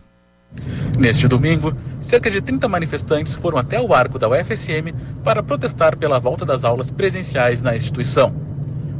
Neste 0.97 1.27
domingo, 1.27 1.75
cerca 1.99 2.31
de 2.31 2.41
30 2.41 2.69
manifestantes 2.69 3.35
foram 3.35 3.57
até 3.57 3.81
o 3.81 3.93
arco 3.93 4.17
da 4.17 4.29
UFSM 4.29 4.93
para 5.21 5.43
protestar 5.43 5.97
pela 5.97 6.19
volta 6.19 6.45
das 6.45 6.63
aulas 6.63 6.89
presenciais 6.89 7.61
na 7.61 7.75
instituição. 7.75 8.33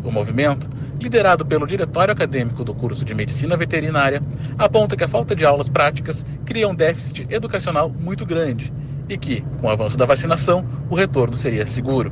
O 0.03 0.11
movimento, 0.11 0.69
liderado 0.99 1.45
pelo 1.45 1.65
diretório 1.65 2.11
acadêmico 2.11 2.63
do 2.65 2.75
curso 2.75 3.05
de 3.05 3.15
Medicina 3.15 3.55
Veterinária, 3.55 4.21
aponta 4.57 4.97
que 4.97 5.03
a 5.05 5.07
falta 5.07 5.33
de 5.33 5.45
aulas 5.45 5.69
práticas 5.69 6.25
cria 6.45 6.67
um 6.67 6.75
déficit 6.75 7.25
educacional 7.29 7.89
muito 7.89 8.25
grande 8.25 8.73
e 9.09 9.17
que, 9.17 9.41
com 9.59 9.67
o 9.67 9.69
avanço 9.69 9.97
da 9.97 10.05
vacinação, 10.05 10.65
o 10.89 10.95
retorno 10.95 11.35
seria 11.35 11.65
seguro. 11.65 12.11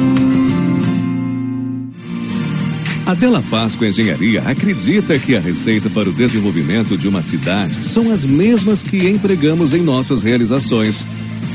A 3.11 3.13
Della 3.13 3.41
Páscoa 3.41 3.89
Engenharia 3.89 4.41
acredita 4.43 5.19
que 5.19 5.35
a 5.35 5.41
receita 5.41 5.89
para 5.89 6.07
o 6.07 6.13
desenvolvimento 6.13 6.97
de 6.97 7.09
uma 7.09 7.21
cidade 7.21 7.85
são 7.85 8.09
as 8.09 8.23
mesmas 8.23 8.81
que 8.81 9.05
empregamos 9.09 9.73
em 9.73 9.81
nossas 9.81 10.21
realizações: 10.21 11.05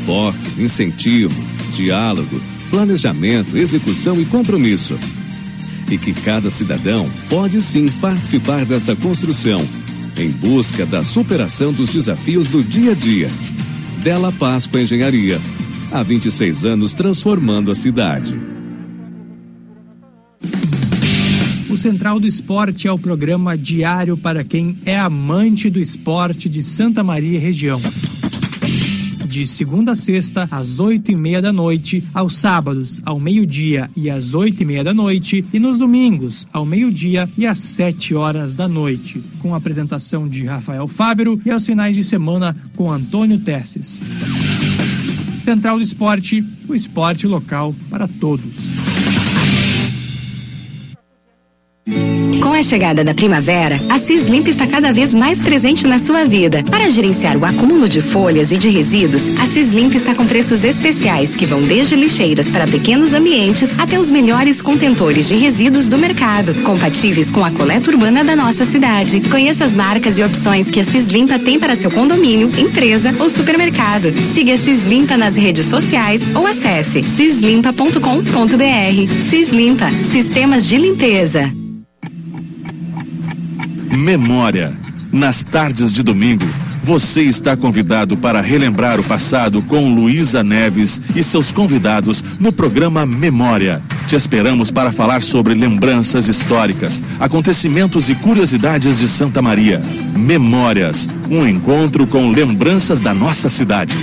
foco, 0.04 0.36
incentivo, 0.58 1.34
diálogo, 1.72 2.42
planejamento, 2.68 3.56
execução 3.56 4.20
e 4.20 4.26
compromisso. 4.26 4.98
E 5.90 5.96
que 5.96 6.12
cada 6.12 6.50
cidadão 6.50 7.08
pode 7.30 7.62
sim 7.62 7.88
participar 8.02 8.66
desta 8.66 8.94
construção, 8.94 9.66
em 10.14 10.28
busca 10.28 10.84
da 10.84 11.02
superação 11.02 11.72
dos 11.72 11.90
desafios 11.90 12.48
do 12.48 12.62
dia 12.62 12.90
a 12.90 12.94
dia. 12.94 13.30
Della 14.02 14.30
Páscoa 14.30 14.82
Engenharia. 14.82 15.40
Há 15.90 16.02
26 16.02 16.66
anos 16.66 16.92
transformando 16.92 17.70
a 17.70 17.74
cidade. 17.74 18.55
O 21.76 21.78
Central 21.78 22.18
do 22.18 22.26
Esporte 22.26 22.88
é 22.88 22.90
o 22.90 22.96
programa 22.96 23.54
diário 23.54 24.16
para 24.16 24.42
quem 24.42 24.78
é 24.86 24.98
amante 24.98 25.68
do 25.68 25.78
esporte 25.78 26.48
de 26.48 26.62
Santa 26.62 27.04
Maria 27.04 27.36
e 27.36 27.38
região. 27.38 27.78
De 29.26 29.46
segunda 29.46 29.92
a 29.92 29.94
sexta, 29.94 30.48
às 30.50 30.80
oito 30.80 31.12
e 31.12 31.14
meia 31.14 31.42
da 31.42 31.52
noite, 31.52 32.02
aos 32.14 32.38
sábados, 32.38 33.02
ao 33.04 33.20
meio-dia 33.20 33.90
e 33.94 34.08
às 34.08 34.32
oito 34.32 34.62
e 34.62 34.64
meia 34.64 34.82
da 34.82 34.94
noite, 34.94 35.44
e 35.52 35.58
nos 35.58 35.78
domingos, 35.78 36.48
ao 36.50 36.64
meio-dia 36.64 37.28
e 37.36 37.46
às 37.46 37.58
sete 37.58 38.14
horas 38.14 38.54
da 38.54 38.66
noite, 38.66 39.22
com 39.40 39.52
a 39.52 39.58
apresentação 39.58 40.26
de 40.26 40.46
Rafael 40.46 40.88
Fábio 40.88 41.38
e 41.44 41.50
aos 41.50 41.66
finais 41.66 41.94
de 41.94 42.02
semana 42.02 42.56
com 42.74 42.90
Antônio 42.90 43.38
Tesses. 43.38 44.02
Central 45.38 45.76
do 45.76 45.82
Esporte, 45.82 46.42
o 46.66 46.74
esporte 46.74 47.26
local 47.26 47.76
para 47.90 48.08
todos. 48.08 48.72
A 52.58 52.62
chegada 52.62 53.04
da 53.04 53.12
primavera, 53.12 53.78
a 53.90 53.98
Cislimp 53.98 54.48
está 54.48 54.66
cada 54.66 54.92
vez 54.92 55.14
mais 55.14 55.42
presente 55.42 55.86
na 55.86 55.98
sua 55.98 56.24
vida. 56.24 56.64
Para 56.70 56.88
gerenciar 56.88 57.36
o 57.36 57.44
acúmulo 57.44 57.88
de 57.88 58.00
folhas 58.00 58.50
e 58.50 58.56
de 58.56 58.70
resíduos, 58.70 59.28
a 59.38 59.44
Cislimp 59.44 59.94
está 59.94 60.14
com 60.14 60.26
preços 60.26 60.64
especiais 60.64 61.36
que 61.36 61.44
vão 61.44 61.62
desde 61.62 61.96
lixeiras 61.96 62.50
para 62.50 62.66
pequenos 62.66 63.12
ambientes 63.12 63.78
até 63.78 63.98
os 63.98 64.10
melhores 64.10 64.62
contentores 64.62 65.28
de 65.28 65.36
resíduos 65.36 65.88
do 65.88 65.98
mercado, 65.98 66.54
compatíveis 66.62 67.30
com 67.30 67.44
a 67.44 67.50
coleta 67.50 67.90
urbana 67.90 68.24
da 68.24 68.34
nossa 68.34 68.64
cidade. 68.64 69.20
Conheça 69.28 69.64
as 69.64 69.74
marcas 69.74 70.16
e 70.16 70.24
opções 70.24 70.70
que 70.70 70.80
a 70.80 70.84
Cislimpa 70.84 71.38
tem 71.38 71.58
para 71.58 71.76
seu 71.76 71.90
condomínio, 71.90 72.50
empresa 72.58 73.14
ou 73.18 73.28
supermercado. 73.28 74.12
Siga 74.20 74.54
a 74.54 74.58
Cislimpa 74.58 75.16
nas 75.18 75.36
redes 75.36 75.66
sociais 75.66 76.26
ou 76.34 76.46
acesse 76.46 77.06
cislimpa.com.br. 77.06 78.00
Cislimpa, 79.20 79.90
sistemas 80.04 80.66
de 80.66 80.78
limpeza. 80.78 81.65
Memória. 83.97 84.73
Nas 85.10 85.43
tardes 85.43 85.93
de 85.93 86.02
domingo, 86.02 86.44
Você 86.86 87.23
está 87.23 87.56
convidado 87.56 88.16
para 88.16 88.40
relembrar 88.40 89.01
o 89.01 89.02
passado 89.02 89.60
com 89.60 89.93
Luísa 89.93 90.44
Neves 90.44 91.01
e 91.16 91.24
seus 91.24 91.51
convidados 91.51 92.23
no 92.39 92.52
programa 92.52 93.05
Memória. 93.05 93.82
Te 94.06 94.14
esperamos 94.14 94.70
para 94.70 94.93
falar 94.93 95.20
sobre 95.20 95.52
lembranças 95.52 96.28
históricas, 96.28 97.02
acontecimentos 97.18 98.09
e 98.09 98.14
curiosidades 98.14 99.01
de 99.01 99.09
Santa 99.09 99.43
Maria. 99.43 99.82
Memórias, 100.16 101.09
um 101.28 101.44
encontro 101.44 102.06
com 102.06 102.31
lembranças 102.31 103.01
da 103.01 103.12
nossa 103.12 103.48
cidade. 103.48 103.98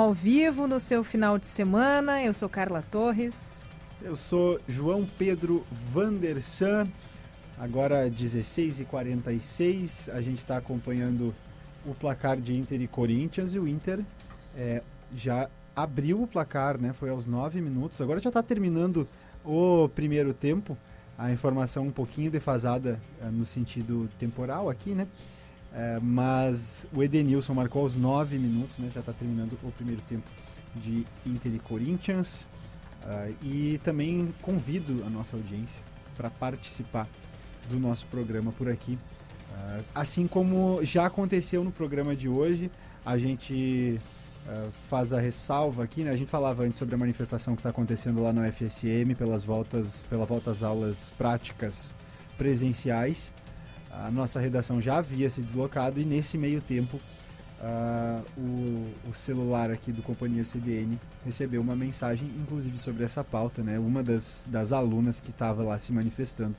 Ao 0.00 0.14
vivo 0.14 0.66
no 0.66 0.80
seu 0.80 1.04
final 1.04 1.38
de 1.38 1.46
semana. 1.46 2.22
Eu 2.22 2.32
sou 2.32 2.48
Carla 2.48 2.82
Torres. 2.90 3.66
Eu 4.00 4.16
sou 4.16 4.58
João 4.66 5.06
Pedro 5.18 5.66
Vandersan. 5.92 6.88
Agora 7.58 8.10
16h46, 8.10 10.10
a 10.10 10.22
gente 10.22 10.38
está 10.38 10.56
acompanhando 10.56 11.34
o 11.84 11.94
placar 11.94 12.40
de 12.40 12.56
Inter 12.56 12.80
e 12.80 12.88
Corinthians 12.88 13.52
e 13.52 13.58
o 13.58 13.68
Inter 13.68 14.00
é, 14.56 14.82
já 15.14 15.50
abriu 15.76 16.22
o 16.22 16.26
placar, 16.26 16.78
né? 16.78 16.94
Foi 16.94 17.10
aos 17.10 17.28
9 17.28 17.60
minutos. 17.60 18.00
Agora 18.00 18.18
já 18.20 18.30
está 18.30 18.42
terminando 18.42 19.06
o 19.44 19.86
primeiro 19.90 20.32
tempo. 20.32 20.78
A 21.18 21.30
informação 21.30 21.84
um 21.84 21.90
pouquinho 21.90 22.30
defasada 22.30 22.98
é, 23.20 23.26
no 23.26 23.44
sentido 23.44 24.08
temporal 24.18 24.70
aqui, 24.70 24.94
né? 24.94 25.06
É, 25.72 26.00
mas 26.00 26.86
o 26.92 27.02
Edenilson 27.02 27.54
marcou 27.54 27.82
aos 27.82 27.96
9 27.96 28.38
minutos, 28.38 28.76
né? 28.78 28.90
Já 28.92 29.00
está 29.00 29.12
terminando 29.12 29.56
o 29.62 29.70
primeiro 29.72 30.02
tempo 30.02 30.28
de 30.74 31.06
Inter 31.24 31.54
e 31.54 31.58
Corinthians. 31.58 32.48
Uh, 33.02 33.34
e 33.42 33.80
também 33.82 34.32
convido 34.42 35.02
a 35.06 35.08
nossa 35.08 35.34
audiência 35.34 35.82
para 36.16 36.28
participar 36.28 37.08
do 37.70 37.78
nosso 37.78 38.04
programa 38.06 38.52
por 38.52 38.68
aqui. 38.68 38.98
Uh, 39.50 39.84
assim 39.94 40.26
como 40.26 40.80
já 40.82 41.06
aconteceu 41.06 41.64
no 41.64 41.72
programa 41.72 42.14
de 42.14 42.28
hoje, 42.28 42.70
a 43.02 43.16
gente 43.16 43.98
uh, 44.46 44.70
faz 44.90 45.14
a 45.14 45.20
ressalva 45.20 45.82
aqui, 45.82 46.02
né? 46.02 46.10
A 46.10 46.16
gente 46.16 46.30
falava 46.30 46.62
antes 46.64 46.78
sobre 46.78 46.94
a 46.94 46.98
manifestação 46.98 47.54
que 47.54 47.60
está 47.60 47.70
acontecendo 47.70 48.22
lá 48.22 48.34
no 48.34 48.42
FSM 48.52 49.14
pelas 49.16 49.44
voltas, 49.44 50.04
pela 50.10 50.26
volta 50.26 50.50
às 50.50 50.62
aulas 50.62 51.10
práticas 51.16 51.94
presenciais 52.36 53.32
a 53.90 54.10
nossa 54.10 54.38
redação 54.40 54.80
já 54.80 54.98
havia 54.98 55.28
se 55.28 55.40
deslocado 55.40 56.00
e 56.00 56.04
nesse 56.04 56.38
meio 56.38 56.60
tempo 56.60 57.00
uh, 57.60 58.24
o, 58.38 59.10
o, 59.10 59.14
celular 59.14 59.70
aqui 59.70 59.92
do 59.92 60.02
Companhia 60.02 60.44
CDN 60.44 60.98
recebeu 61.24 61.60
uma 61.60 61.76
mensagem, 61.76 62.28
inclusive 62.40 62.78
sobre 62.78 63.04
essa 63.04 63.22
pauta, 63.24 63.62
né? 63.62 63.78
Uma 63.78 64.02
das, 64.02 64.46
das 64.48 64.72
alunas 64.72 65.20
que 65.20 65.30
estava 65.30 65.62
lá 65.62 65.78
se 65.78 65.92
manifestando 65.92 66.56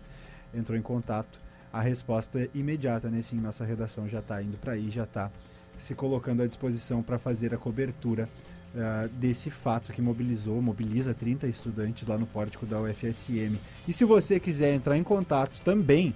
entrou 0.54 0.78
em 0.78 0.82
contato. 0.82 1.40
A 1.72 1.80
resposta 1.80 2.40
é 2.40 2.50
imediata, 2.54 3.10
né? 3.10 3.22
Sim, 3.22 3.40
nossa 3.40 3.64
redação 3.64 4.08
já 4.08 4.20
está 4.20 4.42
indo 4.42 4.58
para 4.58 4.74
aí, 4.74 4.90
já 4.90 5.04
está 5.04 5.32
se 5.78 5.96
colocando 5.96 6.44
à 6.44 6.48
disposição 6.48 7.02
para 7.02 7.18
fazer 7.18 7.54
a 7.54 7.58
cobertura 7.58 8.30
uh, 8.76 9.08
desse 9.10 9.50
fato 9.50 9.94
que 9.94 10.02
mobilizou, 10.02 10.62
mobiliza 10.62 11.14
30 11.14 11.48
estudantes 11.48 12.08
lá 12.08 12.18
no 12.18 12.28
pórtico 12.28 12.66
da 12.66 12.80
UFSM. 12.80 13.58
E 13.88 13.94
se 13.94 14.04
você 14.04 14.40
quiser 14.40 14.76
entrar 14.76 14.98
em 14.98 15.04
contato 15.04 15.62
também 15.62 16.14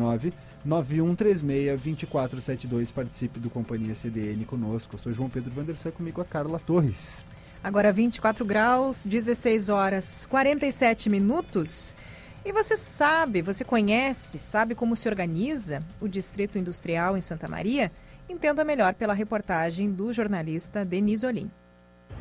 99136-2472. 0.66 2.92
Participe 2.92 3.40
do 3.40 3.48
Companhia 3.48 3.94
CDN 3.94 4.44
conosco. 4.44 4.96
Eu 4.96 4.98
sou 4.98 5.14
João 5.14 5.30
Pedro 5.30 5.52
Vandersan, 5.52 5.92
comigo 5.92 6.20
a 6.20 6.24
Carla 6.24 6.58
Torres. 6.58 7.24
Agora 7.64 7.90
24 7.92 8.44
graus, 8.44 9.06
16 9.06 9.70
horas 9.70 10.26
47 10.26 11.08
minutos. 11.08 11.94
E 12.42 12.52
você 12.52 12.74
sabe, 12.74 13.42
você 13.42 13.62
conhece, 13.64 14.38
sabe 14.38 14.74
como 14.74 14.96
se 14.96 15.06
organiza 15.06 15.82
o 16.00 16.08
Distrito 16.08 16.58
Industrial 16.58 17.14
em 17.14 17.20
Santa 17.20 17.46
Maria? 17.46 17.92
Entenda 18.30 18.64
melhor 18.64 18.94
pela 18.94 19.12
reportagem 19.12 19.90
do 19.90 20.10
jornalista 20.10 20.82
Denis 20.82 21.22
Olim. 21.22 21.50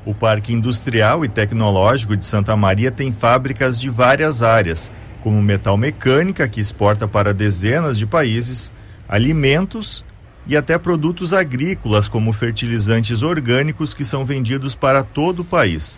O 0.05 0.13
Parque 0.13 0.51
Industrial 0.51 1.23
e 1.23 1.29
Tecnológico 1.29 2.17
de 2.17 2.25
Santa 2.25 2.55
Maria 2.57 2.91
tem 2.91 3.13
fábricas 3.13 3.79
de 3.79 3.89
várias 3.89 4.43
áreas, 4.43 4.91
como 5.21 5.41
metal 5.41 5.77
mecânica, 5.77 6.49
que 6.49 6.59
exporta 6.59 7.07
para 7.07 7.33
dezenas 7.33 7.97
de 7.97 8.05
países, 8.05 8.73
alimentos 9.07 10.03
e 10.45 10.57
até 10.57 10.77
produtos 10.77 11.31
agrícolas, 11.31 12.09
como 12.09 12.33
fertilizantes 12.33 13.21
orgânicos, 13.21 13.93
que 13.93 14.03
são 14.03 14.25
vendidos 14.25 14.75
para 14.75 15.01
todo 15.01 15.43
o 15.43 15.45
país. 15.45 15.97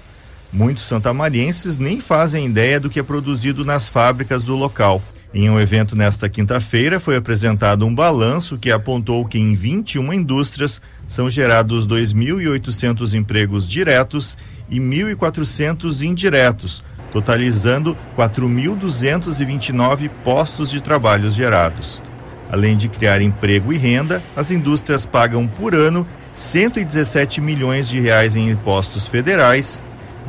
Muitos 0.54 0.86
santamarienses 0.86 1.78
nem 1.78 2.02
fazem 2.02 2.46
ideia 2.46 2.78
do 2.78 2.90
que 2.90 3.00
é 3.00 3.04
produzido 3.04 3.64
nas 3.64 3.88
fábricas 3.88 4.44
do 4.44 4.54
local. 4.56 5.02
Em 5.34 5.50
um 5.50 5.58
evento 5.58 5.96
nesta 5.96 6.28
quinta-feira, 6.28 7.00
foi 7.00 7.16
apresentado 7.16 7.86
um 7.86 7.96
balanço 7.96 8.58
que 8.58 8.70
apontou 8.70 9.26
que 9.26 9.40
em 9.40 9.56
21 9.56 10.12
indústrias 10.12 10.82
são 11.08 11.32
gerados 11.32 11.88
2.800 11.88 13.14
empregos 13.14 13.66
diretos 13.66 14.38
e 14.70 14.78
1.400 14.78 16.02
indiretos, 16.02 16.84
totalizando 17.14 17.96
4.229 18.18 20.10
postos 20.22 20.70
de 20.70 20.84
trabalho 20.84 21.32
gerados. 21.32 22.04
Além 22.52 22.76
de 22.76 22.90
criar 22.90 23.22
emprego 23.22 23.72
e 23.72 23.78
renda, 23.78 24.22
as 24.36 24.52
indústrias 24.52 25.06
pagam 25.06 25.48
por 25.48 25.74
ano 25.74 26.06
117 26.34 27.40
milhões 27.40 27.88
de 27.88 28.02
reais 28.02 28.36
em 28.36 28.50
impostos 28.50 29.08
federais 29.08 29.82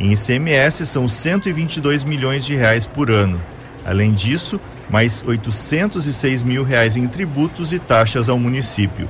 em 0.03 0.13
ICMS 0.15 0.85
são 0.85 1.07
122 1.07 2.03
milhões 2.03 2.45
de 2.45 2.57
reais 2.57 2.87
por 2.87 3.09
ano. 3.09 3.41
Além 3.87 4.13
disso, 4.13 4.61
mais 4.91 5.23
806 5.25 6.43
mil 6.43 6.65
reais 6.65 6.97
em 6.97 7.07
tributos 7.07 7.73
e 7.73 7.79
taxas 7.79 8.29
ao 8.29 8.37
município. 8.37 9.09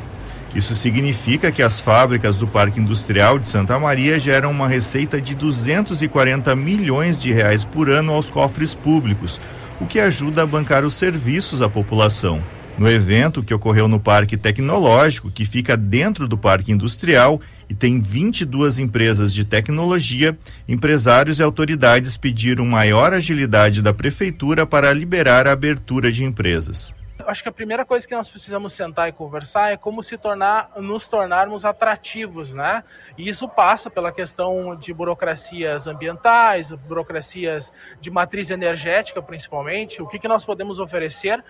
Isso 0.54 0.74
significa 0.74 1.50
que 1.50 1.62
as 1.62 1.80
fábricas 1.80 2.36
do 2.36 2.46
Parque 2.46 2.78
Industrial 2.78 3.38
de 3.38 3.48
Santa 3.48 3.78
Maria 3.78 4.20
geram 4.20 4.50
uma 4.50 4.68
receita 4.68 5.18
de 5.18 5.34
240 5.34 6.54
milhões 6.54 7.16
de 7.16 7.32
reais 7.32 7.64
por 7.64 7.88
ano 7.88 8.12
aos 8.12 8.28
cofres 8.28 8.74
públicos, 8.74 9.40
o 9.80 9.86
que 9.86 9.98
ajuda 9.98 10.42
a 10.42 10.46
bancar 10.46 10.84
os 10.84 10.94
serviços 10.94 11.62
à 11.62 11.70
população. 11.70 12.42
No 12.78 12.88
evento 12.88 13.42
que 13.42 13.52
ocorreu 13.52 13.86
no 13.86 14.00
Parque 14.00 14.36
Tecnológico, 14.36 15.30
que 15.30 15.44
fica 15.44 15.76
dentro 15.76 16.26
do 16.26 16.38
Parque 16.38 16.72
Industrial 16.72 17.40
e 17.68 17.74
tem 17.74 18.00
22 18.00 18.78
empresas 18.78 19.32
de 19.32 19.44
tecnologia, 19.44 20.36
empresários 20.66 21.38
e 21.38 21.42
autoridades 21.42 22.16
pediram 22.16 22.64
maior 22.64 23.12
agilidade 23.12 23.82
da 23.82 23.92
prefeitura 23.92 24.66
para 24.66 24.92
liberar 24.92 25.46
a 25.46 25.52
abertura 25.52 26.10
de 26.10 26.24
empresas. 26.24 26.94
Acho 27.26 27.42
que 27.42 27.48
a 27.48 27.52
primeira 27.52 27.84
coisa 27.84 28.06
que 28.06 28.14
nós 28.14 28.28
precisamos 28.28 28.72
sentar 28.72 29.08
e 29.08 29.12
conversar 29.12 29.72
é 29.72 29.76
como 29.76 30.02
se 30.02 30.18
tornar, 30.18 30.70
nos 30.76 31.06
tornarmos 31.06 31.64
atrativos, 31.64 32.52
né? 32.52 32.82
E 33.16 33.28
isso 33.28 33.48
passa 33.48 33.88
pela 33.88 34.10
questão 34.10 34.74
de 34.74 34.92
burocracias 34.92 35.86
ambientais, 35.86 36.72
burocracias 36.72 37.72
de 38.00 38.10
matriz 38.10 38.50
energética, 38.50 39.22
principalmente. 39.22 40.02
O 40.02 40.08
que, 40.08 40.18
que 40.18 40.26
nós 40.26 40.44
podemos 40.44 40.78
oferecer 40.78 41.42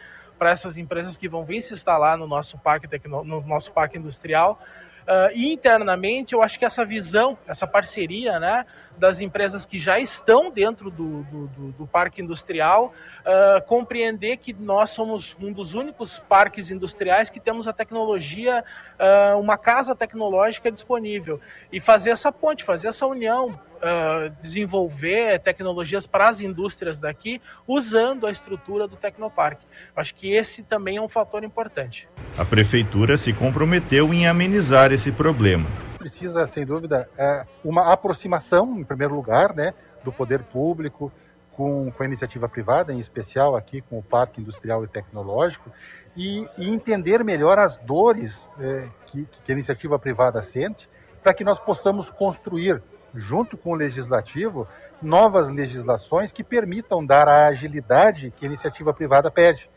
para 0.43 0.51
essas 0.51 0.77
empresas 0.77 1.17
que 1.17 1.29
vão 1.29 1.45
vir 1.45 1.63
se 1.63 1.73
instalar 1.73 2.19
no 2.19 2.27
nosso 2.27 2.59
parque, 2.59 2.89
no 3.07 3.41
nosso 3.43 3.71
parque 3.71 3.97
industrial. 3.97 4.61
Uh, 5.03 5.31
e 5.37 5.53
internamente, 5.53 6.35
eu 6.35 6.43
acho 6.43 6.59
que 6.59 6.65
essa 6.65 6.85
visão, 6.85 7.39
essa 7.47 7.65
parceria 7.65 8.41
né, 8.41 8.67
das 8.99 9.21
empresas 9.21 9.65
que 9.65 9.79
já 9.79 10.01
estão 10.01 10.51
dentro 10.51 10.91
do, 10.91 11.23
do, 11.23 11.47
do, 11.47 11.73
do 11.73 11.87
parque 11.87 12.21
industrial, 12.21 12.93
uh, 13.23 13.63
compreender 13.67 14.37
que 14.37 14.53
nós 14.53 14.91
somos 14.91 15.37
um 15.41 15.53
dos 15.53 15.75
únicos 15.75 16.19
parques 16.19 16.71
industriais 16.71 17.31
que 17.31 17.41
temos 17.41 17.67
a 17.67 17.73
tecnologia, 17.73 18.65
uh, 18.99 19.39
uma 19.39 19.57
casa 19.57 19.95
tecnológica 19.95 20.71
disponível. 20.71 21.41
E 21.73 21.81
fazer 21.81 22.11
essa 22.11 22.31
ponte, 22.31 22.65
fazer 22.65 22.89
essa 22.89 23.07
união, 23.07 23.59
uh, 23.83 24.31
desenvolver 24.41 25.39
tecnologias 25.41 26.07
para 26.07 26.29
as 26.29 26.41
indústrias 26.41 26.99
daqui 26.99 27.41
usando 27.67 28.27
a 28.27 28.31
estrutura 28.31 28.87
do 28.87 28.97
Tecnoparque. 28.97 29.67
Acho 29.95 30.15
que 30.15 30.33
esse 30.33 30.63
também 30.63 30.97
é 30.97 31.01
um 31.01 31.09
fator 31.09 31.45
importante. 31.45 32.09
A 32.39 32.45
prefeitura 32.45 33.17
se 33.17 33.33
comprometeu 33.33 34.13
em 34.15 34.27
amenizar 34.27 34.93
esse 34.93 35.13
problema. 35.13 35.69
Precisa, 35.99 36.47
sem 36.47 36.65
dúvida, 36.65 37.09
é 37.17 37.45
uma 37.65 37.93
aproximação, 37.93 38.79
em 38.79 38.85
primeiro 38.85 39.15
lugar, 39.15 39.55
né, 39.55 39.73
do 40.03 40.13
poder 40.13 40.43
público 40.43 41.13
com, 41.57 41.91
com 41.91 42.03
a 42.03 42.07
iniciativa 42.07 42.49
privada, 42.49 42.93
em 42.93 42.99
especial 42.99 43.57
aqui 43.57 43.81
com 43.83 43.99
o 43.99 44.03
Parque 44.03 44.41
Industrial 44.41 44.85
e 44.85 44.89
Tecnológico, 44.89 45.71
e, 46.17 46.47
e 46.59 46.69
entender 46.69 47.25
melhor 47.25 47.59
as 47.59 47.77
dores 47.77 48.49
é, 48.59 48.89
que, 49.07 49.27
que 49.45 49.53
a 49.53 49.55
iniciativa 49.55 49.99
privada 49.99 50.41
sente, 50.43 50.89
para 51.23 51.33
que 51.33 51.45
nós 51.45 51.59
possamos 51.59 52.11
construir, 52.11 52.83
junto 53.15 53.57
com 53.57 53.73
o 53.73 53.75
legislativo, 53.75 54.67
novas 55.01 55.49
legislações 55.49 56.33
que 56.33 56.43
permitam 56.43 57.05
dar 57.05 57.29
a 57.29 57.47
agilidade 57.47 58.33
que 58.37 58.45
a 58.45 58.49
iniciativa 58.49 58.93
privada 58.93 59.31
pede. 59.31 59.71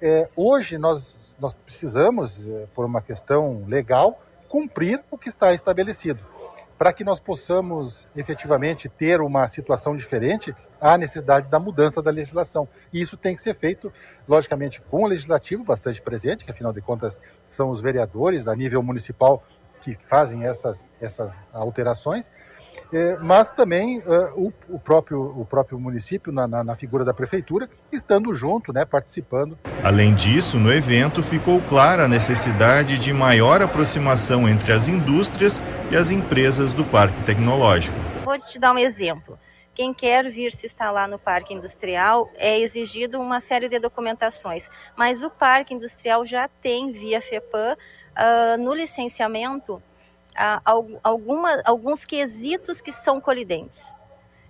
É, 0.00 0.28
hoje 0.36 0.78
nós, 0.78 1.34
nós 1.40 1.52
precisamos, 1.52 2.46
é, 2.46 2.66
por 2.74 2.84
uma 2.84 3.02
questão 3.02 3.64
legal, 3.66 4.22
cumprir 4.48 5.02
o 5.10 5.18
que 5.18 5.28
está 5.28 5.52
estabelecido. 5.52 6.20
Para 6.76 6.92
que 6.92 7.02
nós 7.02 7.18
possamos 7.18 8.06
efetivamente 8.14 8.88
ter 8.88 9.20
uma 9.20 9.48
situação 9.48 9.96
diferente, 9.96 10.54
há 10.80 10.96
necessidade 10.96 11.48
da 11.48 11.58
mudança 11.58 12.02
da 12.02 12.10
legislação. 12.10 12.68
E 12.92 13.00
isso 13.00 13.16
tem 13.16 13.34
que 13.34 13.40
ser 13.40 13.54
feito, 13.54 13.92
logicamente, 14.28 14.80
com 14.80 15.02
o 15.02 15.06
legislativo 15.06 15.64
bastante 15.64 16.00
presente, 16.00 16.44
que 16.44 16.50
afinal 16.50 16.72
de 16.72 16.80
contas 16.80 17.20
são 17.48 17.70
os 17.70 17.80
vereadores 17.80 18.48
a 18.48 18.54
nível 18.54 18.82
municipal 18.82 19.42
que 19.80 19.96
fazem 20.02 20.44
essas, 20.44 20.90
essas 21.00 21.40
alterações, 21.52 22.30
é, 22.92 23.16
mas 23.18 23.50
também 23.50 24.02
é, 24.06 24.16
o, 24.34 24.52
o, 24.68 24.78
próprio, 24.78 25.20
o 25.20 25.44
próprio 25.44 25.78
município, 25.78 26.32
na, 26.32 26.46
na, 26.46 26.64
na, 26.64 26.74
figura 26.74 27.04
da 27.04 27.12
prefeitura, 27.12 27.68
estando 27.92 28.32
junto, 28.34 28.72
né, 28.72 28.84
participando. 28.84 29.58
Além 29.82 30.14
disso, 30.14 30.58
no 30.58 30.72
evento 30.72 31.22
ficou 31.22 31.60
clara 31.62 32.04
a 32.04 32.08
necessidade 32.08 32.98
de 32.98 33.12
maior 33.12 33.60
aproximação 33.60 34.48
entre 34.48 34.72
as 34.72 34.88
indústrias 34.88 35.62
e 35.90 35.96
as 35.96 36.10
empresas 36.10 36.72
do 36.72 36.84
Parque 36.84 37.20
Tecnológico. 37.22 37.96
Vou 38.24 38.38
te 38.38 38.58
dar 38.58 38.72
um 38.72 38.78
exemplo. 38.78 39.38
Quem 39.78 39.94
quer 39.94 40.28
vir 40.28 40.50
se 40.50 40.66
instalar 40.66 41.08
no 41.08 41.20
parque 41.20 41.54
industrial 41.54 42.28
é 42.34 42.58
exigido 42.58 43.20
uma 43.20 43.38
série 43.38 43.68
de 43.68 43.78
documentações, 43.78 44.68
mas 44.96 45.22
o 45.22 45.30
parque 45.30 45.72
industrial 45.72 46.26
já 46.26 46.48
tem, 46.48 46.90
via 46.90 47.20
FEPAM, 47.20 47.76
uh, 47.76 48.60
no 48.60 48.74
licenciamento, 48.74 49.80
alguma, 51.04 51.62
alguns 51.64 52.04
quesitos 52.04 52.80
que 52.80 52.90
são 52.90 53.20
colidentes. 53.20 53.94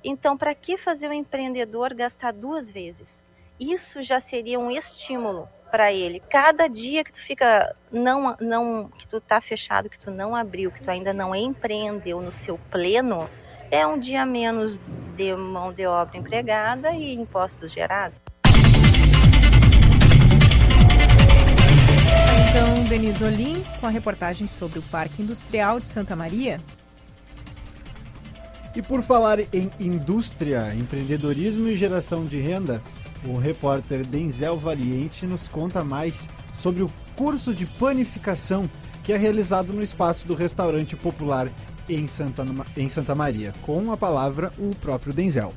Então, 0.02 0.34
para 0.34 0.55
que 0.55 0.78
fazer 0.78 1.10
o 1.10 1.12
empreendedor 1.12 1.92
gastar 1.92 2.32
duas 2.32 2.70
vezes? 2.70 3.22
Isso 3.60 4.00
já 4.00 4.18
seria 4.20 4.59
um 4.59 4.70
estímulo 4.70 5.46
para 5.70 5.92
ele. 5.92 6.20
Cada 6.30 6.68
dia 6.68 7.05
que 7.05 7.12
tu 7.12 7.20
fica 7.20 7.76
não 7.92 8.34
não 8.40 8.88
que 8.88 9.06
tu 9.06 9.20
tá 9.20 9.42
fechado, 9.42 9.90
que 9.90 9.98
tu 9.98 10.10
não 10.10 10.34
abriu, 10.34 10.72
que 10.72 10.80
tu 10.80 10.90
ainda 10.90 11.12
não 11.12 11.34
empreendeu 11.34 12.22
no 12.22 12.32
seu 12.32 12.59
pleno, 12.70 13.28
é 13.70 13.86
um 13.86 13.99
dia 13.99 14.24
menos 14.24 14.78
de 15.16 15.35
mão 15.35 15.73
de 15.73 15.86
obra 15.86 16.16
empregada 16.16 16.93
e 16.93 17.15
impostos 17.15 17.73
gerados. 17.73 18.20
Então, 22.49 22.85
Denise 22.85 23.23
Olim, 23.23 23.62
com 23.81 23.86
a 23.86 23.90
reportagem 23.90 24.47
sobre 24.47 24.78
o 24.78 24.82
Parque 24.82 25.23
Industrial 25.23 25.78
de 25.78 25.86
Santa 25.86 26.16
Maria. 26.16 26.61
E 28.74 28.82
por 28.82 29.03
falar 29.03 29.40
em 29.40 29.70
indústria, 29.81 30.73
empreendedorismo 30.74 31.69
e 31.69 31.77
geração 31.77 32.24
de 32.24 32.40
renda, 32.40 32.81
o 33.24 33.36
repórter 33.36 34.07
Denzel 34.07 34.57
Valiente 34.57 35.27
nos 35.27 35.49
conta 35.49 35.82
mais 35.82 36.28
sobre 36.53 36.82
o 36.82 36.90
curso 37.16 37.53
de 37.53 37.66
panificação 37.66 38.70
que 39.03 39.12
é 39.12 39.16
realizado 39.16 39.73
no 39.73 39.82
espaço 39.82 40.28
do 40.28 40.35
restaurante 40.35 40.95
popular 40.95 41.51
em 41.89 42.06
Santa, 42.06 42.44
em 42.77 42.89
Santa 42.89 43.15
Maria. 43.15 43.55
Com 43.62 43.93
a 43.93 43.97
palavra, 43.97 44.52
o 44.59 44.74
próprio 44.74 45.12
Denzel. 45.12 45.52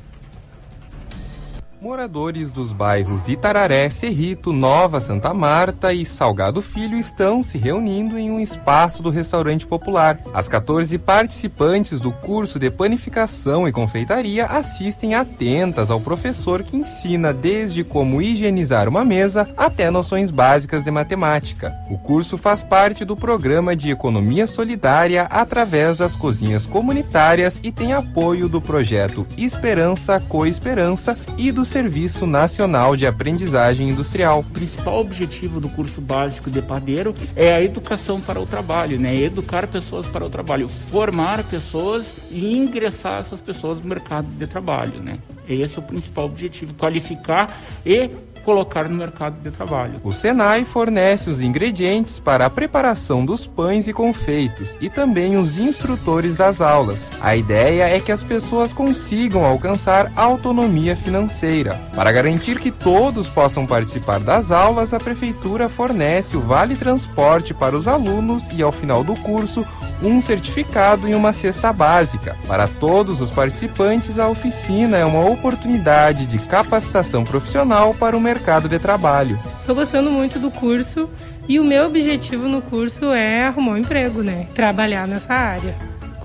Moradores 1.81 2.51
dos 2.51 2.71
bairros 2.73 3.27
Itararé, 3.27 3.89
Cerrito, 3.89 4.53
Nova 4.53 4.99
Santa 4.99 5.33
Marta 5.33 5.91
e 5.91 6.05
Salgado 6.05 6.61
Filho 6.61 6.95
estão 6.95 7.41
se 7.41 7.57
reunindo 7.57 8.19
em 8.19 8.29
um 8.29 8.39
espaço 8.39 9.01
do 9.01 9.09
restaurante 9.09 9.65
popular. 9.65 10.19
As 10.31 10.47
14 10.47 10.95
participantes 10.99 11.99
do 11.99 12.11
curso 12.11 12.59
de 12.59 12.69
panificação 12.69 13.67
e 13.67 13.71
confeitaria 13.71 14.45
assistem 14.45 15.15
atentas 15.15 15.89
ao 15.89 15.99
professor 15.99 16.61
que 16.61 16.77
ensina 16.77 17.33
desde 17.33 17.83
como 17.83 18.21
higienizar 18.21 18.87
uma 18.87 19.03
mesa 19.03 19.49
até 19.57 19.89
noções 19.89 20.29
básicas 20.29 20.83
de 20.83 20.91
matemática. 20.91 21.75
O 21.89 21.97
curso 21.97 22.37
faz 22.37 22.61
parte 22.61 23.03
do 23.03 23.17
programa 23.17 23.75
de 23.75 23.89
economia 23.89 24.45
solidária 24.45 25.23
através 25.23 25.97
das 25.97 26.15
cozinhas 26.15 26.67
comunitárias 26.67 27.59
e 27.63 27.71
tem 27.71 27.91
apoio 27.91 28.47
do 28.47 28.61
projeto 28.61 29.25
Esperança 29.35 30.19
Coesperança 30.19 31.17
e 31.39 31.51
do 31.51 31.70
Serviço 31.71 32.27
Nacional 32.27 32.97
de 32.97 33.07
Aprendizagem 33.07 33.87
Industrial. 33.87 34.41
O 34.41 34.43
principal 34.43 34.99
objetivo 34.99 35.61
do 35.61 35.69
curso 35.69 36.01
básico 36.01 36.51
de 36.51 36.61
padeiro 36.61 37.15
é 37.33 37.53
a 37.53 37.63
educação 37.63 38.19
para 38.19 38.41
o 38.41 38.45
trabalho, 38.45 38.99
né? 38.99 39.15
Educar 39.15 39.65
pessoas 39.67 40.05
para 40.05 40.25
o 40.25 40.29
trabalho, 40.29 40.67
formar 40.67 41.45
pessoas 41.45 42.07
e 42.29 42.57
ingressar 42.57 43.19
essas 43.21 43.39
pessoas 43.39 43.79
no 43.79 43.87
mercado 43.87 44.27
de 44.37 44.45
trabalho, 44.47 45.01
né? 45.01 45.19
Esse 45.47 45.77
é 45.77 45.79
o 45.79 45.81
principal 45.81 46.25
objetivo, 46.25 46.73
qualificar 46.73 47.57
e 47.85 48.09
colocar 48.41 48.89
no 48.89 48.95
mercado 48.95 49.35
de 49.41 49.51
trabalho. 49.51 49.99
O 50.03 50.11
Senai 50.11 50.65
fornece 50.65 51.29
os 51.29 51.41
ingredientes 51.41 52.19
para 52.19 52.45
a 52.45 52.49
preparação 52.49 53.25
dos 53.25 53.45
pães 53.45 53.87
e 53.87 53.93
confeitos 53.93 54.77
e 54.81 54.89
também 54.89 55.37
os 55.37 55.57
instrutores 55.57 56.37
das 56.37 56.61
aulas. 56.61 57.09
A 57.21 57.35
ideia 57.35 57.83
é 57.83 57.99
que 57.99 58.11
as 58.11 58.23
pessoas 58.23 58.73
consigam 58.73 59.45
alcançar 59.45 60.11
autonomia 60.15 60.95
financeira. 60.95 61.79
Para 61.95 62.11
garantir 62.11 62.59
que 62.59 62.71
todos 62.71 63.27
possam 63.27 63.65
participar 63.65 64.19
das 64.19 64.51
aulas, 64.51 64.93
a 64.93 64.99
prefeitura 64.99 65.69
fornece 65.69 66.35
o 66.35 66.41
vale 66.41 66.75
transporte 66.75 67.53
para 67.53 67.75
os 67.75 67.87
alunos 67.87 68.49
e 68.53 68.61
ao 68.61 68.71
final 68.71 69.03
do 69.03 69.15
curso 69.15 69.65
um 70.03 70.19
certificado 70.19 71.07
e 71.07 71.13
uma 71.13 71.31
cesta 71.31 71.71
básica. 71.71 72.35
Para 72.47 72.67
todos 72.67 73.21
os 73.21 73.29
participantes, 73.29 74.17
a 74.17 74.27
oficina 74.27 74.97
é 74.97 75.05
uma 75.05 75.23
oportunidade 75.29 76.25
de 76.25 76.39
capacitação 76.39 77.23
profissional 77.23 77.93
para 77.93 78.17
o 78.17 78.19
mercado 78.19 78.30
de 78.67 78.79
trabalho. 78.79 79.39
Estou 79.59 79.75
gostando 79.75 80.11
muito 80.11 80.39
do 80.39 80.49
curso 80.49 81.09
e 81.47 81.59
o 81.59 81.63
meu 81.63 81.85
objetivo 81.85 82.47
no 82.47 82.61
curso 82.61 83.05
é 83.11 83.45
arrumar 83.45 83.73
um 83.73 83.77
emprego, 83.77 84.23
né? 84.23 84.47
Trabalhar 84.55 85.07
nessa 85.07 85.33
área. 85.33 85.75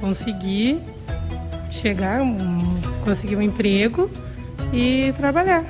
Conseguir 0.01 0.81
chegar, 1.70 2.23
um, 2.23 2.37
conseguir 3.05 3.37
um 3.37 3.43
emprego 3.43 4.11
e 4.73 5.12
trabalhar. 5.16 5.65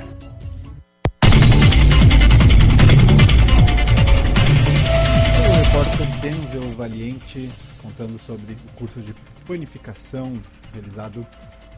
O 5.47 5.55
repórter 5.63 6.07
Denzel 6.21 6.71
Valiente 6.71 7.49
contando 7.81 8.19
sobre 8.19 8.53
o 8.53 8.71
curso 8.77 8.99
de 8.99 9.13
panificação 9.47 10.33
realizado 10.73 11.25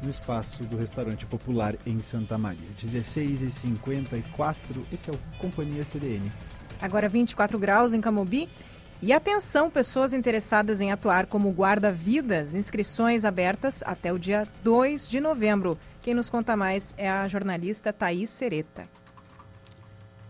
no 0.02 0.10
espaço 0.10 0.64
do 0.64 0.78
restaurante 0.78 1.26
popular 1.26 1.76
em 1.86 2.02
Santa 2.02 2.38
Maria. 2.38 2.68
16h54, 2.78 4.54
esse 4.92 5.10
é 5.10 5.14
o 5.14 5.20
Companhia 5.40 5.84
CDN. 5.84 6.32
Agora 6.82 7.10
24 7.10 7.60
graus 7.60 7.94
em 7.94 8.02
Camobi. 8.02 8.50
E 9.02 9.14
atenção, 9.14 9.70
pessoas 9.70 10.12
interessadas 10.12 10.82
em 10.82 10.92
atuar 10.92 11.26
como 11.26 11.50
guarda-vidas, 11.52 12.54
inscrições 12.54 13.24
abertas 13.24 13.82
até 13.86 14.12
o 14.12 14.20
dia 14.20 14.46
2 14.62 15.08
de 15.08 15.22
novembro. 15.22 15.78
Quem 16.02 16.14
nos 16.14 16.30
conta 16.30 16.58
mais 16.58 16.94
é 16.98 17.10
a 17.10 17.26
jornalista 17.26 17.94
Thaís 17.94 18.30
Sereta. 18.30 18.84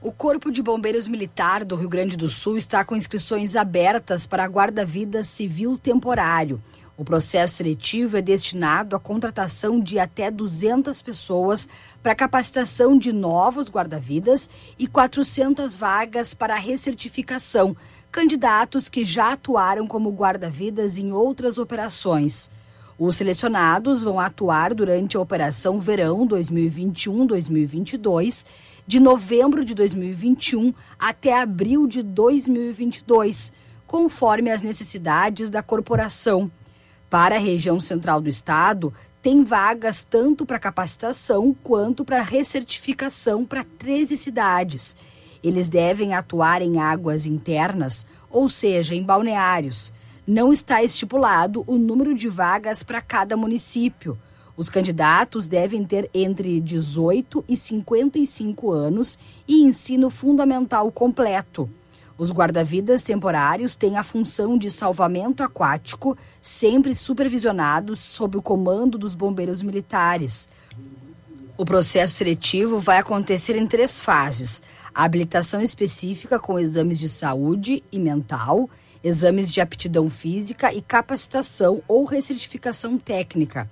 O 0.02 0.12
Corpo 0.12 0.52
de 0.52 0.62
Bombeiros 0.62 1.08
Militar 1.08 1.66
do 1.66 1.76
Rio 1.76 1.90
Grande 1.90 2.16
do 2.16 2.30
Sul 2.30 2.58
está 2.58 2.86
com 2.86 2.96
inscrições 2.96 3.56
abertas 3.56 4.26
para 4.26 4.46
guarda-vidas 4.46 5.28
civil 5.28 5.78
temporário. 5.78 6.62
O 7.00 7.04
processo 7.06 7.56
seletivo 7.56 8.18
é 8.18 8.22
destinado 8.22 8.94
à 8.94 9.00
contratação 9.00 9.80
de 9.80 9.98
até 9.98 10.30
200 10.30 11.02
pessoas 11.02 11.66
para 12.04 12.14
capacitação 12.14 12.98
de 12.98 13.14
novos 13.14 13.70
guarda-vidas 13.70 14.50
e 14.78 14.86
400 14.86 15.78
vagas 15.78 16.34
para 16.34 16.56
recertificação, 16.56 17.74
candidatos 18.12 18.90
que 18.90 19.06
já 19.06 19.32
atuaram 19.32 19.88
como 19.88 20.12
guarda-vidas 20.12 20.98
em 20.98 21.14
outras 21.14 21.58
operações. 21.58 22.52
Os 22.98 23.16
selecionados 23.16 24.04
vão 24.04 24.20
atuar 24.20 24.74
durante 24.74 25.16
a 25.16 25.22
Operação 25.22 25.80
Verão 25.80 26.28
2021-2022 26.28 28.46
de 28.86 29.00
novembro 29.00 29.64
de 29.64 29.74
2021 29.74 30.74
até 31.00 31.40
abril 31.40 31.88
de 31.88 32.04
2022, 32.04 33.54
conforme 33.88 34.52
as 34.52 34.62
necessidades 34.62 35.50
da 35.50 35.64
corporação. 35.64 36.52
Para 37.10 37.38
a 37.38 37.40
região 37.40 37.82
central 37.82 38.22
do 38.22 38.30
estado, 38.30 38.94
tem 39.22 39.44
vagas 39.44 40.04
tanto 40.04 40.46
para 40.46 40.60
capacitação 40.60 41.56
quanto 41.64 42.06
para 42.06 42.22
recertificação 42.22 43.44
para 43.44 43.64
13 43.64 44.16
cidades. 44.16 44.96
Eles 45.44 45.68
devem 45.68 46.14
atuar 46.14 46.62
em 46.62 46.80
águas 46.80 47.26
internas, 47.26 48.06
ou 48.30 48.48
seja, 48.48 48.94
em 48.94 49.04
balneários. 49.04 49.92
Não 50.28 50.54
está 50.54 50.84
estipulado 50.84 51.64
o 51.66 51.78
número 51.78 52.14
de 52.14 52.30
vagas 52.30 52.84
para 52.84 53.02
cada 53.02 53.36
município. 53.36 54.18
Os 54.56 54.70
candidatos 54.70 55.48
devem 55.48 55.84
ter 55.86 56.10
entre 56.14 56.60
18 56.60 57.44
e 57.48 57.58
55 57.58 58.72
anos 58.72 59.18
e 59.48 59.64
ensino 59.64 60.10
fundamental 60.12 60.92
completo. 60.92 61.70
Os 62.20 62.34
guarda-vidas 62.34 63.02
temporários 63.02 63.78
têm 63.78 63.96
a 63.96 64.04
função 64.04 64.58
de 64.58 64.70
salvamento 64.70 65.42
aquático, 65.42 66.18
sempre 66.42 66.94
supervisionados 66.94 68.02
sob 68.02 68.38
o 68.38 68.42
comando 68.42 68.98
dos 68.98 69.16
bombeiros 69.16 69.64
militares. 69.64 70.50
O 71.58 71.64
processo 71.64 72.16
seletivo 72.16 72.78
vai 72.78 72.98
acontecer 72.98 73.56
em 73.56 73.66
três 73.66 74.02
fases: 74.02 74.62
a 74.94 75.06
habilitação 75.06 75.62
específica 75.62 76.38
com 76.38 76.60
exames 76.60 77.00
de 77.00 77.08
saúde 77.08 77.82
e 77.90 77.98
mental, 77.98 78.70
exames 79.02 79.50
de 79.50 79.62
aptidão 79.62 80.10
física 80.10 80.74
e 80.74 80.82
capacitação 80.82 81.82
ou 81.88 82.04
recertificação 82.04 82.98
técnica. 82.98 83.70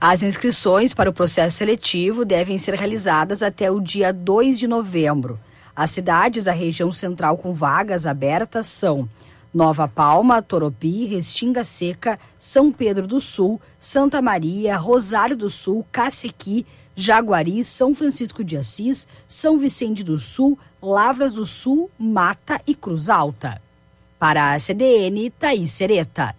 As 0.00 0.22
inscrições 0.22 0.94
para 0.94 1.10
o 1.10 1.12
processo 1.12 1.56
seletivo 1.56 2.24
devem 2.24 2.58
ser 2.58 2.74
realizadas 2.74 3.42
até 3.42 3.72
o 3.72 3.80
dia 3.80 4.12
2 4.12 4.56
de 4.56 4.68
novembro. 4.68 5.36
As 5.80 5.92
cidades 5.92 6.44
da 6.44 6.52
região 6.52 6.92
central 6.92 7.38
com 7.38 7.54
vagas 7.54 8.04
abertas 8.04 8.66
são 8.66 9.08
Nova 9.52 9.88
Palma, 9.88 10.42
Toropi, 10.42 11.06
Restinga 11.06 11.64
Seca, 11.64 12.20
São 12.38 12.70
Pedro 12.70 13.06
do 13.06 13.18
Sul, 13.18 13.58
Santa 13.78 14.20
Maria, 14.20 14.76
Rosário 14.76 15.34
do 15.34 15.48
Sul, 15.48 15.86
Cacequi, 15.90 16.66
Jaguari, 16.94 17.64
São 17.64 17.94
Francisco 17.94 18.44
de 18.44 18.58
Assis, 18.58 19.08
São 19.26 19.58
Vicente 19.58 20.04
do 20.04 20.18
Sul, 20.18 20.58
Lavras 20.82 21.32
do 21.32 21.46
Sul, 21.46 21.90
Mata 21.98 22.60
e 22.66 22.74
Cruz 22.74 23.08
Alta. 23.08 23.58
Para 24.18 24.52
a 24.52 24.58
CDN, 24.58 25.30
Thaís 25.30 25.72
Sereta. 25.72 26.36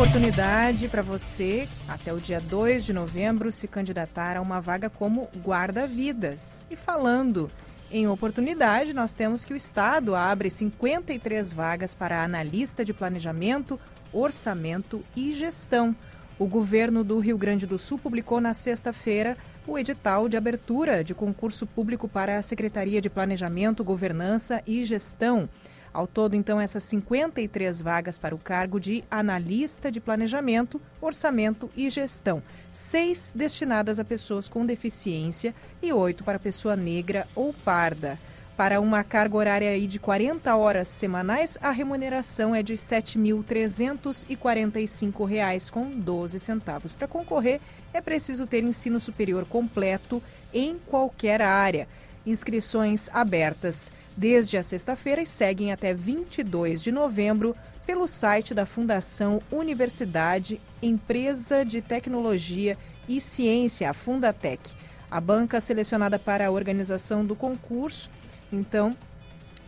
Oportunidade 0.00 0.88
para 0.88 1.02
você, 1.02 1.68
até 1.86 2.10
o 2.10 2.18
dia 2.18 2.40
2 2.40 2.86
de 2.86 2.92
novembro, 2.94 3.52
se 3.52 3.68
candidatar 3.68 4.38
a 4.38 4.40
uma 4.40 4.58
vaga 4.58 4.88
como 4.88 5.28
guarda-vidas. 5.44 6.66
E 6.70 6.74
falando 6.74 7.50
em 7.90 8.08
oportunidade, 8.08 8.94
nós 8.94 9.12
temos 9.12 9.44
que 9.44 9.52
o 9.52 9.56
Estado 9.56 10.14
abre 10.14 10.48
53 10.48 11.52
vagas 11.52 11.92
para 11.92 12.24
analista 12.24 12.82
de 12.82 12.94
planejamento, 12.94 13.78
orçamento 14.10 15.04
e 15.14 15.32
gestão. 15.32 15.94
O 16.38 16.46
governo 16.46 17.04
do 17.04 17.18
Rio 17.18 17.36
Grande 17.36 17.66
do 17.66 17.78
Sul 17.78 17.98
publicou 17.98 18.40
na 18.40 18.54
sexta-feira 18.54 19.36
o 19.66 19.78
edital 19.78 20.30
de 20.30 20.36
abertura 20.38 21.04
de 21.04 21.14
concurso 21.14 21.66
público 21.66 22.08
para 22.08 22.38
a 22.38 22.42
Secretaria 22.42 23.02
de 23.02 23.10
Planejamento, 23.10 23.84
Governança 23.84 24.62
e 24.66 24.82
Gestão. 24.82 25.46
Ao 25.92 26.06
todo, 26.06 26.36
então, 26.36 26.60
essas 26.60 26.84
53 26.84 27.82
vagas 27.82 28.16
para 28.16 28.32
o 28.34 28.38
cargo 28.38 28.78
de 28.78 29.02
analista 29.10 29.90
de 29.90 30.00
planejamento, 30.00 30.80
orçamento 31.00 31.68
e 31.76 31.90
gestão. 31.90 32.40
Seis 32.70 33.32
destinadas 33.34 33.98
a 33.98 34.04
pessoas 34.04 34.48
com 34.48 34.64
deficiência 34.64 35.52
e 35.82 35.92
oito 35.92 36.22
para 36.22 36.38
pessoa 36.38 36.76
negra 36.76 37.26
ou 37.34 37.52
parda. 37.52 38.16
Para 38.56 38.80
uma 38.80 39.02
carga 39.02 39.36
horária 39.36 39.70
aí 39.70 39.84
de 39.86 39.98
40 39.98 40.54
horas 40.54 40.86
semanais, 40.86 41.58
a 41.62 41.70
remuneração 41.70 42.54
é 42.54 42.62
de 42.62 42.74
R$ 42.74 42.78
7.345,12 42.78 45.70
com 45.70 45.90
12 45.90 46.38
centavos. 46.38 46.92
Para 46.92 47.08
concorrer, 47.08 47.58
é 47.92 48.00
preciso 48.00 48.46
ter 48.46 48.62
ensino 48.62 49.00
superior 49.00 49.44
completo 49.46 50.22
em 50.52 50.78
qualquer 50.86 51.42
área. 51.42 51.88
Inscrições 52.26 53.08
abertas 53.12 53.90
desde 54.16 54.58
a 54.58 54.62
sexta-feira 54.62 55.22
e 55.22 55.26
seguem 55.26 55.72
até 55.72 55.94
22 55.94 56.82
de 56.82 56.92
novembro 56.92 57.56
pelo 57.86 58.06
site 58.06 58.52
da 58.52 58.66
Fundação 58.66 59.40
Universidade 59.50 60.60
Empresa 60.82 61.64
de 61.64 61.80
Tecnologia 61.80 62.76
e 63.08 63.20
Ciência, 63.20 63.88
a 63.88 63.94
Fundatec. 63.94 64.74
A 65.10 65.20
banca 65.20 65.60
selecionada 65.60 66.18
para 66.18 66.46
a 66.46 66.50
organização 66.50 67.24
do 67.24 67.34
concurso, 67.34 68.10
então, 68.52 68.94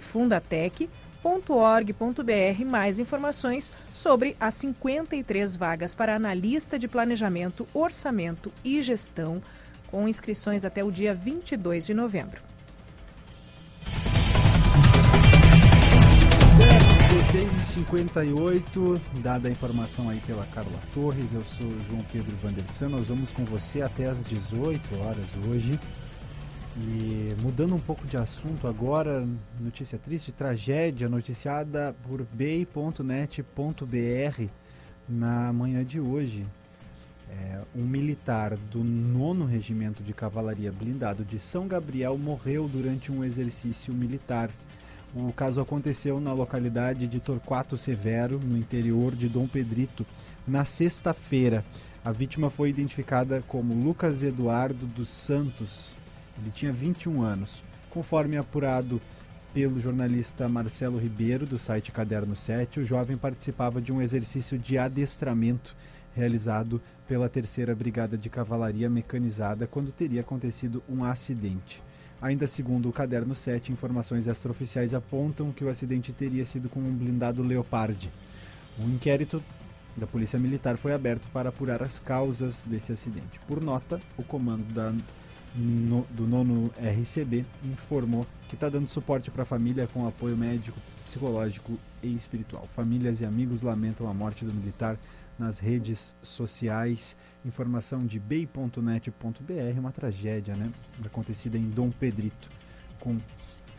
fundatec.org.br, 0.00 2.64
mais 2.66 2.98
informações 2.98 3.72
sobre 3.92 4.36
as 4.40 4.54
53 4.54 5.56
vagas 5.56 5.94
para 5.94 6.16
analista 6.16 6.78
de 6.78 6.88
planejamento, 6.88 7.68
orçamento 7.72 8.52
e 8.64 8.82
gestão, 8.82 9.40
com 9.90 10.08
inscrições 10.08 10.64
até 10.64 10.82
o 10.82 10.90
dia 10.90 11.14
22 11.14 11.86
de 11.86 11.94
novembro. 11.94 12.51
16h58, 17.22 19.00
dada 19.22 19.48
a 19.48 19.50
informação 19.50 20.08
aí 20.08 20.20
pela 20.26 20.44
Carla 20.46 20.78
Torres, 20.92 21.32
eu 21.32 21.44
sou 21.44 21.68
João 21.88 22.02
Pedro 22.12 22.36
Vandersan, 22.42 22.88
nós 22.88 23.06
vamos 23.06 23.30
com 23.30 23.44
você 23.44 23.80
até 23.80 24.06
às 24.06 24.26
18 24.26 24.98
horas 24.98 25.26
hoje. 25.48 25.78
E 26.76 27.34
mudando 27.40 27.76
um 27.76 27.78
pouco 27.78 28.06
de 28.08 28.16
assunto 28.16 28.66
agora, 28.66 29.26
notícia 29.60 29.98
triste, 29.98 30.32
tragédia 30.32 31.08
noticiada 31.08 31.94
por 32.02 32.26
bay.net.br 32.34 32.98
na 35.08 35.52
manhã 35.52 35.84
de 35.84 36.00
hoje. 36.00 36.44
É, 37.30 37.62
um 37.74 37.84
militar 37.84 38.56
do 38.70 38.82
nono 38.82 39.46
regimento 39.46 40.02
de 40.02 40.12
cavalaria 40.12 40.72
blindado 40.72 41.24
de 41.24 41.38
São 41.38 41.68
Gabriel 41.68 42.18
morreu 42.18 42.68
durante 42.68 43.12
um 43.12 43.24
exercício 43.24 43.94
militar. 43.94 44.50
O 45.14 45.30
caso 45.30 45.60
aconteceu 45.60 46.18
na 46.18 46.32
localidade 46.32 47.06
de 47.06 47.20
Torquato 47.20 47.76
Severo, 47.76 48.40
no 48.42 48.56
interior 48.56 49.14
de 49.14 49.28
Dom 49.28 49.46
Pedrito, 49.46 50.06
na 50.48 50.64
sexta-feira. 50.64 51.62
A 52.02 52.10
vítima 52.10 52.48
foi 52.48 52.70
identificada 52.70 53.44
como 53.46 53.74
Lucas 53.74 54.22
Eduardo 54.22 54.86
dos 54.86 55.10
Santos. 55.10 55.94
Ele 56.38 56.50
tinha 56.50 56.72
21 56.72 57.20
anos. 57.20 57.62
Conforme 57.90 58.38
apurado 58.38 59.02
pelo 59.52 59.78
jornalista 59.78 60.48
Marcelo 60.48 60.98
Ribeiro, 60.98 61.44
do 61.44 61.58
site 61.58 61.92
Caderno 61.92 62.34
7, 62.34 62.80
o 62.80 62.84
jovem 62.84 63.18
participava 63.18 63.82
de 63.82 63.92
um 63.92 64.00
exercício 64.00 64.58
de 64.58 64.78
adestramento 64.78 65.76
realizado 66.16 66.80
pela 67.06 67.28
Terceira 67.28 67.74
Brigada 67.74 68.16
de 68.16 68.30
Cavalaria 68.30 68.88
Mecanizada 68.88 69.66
quando 69.66 69.92
teria 69.92 70.22
acontecido 70.22 70.82
um 70.88 71.04
acidente. 71.04 71.82
Ainda 72.22 72.46
segundo 72.46 72.88
o 72.88 72.92
caderno 72.92 73.34
7, 73.34 73.72
informações 73.72 74.28
extraoficiais 74.28 74.94
apontam 74.94 75.50
que 75.50 75.64
o 75.64 75.68
acidente 75.68 76.12
teria 76.12 76.44
sido 76.44 76.68
com 76.68 76.78
um 76.78 76.94
blindado 76.94 77.42
Leopard. 77.42 78.08
Um 78.78 78.88
inquérito 78.90 79.42
da 79.96 80.06
Polícia 80.06 80.38
Militar 80.38 80.76
foi 80.76 80.94
aberto 80.94 81.28
para 81.32 81.48
apurar 81.48 81.82
as 81.82 81.98
causas 81.98 82.62
desse 82.62 82.92
acidente. 82.92 83.40
Por 83.48 83.60
nota, 83.60 84.00
o 84.16 84.22
comando 84.22 84.72
da, 84.72 84.94
no, 85.56 86.06
do 86.10 86.24
nono 86.24 86.70
RCB 86.78 87.44
informou 87.64 88.24
que 88.48 88.54
está 88.54 88.68
dando 88.68 88.86
suporte 88.86 89.28
para 89.28 89.42
a 89.42 89.46
família 89.46 89.88
com 89.92 90.06
apoio 90.06 90.36
médico, 90.36 90.78
psicológico 91.04 91.76
e 92.04 92.14
espiritual. 92.14 92.68
Famílias 92.68 93.20
e 93.20 93.24
amigos 93.24 93.62
lamentam 93.62 94.08
a 94.08 94.14
morte 94.14 94.44
do 94.44 94.54
militar 94.54 94.96
nas 95.38 95.58
redes 95.58 96.14
sociais. 96.22 97.16
Informação 97.44 98.00
de 98.00 98.18
bay.net.br, 98.18 99.78
uma 99.78 99.92
tragédia, 99.92 100.54
né? 100.54 100.70
Acontecida 101.04 101.58
em 101.58 101.68
Dom 101.68 101.90
Pedrito, 101.90 102.48
com 103.00 103.16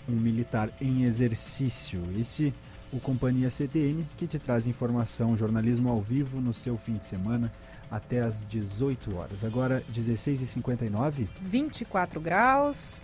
um 0.08 0.16
militar 0.16 0.70
em 0.82 1.04
exercício. 1.04 2.02
Esse 2.18 2.54
o 2.92 3.00
Companhia 3.00 3.50
CDN, 3.50 4.06
que 4.16 4.28
te 4.28 4.38
traz 4.38 4.68
informação, 4.68 5.36
jornalismo 5.36 5.90
ao 5.90 6.00
vivo 6.00 6.40
no 6.40 6.54
seu 6.54 6.78
fim 6.78 6.94
de 6.94 7.06
semana 7.06 7.52
até 7.90 8.22
às 8.22 8.46
18 8.48 9.16
horas. 9.16 9.44
Agora, 9.44 9.84
16h59. 9.92 11.28
24 11.42 12.22
graus. 12.22 13.02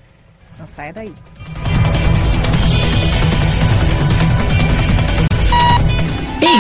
Não 0.58 0.68
saia 0.68 0.94
daí. 0.94 1.16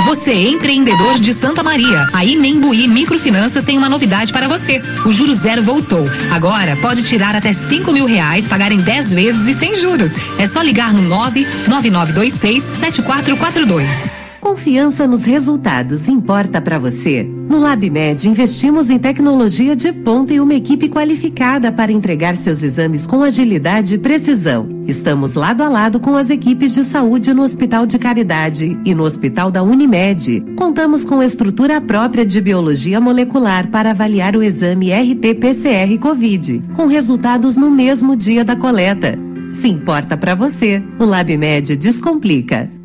Você 0.09 0.33
empreendedor 0.33 1.19
de 1.19 1.31
Santa 1.31 1.61
Maria. 1.61 2.09
A 2.11 2.25
Imembuí 2.25 2.87
Microfinanças 2.87 3.63
tem 3.63 3.77
uma 3.77 3.87
novidade 3.87 4.33
para 4.33 4.47
você. 4.47 4.81
O 5.05 5.13
Juro 5.13 5.31
Zero 5.35 5.61
voltou. 5.61 6.03
Agora 6.31 6.75
pode 6.77 7.03
tirar 7.03 7.35
até 7.35 7.53
5 7.53 7.93
mil 7.93 8.07
reais, 8.07 8.47
pagar 8.47 8.71
em 8.71 8.79
10 8.79 9.13
vezes 9.13 9.47
e 9.47 9.53
sem 9.53 9.75
juros. 9.75 10.15
É 10.39 10.47
só 10.47 10.63
ligar 10.63 10.95
no 10.95 11.03
99926 11.03 12.71
7442. 12.73 14.18
Confiança 14.39 15.05
nos 15.05 15.25
resultados 15.25 16.07
importa 16.07 16.61
para 16.61 16.79
você? 16.79 17.23
No 17.23 17.59
LabMed 17.59 18.29
investimos 18.29 18.89
em 18.89 18.97
tecnologia 18.97 19.75
de 19.75 19.91
ponta 19.91 20.33
e 20.33 20.39
uma 20.39 20.53
equipe 20.53 20.87
qualificada 20.87 21.71
para 21.71 21.91
entregar 21.91 22.37
seus 22.37 22.63
exames 22.63 23.05
com 23.05 23.21
agilidade 23.21 23.95
e 23.95 23.97
precisão. 23.97 24.67
Estamos 24.87 25.33
lado 25.33 25.61
a 25.61 25.69
lado 25.69 25.99
com 25.99 26.15
as 26.15 26.29
equipes 26.29 26.73
de 26.73 26.83
saúde 26.83 27.33
no 27.33 27.43
Hospital 27.43 27.85
de 27.85 27.99
Caridade 27.99 28.79
e 28.85 28.95
no 28.95 29.03
Hospital 29.03 29.51
da 29.51 29.61
Unimed. 29.61 30.41
Contamos 30.55 31.03
com 31.03 31.21
estrutura 31.21 31.81
própria 31.81 32.25
de 32.25 32.39
biologia 32.39 33.01
molecular 33.01 33.67
para 33.67 33.91
avaliar 33.91 34.35
o 34.35 34.43
exame 34.43 34.91
RT-PCR 34.91 35.97
COVID, 35.99 36.63
com 36.75 36.87
resultados 36.87 37.57
no 37.57 37.69
mesmo 37.69 38.15
dia 38.15 38.45
da 38.45 38.55
coleta. 38.55 39.19
Se 39.51 39.67
importa 39.67 40.15
para 40.15 40.33
você, 40.33 40.81
o 40.97 41.03
LabMed 41.03 41.75
descomplica. 41.75 42.78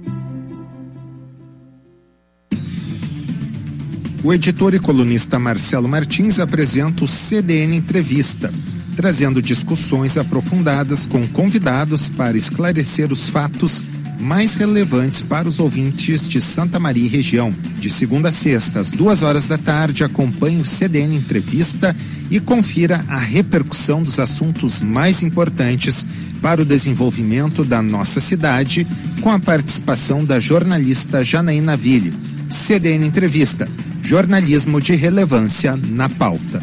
O 4.25 4.33
editor 4.33 4.73
e 4.73 4.79
colunista 4.79 5.39
Marcelo 5.39 5.87
Martins 5.87 6.41
apresenta 6.41 7.05
o 7.05 7.07
CDN 7.07 7.77
Entrevista, 7.77 8.51
trazendo 8.97 9.43
discussões 9.43 10.17
aprofundadas 10.17 11.07
com 11.07 11.29
convidados 11.29 12.09
para 12.09 12.35
esclarecer 12.35 13.13
os 13.13 13.29
fatos 13.29 13.85
mais 14.19 14.55
relevantes 14.55 15.21
para 15.21 15.47
os 15.47 15.61
ouvintes 15.61 16.27
de 16.27 16.41
Santa 16.41 16.81
Maria 16.81 17.05
e 17.05 17.09
região. 17.09 17.55
De 17.79 17.91
segunda 17.91 18.31
a 18.31 18.33
sexta, 18.33 18.81
às 18.81 18.93
duas 18.93 19.21
horas 19.21 19.47
da 19.47 19.59
tarde, 19.59 20.03
acompanhe 20.05 20.59
o 20.59 20.65
CDN 20.65 21.17
Entrevista 21.17 21.95
e 22.31 22.41
confira 22.41 23.05
a 23.07 23.19
repercussão 23.19 24.03
dos 24.03 24.19
assuntos 24.19 24.81
mais 24.81 25.23
importantes 25.23 26.07
para 26.41 26.63
o 26.63 26.65
desenvolvimento 26.65 27.63
da 27.63 27.83
nossa 27.83 28.21
cidade, 28.21 28.87
com 29.21 29.31
a 29.31 29.39
participação 29.39 30.25
da 30.25 30.41
jornalista 30.41 31.23
Janaína 31.23 31.77
Ville. 31.77 32.34
CDN 32.49 33.07
Entrevista 33.07 33.69
jornalismo 34.05 34.81
de 34.83 34.95
relevância 34.95 35.77
na 35.77 36.11
pauta. 36.11 36.63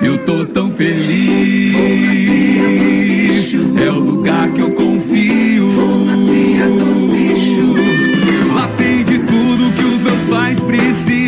Eu 0.00 0.18
tô 0.24 0.44
tão 0.46 0.70
feliz. 0.72 1.72
É 3.80 3.90
o 3.90 3.98
lugar 3.98 4.50
que 4.50 4.60
eu 4.60 4.70
confio. 4.72 5.68
Lá 8.54 8.68
tem 8.76 9.04
de 9.04 9.20
tudo 9.20 9.72
que 9.76 9.84
os 9.84 10.02
meus 10.02 10.24
pais 10.24 10.60
precisam. 10.60 11.21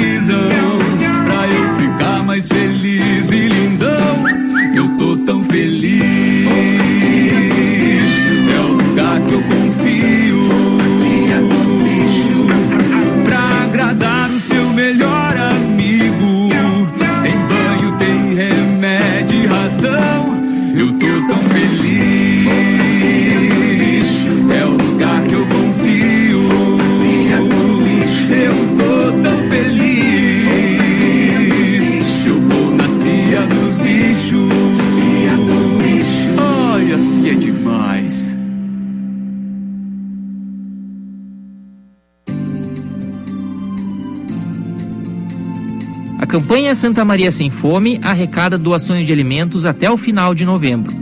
Campanha 46.34 46.74
Santa 46.74 47.04
Maria 47.04 47.30
Sem 47.30 47.48
Fome 47.48 48.00
arrecada 48.02 48.58
doações 48.58 49.06
de 49.06 49.12
alimentos 49.12 49.64
até 49.64 49.88
o 49.88 49.96
final 49.96 50.34
de 50.34 50.44
novembro. 50.44 50.92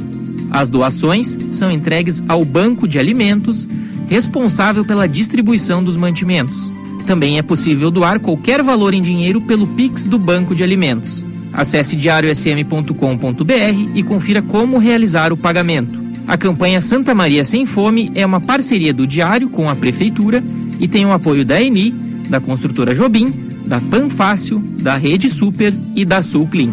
As 0.50 0.68
doações 0.68 1.38
são 1.50 1.70
entregues 1.70 2.22
ao 2.28 2.44
Banco 2.44 2.86
de 2.86 2.98
Alimentos, 2.98 3.66
responsável 4.10 4.84
pela 4.84 5.08
distribuição 5.08 5.82
dos 5.82 5.96
mantimentos. 5.96 6.70
Também 7.06 7.38
é 7.38 7.42
possível 7.42 7.90
doar 7.90 8.20
qualquer 8.20 8.62
valor 8.62 8.92
em 8.92 9.00
dinheiro 9.00 9.40
pelo 9.40 9.66
Pix 9.68 10.04
do 10.04 10.18
Banco 10.18 10.54
de 10.54 10.62
Alimentos. 10.62 11.26
Acesse 11.50 11.96
diariosm.com.br 11.96 13.90
e 13.94 14.02
confira 14.02 14.42
como 14.42 14.76
realizar 14.76 15.32
o 15.32 15.36
pagamento. 15.36 15.98
A 16.28 16.36
campanha 16.36 16.82
Santa 16.82 17.14
Maria 17.14 17.42
Sem 17.42 17.64
Fome 17.64 18.12
é 18.14 18.26
uma 18.26 18.38
parceria 18.38 18.92
do 18.92 19.06
Diário 19.06 19.48
com 19.48 19.70
a 19.70 19.74
Prefeitura 19.74 20.44
e 20.78 20.86
tem 20.86 21.06
o 21.06 21.12
apoio 21.12 21.42
da 21.42 21.58
ENI, 21.58 21.90
da 22.28 22.38
construtora 22.38 22.94
Jobim, 22.94 23.51
da 23.72 23.80
Panfácil, 23.80 24.58
da 24.82 24.98
Rede 24.98 25.30
Super 25.30 25.72
e 25.96 26.04
da 26.04 26.22
Sul 26.22 26.46
Clean. 26.46 26.70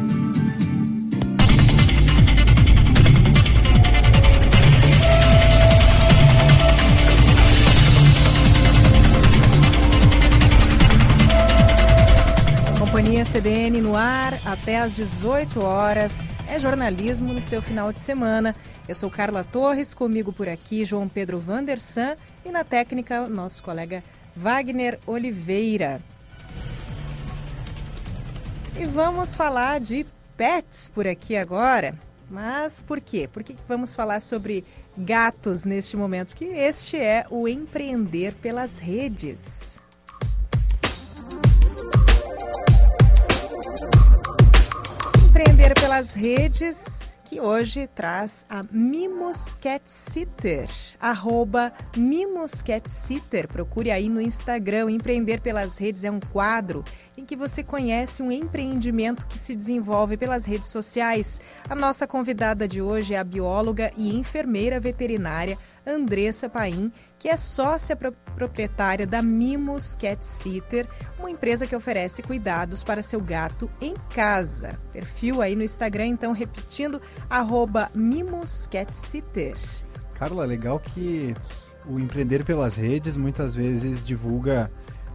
Companhia 12.78 13.24
CDN 13.24 13.80
no 13.80 13.96
ar 13.96 14.34
até 14.44 14.82
às 14.82 14.94
18 14.94 15.64
horas. 15.64 16.34
É 16.50 16.60
jornalismo 16.60 17.32
no 17.32 17.40
seu 17.40 17.62
final 17.62 17.94
de 17.94 18.02
semana. 18.02 18.54
Eu 18.90 18.96
sou 18.96 19.10
Carla 19.10 19.46
Torres, 19.46 19.94
comigo 19.94 20.34
por 20.34 20.50
aqui 20.50 20.84
João 20.84 21.08
Pedro 21.08 21.40
Vandersan 21.40 22.18
e 22.44 22.52
na 22.52 22.66
técnica 22.66 23.26
nosso 23.30 23.64
colega 23.64 24.04
Wagner 24.36 25.00
Oliveira. 25.08 26.02
E 28.80 28.85
vamos 28.85 29.35
falar 29.35 29.81
de 29.81 30.06
pets 30.38 30.88
por 30.88 31.06
aqui 31.06 31.35
agora. 31.35 31.93
Mas 32.30 32.80
por 32.80 33.01
quê? 33.01 33.27
Por 33.27 33.43
que 33.43 33.53
vamos 33.68 33.93
falar 33.93 34.22
sobre 34.22 34.64
gatos 34.97 35.65
neste 35.65 35.97
momento? 35.97 36.30
Porque 36.30 36.45
este 36.45 36.95
é 36.95 37.26
o 37.30 37.45
empreender 37.45 38.34
pelas 38.35 38.80
redes. 38.80 39.81
Empreender 45.27 45.73
pelas 45.73 46.14
redes, 46.14 47.14
que 47.30 47.39
hoje 47.39 47.85
traz 47.85 48.43
a 48.49 48.65
Mimos 48.72 49.53
Cat 49.61 49.84
Sitter, 49.85 50.68
arroba 50.99 51.72
Mimos 51.95 52.64
Cat 52.64 52.89
Sitter. 52.89 53.47
Procure 53.47 53.91
aí 53.91 54.10
no 54.10 54.19
Instagram. 54.19 54.89
Empreender 54.89 55.39
pelas 55.39 55.77
redes 55.77 56.03
é 56.03 56.10
um 56.10 56.19
quadro 56.19 56.84
em 57.15 57.23
que 57.23 57.35
você 57.35 57.64
conhece 57.64 58.23
um 58.23 58.31
empreendimento 58.31 59.27
que 59.27 59.38
se 59.38 59.56
desenvolve 59.56 60.18
pelas 60.18 60.43
redes 60.43 60.69
sociais. 60.69 61.39
A 61.69 61.76
nossa 61.76 62.07
convidada 62.07 62.68
de 62.68 62.81
hoje 62.81 63.14
é 63.14 63.19
a 63.19 63.23
bióloga 63.23 63.91
e 63.95 64.18
enfermeira 64.18 64.80
veterinária 64.80 65.56
Andressa 65.85 66.49
Paim, 66.49 66.91
que 67.20 67.28
é 67.28 67.38
sócia 67.38 67.96
pro 67.96 68.14
proprietária 68.40 69.06
da 69.06 69.22
Mimos 69.22 69.96
Cat 69.96 70.26
Sitter, 70.26 70.88
uma 71.20 71.30
empresa 71.30 71.68
que 71.68 71.76
oferece 71.76 72.24
cuidados 72.24 72.86
para 72.86 73.04
seu 73.04 73.20
gato 73.20 73.70
em 73.82 73.94
casa. 74.16 74.80
Perfil 74.94 75.41
aí 75.41 75.58
no 75.58 75.64
Instagram, 75.64 76.08
então, 76.08 76.32
repetindo, 76.32 77.02
arroba 77.30 77.91
Mimos 77.94 78.66
Cat 78.68 78.96
Sitter. 78.96 79.56
Carla, 80.14 80.46
legal 80.46 80.80
que 80.80 81.36
o 81.86 82.00
empreender 82.00 82.46
pelas 82.46 82.78
redes 82.78 83.18
muitas 83.18 83.54
vezes 83.54 84.08
divulga 84.08 84.72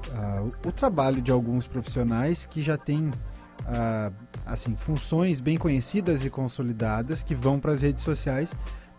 uh, 0.09 0.52
o 0.66 0.70
trabalho 0.70 1.22
de 1.22 1.31
alguns 1.32 1.66
profissionais 1.66 2.44
que 2.44 2.60
já 2.60 2.76
têm 2.76 3.09
uh, 3.09 4.14
assim 4.44 4.76
funções 4.76 5.40
bem 5.40 5.56
conhecidas 5.56 6.24
e 6.26 6.31
consolidadas 6.31 7.22
que 7.22 7.35
vão 7.35 7.59
para 7.59 7.72
as 7.72 7.81
redes 7.81 8.05
sociais 8.05 8.55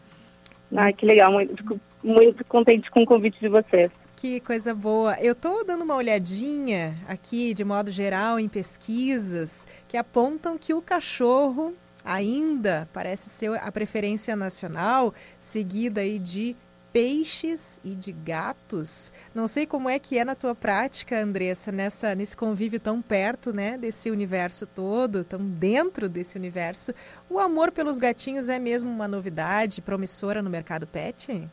Ah, 0.75 0.91
que 0.91 1.05
legal, 1.05 1.31
muito, 1.31 1.79
muito 2.03 2.43
contente 2.47 2.91
com 2.91 3.03
o 3.03 3.07
convite 3.07 3.39
de 3.39 3.49
vocês. 3.49 3.91
Que 4.21 4.39
coisa 4.39 4.75
boa. 4.75 5.17
Eu 5.19 5.33
estou 5.33 5.65
dando 5.65 5.81
uma 5.83 5.97
olhadinha 5.97 6.95
aqui, 7.09 7.55
de 7.55 7.65
modo 7.65 7.91
geral, 7.91 8.39
em 8.39 8.51
pesquisas 8.51 9.67
que 9.89 9.97
apontam 9.97 10.59
que 10.59 10.75
o 10.75 10.83
cachorro 10.83 11.73
ainda 12.05 12.87
parece 12.93 13.31
ser 13.31 13.59
a 13.59 13.73
preferência 13.73 14.37
nacional, 14.37 15.15
seguida 15.39 16.03
aí 16.03 16.19
de 16.19 16.55
peixes 16.93 17.81
e 17.83 17.97
de 17.97 18.13
gatos. 18.13 19.11
Não 19.35 19.49
sei 19.49 19.67
como 19.67 19.89
é 19.89 19.99
que 19.99 20.19
é 20.19 20.25
na 20.25 20.35
tua 20.35 20.55
prática, 20.55 21.19
Andressa, 21.19 21.73
nessa 21.73 22.15
nesse 22.15 22.37
convívio 22.37 22.79
tão 22.79 23.01
perto, 23.01 23.55
né, 23.55 23.79
desse 23.79 24.11
universo 24.11 24.67
todo, 24.67 25.25
tão 25.25 25.41
dentro 25.41 26.11
desse 26.11 26.37
universo. 26.37 26.93
O 27.31 27.39
amor 27.39 27.73
pelos 27.73 27.99
gatinhos 27.99 28.51
é 28.51 28.59
mesmo 28.59 28.91
uma 28.91 29.09
novidade 29.09 29.81
promissora 29.81 30.43
no 30.43 30.51
mercado 30.51 30.87
pet? 30.87 31.49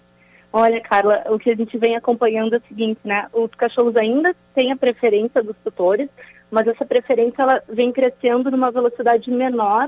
Olha, 0.59 0.81
Carla, 0.81 1.23
o 1.27 1.37
que 1.37 1.51
a 1.51 1.55
gente 1.55 1.77
vem 1.77 1.95
acompanhando 1.95 2.55
é 2.55 2.57
o 2.57 2.67
seguinte, 2.67 2.99
né? 3.03 3.27
Os 3.31 3.51
cachorros 3.51 3.95
ainda 3.95 4.35
têm 4.55 4.71
a 4.71 4.75
preferência 4.75 5.43
dos 5.43 5.55
tutores, 5.63 6.09
mas 6.49 6.65
essa 6.67 6.83
preferência 6.83 7.43
ela 7.43 7.61
vem 7.69 7.91
crescendo 7.91 8.49
numa 8.49 8.71
velocidade 8.71 9.29
menor 9.29 9.87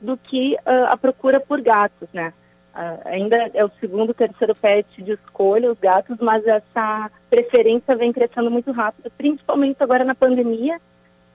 do 0.00 0.16
que 0.16 0.54
uh, 0.54 0.86
a 0.88 0.96
procura 0.96 1.40
por 1.40 1.60
gatos, 1.60 2.08
né? 2.12 2.32
Uh, 2.76 3.08
ainda 3.08 3.50
é 3.52 3.64
o 3.64 3.70
segundo, 3.80 4.14
terceiro 4.14 4.54
pet 4.54 5.02
de 5.02 5.14
escolha, 5.14 5.72
os 5.72 5.80
gatos, 5.80 6.16
mas 6.20 6.46
essa 6.46 7.10
preferência 7.28 7.96
vem 7.96 8.12
crescendo 8.12 8.52
muito 8.52 8.70
rápido, 8.70 9.10
principalmente 9.18 9.82
agora 9.82 10.04
na 10.04 10.14
pandemia, 10.14 10.80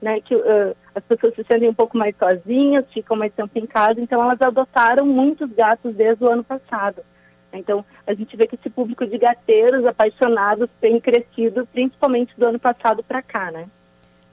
né? 0.02 0.22
Que 0.22 0.36
uh, 0.36 0.74
as 0.96 1.04
pessoas 1.04 1.36
se 1.36 1.44
sentem 1.44 1.68
um 1.68 1.74
pouco 1.74 1.98
mais 1.98 2.16
sozinhas, 2.16 2.86
ficam 2.94 3.18
mais 3.18 3.34
tempo 3.34 3.60
em 3.60 3.66
casa, 3.66 4.00
então 4.00 4.24
elas 4.24 4.42
adotaram 4.42 5.06
muitos 5.06 5.52
gatos 5.52 5.94
desde 5.94 6.24
o 6.24 6.30
ano 6.30 6.46
passado. 6.46 7.04
Então, 7.52 7.84
a 8.06 8.14
gente 8.14 8.36
vê 8.38 8.48
que 8.48 8.56
esse 8.56 8.70
público 8.70 9.06
de 9.06 9.18
gateiros 9.18 9.86
apaixonados 9.86 10.70
tem 10.80 11.00
crescido, 11.00 11.68
principalmente 11.68 12.34
do 12.38 12.46
ano 12.46 12.60
passado 12.60 13.04
para 13.04 13.22
cá, 13.22 13.52
né? 13.52 13.68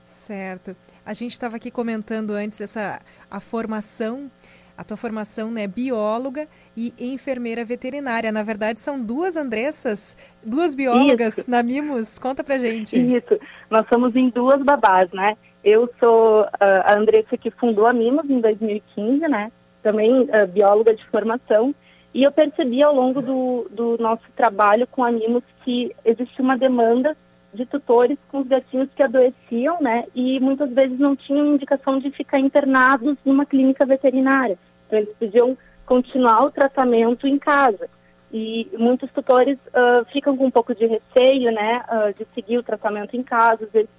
Certo. 0.05 0.77
A 1.05 1.13
gente 1.13 1.33
estava 1.33 1.57
aqui 1.57 1.71
comentando 1.71 2.31
antes 2.33 2.61
essa 2.61 3.01
a 3.31 3.41
formação, 3.41 4.31
a 4.77 4.85
tua 4.85 4.97
formação, 4.97 5.51
né, 5.51 5.67
bióloga 5.67 6.47
e 6.77 6.93
enfermeira 6.99 7.65
veterinária. 7.65 8.31
Na 8.31 8.43
verdade, 8.43 8.81
são 8.81 9.01
duas 9.01 9.37
Andressas, 9.37 10.17
duas 10.45 10.75
biólogas 10.75 11.39
Isso. 11.39 11.51
na 11.51 11.63
Mimos. 11.63 12.19
Conta 12.19 12.45
pra 12.45 12.59
gente. 12.59 12.97
Isso. 12.97 13.39
Nós 13.71 13.87
somos 13.89 14.15
em 14.15 14.29
duas 14.29 14.63
babás, 14.63 15.11
né? 15.13 15.37
Eu 15.65 15.93
sou 15.99 16.43
uh, 16.43 16.49
a 16.85 16.95
Andressa 16.95 17.37
que 17.37 17.51
fundou 17.51 17.87
a 17.87 17.93
Mimos 17.93 18.29
em 18.31 18.41
2015, 18.41 19.27
né? 19.27 19.51
Também 19.83 20.23
uh, 20.23 20.47
bióloga 20.47 20.95
de 20.95 21.05
formação 21.07 21.75
e 22.17 22.23
eu 22.23 22.33
percebi 22.33 22.83
ao 22.83 22.95
longo 22.95 23.21
do, 23.21 23.69
do 23.71 23.99
nosso 23.99 24.25
trabalho 24.35 24.87
com 24.87 25.05
Animos 25.05 25.43
que 25.63 25.95
existe 26.03 26.41
uma 26.41 26.57
demanda 26.57 27.15
de 27.53 27.67
tutores 27.67 28.17
com 28.31 28.39
os 28.39 28.49
gatinhos 28.49 28.89
que 28.97 29.03
adoeciam, 29.03 29.83
né? 29.83 30.07
E 30.15 30.41
muitas 30.41 30.71
vezes 30.71 30.99
não 30.99 31.15
tinham 31.15 31.45
indicação 31.55 31.99
de 31.99 32.11
ficar 32.11 32.39
internados 32.39 33.19
numa 33.23 33.45
clínica 33.45 33.85
veterinária. 33.85 34.59
Então 34.87 34.99
eles 34.99 35.15
podiam 35.19 35.59
continuar 35.85 36.43
o 36.43 36.51
tratamento 36.51 37.27
em 37.27 37.39
casa. 37.39 37.87
E 38.33 38.67
muitos 38.79 39.11
tutores 39.13 39.59
uh, 39.67 40.03
ficam 40.11 40.35
com 40.39 40.47
um 40.47 40.51
pouco 40.51 40.75
de 40.75 40.87
receio, 40.87 41.53
né? 41.53 41.85
Uh, 41.87 42.15
de 42.15 42.27
seguir 42.35 42.57
o 42.57 42.63
tratamento 42.63 43.15
em 43.15 43.23
casa. 43.23 43.67
Às 43.67 43.71
vezes 43.71 43.91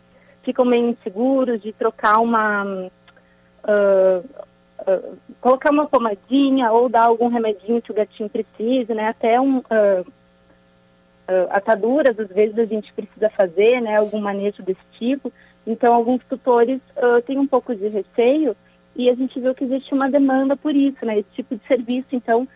ficam 0.41 0.65
meio 0.65 0.89
inseguros 0.89 1.61
de 1.61 1.71
trocar 1.71 2.17
uma... 2.17 2.63
Uh, 2.63 4.47
uh, 4.79 5.17
colocar 5.41 5.71
uma 5.71 5.87
pomadinha 5.87 6.71
ou 6.71 6.89
dar 6.89 7.03
algum 7.03 7.27
remedinho 7.27 7.81
que 7.81 7.91
o 7.91 7.95
gatinho 7.95 8.29
precise, 8.29 8.93
né? 8.93 9.07
Até 9.07 9.39
um, 9.39 9.57
uh, 9.59 10.01
uh, 10.01 11.47
ataduras, 11.49 12.19
às 12.19 12.27
vezes 12.27 12.57
a 12.57 12.65
gente 12.65 12.91
precisa 12.93 13.29
fazer, 13.29 13.81
né? 13.81 13.97
Algum 13.97 14.19
manejo 14.19 14.61
desse 14.63 14.81
tipo. 14.99 15.31
Então, 15.65 15.93
alguns 15.93 16.23
tutores 16.23 16.79
têm 17.25 17.37
um 17.37 17.45
pouco 17.45 17.75
de 17.75 17.89
receio 17.89 18.55
e 18.95 19.09
a 19.09 19.15
gente 19.15 19.37
viu 19.37 19.53
que 19.53 19.65
existe 19.65 19.93
uma 19.93 20.09
demanda 20.09 20.55
por 20.55 20.73
isso, 20.73 21.05
né? 21.05 21.19
Esse 21.19 21.29
tipo 21.35 21.57
de 21.57 21.67
serviço, 21.67 22.07
então, 22.13 22.47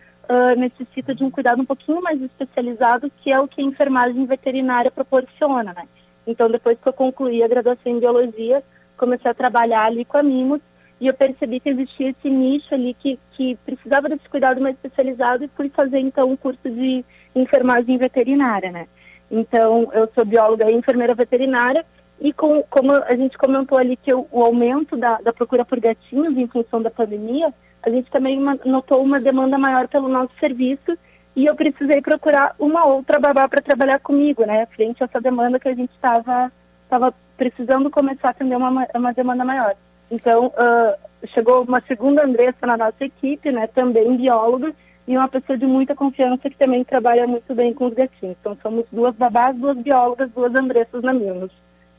necessita 0.56 1.14
de 1.14 1.22
um 1.22 1.30
cuidado 1.30 1.60
um 1.60 1.66
pouquinho 1.66 2.00
mais 2.00 2.22
especializado, 2.22 3.12
que 3.18 3.30
é 3.30 3.38
o 3.38 3.46
que 3.46 3.60
a 3.60 3.64
enfermagem 3.64 4.24
veterinária 4.24 4.90
proporciona, 4.90 5.74
né? 5.74 5.86
Então, 6.26 6.48
depois 6.48 6.78
que 6.80 6.88
eu 6.88 6.92
concluí 6.94 7.42
a 7.42 7.48
graduação 7.48 7.92
em 7.92 8.00
biologia, 8.00 8.64
comecei 8.96 9.30
a 9.30 9.34
trabalhar 9.34 9.84
ali 9.84 10.06
com 10.06 10.16
a 10.16 10.22
Mimos 10.22 10.62
e 11.02 11.08
eu 11.08 11.14
percebi 11.14 11.58
que 11.58 11.68
existia 11.68 12.10
esse 12.10 12.30
nicho 12.30 12.72
ali 12.72 12.94
que, 12.94 13.18
que 13.32 13.56
precisava 13.66 14.08
desse 14.08 14.28
cuidado 14.28 14.60
mais 14.60 14.76
especializado 14.76 15.42
e 15.42 15.50
fui 15.56 15.68
fazer 15.68 15.98
então 15.98 16.30
um 16.30 16.36
curso 16.36 16.70
de 16.70 17.04
enfermagem 17.34 17.98
veterinária, 17.98 18.70
né? 18.70 18.86
Então, 19.28 19.90
eu 19.92 20.08
sou 20.14 20.24
bióloga 20.24 20.70
e 20.70 20.74
enfermeira 20.76 21.12
veterinária 21.12 21.84
e 22.20 22.32
com, 22.32 22.62
como 22.70 22.92
a 22.92 23.16
gente 23.16 23.36
comentou 23.36 23.78
ali 23.78 23.96
que 23.96 24.14
o, 24.14 24.28
o 24.30 24.44
aumento 24.44 24.96
da, 24.96 25.16
da, 25.16 25.32
procura 25.32 25.64
por 25.64 25.80
gatinhos 25.80 26.36
em 26.36 26.46
função 26.46 26.80
da 26.80 26.88
pandemia, 26.88 27.52
a 27.82 27.90
gente 27.90 28.08
também 28.08 28.38
notou 28.64 29.02
uma 29.02 29.18
demanda 29.18 29.58
maior 29.58 29.88
pelo 29.88 30.06
nosso 30.06 30.30
serviço 30.38 30.96
e 31.34 31.46
eu 31.46 31.56
precisei 31.56 32.00
procurar 32.00 32.54
uma 32.60 32.84
outra 32.84 33.18
babá 33.18 33.48
para 33.48 33.60
trabalhar 33.60 33.98
comigo, 33.98 34.46
né? 34.46 34.66
Frente 34.66 35.02
a 35.02 35.06
essa 35.06 35.20
demanda 35.20 35.58
que 35.58 35.68
a 35.68 35.74
gente 35.74 35.90
estava 35.94 36.52
precisando 37.36 37.90
começar 37.90 38.28
a 38.28 38.30
atender 38.30 38.54
uma, 38.54 38.86
uma 38.94 39.12
demanda 39.12 39.44
maior. 39.44 39.74
Então, 40.12 40.48
uh, 40.48 41.28
chegou 41.28 41.62
uma 41.62 41.80
segunda 41.88 42.22
Andressa 42.22 42.66
na 42.66 42.76
nossa 42.76 43.02
equipe, 43.02 43.50
né, 43.50 43.66
também 43.66 44.14
bióloga, 44.14 44.74
e 45.08 45.16
uma 45.16 45.26
pessoa 45.26 45.56
de 45.56 45.64
muita 45.64 45.94
confiança 45.94 46.50
que 46.50 46.56
também 46.56 46.84
trabalha 46.84 47.26
muito 47.26 47.54
bem 47.54 47.72
com 47.72 47.86
os 47.86 47.94
gatinhos. 47.94 48.36
Então, 48.38 48.54
somos 48.62 48.84
duas 48.92 49.16
babás, 49.16 49.56
duas 49.56 49.78
biólogas, 49.78 50.30
duas 50.30 50.54
Andressas 50.54 51.02
na 51.02 51.14
Mimos. 51.14 51.50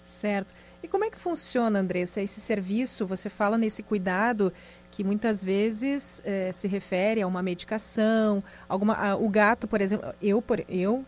Certo. 0.04 0.54
E 0.84 0.88
como 0.88 1.06
é 1.06 1.10
que 1.10 1.20
funciona, 1.20 1.80
Andressa, 1.80 2.22
esse 2.22 2.40
serviço? 2.40 3.08
Você 3.08 3.32
fala 3.32 3.58
nesse 3.58 3.82
cuidado 3.82 4.54
que 4.92 5.04
muitas 5.04 5.44
vezes 5.44 6.22
eh, 6.24 6.52
se 6.52 6.68
refere 6.68 7.24
a 7.24 7.26
uma 7.26 7.42
medicação, 7.42 8.44
alguma, 8.70 8.94
a, 8.94 9.16
o 9.16 9.28
gato, 9.28 9.68
por 9.68 9.82
exemplo, 9.82 10.14
eu, 10.22 10.40
por, 10.40 10.64
eu, 10.70 11.04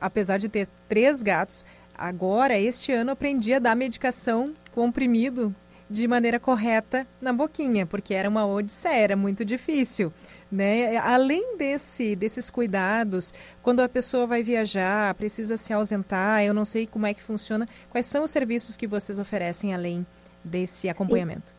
apesar 0.00 0.38
de 0.38 0.48
ter 0.48 0.66
três 0.88 1.22
gatos, 1.22 1.66
agora, 1.94 2.58
este 2.58 2.92
ano, 2.92 3.10
aprendi 3.10 3.52
a 3.52 3.58
dar 3.58 3.76
medicação 3.76 4.54
comprimido 4.74 5.54
de 5.88 6.06
maneira 6.08 6.40
correta 6.40 7.06
na 7.20 7.32
boquinha, 7.32 7.86
porque 7.86 8.12
era 8.14 8.28
uma 8.28 8.46
odisseia, 8.46 9.04
era 9.04 9.16
muito 9.16 9.44
difícil. 9.44 10.12
Né? 10.50 10.96
Além 10.98 11.56
desse, 11.56 12.14
desses 12.14 12.50
cuidados, 12.50 13.32
quando 13.62 13.80
a 13.80 13.88
pessoa 13.88 14.26
vai 14.26 14.42
viajar, 14.42 15.14
precisa 15.14 15.56
se 15.56 15.72
ausentar, 15.72 16.44
eu 16.44 16.54
não 16.54 16.64
sei 16.64 16.86
como 16.86 17.06
é 17.06 17.14
que 17.14 17.22
funciona, 17.22 17.68
quais 17.90 18.06
são 18.06 18.24
os 18.24 18.30
serviços 18.30 18.76
que 18.76 18.86
vocês 18.86 19.18
oferecem 19.18 19.74
além 19.74 20.06
desse 20.44 20.88
acompanhamento? 20.88 21.54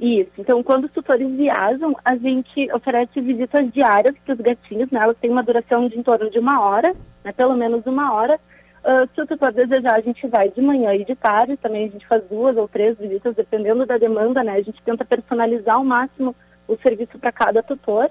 Isso, 0.00 0.30
então 0.38 0.62
quando 0.62 0.84
os 0.84 0.92
tutores 0.92 1.28
viajam, 1.28 1.96
a 2.04 2.16
gente 2.16 2.72
oferece 2.72 3.20
visitas 3.20 3.68
diárias 3.72 4.14
para 4.24 4.34
os 4.34 4.40
gatinhos, 4.40 4.88
né? 4.90 5.00
elas 5.00 5.16
têm 5.20 5.30
uma 5.30 5.42
duração 5.42 5.88
de 5.88 5.98
em 5.98 6.02
torno 6.04 6.30
de 6.30 6.38
uma 6.38 6.60
hora, 6.60 6.94
né? 7.24 7.32
pelo 7.32 7.56
menos 7.56 7.84
uma 7.84 8.12
hora, 8.12 8.38
Uh, 8.84 9.08
se 9.14 9.20
o 9.20 9.26
tutor 9.26 9.52
desejar, 9.52 9.94
a 9.94 10.00
gente 10.00 10.26
vai 10.28 10.48
de 10.48 10.62
manhã 10.62 10.94
e 10.94 11.04
de 11.04 11.14
tarde, 11.14 11.56
também 11.56 11.86
a 11.86 11.90
gente 11.90 12.06
faz 12.06 12.22
duas 12.24 12.56
ou 12.56 12.68
três 12.68 12.96
visitas, 12.96 13.34
dependendo 13.34 13.84
da 13.84 13.98
demanda, 13.98 14.42
né? 14.42 14.52
A 14.52 14.62
gente 14.62 14.82
tenta 14.82 15.04
personalizar 15.04 15.76
ao 15.76 15.84
máximo 15.84 16.34
o 16.66 16.76
serviço 16.76 17.18
para 17.18 17.32
cada 17.32 17.62
tutor. 17.62 18.10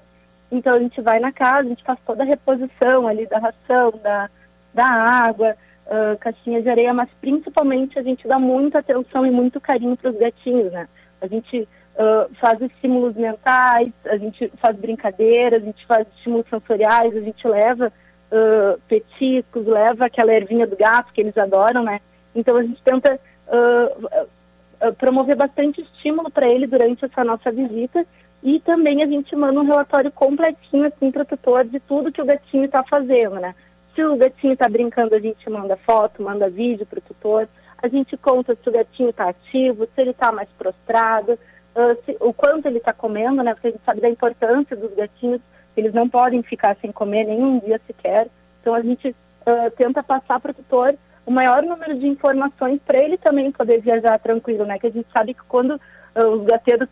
Então 0.52 0.76
a 0.76 0.80
gente 0.80 1.02
vai 1.02 1.20
na 1.20 1.32
casa, 1.32 1.68
a 1.68 1.70
gente 1.70 1.84
faz 1.84 2.00
toda 2.06 2.24
a 2.24 2.26
reposição 2.26 3.08
ali 3.08 3.26
da 3.26 3.38
ração, 3.38 3.94
da, 4.02 4.30
da 4.74 4.86
água, 4.86 5.56
uh, 5.86 6.18
caixinha 6.20 6.62
de 6.62 6.70
areia, 6.70 6.94
mas 6.94 7.10
principalmente 7.20 7.98
a 7.98 8.04
gente 8.04 8.28
dá 8.28 8.40
muita 8.40 8.80
atenção 8.80 9.26
e 9.26 9.32
muito 9.32 9.60
carinho 9.60 9.98
para 9.98 10.12
os 10.12 10.18
gatinhos, 10.18 10.72
né? 10.72 10.88
A 11.22 11.28
gente 11.28 11.68
uh, 11.96 12.34
faz 12.36 12.62
estímulos 12.62 13.16
mentais, 13.16 13.92
a 14.06 14.18
gente 14.18 14.52
faz 14.58 14.76
brincadeiras, 14.78 15.62
a 15.62 15.66
gente 15.66 15.86
faz 15.86 16.08
estímulos 16.16 16.46
sensoriais, 16.50 17.16
a 17.16 17.22
gente 17.22 17.48
leva 17.48 17.92
uh, 18.32 18.80
petiscos, 18.88 19.66
leva 19.66 20.06
aquela 20.06 20.34
ervinha 20.34 20.68
do 20.68 20.76
gato 20.76 21.14
que 21.14 21.22
eles 21.22 21.38
adoram, 21.38 21.84
né? 21.84 22.00
Então 22.36 22.56
a 22.56 22.64
gente 22.64 22.82
tenta 22.84 23.20
uh, 23.48 24.94
promover 24.94 25.36
bastante 25.36 25.82
estímulo 25.82 26.30
para 26.30 26.48
ele 26.48 26.68
durante 26.68 27.06
essa 27.06 27.24
nossa 27.24 27.52
visita 27.52 28.06
e 28.44 28.60
também 28.60 29.04
a 29.04 29.08
gente 29.08 29.36
manda 29.36 29.60
um 29.60 29.66
relatório 29.66 30.12
completinho 30.12 30.86
assim 30.86 31.12
para 31.12 31.24
o 31.24 31.26
tutor 31.26 31.66
de 31.66 31.80
tudo 31.80 32.12
que 32.12 32.22
o 32.22 32.26
gatinho 32.26 32.66
está 32.66 32.84
fazendo, 32.84 33.36
né? 33.36 33.56
Se 33.96 34.04
o 34.04 34.16
gatinho 34.16 34.54
está 34.54 34.70
brincando, 34.70 35.16
a 35.16 35.20
gente 35.20 35.50
manda 35.50 35.76
foto, 35.78 36.22
manda 36.22 36.50
vídeo 36.50 36.86
para 36.86 37.00
o 37.00 37.02
tutor. 37.02 37.50
A 37.80 37.88
gente 37.88 38.16
conta 38.16 38.56
se 38.56 38.70
o 38.70 38.72
gatinho 38.72 39.10
está 39.10 39.30
ativo, 39.30 39.86
se 39.86 40.02
ele 40.02 40.12
está 40.12 40.32
mais 40.32 40.48
prostrado, 40.58 41.34
uh, 41.34 41.98
se, 42.06 42.16
o 42.20 42.32
quanto 42.32 42.68
ele 42.68 42.78
está 42.78 42.94
comendo, 42.94 43.42
né? 43.42 43.54
Porque 43.56 43.68
a 43.68 43.72
gente 43.72 43.84
sabe 43.84 44.02
da 44.02 44.10
importância 44.10 44.76
dos 44.76 44.94
gatinhos, 44.94 45.42
eles 45.80 45.94
não 45.94 46.08
podem 46.08 46.42
ficar 46.44 46.76
sem 46.82 46.92
comer 46.92 47.26
nenhum 47.26 47.60
dia 47.60 47.80
sequer. 47.86 48.28
Então 48.62 48.74
a 48.74 48.82
gente 48.82 49.10
uh, 49.10 49.72
tenta 49.76 50.04
passar 50.04 50.40
para 50.40 50.52
o 50.52 50.54
tutor 50.54 50.96
o 51.26 51.32
maior 51.32 51.62
número 51.64 51.98
de 52.00 52.08
informações 52.08 52.80
para 52.86 53.00
ele 53.00 53.18
também 53.18 53.52
poder 53.52 53.82
viajar 53.82 54.18
tranquilo, 54.20 54.66
né? 54.66 54.80
Que 54.80 54.88
a 54.88 54.92
gente 54.92 55.08
sabe 55.12 55.34
que 55.34 55.44
quando 55.48 55.72
uh, 55.72 56.28
os 56.34 56.46
gateiros 56.46 56.88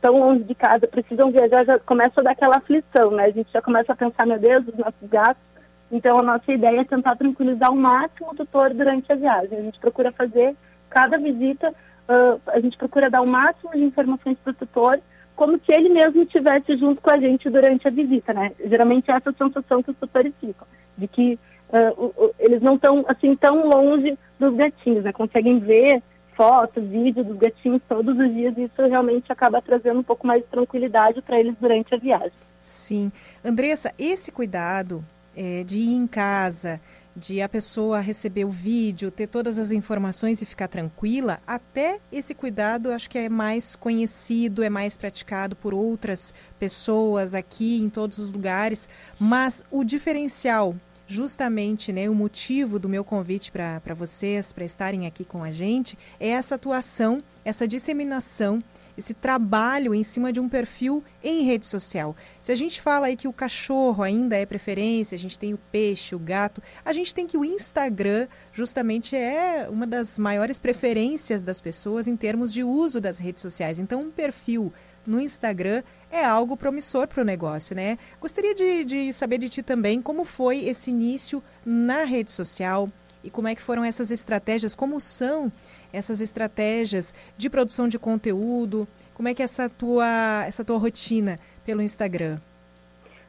tão 0.00 0.20
longe 0.20 0.44
de 0.44 0.54
casa, 0.54 0.86
precisam 0.86 1.32
viajar, 1.32 1.64
já 1.64 1.78
começa 1.80 2.20
a 2.20 2.22
dar 2.22 2.30
aquela 2.30 2.58
aflição, 2.58 3.10
né? 3.10 3.24
A 3.24 3.30
gente 3.30 3.50
já 3.52 3.60
começa 3.60 3.92
a 3.92 3.96
pensar, 3.96 4.24
meu 4.24 4.38
Deus, 4.38 4.68
os 4.68 4.76
nossos 4.76 5.08
gatos. 5.10 5.42
Então, 5.90 6.18
a 6.18 6.22
nossa 6.22 6.52
ideia 6.52 6.80
é 6.80 6.84
tentar 6.84 7.16
tranquilizar 7.16 7.68
ao 7.68 7.74
máximo 7.74 8.30
o 8.30 8.34
tutor 8.34 8.72
durante 8.72 9.12
a 9.12 9.16
viagem. 9.16 9.58
A 9.58 9.62
gente 9.62 9.78
procura 9.78 10.12
fazer 10.12 10.56
cada 10.88 11.18
visita, 11.18 11.70
uh, 11.70 12.40
a 12.46 12.60
gente 12.60 12.76
procura 12.76 13.10
dar 13.10 13.20
o 13.20 13.26
máximo 13.26 13.72
de 13.72 13.82
informações 13.82 14.38
para 14.38 14.52
o 14.52 14.54
tutor, 14.54 15.00
como 15.36 15.58
se 15.58 15.72
ele 15.72 15.88
mesmo 15.88 16.22
estivesse 16.22 16.76
junto 16.76 17.00
com 17.00 17.10
a 17.10 17.18
gente 17.18 17.50
durante 17.50 17.88
a 17.88 17.90
visita, 17.90 18.32
né? 18.32 18.52
Geralmente 18.64 19.10
é 19.10 19.14
essa 19.14 19.32
sensação 19.32 19.82
que 19.82 19.90
os 19.90 19.96
tutores 19.96 20.32
ficam, 20.40 20.66
de 20.96 21.08
que 21.08 21.38
uh, 21.68 22.34
eles 22.38 22.62
não 22.62 22.76
estão 22.76 23.04
assim 23.08 23.34
tão 23.34 23.66
longe 23.66 24.16
dos 24.38 24.54
gatinhos, 24.54 25.04
né? 25.04 25.12
Conseguem 25.12 25.58
ver 25.58 26.02
fotos, 26.36 26.84
vídeos 26.84 27.26
dos 27.26 27.36
gatinhos 27.36 27.80
todos 27.88 28.16
os 28.18 28.32
dias, 28.32 28.54
e 28.56 28.64
isso 28.64 28.86
realmente 28.86 29.30
acaba 29.32 29.62
trazendo 29.62 30.00
um 30.00 30.04
pouco 30.04 30.26
mais 30.26 30.42
de 30.42 30.48
tranquilidade 30.48 31.22
para 31.22 31.38
eles 31.38 31.54
durante 31.60 31.94
a 31.94 31.98
viagem. 31.98 32.32
Sim. 32.60 33.12
Andressa, 33.44 33.92
esse 33.98 34.32
cuidado 34.32 35.04
é, 35.36 35.62
de 35.64 35.78
ir 35.78 35.94
em 35.94 36.06
casa, 36.06 36.80
de 37.16 37.40
a 37.40 37.48
pessoa 37.48 38.00
receber 38.00 38.44
o 38.44 38.50
vídeo, 38.50 39.10
ter 39.10 39.26
todas 39.26 39.58
as 39.58 39.70
informações 39.70 40.42
e 40.42 40.44
ficar 40.44 40.68
tranquila, 40.68 41.40
até 41.46 42.00
esse 42.10 42.34
cuidado 42.34 42.92
acho 42.92 43.08
que 43.08 43.18
é 43.18 43.28
mais 43.28 43.76
conhecido, 43.76 44.62
é 44.62 44.70
mais 44.70 44.96
praticado 44.96 45.54
por 45.54 45.72
outras 45.72 46.34
pessoas 46.58 47.34
aqui 47.34 47.80
em 47.80 47.88
todos 47.88 48.18
os 48.18 48.32
lugares, 48.32 48.88
mas 49.18 49.62
o 49.70 49.84
diferencial 49.84 50.74
justamente 51.06 51.92
né, 51.92 52.08
o 52.08 52.14
motivo 52.14 52.78
do 52.78 52.88
meu 52.88 53.04
convite 53.04 53.52
para 53.52 53.94
vocês, 53.94 54.52
para 54.52 54.64
estarem 54.64 55.06
aqui 55.06 55.24
com 55.24 55.44
a 55.44 55.50
gente, 55.50 55.98
é 56.18 56.28
essa 56.28 56.54
atuação, 56.54 57.22
essa 57.44 57.68
disseminação, 57.68 58.62
esse 58.96 59.14
trabalho 59.14 59.94
em 59.94 60.02
cima 60.02 60.32
de 60.32 60.40
um 60.40 60.48
perfil 60.48 61.02
em 61.22 61.44
rede 61.44 61.66
social. 61.66 62.14
Se 62.40 62.52
a 62.52 62.54
gente 62.54 62.80
fala 62.80 63.06
aí 63.06 63.16
que 63.16 63.28
o 63.28 63.32
cachorro 63.32 64.02
ainda 64.02 64.36
é 64.36 64.46
preferência, 64.46 65.16
a 65.16 65.18
gente 65.18 65.38
tem 65.38 65.54
o 65.54 65.58
peixe, 65.72 66.14
o 66.14 66.18
gato, 66.18 66.62
a 66.84 66.92
gente 66.92 67.14
tem 67.14 67.26
que 67.26 67.36
o 67.36 67.44
Instagram 67.44 68.28
justamente 68.52 69.16
é 69.16 69.66
uma 69.70 69.86
das 69.86 70.18
maiores 70.18 70.58
preferências 70.58 71.42
das 71.42 71.60
pessoas 71.60 72.06
em 72.06 72.16
termos 72.16 72.52
de 72.52 72.62
uso 72.62 73.00
das 73.00 73.18
redes 73.18 73.42
sociais. 73.42 73.78
Então, 73.78 74.02
um 74.02 74.10
perfil 74.10 74.72
no 75.06 75.20
Instagram 75.20 75.82
é 76.10 76.24
algo 76.24 76.56
promissor 76.56 77.06
para 77.06 77.22
o 77.22 77.24
negócio, 77.24 77.74
né? 77.76 77.98
Gostaria 78.20 78.54
de, 78.54 78.84
de 78.84 79.12
saber 79.12 79.38
de 79.38 79.48
ti 79.48 79.62
também 79.62 80.00
como 80.00 80.24
foi 80.24 80.64
esse 80.64 80.90
início 80.90 81.42
na 81.64 82.04
rede 82.04 82.32
social 82.32 82.88
e 83.22 83.30
como 83.30 83.48
é 83.48 83.54
que 83.54 83.62
foram 83.62 83.84
essas 83.84 84.10
estratégias, 84.10 84.74
como 84.74 85.00
são 85.00 85.50
essas 85.94 86.20
estratégias 86.20 87.14
de 87.36 87.48
produção 87.48 87.88
de 87.88 87.98
conteúdo, 87.98 88.86
como 89.14 89.28
é 89.28 89.34
que 89.34 89.42
é 89.42 89.44
essa 89.44 89.68
tua, 89.68 90.44
essa 90.46 90.64
tua 90.64 90.78
rotina 90.78 91.38
pelo 91.64 91.82
Instagram? 91.82 92.38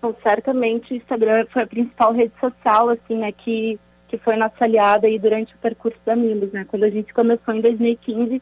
Bom, 0.01 0.13
certamente 0.21 0.93
o 0.93 0.97
Instagram 0.97 1.45
foi 1.51 1.63
a 1.63 1.67
principal 1.67 2.13
rede 2.13 2.33
social, 2.39 2.89
assim, 2.89 3.17
né, 3.17 3.31
que, 3.31 3.79
que 4.07 4.17
foi 4.17 4.35
nossa 4.35 4.63
aliada 4.63 5.07
aí 5.07 5.17
durante 5.17 5.53
o 5.55 5.57
percurso 5.57 5.97
da 6.05 6.15
Milos, 6.15 6.51
né? 6.51 6.65
Quando 6.67 6.83
a 6.83 6.89
gente 6.89 7.13
começou 7.13 7.53
em 7.53 7.61
2015, 7.61 8.35
uh, 8.35 8.41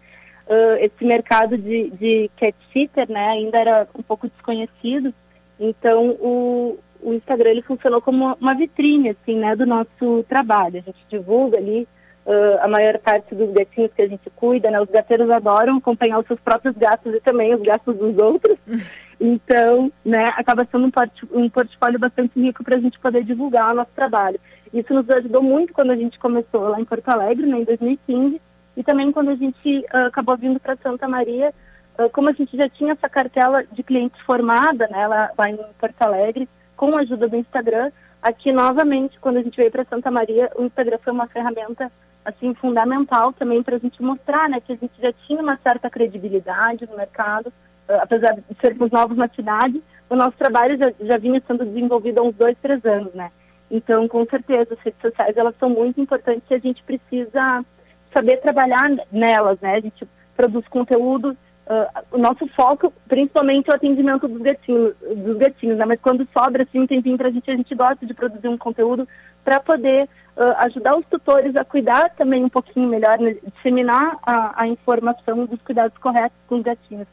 esse 0.80 1.06
mercado 1.06 1.58
de, 1.58 1.90
de 1.92 2.32
cat 2.38 2.56
sitter, 2.72 3.10
né, 3.10 3.30
ainda 3.30 3.60
era 3.60 3.88
um 3.98 4.02
pouco 4.02 4.28
desconhecido. 4.28 5.14
Então, 5.60 6.10
o, 6.20 6.80
o 7.02 7.14
Instagram 7.14 7.52
ele 7.52 7.62
funcionou 7.62 8.02
como 8.02 8.36
uma 8.40 8.56
vitrine, 8.56 9.10
assim, 9.10 9.38
né, 9.38 9.56
do 9.56 9.66
nosso 9.66 10.24
trabalho. 10.28 10.80
A 10.80 10.82
gente 10.82 11.06
divulga 11.10 11.58
ali 11.58 11.88
uh, 12.26 12.60
a 12.62 12.68
maior 12.68 12.98
parte 13.00 13.36
dos 13.36 13.52
gatinhos 13.52 13.92
que 13.94 14.02
a 14.02 14.08
gente 14.08 14.30
cuida, 14.36 14.70
né? 14.72 14.80
Os 14.82 14.90
gateiros 14.90 15.30
adoram 15.30 15.78
acompanhar 15.78 16.20
os 16.20 16.28
seus 16.28 16.40
próprios 16.40 16.76
gatos 16.76 17.14
e 17.14 17.20
também 17.20 17.54
os 17.54 17.62
gatos 17.62 17.96
dos 17.96 18.18
outros. 18.18 18.58
Então, 19.26 19.90
né, 20.04 20.26
acaba 20.36 20.68
sendo 20.70 20.88
um, 20.88 20.92
port 20.92 21.24
um 21.32 21.50
portfólio 21.50 21.98
bastante 21.98 22.38
rico 22.38 22.62
para 22.62 22.76
a 22.76 22.80
gente 22.80 23.00
poder 23.00 23.24
divulgar 23.24 23.72
o 23.72 23.76
nosso 23.76 23.92
trabalho. 23.96 24.38
Isso 24.74 24.94
nos 24.94 25.10
ajudou 25.10 25.42
muito 25.42 25.72
quando 25.72 25.92
a 25.92 25.96
gente 25.96 26.20
começou 26.20 26.68
lá 26.68 26.78
em 26.78 26.84
Porto 26.84 27.08
Alegre, 27.08 27.48
né, 27.48 27.60
em 27.60 27.64
2015, 27.64 28.42
e 28.76 28.84
também 28.84 29.14
quando 29.14 29.30
a 29.30 29.36
gente 29.36 29.80
uh, 29.94 30.08
acabou 30.08 30.36
vindo 30.36 30.60
para 30.60 30.76
Santa 30.76 31.08
Maria, 31.08 31.54
uh, 31.98 32.10
como 32.10 32.28
a 32.28 32.34
gente 32.34 32.58
já 32.58 32.68
tinha 32.68 32.92
essa 32.92 33.08
cartela 33.08 33.64
de 33.72 33.82
clientes 33.82 34.20
formada, 34.26 34.90
né, 34.90 35.08
lá, 35.08 35.32
lá 35.38 35.50
em 35.50 35.58
Porto 35.80 36.02
Alegre, 36.02 36.50
com 36.76 36.98
a 36.98 37.00
ajuda 37.00 37.30
do 37.30 37.38
Instagram, 37.38 37.92
aqui 38.22 38.52
novamente, 38.52 39.18
quando 39.22 39.38
a 39.38 39.42
gente 39.42 39.56
veio 39.56 39.72
para 39.72 39.86
Santa 39.86 40.12
Maria, 40.12 40.52
o 40.58 40.66
Instagram 40.66 40.98
foi 41.02 41.14
uma 41.14 41.28
ferramenta 41.28 41.90
assim 42.26 42.54
fundamental 42.54 43.34
também 43.34 43.62
para 43.62 43.76
a 43.76 43.80
gente 43.80 44.02
mostrar, 44.02 44.50
né, 44.50 44.60
que 44.60 44.74
a 44.74 44.76
gente 44.76 44.94
já 45.02 45.12
tinha 45.12 45.42
uma 45.42 45.58
certa 45.62 45.90
credibilidade 45.90 46.88
no 46.90 46.98
mercado, 46.98 47.48
uh, 47.48 48.02
apesar 48.02 48.34
de 48.34 48.44
sermos 48.60 48.92
novos 48.92 49.18
na 49.18 49.28
cidade, 49.30 49.84
o 50.10 50.16
nosso 50.16 50.38
trabalho 50.38 50.78
já, 50.78 50.92
já 51.02 51.18
vinha 51.18 51.42
sendo 51.46 51.66
desenvolvido 51.66 52.20
há 52.20 52.24
uns 52.24 52.36
dois, 52.36 52.56
três 52.62 52.84
anos, 52.86 53.14
né? 53.14 53.32
Então, 53.70 54.08
com 54.08 54.26
certeza, 54.26 54.74
as 54.74 54.80
redes 54.80 55.02
sociais 55.02 55.36
elas 55.36 55.56
são 55.60 55.70
muito 55.70 56.00
importantes 56.00 56.44
e 56.50 56.54
a 56.54 56.60
gente 56.60 56.84
precisa 56.84 57.66
saber 58.14 58.38
trabalhar 58.38 58.90
nelas, 59.12 59.60
né? 59.60 59.76
A 59.76 59.80
gente 59.80 60.08
produz 60.36 60.68
conteúdo. 60.68 61.36
Uh, 61.66 62.04
o 62.12 62.18
nosso 62.18 62.46
foco, 62.48 62.92
principalmente, 63.08 63.70
é 63.70 63.74
o 63.74 63.76
atendimento 63.76 64.28
dos 64.28 64.42
gatinhos, 64.42 64.94
dos 65.00 65.38
gatinhos, 65.38 65.78
né? 65.78 65.86
Mas 65.86 66.02
quando 66.02 66.28
sobra 66.34 66.64
assim 66.64 66.80
um 66.80 66.88
tempinho 66.88 67.18
para 67.18 67.30
a 67.30 67.32
gente, 67.32 67.50
a 67.50 67.56
gente 67.56 67.74
gosta 67.74 68.06
de 68.06 68.14
produzir 68.14 68.50
um 68.50 68.58
conteúdo 68.58 69.08
para 69.46 69.62
poder 69.62 70.10
uh, 70.36 70.58
ajudar 70.60 70.98
os 70.98 71.06
tutores 71.06 71.56
a 71.56 71.64
cuidar 71.64 72.10
também 72.12 72.44
um 72.44 72.50
pouquinho 72.50 72.90
melhor, 72.90 73.18
né? 73.18 73.36
disseminar 73.56 74.18
a, 74.24 74.64
a, 74.64 74.68
informação 74.68 75.46
dos 75.46 75.62
cuidados 75.62 75.98
corretos 75.98 76.38
com 76.48 76.56
os 76.56 76.64
gatinhos. 76.64 77.08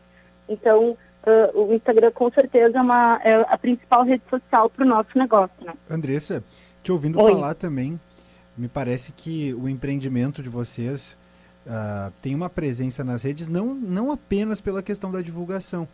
Então, 0.48 0.96
uh, 1.24 1.60
o 1.60 1.72
Instagram 1.72 2.10
com 2.10 2.30
certeza 2.30 2.78
é, 2.78 2.82
uma, 2.82 3.20
é 3.22 3.34
a 3.48 3.56
principal 3.56 4.02
rede 4.02 4.24
social 4.28 4.68
para 4.68 4.84
o 4.84 4.88
nosso 4.88 5.10
negócio, 5.16 5.54
né? 5.64 5.74
Andressa, 5.88 6.42
te 6.82 6.90
ouvindo 6.90 7.20
Oi. 7.20 7.32
falar 7.32 7.54
também, 7.54 8.00
me 8.56 8.68
parece 8.68 9.12
que 9.12 9.54
o 9.54 9.68
empreendimento 9.68 10.42
de 10.42 10.48
vocês 10.48 11.16
uh, 11.70 12.12
tem 12.20 12.34
uma 12.34 12.50
presença 12.50 13.04
nas 13.04 13.22
redes 13.22 13.46
não, 13.46 13.74
não 13.74 14.10
apenas 14.10 14.60
pela 14.60 14.82
questão 14.82 15.10
da 15.10 15.22
divulgação, 15.22 15.86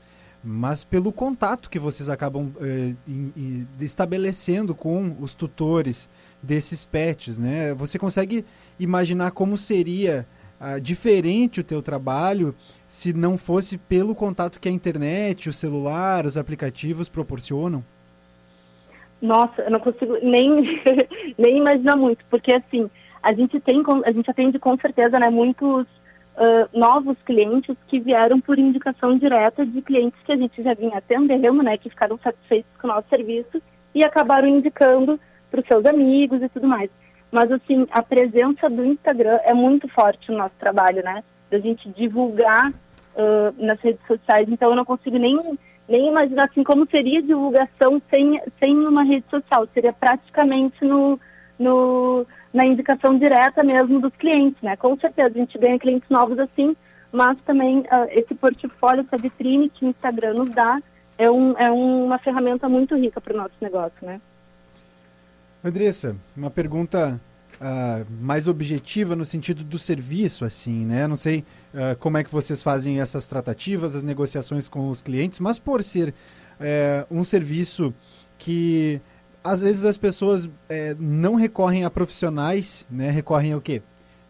mas 0.43 0.83
pelo 0.83 1.13
contato 1.13 1.69
que 1.69 1.79
vocês 1.79 2.09
acabam 2.09 2.53
uh, 2.57 2.97
in, 3.07 3.33
in, 3.37 3.69
estabelecendo 3.81 4.75
com 4.75 5.15
os 5.21 5.35
tutores 5.35 6.09
desses 6.43 6.85
pets, 6.85 7.39
né? 7.39 7.75
Você 7.75 7.99
consegue 7.99 8.45
imaginar 8.79 9.33
como 9.33 9.57
seria 9.57 10.27
uh, 10.61 10.81
diferente 10.81 11.61
o 11.61 11.65
teu 11.65 11.83
trabalho 11.83 12.55
se 12.89 13.13
não 13.13 13.37
fosse 13.37 13.77
pelo 13.77 14.15
contato 14.15 14.61
que 14.61 14.69
a 14.69 14.73
internet, 14.73 15.49
o 15.49 15.53
celular, 15.53 16.25
os 16.25 16.39
aplicativos 16.39 17.09
proporcionam? 17.09 17.85
Nossa, 19.21 19.63
eu 19.63 19.71
não 19.71 19.81
consigo 19.81 20.19
nem, 20.23 20.83
nem 21.37 21.57
imaginar 21.57 21.97
muito, 21.97 22.25
porque 22.31 22.53
assim, 22.53 22.91
a 23.27 23.33
gente 23.33 23.59
tem, 23.59 23.83
a 24.05 24.13
gente 24.13 24.31
atende 24.31 24.57
com 24.57 24.77
certeza, 24.79 25.19
né, 25.19 25.29
muitos 25.29 25.83
uh, 25.83 26.69
novos 26.73 27.17
clientes 27.27 27.77
que 27.89 27.99
vieram 27.99 28.41
por 28.41 28.57
indicação 28.57 29.19
direta 29.19 29.67
de 29.67 29.83
clientes 29.83 30.21
que 30.25 30.31
a 30.31 30.37
gente 30.37 30.63
já 30.63 30.75
vinha 30.75 30.99
atendendo, 30.99 31.61
né, 31.61 31.77
que 31.77 31.91
ficaram 31.91 32.17
satisfeitos 32.23 32.71
com 32.81 32.87
o 32.87 32.91
nosso 32.93 33.09
serviço 33.09 33.61
e 33.93 34.05
acabaram 34.05 34.47
indicando 34.47 35.19
para 35.51 35.61
os 35.61 35.67
seus 35.67 35.85
amigos 35.85 36.41
e 36.41 36.49
tudo 36.49 36.69
mais. 36.69 36.89
Mas 37.33 37.51
assim, 37.51 37.85
a 37.91 38.01
presença 38.01 38.71
do 38.71 38.85
Instagram 38.85 39.41
é 39.43 39.53
muito 39.53 39.89
forte 39.89 40.31
no 40.31 40.39
nosso 40.39 40.55
trabalho, 40.57 41.03
né, 41.03 41.25
da 41.51 41.59
gente 41.59 41.89
divulgar 41.89 42.71
uh, 42.71 43.55
nas 43.59 43.81
redes 43.81 44.07
sociais, 44.07 44.49
então 44.49 44.71
eu 44.71 44.77
não 44.77 44.85
consigo 44.85 45.19
nem 45.19 45.59
nem 45.89 46.09
imaginar 46.09 46.47
assim 46.47 46.65
como 46.65 46.85
seria 46.91 47.23
divulgação 47.23 48.03
sem, 48.11 48.43
sem 48.59 48.77
uma 48.77 49.05
rede 49.05 49.25
social. 49.31 49.69
Seria 49.73 49.93
praticamente 49.93 50.85
no, 50.85 51.17
no, 51.57 52.27
na 52.57 52.65
indicação 52.65 53.19
direta 53.19 53.63
mesmo 53.63 54.01
dos 54.01 54.17
clientes, 54.17 54.61
né? 54.63 54.77
Com 54.77 54.99
certeza, 54.99 55.29
a 55.29 55.39
gente 55.39 55.59
ganha 55.59 55.79
clientes 55.79 56.09
novos 56.09 56.39
assim, 56.39 56.75
mas 57.13 57.37
também 57.45 57.81
uh, 57.81 58.09
esse 58.11 58.35
portfólio, 58.35 59.05
essa 59.07 59.19
vitrine 59.21 59.69
que 59.69 59.85
o 59.85 59.89
Instagram 59.89 60.33
nos 60.33 60.49
dá, 60.49 60.83
é, 61.19 61.31
um, 61.31 61.53
é 61.59 61.71
uma 61.71 62.19
ferramenta 62.19 62.67
muito 62.67 62.97
rica 62.97 63.21
para 63.21 63.35
o 63.35 63.37
nosso 63.37 63.55
negócio, 63.61 63.99
né? 64.01 64.19
Andressa, 65.63 66.17
uma 66.35 66.51
pergunta 66.51 67.21
uh, 67.57 68.07
mais 68.23 68.49
objetiva 68.49 69.15
no 69.15 69.25
sentido 69.25 69.63
do 69.63 69.79
serviço, 69.79 70.43
assim, 70.43 70.87
né? 70.87 71.07
Não 71.07 71.17
sei 71.17 71.45
uh, 71.75 71.95
como 71.99 72.17
é 72.17 72.25
que 72.25 72.33
vocês 72.33 72.63
fazem 72.63 73.01
essas 73.01 73.27
tratativas, 73.27 73.95
as 73.95 74.03
negociações 74.03 74.67
com 74.67 74.89
os 74.89 75.03
clientes, 75.03 75.41
mas 75.41 75.59
por 75.59 75.83
ser 75.83 76.09
uh, 76.11 77.07
um 77.11 77.23
serviço 77.23 77.93
que 78.39 79.01
às 79.47 79.61
vezes 79.61 79.85
as 79.85 79.97
pessoas 79.97 80.49
é, 80.69 80.95
não 80.99 81.35
recorrem 81.35 81.85
a 81.85 81.91
profissionais, 81.91 82.87
né? 82.91 83.11
Recorrem 83.11 83.53
ao 83.53 83.61
quê? 83.61 83.83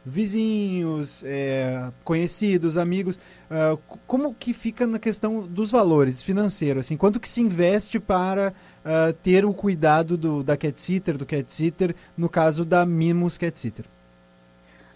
Vizinhos, 0.05 1.25
é, 1.27 1.91
conhecidos, 2.05 2.77
amigos. 2.77 3.17
Uh, 3.51 3.77
como 4.07 4.33
que 4.33 4.53
fica 4.53 4.87
na 4.87 5.01
questão 5.01 5.45
dos 5.45 5.71
valores 5.71 6.23
financeiros? 6.23 6.87
Assim, 6.87 6.97
quanto 6.97 7.19
que 7.19 7.29
se 7.29 7.41
investe 7.41 7.99
para 7.99 8.53
uh, 8.85 9.13
ter 9.15 9.45
o 9.45 9.53
cuidado 9.53 10.17
do, 10.17 10.45
da 10.45 10.57
cat 10.57 10.81
sitter, 10.81 11.19
do 11.19 11.27
cat 11.27 11.53
sitter, 11.53 11.95
no 12.17 12.29
caso 12.29 12.65
da 12.65 12.87
Mimos 12.87 13.37
Cat 13.37 13.59
Sitter? 13.59 13.85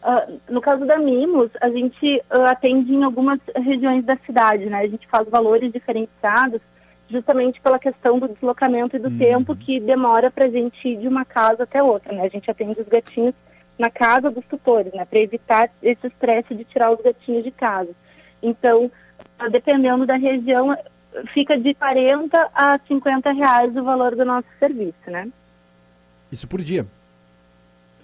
Uh, 0.01 0.41
no 0.49 0.61
caso 0.61 0.87
da 0.87 0.97
Mimos, 0.97 1.51
a 1.61 1.69
gente 1.69 2.23
atende 2.49 2.95
em 2.95 3.03
algumas 3.03 3.41
regiões 3.57 4.05
da 4.05 4.17
cidade, 4.25 4.67
né? 4.67 4.79
A 4.79 4.89
gente 4.89 5.09
faz 5.09 5.29
valores 5.29 5.73
diferenciados 5.73 6.61
justamente 7.11 7.61
pela 7.61 7.79
questão 7.79 8.19
do 8.19 8.29
deslocamento 8.29 8.97
e 8.97 8.99
do 8.99 9.09
uhum. 9.09 9.19
tempo 9.19 9.57
que 9.57 9.81
demora 9.81 10.31
para 10.31 10.45
a 10.45 10.51
gente 10.51 10.89
ir 10.89 10.97
de 10.97 11.09
uma 11.09 11.25
casa 11.25 11.65
até 11.65 11.83
outra, 11.83 12.13
né? 12.13 12.23
A 12.23 12.29
gente 12.29 12.51
atende 12.51 12.81
os 12.81 12.89
gatinhos 12.89 13.35
na 13.79 13.91
casa 13.91 14.31
dos 14.31 14.45
tutores, 14.47 14.93
né? 14.93 15.05
Para 15.05 15.19
evitar 15.19 15.71
esse 15.83 16.07
estresse 16.07 16.55
de 16.55 16.65
tirar 16.65 16.93
os 16.93 17.01
gatinhos 17.03 17.43
de 17.43 17.51
casa. 17.51 17.91
Então, 18.43 18.91
dependendo 19.51 20.07
da 20.07 20.17
região, 20.17 20.77
fica 21.35 21.59
de 21.59 21.75
40 21.75 22.51
a 22.55 22.79
50 22.87 23.33
reais 23.33 23.77
o 23.77 23.83
valor 23.83 24.15
do 24.15 24.25
nosso 24.25 24.49
serviço, 24.59 25.09
né? 25.09 25.29
Isso 26.31 26.47
por 26.47 26.63
dia? 26.63 26.87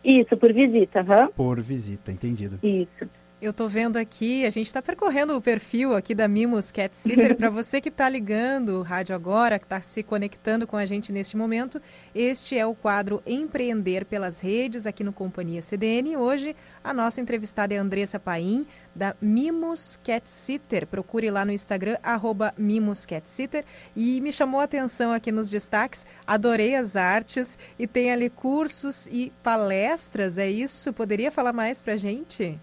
Isso, 0.04 0.36
por 0.36 0.52
visita, 0.52 1.00
uhum. 1.00 1.28
Por 1.28 1.60
visita, 1.60 2.10
entendido. 2.10 2.58
Isso. 2.62 3.08
Eu 3.38 3.50
estou 3.50 3.68
vendo 3.68 3.98
aqui, 3.98 4.46
a 4.46 4.50
gente 4.50 4.66
está 4.66 4.80
percorrendo 4.80 5.36
o 5.36 5.42
perfil 5.42 5.94
aqui 5.94 6.14
da 6.14 6.26
Mimos 6.26 6.72
Cat 6.72 6.96
Sitter. 6.96 7.36
Para 7.36 7.50
você 7.50 7.82
que 7.82 7.90
está 7.90 8.08
ligando 8.08 8.78
o 8.78 8.82
rádio 8.82 9.14
agora, 9.14 9.58
que 9.58 9.66
está 9.66 9.78
se 9.82 10.02
conectando 10.02 10.66
com 10.66 10.74
a 10.74 10.86
gente 10.86 11.12
neste 11.12 11.36
momento, 11.36 11.78
este 12.14 12.56
é 12.56 12.64
o 12.64 12.74
quadro 12.74 13.22
Empreender 13.26 14.06
pelas 14.06 14.40
Redes 14.40 14.86
aqui 14.86 15.04
no 15.04 15.12
Companhia 15.12 15.60
CDN. 15.60 16.16
Hoje 16.16 16.56
a 16.82 16.94
nossa 16.94 17.20
entrevistada 17.20 17.74
é 17.74 17.76
Andressa 17.76 18.18
Paim, 18.18 18.64
da 18.94 19.14
Mimos 19.20 19.98
Cat 20.02 20.26
Sitter. 20.30 20.86
Procure 20.86 21.30
lá 21.30 21.44
no 21.44 21.52
Instagram, 21.52 21.98
arroba 22.02 22.54
Mimos 22.56 23.04
Cat 23.04 23.28
Sitter. 23.28 23.66
E 23.94 24.18
me 24.22 24.32
chamou 24.32 24.62
a 24.62 24.64
atenção 24.64 25.12
aqui 25.12 25.30
nos 25.30 25.50
destaques, 25.50 26.06
adorei 26.26 26.74
as 26.74 26.96
artes 26.96 27.58
e 27.78 27.86
tem 27.86 28.10
ali 28.10 28.30
cursos 28.30 29.06
e 29.08 29.30
palestras, 29.42 30.38
é 30.38 30.48
isso? 30.48 30.90
Poderia 30.94 31.30
falar 31.30 31.52
mais 31.52 31.82
para 31.82 31.98
gente? 31.98 32.58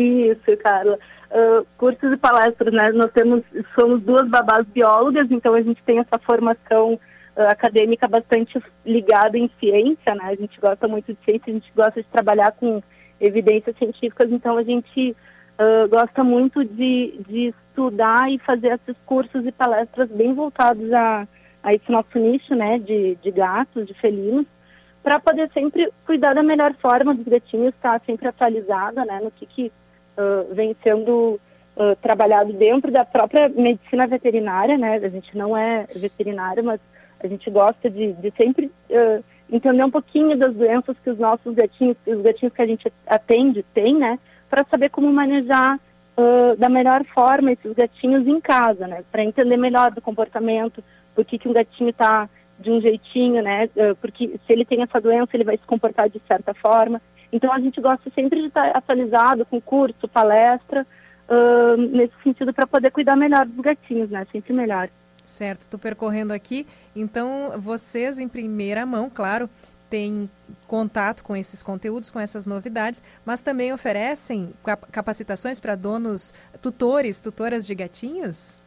Isso, 0.00 0.56
Carla. 0.62 0.98
Uh, 1.30 1.66
cursos 1.76 2.12
e 2.12 2.16
palestras, 2.16 2.72
né? 2.72 2.90
Nós 2.92 3.10
temos, 3.12 3.42
somos 3.74 4.00
duas 4.00 4.28
babás 4.28 4.66
biólogas, 4.66 5.30
então 5.30 5.54
a 5.54 5.62
gente 5.62 5.82
tem 5.84 5.98
essa 5.98 6.18
formação 6.18 6.94
uh, 6.94 7.42
acadêmica 7.48 8.08
bastante 8.08 8.60
ligada 8.84 9.38
em 9.38 9.50
ciência, 9.60 10.14
né? 10.14 10.24
A 10.24 10.34
gente 10.34 10.58
gosta 10.60 10.88
muito 10.88 11.12
de 11.12 11.18
ciência, 11.24 11.44
a 11.48 11.52
gente 11.52 11.70
gosta 11.76 12.02
de 12.02 12.08
trabalhar 12.08 12.52
com 12.52 12.82
evidências 13.20 13.76
científicas, 13.76 14.32
então 14.32 14.56
a 14.56 14.62
gente 14.64 15.14
uh, 15.58 15.88
gosta 15.88 16.24
muito 16.24 16.64
de, 16.64 17.20
de 17.28 17.54
estudar 17.70 18.32
e 18.32 18.38
fazer 18.38 18.72
esses 18.72 18.96
cursos 19.04 19.46
e 19.46 19.52
palestras 19.52 20.08
bem 20.08 20.32
voltados 20.32 20.90
a, 20.92 21.28
a 21.62 21.74
esse 21.74 21.92
nosso 21.92 22.18
nicho, 22.18 22.54
né? 22.54 22.78
De, 22.78 23.16
de 23.16 23.30
gatos, 23.30 23.86
de 23.86 23.94
felinos 23.94 24.46
para 25.02 25.18
poder 25.18 25.50
sempre 25.52 25.90
cuidar 26.04 26.34
da 26.34 26.42
melhor 26.42 26.74
forma 26.74 27.14
dos 27.14 27.26
gatinhos, 27.26 27.74
estar 27.74 27.98
tá 27.98 28.04
sempre 28.04 28.28
atualizada, 28.28 29.04
né, 29.04 29.20
no 29.22 29.30
que, 29.30 29.46
que 29.46 29.72
vem 30.52 30.76
sendo 30.82 31.40
uh, 31.76 31.96
trabalhado 31.96 32.52
dentro 32.52 32.90
da 32.90 33.04
própria 33.04 33.48
medicina 33.48 34.06
veterinária, 34.06 34.76
né? 34.76 34.96
A 34.96 35.08
gente 35.08 35.36
não 35.36 35.56
é 35.56 35.86
veterinário, 35.94 36.64
mas 36.64 36.80
a 37.22 37.26
gente 37.26 37.50
gosta 37.50 37.88
de, 37.90 38.12
de 38.12 38.32
sempre 38.36 38.66
uh, 38.90 39.24
entender 39.50 39.84
um 39.84 39.90
pouquinho 39.90 40.36
das 40.36 40.54
doenças 40.54 40.96
que 41.02 41.10
os 41.10 41.18
nossos 41.18 41.54
gatinhos, 41.54 41.96
os 42.06 42.22
gatinhos 42.22 42.54
que 42.54 42.62
a 42.62 42.66
gente 42.66 42.92
atende 43.06 43.64
têm, 43.74 43.96
né? 43.96 44.18
Para 44.48 44.64
saber 44.64 44.90
como 44.90 45.12
manejar 45.12 45.78
da 46.58 46.68
melhor 46.68 47.02
forma 47.14 47.50
esses 47.50 47.72
gatinhos 47.72 48.26
em 48.26 48.38
casa, 48.42 48.86
né? 48.86 49.02
Para 49.10 49.24
entender 49.24 49.56
melhor 49.56 49.90
do 49.90 50.02
comportamento, 50.02 50.84
por 51.14 51.24
que, 51.24 51.38
que 51.38 51.48
um 51.48 51.52
gatinho 51.52 51.88
está 51.88 52.28
de 52.58 52.70
um 52.70 52.78
jeitinho, 52.78 53.42
né? 53.42 53.70
Porque 54.02 54.38
se 54.46 54.52
ele 54.52 54.66
tem 54.66 54.82
essa 54.82 55.00
doença, 55.00 55.30
ele 55.32 55.44
vai 55.44 55.56
se 55.56 55.64
comportar 55.64 56.10
de 56.10 56.20
certa 56.28 56.52
forma. 56.52 57.00
Então 57.32 57.52
a 57.52 57.60
gente 57.60 57.80
gosta 57.80 58.10
sempre 58.14 58.40
de 58.40 58.48
estar 58.48 58.70
atualizado 58.70 59.44
com 59.46 59.60
curso, 59.60 60.08
palestra, 60.08 60.86
uh, 61.28 61.76
nesse 61.76 62.14
sentido 62.22 62.52
para 62.52 62.66
poder 62.66 62.90
cuidar 62.90 63.16
melhor 63.16 63.46
dos 63.46 63.60
gatinhos, 63.62 64.10
né? 64.10 64.26
Sempre 64.32 64.52
melhor. 64.52 64.88
Certo, 65.22 65.62
estou 65.62 65.78
percorrendo 65.78 66.32
aqui. 66.32 66.66
Então 66.94 67.52
vocês 67.58 68.18
em 68.18 68.28
primeira 68.28 68.84
mão, 68.84 69.08
claro, 69.08 69.48
têm 69.88 70.30
contato 70.66 71.22
com 71.22 71.36
esses 71.36 71.62
conteúdos, 71.62 72.10
com 72.10 72.20
essas 72.20 72.46
novidades, 72.46 73.02
mas 73.24 73.42
também 73.42 73.72
oferecem 73.72 74.52
capacitações 74.90 75.60
para 75.60 75.74
donos, 75.74 76.32
tutores, 76.62 77.20
tutoras 77.20 77.66
de 77.66 77.74
gatinhos? 77.74 78.58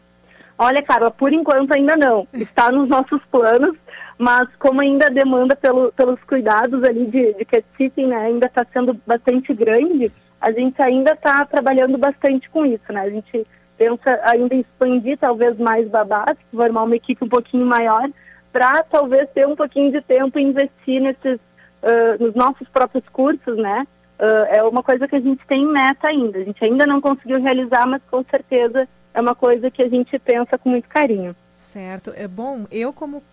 Olha, 0.57 0.84
Carla, 0.84 1.10
por 1.10 1.34
enquanto 1.34 1.72
ainda 1.72 1.95
não. 1.95 2.27
Está 2.34 2.72
nos 2.72 2.88
nossos 2.88 3.22
planos, 3.31 3.76
mas 4.18 4.48
como 4.57 4.81
ainda 4.81 5.07
a 5.07 5.10
demanda 5.10 5.56
pelo, 5.56 5.91
pelos 5.91 6.22
cuidados 6.23 6.84
ali 6.84 7.06
de, 7.06 7.34
de 7.34 7.45
cat 7.45 7.65
sitting 7.77 8.07
né, 8.07 8.18
ainda 8.18 8.45
está 8.45 8.65
sendo 8.72 8.94
bastante 9.06 9.53
grande, 9.53 10.11
a 10.40 10.52
gente 10.52 10.81
ainda 10.81 11.14
está 11.14 11.45
trabalhando 11.45 11.98
bastante 11.98 12.49
com 12.49 12.65
isso, 12.65 12.91
né? 12.91 13.02
A 13.02 13.10
gente 13.10 13.48
pensa 13.77 14.19
ainda 14.23 14.53
em 14.53 14.60
expandir 14.60 15.18
talvez 15.18 15.57
mais 15.57 15.88
babás, 15.88 16.38
formar 16.52 16.84
uma 16.84 16.95
equipe 16.95 17.23
um 17.23 17.30
pouquinho 17.30 17.65
maior, 17.65 18.10
para 18.52 18.84
talvez 18.84 19.27
ter 19.34 19.48
um 19.48 19.56
pouquinho 19.56 19.91
de 19.91 20.02
tempo 20.02 20.38
e 20.38 20.44
investir 20.44 21.02
nesses, 21.02 21.40
uh, 21.81 22.23
nos 22.23 22.35
nossos 22.35 22.68
próprios 22.68 23.03
cursos, 23.10 23.57
né? 23.57 23.88
Uh, 24.19 24.45
é 24.49 24.64
uma 24.64 24.84
coisa 24.84 25.07
que 25.07 25.15
a 25.15 25.19
gente 25.19 25.45
tem 25.48 25.64
em 25.64 25.72
meta 25.72 26.07
ainda. 26.07 26.38
A 26.38 26.44
gente 26.44 26.64
ainda 26.64 26.85
não 26.85 27.02
conseguiu 27.02 27.41
realizar, 27.41 27.88
mas 27.88 28.02
com 28.11 28.23
certeza 28.30 28.88
é 29.14 29.22
uma 29.22 29.34
coisa 29.34 29.72
que 29.72 29.81
a 29.81 29.90
gente 29.90 30.18
pensa 30.19 30.57
com 30.57 30.69
muito 30.69 30.88
carinho. 30.88 31.35
Certo. 31.56 32.14
É 32.15 32.27
bom, 32.27 32.65
eu 32.72 32.94
como 32.94 33.23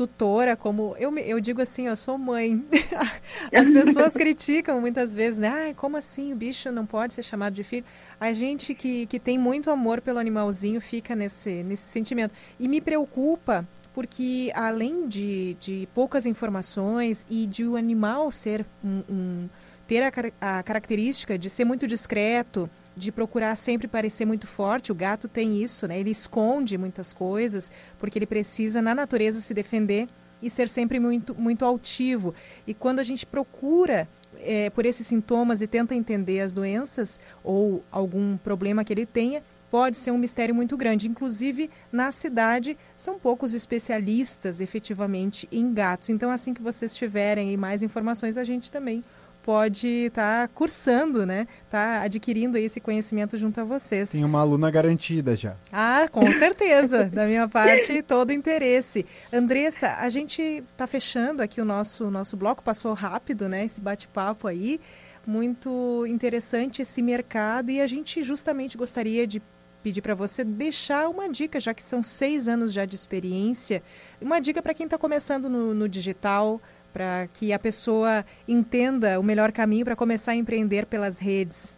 tutora, 0.00 0.56
como 0.56 0.96
eu, 0.98 1.14
eu 1.18 1.38
digo 1.40 1.60
assim, 1.60 1.86
eu 1.86 1.94
sou 1.94 2.16
mãe. 2.16 2.64
As 3.52 3.70
pessoas 3.70 4.14
criticam 4.14 4.80
muitas 4.80 5.14
vezes, 5.14 5.38
né? 5.38 5.48
Ah, 5.68 5.74
como 5.74 5.98
assim 5.98 6.32
o 6.32 6.36
bicho 6.36 6.72
não 6.72 6.86
pode 6.86 7.12
ser 7.12 7.22
chamado 7.22 7.52
de 7.52 7.62
filho? 7.62 7.84
A 8.18 8.32
gente 8.32 8.74
que, 8.74 9.04
que 9.04 9.20
tem 9.20 9.36
muito 9.36 9.70
amor 9.70 10.00
pelo 10.00 10.18
animalzinho 10.18 10.80
fica 10.80 11.14
nesse, 11.14 11.62
nesse 11.62 11.82
sentimento. 11.82 12.32
E 12.58 12.66
me 12.66 12.80
preocupa 12.80 13.68
porque 13.92 14.50
além 14.54 15.06
de, 15.06 15.54
de 15.60 15.86
poucas 15.92 16.24
informações 16.24 17.26
e 17.28 17.46
de 17.46 17.66
o 17.66 17.76
animal 17.76 18.32
ser 18.32 18.64
um, 18.82 19.02
um 19.06 19.48
ter 19.86 20.02
a, 20.02 20.58
a 20.58 20.62
característica 20.62 21.36
de 21.36 21.50
ser 21.50 21.66
muito 21.66 21.86
discreto, 21.86 22.70
de 22.96 23.12
procurar 23.12 23.56
sempre 23.56 23.88
parecer 23.88 24.24
muito 24.24 24.46
forte. 24.46 24.92
O 24.92 24.94
gato 24.94 25.28
tem 25.28 25.62
isso, 25.62 25.86
né? 25.86 25.98
Ele 25.98 26.10
esconde 26.10 26.76
muitas 26.76 27.12
coisas 27.12 27.70
porque 27.98 28.18
ele 28.18 28.26
precisa 28.26 28.82
na 28.82 28.94
natureza 28.94 29.40
se 29.40 29.54
defender 29.54 30.08
e 30.42 30.50
ser 30.50 30.68
sempre 30.68 30.98
muito 30.98 31.34
muito 31.34 31.64
altivo. 31.64 32.34
E 32.66 32.74
quando 32.74 32.98
a 32.98 33.02
gente 33.02 33.26
procura 33.26 34.08
é, 34.38 34.70
por 34.70 34.86
esses 34.86 35.06
sintomas 35.06 35.60
e 35.60 35.66
tenta 35.66 35.94
entender 35.94 36.40
as 36.40 36.52
doenças 36.52 37.20
ou 37.44 37.84
algum 37.90 38.36
problema 38.36 38.84
que 38.84 38.92
ele 38.92 39.06
tenha, 39.06 39.42
pode 39.70 39.96
ser 39.96 40.10
um 40.10 40.18
mistério 40.18 40.54
muito 40.54 40.76
grande. 40.76 41.08
Inclusive, 41.08 41.70
na 41.92 42.10
cidade, 42.10 42.76
são 42.96 43.18
poucos 43.18 43.54
especialistas 43.54 44.60
efetivamente 44.60 45.48
em 45.52 45.72
gatos. 45.72 46.08
Então, 46.10 46.30
assim 46.30 46.52
que 46.52 46.62
vocês 46.62 46.94
tiverem 46.94 47.56
mais 47.56 47.82
informações, 47.82 48.36
a 48.36 48.44
gente 48.44 48.70
também 48.70 49.02
pode 49.42 49.88
estar 50.06 50.48
tá 50.48 50.54
cursando, 50.54 51.26
né? 51.26 51.46
Tá 51.68 52.02
adquirindo 52.02 52.56
esse 52.56 52.80
conhecimento 52.80 53.36
junto 53.36 53.60
a 53.60 53.64
vocês. 53.64 54.10
Tem 54.10 54.24
uma 54.24 54.40
aluna 54.40 54.70
garantida 54.70 55.34
já. 55.34 55.56
Ah, 55.72 56.08
com 56.10 56.32
certeza. 56.32 57.06
da 57.06 57.26
minha 57.26 57.48
parte, 57.48 58.02
todo 58.06 58.32
interesse. 58.32 59.06
Andressa, 59.32 59.96
a 59.98 60.08
gente 60.08 60.40
está 60.40 60.86
fechando 60.86 61.42
aqui 61.42 61.60
o 61.60 61.64
nosso, 61.64 62.10
nosso 62.10 62.36
bloco, 62.36 62.62
passou 62.62 62.92
rápido, 62.94 63.48
né? 63.48 63.64
Esse 63.64 63.80
bate-papo 63.80 64.46
aí. 64.46 64.80
Muito 65.26 66.06
interessante 66.06 66.82
esse 66.82 67.02
mercado 67.02 67.70
e 67.70 67.80
a 67.80 67.86
gente 67.86 68.22
justamente 68.22 68.76
gostaria 68.76 69.26
de 69.26 69.42
pedir 69.82 70.02
para 70.02 70.14
você 70.14 70.44
deixar 70.44 71.08
uma 71.08 71.28
dica, 71.28 71.58
já 71.58 71.72
que 71.72 71.82
são 71.82 72.02
seis 72.02 72.48
anos 72.48 72.72
já 72.72 72.84
de 72.84 72.94
experiência, 72.94 73.82
uma 74.20 74.40
dica 74.40 74.62
para 74.62 74.74
quem 74.74 74.84
está 74.84 74.98
começando 74.98 75.48
no, 75.48 75.74
no 75.74 75.88
digital, 75.88 76.60
para 76.92 77.26
que 77.32 77.52
a 77.52 77.58
pessoa 77.58 78.24
entenda 78.46 79.18
o 79.18 79.22
melhor 79.22 79.52
caminho 79.52 79.84
para 79.84 79.96
começar 79.96 80.32
a 80.32 80.36
empreender 80.36 80.86
pelas 80.86 81.18
redes? 81.18 81.76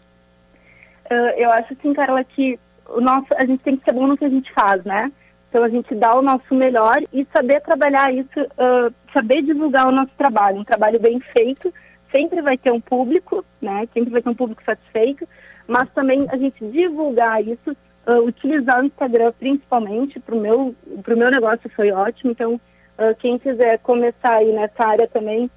Uh, 1.11 1.35
eu 1.37 1.51
acho 1.51 1.73
assim, 1.75 1.93
Carla, 1.93 2.25
que 2.25 2.59
o 2.89 3.01
nosso, 3.01 3.27
a 3.37 3.45
gente 3.45 3.63
tem 3.63 3.77
que 3.77 3.85
ser 3.85 3.93
bom 3.93 4.07
no 4.07 4.17
que 4.17 4.25
a 4.25 4.29
gente 4.29 4.53
faz, 4.53 4.83
né? 4.85 5.11
Então 5.49 5.63
a 5.63 5.69
gente 5.69 5.95
dá 5.95 6.15
o 6.15 6.23
nosso 6.23 6.55
melhor 6.55 7.03
e 7.13 7.27
saber 7.31 7.61
trabalhar 7.61 8.13
isso, 8.13 8.41
uh, 8.41 8.93
saber 9.13 9.43
divulgar 9.43 9.87
o 9.87 9.93
nosso 9.93 10.13
trabalho, 10.17 10.59
um 10.59 10.65
trabalho 10.65 10.99
bem 10.99 11.21
feito, 11.21 11.73
sempre 12.11 12.41
vai 12.41 12.57
ter 12.57 12.71
um 12.71 12.81
público, 12.81 13.45
né? 13.61 13.87
Sempre 13.93 14.13
vai 14.13 14.23
ter 14.23 14.31
um 14.31 14.35
público 14.35 14.63
satisfeito, 14.65 15.29
mas 15.67 15.91
também 15.91 16.27
a 16.31 16.37
gente 16.39 16.65
divulgar 16.67 17.47
isso, 17.47 17.77
uh, 18.07 18.27
utilizar 18.27 18.81
o 18.81 18.87
Instagram 18.87 19.33
principalmente 19.39 20.19
para 20.19 20.35
o 20.35 20.41
meu, 20.41 20.75
meu 21.07 21.31
negócio 21.31 21.71
foi 21.77 21.93
ótimo. 21.93 22.31
Então 22.31 22.59
uh, 22.99 23.15
quem 23.19 23.39
quiser 23.39 23.79
começar 23.79 24.35
aí 24.37 24.53
nessa 24.53 24.85
área 24.87 25.09
também, 25.09 25.51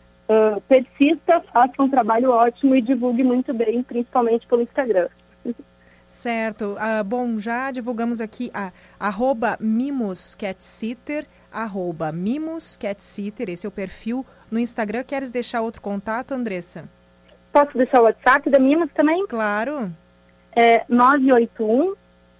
persista, 0.68 1.40
faça 1.54 1.74
um 1.80 1.88
trabalho 1.88 2.32
ótimo 2.32 2.76
e 2.76 2.82
divulgue 2.82 3.24
muito 3.24 3.54
bem, 3.54 3.84
principalmente 3.84 4.48
pelo 4.48 4.64
Instagram. 4.64 5.08
Certo. 6.08 6.76
Uh, 6.76 7.04
bom, 7.04 7.38
já 7.38 7.72
divulgamos 7.72 8.22
aqui 8.22 8.52
a 8.54 8.72
arroba 9.00 9.58
mimoscatsitter, 9.60 11.26
arroba 11.52 12.12
mimoscatsitter, 12.12 13.50
esse 13.50 13.66
é 13.66 13.70
o 13.70 13.72
perfil 13.72 14.26
no 14.52 14.60
Instagram. 14.60 15.04
Queres 15.04 15.30
deixar 15.30 15.62
outro 15.62 15.82
contato, 15.82 16.34
Andressa? 16.34 16.88
Posso 17.52 17.78
deixar 17.78 18.02
o 18.02 18.04
WhatsApp 18.04 18.50
da 18.50 18.60
Mimos 18.60 18.90
também? 18.94 19.26
Claro. 19.28 19.92
É 20.56 20.86
981 20.90 21.96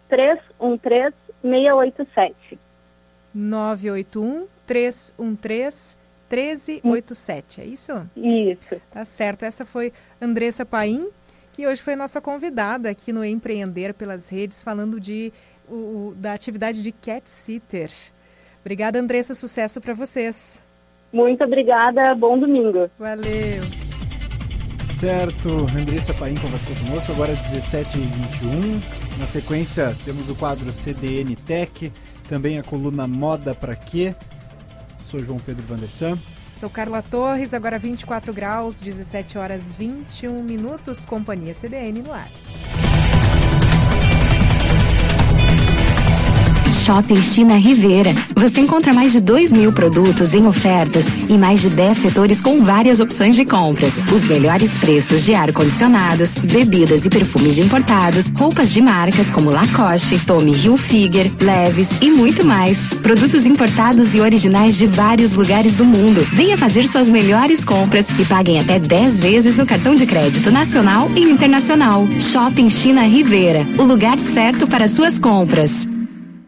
313 0.10 1.14
687. 1.42 2.60
981 3.36 4.48
313 4.66 5.98
1387, 6.84 7.62
é 7.62 7.66
isso? 7.66 8.10
Isso. 8.16 8.82
Tá 8.90 9.06
certo. 9.06 9.44
Essa 9.44 9.66
foi 9.66 9.94
Andressa 10.20 10.66
Paim 10.66 11.12
que 11.56 11.66
hoje 11.66 11.82
foi 11.82 11.96
nossa 11.96 12.20
convidada 12.20 12.90
aqui 12.90 13.14
no 13.14 13.24
Empreender 13.24 13.94
pelas 13.94 14.28
Redes, 14.28 14.62
falando 14.62 15.00
de, 15.00 15.32
o, 15.70 16.14
da 16.18 16.34
atividade 16.34 16.84
de 16.84 16.92
cat 16.92 17.30
sitter. 17.30 17.90
Obrigada, 18.60 19.00
Andressa. 19.00 19.34
Sucesso 19.34 19.80
para 19.80 19.94
vocês. 19.94 20.60
Muito 21.14 21.46
obrigada. 21.46 22.14
Bom 22.14 22.38
domingo. 22.38 22.92
Valeu. 23.00 23.64
Certo, 24.90 25.50
Andressa 25.80 26.14
Paim 26.14 26.36
conversou 26.36 26.76
conosco, 26.76 27.12
agora 27.14 27.34
17 27.36 28.00
e 28.00 28.02
21 28.02 29.18
Na 29.20 29.28
sequência, 29.28 29.96
temos 30.04 30.30
o 30.30 30.36
quadro 30.36 30.72
CDN 30.74 31.36
Tech, 31.38 31.92
também 32.28 32.60
a 32.60 32.64
coluna 32.64 33.08
Moda 33.08 33.56
Pra 33.56 33.76
Quê. 33.76 34.16
Sou 35.04 35.24
João 35.24 35.40
Pedro 35.40 35.64
Vandersan. 35.66 36.18
Sou 36.54 36.70
Carla 36.70 37.02
Torres, 37.02 37.54
agora 37.54 37.78
24 37.78 38.34
graus, 38.34 38.80
17 38.80 39.38
horas 39.38 39.76
21 39.76 40.42
minutos, 40.42 41.06
Companhia 41.06 41.54
CDN 41.54 42.02
no 42.02 42.14
ar. 42.14 42.30
Shopping 46.76 47.22
China 47.22 47.56
Rivera. 47.56 48.14
Você 48.36 48.60
encontra 48.60 48.94
mais 48.94 49.12
de 49.14 49.20
2 49.20 49.54
mil 49.54 49.72
produtos 49.72 50.34
em 50.34 50.46
ofertas 50.46 51.06
e 51.30 51.38
mais 51.38 51.62
de 51.62 51.70
10 51.70 51.98
setores 51.98 52.42
com 52.42 52.64
várias 52.64 53.00
opções 53.00 53.36
de 53.36 53.46
compras. 53.46 54.04
Os 54.14 54.28
melhores 54.28 54.78
preços 54.78 55.24
de 55.24 55.34
ar-condicionados, 55.34 56.38
bebidas 56.38 57.06
e 57.06 57.10
perfumes 57.10 57.58
importados, 57.58 58.32
roupas 58.36 58.72
de 58.72 58.82
marcas 58.82 59.32
como 59.32 59.50
Lacoste, 59.50 60.20
Tommy 60.26 60.54
Hilfiger, 60.54 61.32
Leves 61.42 61.90
e 62.02 62.12
muito 62.12 62.46
mais. 62.46 62.88
Produtos 62.88 63.46
importados 63.46 64.14
e 64.14 64.22
originais 64.22 64.78
de 64.78 64.86
vários 64.86 65.34
lugares 65.34 65.78
do 65.78 65.86
mundo. 65.86 66.22
Venha 66.34 66.58
fazer 66.58 66.86
suas 66.88 67.10
melhores 67.10 67.64
compras 67.64 68.10
e 68.10 68.26
paguem 68.26 68.60
até 68.60 68.78
10 68.78 69.20
vezes 69.22 69.58
no 69.58 69.66
cartão 69.66 69.96
de 69.96 70.06
crédito 70.06 70.52
nacional 70.52 71.10
e 71.16 71.22
internacional. 71.22 72.08
Shopping 72.20 72.70
China 72.70 73.02
Rivera. 73.04 73.66
O 73.78 73.84
lugar 73.84 74.20
certo 74.20 74.68
para 74.68 74.88
suas 74.88 75.18
compras. 75.18 75.95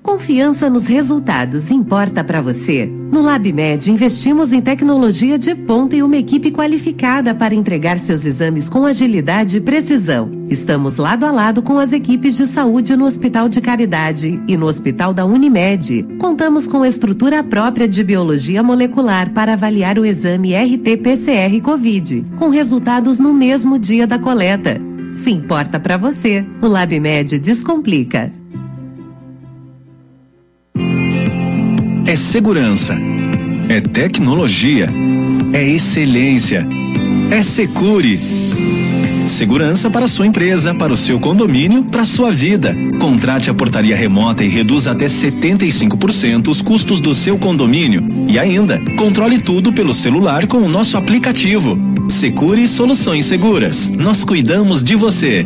Confiança 0.08 0.70
nos 0.70 0.88
resultados 0.88 1.70
importa 1.70 2.24
para 2.24 2.40
você? 2.40 2.90
No 3.12 3.22
LabMed 3.22 3.92
investimos 3.92 4.54
em 4.54 4.62
tecnologia 4.62 5.38
de 5.38 5.54
ponta 5.54 5.98
e 5.98 6.02
uma 6.02 6.16
equipe 6.16 6.50
qualificada 6.50 7.36
para 7.36 7.54
entregar 7.54 8.00
seus 8.00 8.24
exames 8.24 8.70
com 8.70 8.86
agilidade 8.86 9.58
e 9.58 9.62
precisão. 9.62 10.32
Estamos 10.50 10.96
lado 10.96 11.26
a 11.26 11.32
lado 11.32 11.62
com 11.62 11.78
as 11.78 11.92
equipes 11.92 12.38
de 12.38 12.48
saúde 12.48 12.96
no 12.96 13.04
Hospital 13.04 13.50
de 13.50 13.60
Caridade 13.60 14.42
e 14.48 14.56
no 14.56 14.68
Hospital 14.68 15.14
da 15.14 15.26
Unimed. 15.26 16.08
Contamos 16.18 16.66
com 16.68 16.86
estrutura 16.86 17.44
própria 17.44 17.88
de 17.88 18.02
biologia 18.02 18.64
molecular 18.64 19.34
para 19.34 19.54
avaliar 19.54 20.00
o 20.00 20.06
exame 20.06 20.54
RT-PCR 20.54 21.62
COVID, 21.62 22.26
com 22.38 22.48
resultados 22.48 23.20
no 23.20 23.34
mesmo 23.34 23.78
dia 23.78 24.08
da 24.08 24.18
coleta. 24.18 24.80
Se 25.12 25.32
importa 25.32 25.78
para 25.82 25.98
você, 25.98 26.46
o 26.62 26.68
LabMed 26.68 27.40
descomplica. 27.40 28.32
É 32.08 32.16
segurança, 32.16 32.98
é 33.68 33.82
tecnologia, 33.82 34.90
é 35.52 35.70
excelência, 35.70 36.66
é 37.30 37.44
Secure. 37.44 38.18
Segurança 39.28 39.92
para 39.92 40.08
sua 40.08 40.26
empresa, 40.26 40.74
para 40.74 40.94
o 40.94 40.96
seu 40.96 41.20
condomínio, 41.20 41.84
para 41.84 42.06
sua 42.06 42.32
vida. 42.32 42.74
Contrate 42.98 43.50
a 43.50 43.54
portaria 43.54 43.94
remota 43.94 44.42
e 44.42 44.48
reduza 44.48 44.92
até 44.92 45.06
75% 45.06 46.48
os 46.48 46.62
custos 46.62 47.02
do 47.02 47.14
seu 47.14 47.38
condomínio. 47.38 48.08
E 48.30 48.40
ainda, 48.40 48.82
controle 48.98 49.40
tudo 49.40 49.74
pelo 49.74 49.94
celular 49.94 50.48
com 50.48 50.60
o 50.60 50.70
nosso 50.70 50.96
aplicativo. 50.96 51.78
Secure 52.08 52.66
Soluções 52.70 53.26
Seguras. 53.26 53.92
Nós 53.92 54.24
cuidamos 54.24 54.82
de 54.82 54.96
você. 54.96 55.46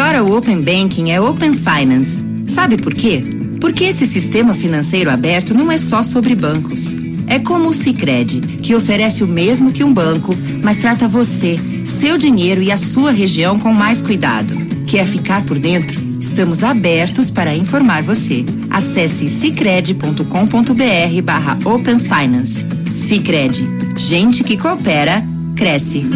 Agora 0.00 0.24
o 0.24 0.34
Open 0.34 0.62
Banking 0.62 1.10
é 1.10 1.20
Open 1.20 1.52
Finance. 1.52 2.24
Sabe 2.46 2.78
por 2.78 2.94
quê? 2.94 3.22
Porque 3.60 3.84
esse 3.84 4.06
sistema 4.06 4.54
financeiro 4.54 5.10
aberto 5.10 5.52
não 5.52 5.70
é 5.70 5.76
só 5.76 6.02
sobre 6.02 6.34
bancos. 6.34 6.96
É 7.26 7.38
como 7.38 7.68
o 7.68 7.74
Sicredi, 7.74 8.40
que 8.40 8.74
oferece 8.74 9.22
o 9.22 9.28
mesmo 9.28 9.70
que 9.70 9.84
um 9.84 9.92
banco, 9.92 10.34
mas 10.64 10.78
trata 10.78 11.06
você, 11.06 11.58
seu 11.84 12.16
dinheiro 12.16 12.62
e 12.62 12.72
a 12.72 12.78
sua 12.78 13.12
região 13.12 13.58
com 13.58 13.74
mais 13.74 14.00
cuidado. 14.00 14.54
Quer 14.86 15.06
ficar 15.06 15.44
por 15.44 15.58
dentro? 15.58 16.00
Estamos 16.18 16.64
abertos 16.64 17.30
para 17.30 17.54
informar 17.54 18.02
você. 18.02 18.42
Acesse 18.70 19.28
cicred.com.br 19.28 21.22
barra 21.22 21.58
Open 21.66 21.98
Finance. 21.98 22.64
Cicred. 22.94 23.68
Gente 23.98 24.42
que 24.42 24.56
coopera, 24.56 25.22
cresce. 25.54 26.08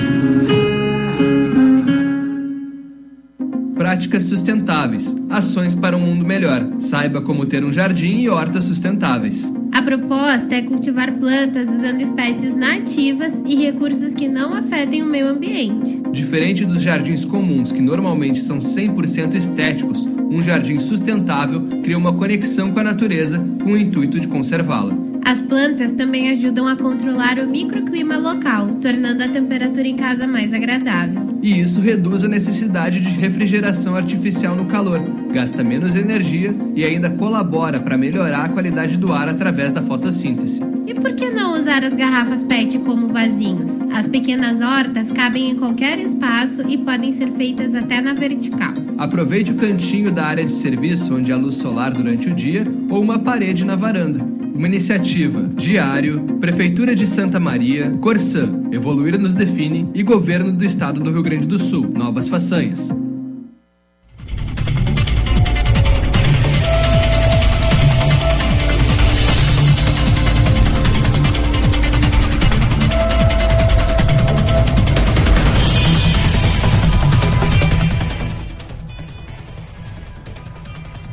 Práticas 3.95 4.25
sustentáveis, 4.25 5.15
ações 5.31 5.73
para 5.73 5.97
um 5.97 6.01
mundo 6.01 6.25
melhor. 6.25 6.69
Saiba 6.81 7.23
como 7.23 7.47
ter 7.47 7.65
um 7.65 7.73
jardim 7.73 8.23
e 8.23 8.29
hortas 8.29 8.65
sustentáveis. 8.65 9.49
A 9.71 9.81
proposta 9.83 10.53
é 10.53 10.63
cultivar 10.63 11.13
plantas 11.13 11.69
usando 11.69 12.01
espécies 12.01 12.57
nativas 12.57 13.33
e 13.47 13.55
recursos 13.55 14.13
que 14.13 14.27
não 14.27 14.53
afetem 14.53 15.01
o 15.01 15.07
meio 15.07 15.29
ambiente. 15.29 16.03
Diferente 16.11 16.65
dos 16.65 16.83
jardins 16.83 17.25
comuns, 17.25 17.71
que 17.71 17.81
normalmente 17.81 18.41
são 18.41 18.59
100% 18.59 19.35
estéticos, 19.35 20.05
um 20.29 20.43
jardim 20.43 20.81
sustentável 20.81 21.63
cria 21.85 21.97
uma 21.97 22.15
conexão 22.15 22.73
com 22.73 22.81
a 22.81 22.85
natureza 22.85 23.39
com 23.63 23.75
o 23.75 23.79
intuito 23.79 24.19
de 24.19 24.27
conservá-la. 24.27 24.93
As 25.25 25.41
plantas 25.41 25.93
também 25.93 26.31
ajudam 26.31 26.69
a 26.69 26.77
controlar 26.77 27.39
o 27.39 27.47
microclima 27.47 28.19
local, 28.19 28.69
tornando 28.83 29.23
a 29.23 29.29
temperatura 29.29 29.89
em 29.89 29.97
casa 29.97 30.27
mais 30.27 30.53
agradável. 30.53 31.39
E 31.43 31.61
isso 31.61 31.81
reduz 31.81 32.25
a 32.25 32.29
necessidade 32.29 33.01
de 33.01 33.09
refrigeração 33.09 33.97
artificial 33.97 34.55
no 34.55 34.67
calor, 34.67 35.01
gasta 35.33 35.65
menos 35.65 35.97
energia 35.97 36.55
e 36.75 36.85
ainda 36.85 37.09
colabora 37.11 37.81
para 37.81 37.97
melhorar 37.97 38.45
a 38.45 38.49
qualidade 38.51 38.99
do 38.99 39.13
ar 39.13 39.29
através 39.29 39.73
da 39.73 39.83
fotossíntese. 39.83 40.63
E 40.87 40.93
por 40.93 41.15
que 41.15 41.31
não 41.31 41.55
usar 41.75 41.85
as 41.85 41.95
garrafas 41.95 42.45
PET 42.45 42.79
como 42.81 43.09
vasinhos? 43.09 43.81
As 43.93 44.07
pequenas 44.07 44.61
hortas 44.61 45.11
cabem 45.11 45.51
em 45.51 45.57
qualquer 45.57 45.99
espaço 45.99 46.63
e 46.69 46.79
podem 46.79 47.13
ser 47.13 47.33
feitas 47.33 47.75
até 47.75 48.01
na 48.01 48.15
vertical. 48.15 48.73
Aproveite 48.97 49.51
o 49.51 49.57
cantinho 49.57 50.13
da 50.13 50.25
área 50.25 50.45
de 50.45 50.53
serviço 50.53 51.17
onde 51.17 51.33
há 51.33 51.37
luz 51.37 51.57
solar 51.57 51.93
durante 51.93 52.29
o 52.29 52.35
dia 52.35 52.65
ou 52.89 53.03
uma 53.03 53.19
parede 53.19 53.65
na 53.65 53.75
varanda. 53.75 54.25
Uma 54.55 54.69
iniciativa 54.69 55.43
Diário, 55.57 56.23
Prefeitura 56.41 56.95
de 56.95 57.09
Santa 57.09 57.41
Maria, 57.41 57.91
Corsã, 58.01 58.49
Evoluir 58.71 59.19
nos 59.19 59.35
define 59.35 59.89
e 59.95 60.03
Governo 60.05 60.53
do 60.53 60.65
Estado 60.65 61.01
do 61.01 61.11
Rio 61.11 61.23
Grande 61.25 61.47
do 61.47 61.59
Sul. 61.59 61.91
Novas 61.93 62.29
façanhas. 62.29 62.89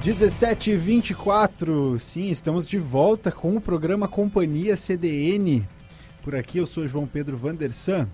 17h24, 0.02 2.00
sim, 2.00 2.30
estamos 2.30 2.68
de 2.68 2.80
volta 2.80 3.32
com 3.32 3.56
o 3.56 3.62
programa 3.62 4.08
Companhia 4.08 4.76
CDN. 4.76 5.64
Por 6.24 6.36
aqui 6.36 6.58
eu 6.58 6.66
sou 6.66 6.88
João 6.88 7.06
Pedro 7.06 7.38
Vandersan. 7.38 8.10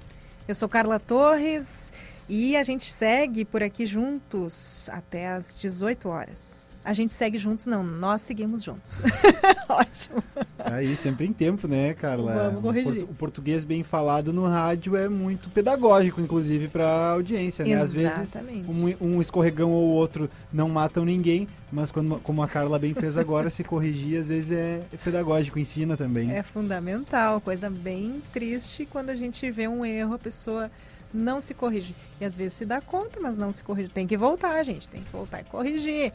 Eu 0.45 0.53
sou 0.53 0.68
Carla 0.68 0.99
Torres 0.99 1.93
E 2.27 2.57
a 2.57 2.64
gente 2.64 2.91
segue 2.91 3.45
por 3.45 3.64
aqui 3.64 3.85
juntos 3.85 4.89
até 4.91 5.30
às 5.30 5.53
18 5.53 6.09
horas. 6.09 6.66
A 6.88 6.93
gente 6.93 7.11
segue 7.11 7.38
juntos, 7.38 7.68
não, 7.68 7.84
nós 7.84 8.22
seguimos 8.22 8.64
juntos. 8.64 9.01
Ótimo. 9.68 10.23
Aí, 10.57 10.95
sempre 10.95 11.26
em 11.27 11.34
tempo, 11.34 11.68
né, 11.68 11.93
Carla? 11.93 12.45
Vamos 12.49 12.61
corrigir. 12.61 12.88
O, 12.91 12.95
portu- 12.95 13.11
o 13.11 13.15
português 13.15 13.64
bem 13.65 13.84
falado 13.84 14.31
no 14.31 14.47
rádio 14.47 14.95
é 14.95 15.09
muito 15.09 15.49
pedagógico, 15.49 16.22
inclusive, 16.22 16.69
para 16.69 16.85
a 16.88 17.11
audiência, 17.11 17.65
né? 17.65 17.73
Às 17.73 17.91
vezes, 17.91 18.18
Exatamente. 18.18 18.69
um, 19.01 19.15
um 19.15 19.22
escorregão 19.22 19.69
ou 19.69 19.89
outro 19.89 20.30
não 20.51 20.69
matam 20.69 21.03
ninguém, 21.03 21.45
mas 21.69 21.91
quando, 21.91 22.22
como 22.22 22.41
a 22.41 22.47
Carla 22.47 22.80
bem 22.80 22.93
fez 22.93 23.18
agora, 23.18 23.49
se 23.49 23.65
corrigir, 23.65 24.22
às 24.22 24.30
vezes 24.30 24.53
é, 24.53 24.81
é 24.93 24.97
pedagógico, 24.97 25.59
ensina 25.59 25.97
também. 25.97 26.31
É 26.31 26.41
fundamental, 26.41 27.41
coisa 27.41 27.69
bem 27.69 28.23
triste 28.31 28.85
quando 28.85 29.09
a 29.09 29.15
gente 29.15 29.51
vê 29.51 29.68
um 29.68 29.85
erro, 29.85 30.14
a 30.14 30.19
pessoa 30.19 30.72
não 31.14 31.39
se 31.39 31.53
corrige. 31.53 31.95
E 32.19 32.26
às 32.26 32.35
vezes 32.35 32.53
se 32.53 32.65
dá 32.65 32.81
conta, 32.81 33.18
mas 33.22 33.38
não 33.38 33.51
se 33.51 33.64
corrige. 33.64 33.89
Tem 33.89 34.05
que 34.05 34.18
voltar, 34.18 34.61
gente, 34.64 34.88
tem 34.89 35.01
que 35.01 35.09
voltar 35.11 35.39
e 35.39 35.43
corrigir. 35.45 36.11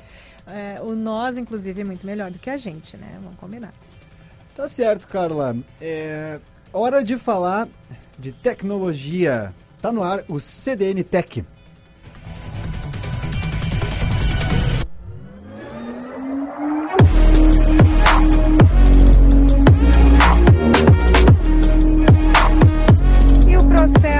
É, 0.46 0.80
o 0.80 0.94
nós, 0.94 1.38
inclusive, 1.38 1.80
é 1.80 1.84
muito 1.84 2.06
melhor 2.06 2.30
do 2.30 2.38
que 2.38 2.50
a 2.50 2.56
gente, 2.56 2.96
né? 2.96 3.18
Vamos 3.22 3.38
combinar. 3.38 3.72
Tá 4.54 4.68
certo, 4.68 5.08
Carla. 5.08 5.56
É 5.80 6.40
hora 6.72 7.02
de 7.02 7.16
falar 7.16 7.68
de 8.18 8.32
tecnologia. 8.32 9.54
Tá 9.80 9.92
no 9.92 10.02
ar 10.02 10.24
o 10.28 10.38
CDN 10.38 11.02
Tech. 11.02 11.44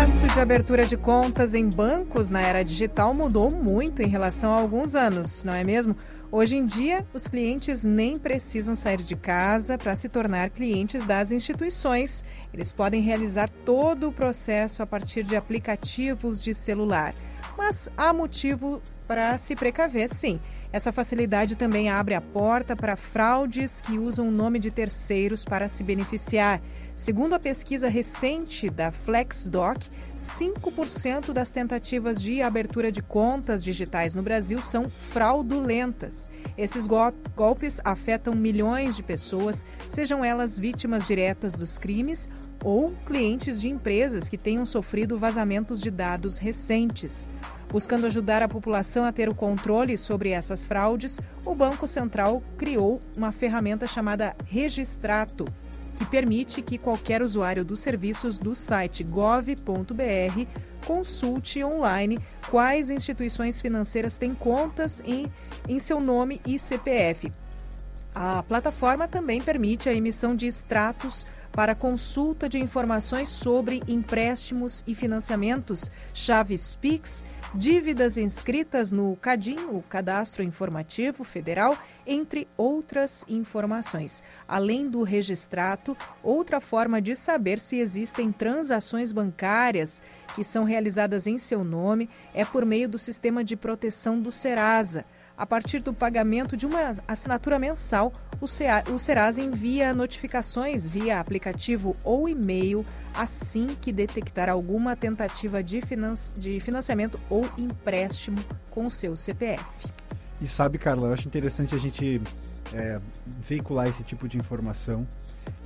Processo 0.03 0.27
de 0.27 0.41
abertura 0.41 0.85
de 0.85 0.97
contas 0.97 1.55
em 1.55 1.69
bancos 1.69 2.29
na 2.29 2.41
era 2.41 2.65
digital 2.65 3.15
mudou 3.15 3.53
muito 3.53 4.03
em 4.03 4.09
relação 4.09 4.53
a 4.53 4.59
alguns 4.59 4.97
anos, 4.97 5.45
não 5.45 5.55
é 5.55 5.63
mesmo? 5.63 5.95
Hoje 6.29 6.57
em 6.57 6.67
dia, 6.67 7.07
os 7.15 7.29
clientes 7.29 7.85
nem 7.85 8.19
precisam 8.19 8.75
sair 8.75 8.97
de 8.97 9.15
casa 9.15 9.79
para 9.79 9.95
se 9.95 10.09
tornar 10.09 10.51
clientes 10.51 11.05
das 11.05 11.31
instituições. 11.31 12.25
Eles 12.53 12.73
podem 12.73 13.01
realizar 13.01 13.49
todo 13.65 14.09
o 14.09 14.13
processo 14.13 14.83
a 14.83 14.87
partir 14.87 15.23
de 15.23 15.37
aplicativos 15.37 16.43
de 16.43 16.53
celular. 16.53 17.15
Mas 17.57 17.89
há 17.97 18.13
motivo 18.13 18.83
para 19.07 19.39
se 19.39 19.55
precaver, 19.55 20.09
sim. 20.09 20.41
Essa 20.73 20.91
facilidade 20.91 21.55
também 21.55 21.91
abre 21.91 22.15
a 22.15 22.21
porta 22.21 22.75
para 22.75 22.97
fraudes 22.97 23.81
que 23.81 23.99
usam 23.99 24.27
o 24.27 24.33
nome 24.33 24.59
de 24.59 24.73
terceiros 24.73 25.45
para 25.45 25.69
se 25.69 25.85
beneficiar. 25.85 26.61
Segundo 27.03 27.35
a 27.35 27.39
pesquisa 27.41 27.89
recente 27.89 28.71
da 28.71 28.93
FlexDoc, 28.93 29.91
5% 30.17 31.33
das 31.33 31.51
tentativas 31.51 32.23
de 32.23 32.41
abertura 32.41 32.93
de 32.93 33.03
contas 33.03 33.65
digitais 33.65 34.15
no 34.15 34.23
Brasil 34.23 34.63
são 34.63 34.89
fraudulentas. 34.89 36.31
Esses 36.57 36.87
gol- 36.87 37.13
golpes 37.35 37.81
afetam 37.85 38.37
milhões 38.37 38.95
de 38.97 39.03
pessoas, 39.03 39.67
sejam 39.91 40.25
elas 40.25 40.57
vítimas 40.57 41.05
diretas 41.05 41.55
dos 41.55 41.77
crimes 41.77 42.31
ou 42.63 42.89
clientes 43.05 43.61
de 43.61 43.69
empresas 43.69 44.29
que 44.29 44.39
tenham 44.39 44.65
sofrido 44.65 45.19
vazamentos 45.19 45.81
de 45.81 45.91
dados 45.91 46.39
recentes. 46.39 47.27
Buscando 47.69 48.07
ajudar 48.07 48.45
a 48.45 48.49
população 48.49 49.05
a 49.05 49.11
ter 49.11 49.29
o 49.29 49.35
controle 49.35 49.99
sobre 49.99 50.31
essas 50.31 50.65
fraudes, 50.65 51.19
o 51.45 51.53
Banco 51.53 51.89
Central 51.89 52.41
criou 52.57 53.01
uma 53.17 53.33
ferramenta 53.33 53.89
chamada 53.89 54.37
Registrato, 54.47 55.47
que 55.97 56.05
permite 56.05 56.63
que 56.63 56.79
qualquer 56.79 57.23
usuário 57.23 57.65
dos 57.65 57.81
serviços 57.81 58.39
do 58.39 58.55
site 58.55 59.05
gov.br 59.05 60.47
consulte 60.87 61.63
online 61.63 62.19
quais 62.51 62.91
instituições 62.91 63.61
financeiras 63.61 64.19
têm 64.19 64.33
contas 64.35 65.03
em, 65.05 65.27
em 65.69 65.79
seu 65.79 66.01
nome 66.01 66.41
e 66.47 66.59
CPF. 66.59 67.33
A 68.15 68.43
plataforma 68.43 69.09
também 69.09 69.41
permite 69.41 69.89
a 69.89 69.95
emissão 69.95 70.37
de 70.37 70.47
extratos 70.47 71.25
para 71.53 71.75
consulta 71.75 72.49
de 72.49 72.59
informações 72.59 73.29
sobre 73.29 73.83
empréstimos 73.87 74.83
e 74.87 74.95
financiamentos, 74.95 75.91
chaves 76.15 76.77
PIX, 76.77 77.25
dívidas 77.55 78.17
inscritas 78.17 78.91
no 78.91 79.15
CADIM, 79.17 79.67
o 79.71 79.83
Cadastro 79.83 80.43
Informativo 80.43 81.23
Federal, 81.23 81.77
entre 82.07 82.49
outras 82.57 83.25
informações. 83.29 84.25
Além 84.49 84.89
do 84.89 85.03
registrato, 85.03 85.97
outra 86.23 86.61
forma 86.61 87.01
de 87.01 87.15
saber 87.15 87.61
se 87.61 87.77
existem 87.77 88.33
transações 88.33 89.13
bancárias 89.13 90.03
que 90.35 90.43
são 90.43 90.65
realizadas 90.65 91.27
em 91.27 91.37
seu 91.37 91.63
nome 91.63 92.09
é 92.33 92.45
por 92.45 92.65
meio 92.65 92.89
do 92.89 92.99
sistema 92.99 93.45
de 93.45 93.57
proteção 93.57 94.19
do 94.19 94.33
Serasa. 94.33 95.05
A 95.37 95.47
partir 95.47 95.81
do 95.81 95.93
pagamento 95.93 96.57
de 96.57 96.67
uma 96.67 96.97
assinatura 97.07 97.59
mensal, 97.59 98.13
o 98.43 98.49
CEA 98.49 98.83
o 98.93 98.99
Serasa 98.99 99.41
envia 99.41 99.95
notificações 99.95 100.85
via 100.85 101.21
aplicativo 101.21 101.97
ou 102.03 102.29
e-mail 102.29 102.85
assim 103.15 103.69
que 103.81 103.93
detectar 103.93 104.49
alguma 104.49 104.97
tentativa 104.97 105.63
de, 105.63 105.81
finan 105.81 106.15
de 106.37 106.59
financiamento 106.59 107.21
ou 107.31 107.49
empréstimo 107.57 108.39
com 108.69 108.91
seu 108.91 109.15
CPF. 109.17 109.65
E 110.41 110.47
sabe, 110.49 110.77
Carla, 110.77 111.07
eu 111.07 111.13
acho 111.13 111.29
interessante 111.29 111.73
a 111.73 111.79
gente 111.79 112.21
é, 112.75 112.99
veicular 113.41 113.87
esse 113.87 114.03
tipo 114.03 114.27
de 114.27 114.37
informação. 114.37 115.07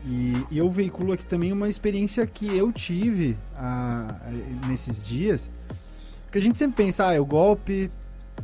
E, 0.07 0.35
e 0.51 0.59
eu 0.59 0.71
veiculo 0.71 1.13
aqui 1.13 1.27
também 1.27 1.53
uma 1.53 1.71
experiência 1.71 2.27
que 2.27 2.55
eu 2.55 2.71
tive 2.71 3.39
ah, 3.57 4.15
nesses 4.69 5.03
dias. 5.03 5.51
Porque 6.25 6.37
a 6.37 6.43
gente 6.43 6.59
sempre 6.59 6.85
pensa, 6.85 7.09
ah, 7.09 7.15
é 7.15 7.21
o 7.21 7.25
golpe, 7.25 7.91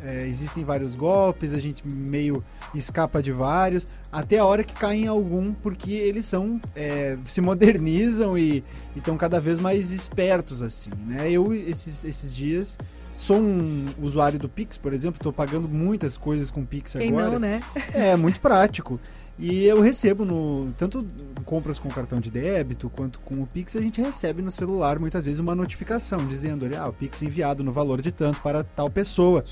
é, 0.01 0.27
existem 0.27 0.65
vários 0.65 0.95
golpes, 0.95 1.53
a 1.53 1.59
gente 1.59 1.87
meio 1.87 2.43
escapa 2.75 3.23
de 3.23 3.33
vários, 3.33 3.87
até 4.13 4.39
a 4.39 4.45
hora 4.45 4.63
que 4.63 4.75
cai 4.75 4.99
em 4.99 5.07
algum, 5.07 5.55
porque 5.55 5.93
eles 5.93 6.27
são 6.27 6.61
é, 6.77 7.17
se 7.25 7.41
modernizam 7.41 8.37
e 8.37 8.63
estão 8.95 9.17
cada 9.17 9.41
vez 9.41 9.59
mais 9.59 9.91
espertos 9.91 10.61
assim, 10.61 10.91
né? 11.07 11.31
Eu 11.31 11.55
esses, 11.55 12.05
esses 12.05 12.37
dias 12.37 12.79
sou 13.15 13.39
um 13.39 13.87
usuário 14.01 14.39
do 14.39 14.49
Pix, 14.49 14.77
por 14.77 14.93
exemplo, 14.93 15.17
estou 15.17 15.33
pagando 15.33 15.69
muitas 15.69 16.19
coisas 16.19 16.51
com 16.51 16.65
Pix 16.65 16.93
Quem 16.93 17.09
agora. 17.09 17.31
não, 17.31 17.39
né? 17.39 17.61
É 17.95 18.15
muito 18.17 18.39
prático. 18.39 19.01
E 19.39 19.65
eu 19.65 19.81
recebo 19.81 20.25
no 20.25 20.71
tanto 20.79 21.07
compras 21.45 21.79
com 21.79 21.89
cartão 21.89 22.21
de 22.21 22.31
débito 22.31 22.91
quanto 22.91 23.19
com 23.21 23.43
o 23.43 23.47
Pix, 23.47 23.77
a 23.77 23.81
gente 23.81 24.01
recebe 24.01 24.43
no 24.43 24.51
celular 24.51 24.99
muitas 24.99 25.25
vezes 25.25 25.41
uma 25.41 25.55
notificação 25.55 26.27
dizendo 26.27 26.67
ali, 26.67 26.77
ah, 26.77 26.89
o 26.89 26.93
Pix 26.93 27.23
enviado 27.23 27.65
no 27.65 27.73
valor 27.73 28.03
de 28.03 28.13
tanto 28.13 28.41
para 28.43 28.63
tal 28.63 28.91
pessoa 28.91 29.45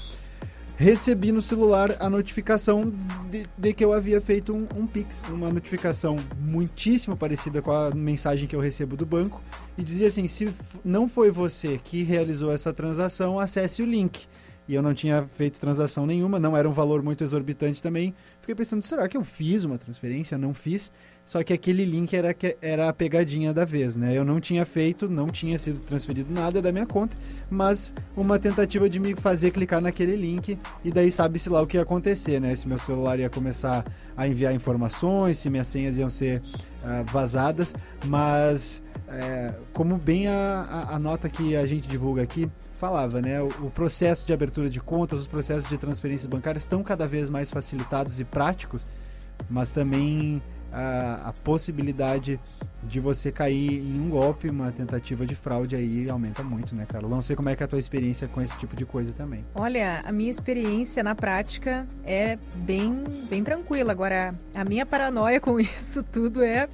recebi 0.80 1.30
no 1.30 1.42
celular 1.42 1.94
a 2.00 2.08
notificação 2.08 2.80
de, 3.30 3.42
de 3.56 3.74
que 3.74 3.84
eu 3.84 3.92
havia 3.92 4.18
feito 4.18 4.56
um, 4.56 4.66
um, 4.74 4.86
Pix, 4.86 5.22
uma 5.28 5.50
notificação 5.50 6.16
muitíssimo 6.40 7.14
parecida 7.14 7.60
com 7.60 7.70
a 7.70 7.90
mensagem 7.90 8.48
que 8.48 8.56
eu 8.56 8.60
recebo 8.60 8.96
do 8.96 9.04
banco, 9.04 9.42
e 9.76 9.82
dizia 9.82 10.06
assim: 10.06 10.26
se 10.26 10.48
não 10.82 11.06
foi 11.06 11.30
você 11.30 11.76
que 11.76 12.02
realizou 12.02 12.50
essa 12.50 12.72
transação, 12.72 13.38
acesse 13.38 13.82
o 13.82 13.86
link. 13.86 14.26
E 14.66 14.74
eu 14.74 14.82
não 14.82 14.94
tinha 14.94 15.28
feito 15.32 15.60
transação 15.60 16.06
nenhuma, 16.06 16.38
não 16.38 16.56
era 16.56 16.66
um 16.66 16.72
valor 16.72 17.02
muito 17.02 17.22
exorbitante 17.22 17.82
também. 17.82 18.14
Fiquei 18.40 18.54
pensando, 18.54 18.82
será 18.86 19.06
que 19.06 19.16
eu 19.16 19.24
fiz 19.24 19.64
uma 19.64 19.76
transferência? 19.76 20.38
Não 20.38 20.54
fiz. 20.54 20.90
Só 21.30 21.44
que 21.44 21.52
aquele 21.52 21.84
link 21.84 22.12
era, 22.12 22.34
era 22.60 22.88
a 22.88 22.92
pegadinha 22.92 23.54
da 23.54 23.64
vez, 23.64 23.94
né? 23.94 24.18
Eu 24.18 24.24
não 24.24 24.40
tinha 24.40 24.66
feito, 24.66 25.08
não 25.08 25.28
tinha 25.28 25.56
sido 25.56 25.78
transferido 25.78 26.34
nada 26.34 26.60
da 26.60 26.72
minha 26.72 26.86
conta, 26.86 27.16
mas 27.48 27.94
uma 28.16 28.36
tentativa 28.36 28.90
de 28.90 28.98
me 28.98 29.14
fazer 29.14 29.52
clicar 29.52 29.80
naquele 29.80 30.16
link 30.16 30.58
e 30.82 30.90
daí 30.90 31.12
sabe-se 31.12 31.48
lá 31.48 31.62
o 31.62 31.68
que 31.68 31.76
ia 31.76 31.84
acontecer, 31.84 32.40
né? 32.40 32.56
Se 32.56 32.66
meu 32.66 32.78
celular 32.78 33.20
ia 33.20 33.30
começar 33.30 33.84
a 34.16 34.26
enviar 34.26 34.52
informações, 34.52 35.38
se 35.38 35.48
minhas 35.48 35.68
senhas 35.68 35.96
iam 35.96 36.10
ser 36.10 36.42
uh, 36.82 37.04
vazadas, 37.12 37.76
mas 38.06 38.82
é, 39.06 39.54
como 39.72 39.98
bem 39.98 40.26
a, 40.26 40.66
a, 40.68 40.96
a 40.96 40.98
nota 40.98 41.28
que 41.28 41.54
a 41.54 41.64
gente 41.64 41.86
divulga 41.86 42.22
aqui, 42.22 42.50
falava, 42.74 43.22
né? 43.22 43.40
O, 43.40 43.46
o, 43.66 43.70
processo 43.70 44.26
de 44.26 44.32
abertura 44.32 44.68
de 44.68 44.80
contas, 44.80 45.20
os 45.20 45.28
processos 45.28 45.68
de 45.68 45.78
transferências 45.78 46.26
bancárias 46.26 46.64
estão 46.64 46.82
cada 46.82 47.06
vez 47.06 47.30
mais 47.30 47.52
facilitados 47.52 48.18
e 48.18 48.24
práticos, 48.24 48.84
mas 49.48 49.70
também 49.70 50.42
a, 50.72 51.28
a, 51.28 51.32
possibilidade 51.32 52.40
de 52.82 53.00
você 53.00 53.30
cair 53.30 53.78
em 53.78 54.00
um 54.00 54.08
golpe, 54.08 54.48
uma 54.48 54.72
tentativa 54.72 55.26
de 55.26 55.34
fraude 55.34 55.76
aí 55.76 56.08
aumenta 56.08 56.42
muito, 56.42 56.74
né, 56.74 56.86
Carla? 56.86 57.08
Não 57.08 57.20
sei 57.20 57.36
como 57.36 57.48
é 57.48 57.56
que 57.56 57.62
é 57.62 57.66
a 57.66 57.68
tua 57.68 57.78
experiência 57.78 58.26
com 58.28 58.40
esse 58.40 58.58
tipo 58.58 58.74
de 58.74 58.86
coisa 58.86 59.12
também. 59.12 59.44
Olha, 59.54 60.02
a 60.04 60.12
minha 60.12 60.30
experiência 60.30 61.02
na 61.02 61.14
prática 61.14 61.86
é 62.04 62.38
bem, 62.58 63.04
bem 63.28 63.44
tranquila. 63.44 63.92
Agora, 63.92 64.34
a 64.54 64.64
minha 64.64 64.86
paranoia 64.86 65.40
com 65.40 65.58
isso 65.60 66.02
tudo 66.02 66.42
é, 66.42 66.68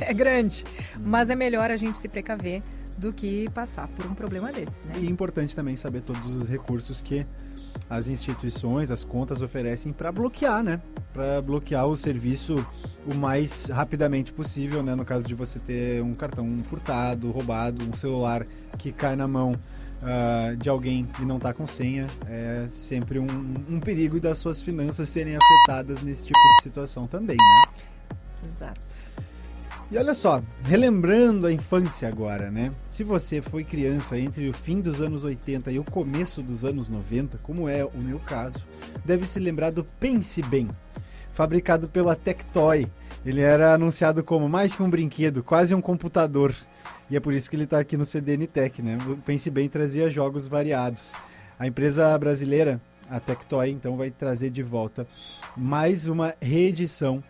é 0.00 0.14
grande. 0.14 0.64
Mas 1.00 1.30
é 1.30 1.36
melhor 1.36 1.70
a 1.70 1.76
gente 1.76 1.98
se 1.98 2.08
precaver 2.08 2.62
do 2.96 3.12
que 3.12 3.48
passar 3.50 3.88
por 3.88 4.06
um 4.06 4.14
problema 4.14 4.52
desse, 4.52 4.86
né? 4.86 4.94
E 5.00 5.06
é 5.06 5.10
importante 5.10 5.54
também 5.54 5.76
saber 5.76 6.02
todos 6.02 6.34
os 6.34 6.48
recursos 6.48 7.00
que 7.00 7.26
as 7.88 8.08
instituições, 8.08 8.90
as 8.90 9.04
contas 9.04 9.42
oferecem 9.42 9.92
para 9.92 10.10
bloquear, 10.10 10.62
né? 10.62 10.80
Para 11.12 11.40
bloquear 11.42 11.86
o 11.86 11.96
serviço 11.96 12.54
o 13.06 13.14
mais 13.14 13.66
rapidamente 13.66 14.32
possível, 14.32 14.82
né? 14.82 14.94
No 14.94 15.04
caso 15.04 15.26
de 15.26 15.34
você 15.34 15.58
ter 15.58 16.02
um 16.02 16.14
cartão 16.14 16.58
furtado, 16.60 17.30
roubado, 17.30 17.84
um 17.88 17.94
celular 17.94 18.44
que 18.78 18.92
cai 18.92 19.14
na 19.14 19.26
mão 19.26 19.52
ah, 20.02 20.54
de 20.58 20.68
alguém 20.68 21.08
e 21.18 21.24
não 21.24 21.38
tá 21.38 21.54
com 21.54 21.66
senha, 21.66 22.06
é 22.28 22.66
sempre 22.68 23.18
um, 23.18 23.26
um 23.70 23.80
perigo 23.80 24.20
das 24.20 24.36
suas 24.36 24.60
finanças 24.60 25.08
serem 25.08 25.34
afetadas 25.36 26.02
nesse 26.02 26.26
tipo 26.26 26.38
de 26.38 26.62
situação 26.62 27.04
também, 27.04 27.36
né? 27.36 27.72
Exato. 28.46 29.10
E 29.94 29.96
olha 29.96 30.12
só, 30.12 30.42
relembrando 30.64 31.46
a 31.46 31.52
infância 31.52 32.08
agora, 32.08 32.50
né? 32.50 32.72
Se 32.90 33.04
você 33.04 33.40
foi 33.40 33.62
criança 33.62 34.18
entre 34.18 34.48
o 34.48 34.52
fim 34.52 34.80
dos 34.80 35.00
anos 35.00 35.22
80 35.22 35.70
e 35.70 35.78
o 35.78 35.84
começo 35.84 36.42
dos 36.42 36.64
anos 36.64 36.88
90, 36.88 37.38
como 37.44 37.68
é 37.68 37.84
o 37.84 38.02
meu 38.02 38.18
caso, 38.18 38.58
deve 39.04 39.24
se 39.24 39.38
lembrar 39.38 39.70
do 39.70 39.84
Pense 39.84 40.42
Bem, 40.42 40.66
fabricado 41.32 41.86
pela 41.86 42.16
Tectoy. 42.16 42.88
Ele 43.24 43.40
era 43.40 43.72
anunciado 43.72 44.24
como 44.24 44.48
mais 44.48 44.74
que 44.74 44.82
um 44.82 44.90
brinquedo, 44.90 45.44
quase 45.44 45.76
um 45.76 45.80
computador. 45.80 46.52
E 47.08 47.16
é 47.16 47.20
por 47.20 47.32
isso 47.32 47.48
que 47.48 47.54
ele 47.54 47.62
está 47.62 47.78
aqui 47.78 47.96
no 47.96 48.04
CDN 48.04 48.48
Tech, 48.48 48.82
né? 48.82 48.98
O 49.06 49.16
Pense 49.18 49.48
Bem 49.48 49.68
trazia 49.68 50.10
jogos 50.10 50.48
variados. 50.48 51.12
A 51.56 51.68
empresa 51.68 52.18
brasileira, 52.18 52.80
a 53.08 53.20
Tectoy, 53.20 53.70
então 53.70 53.96
vai 53.96 54.10
trazer 54.10 54.50
de 54.50 54.60
volta 54.60 55.06
mais 55.56 56.08
uma 56.08 56.34
reedição 56.42 57.22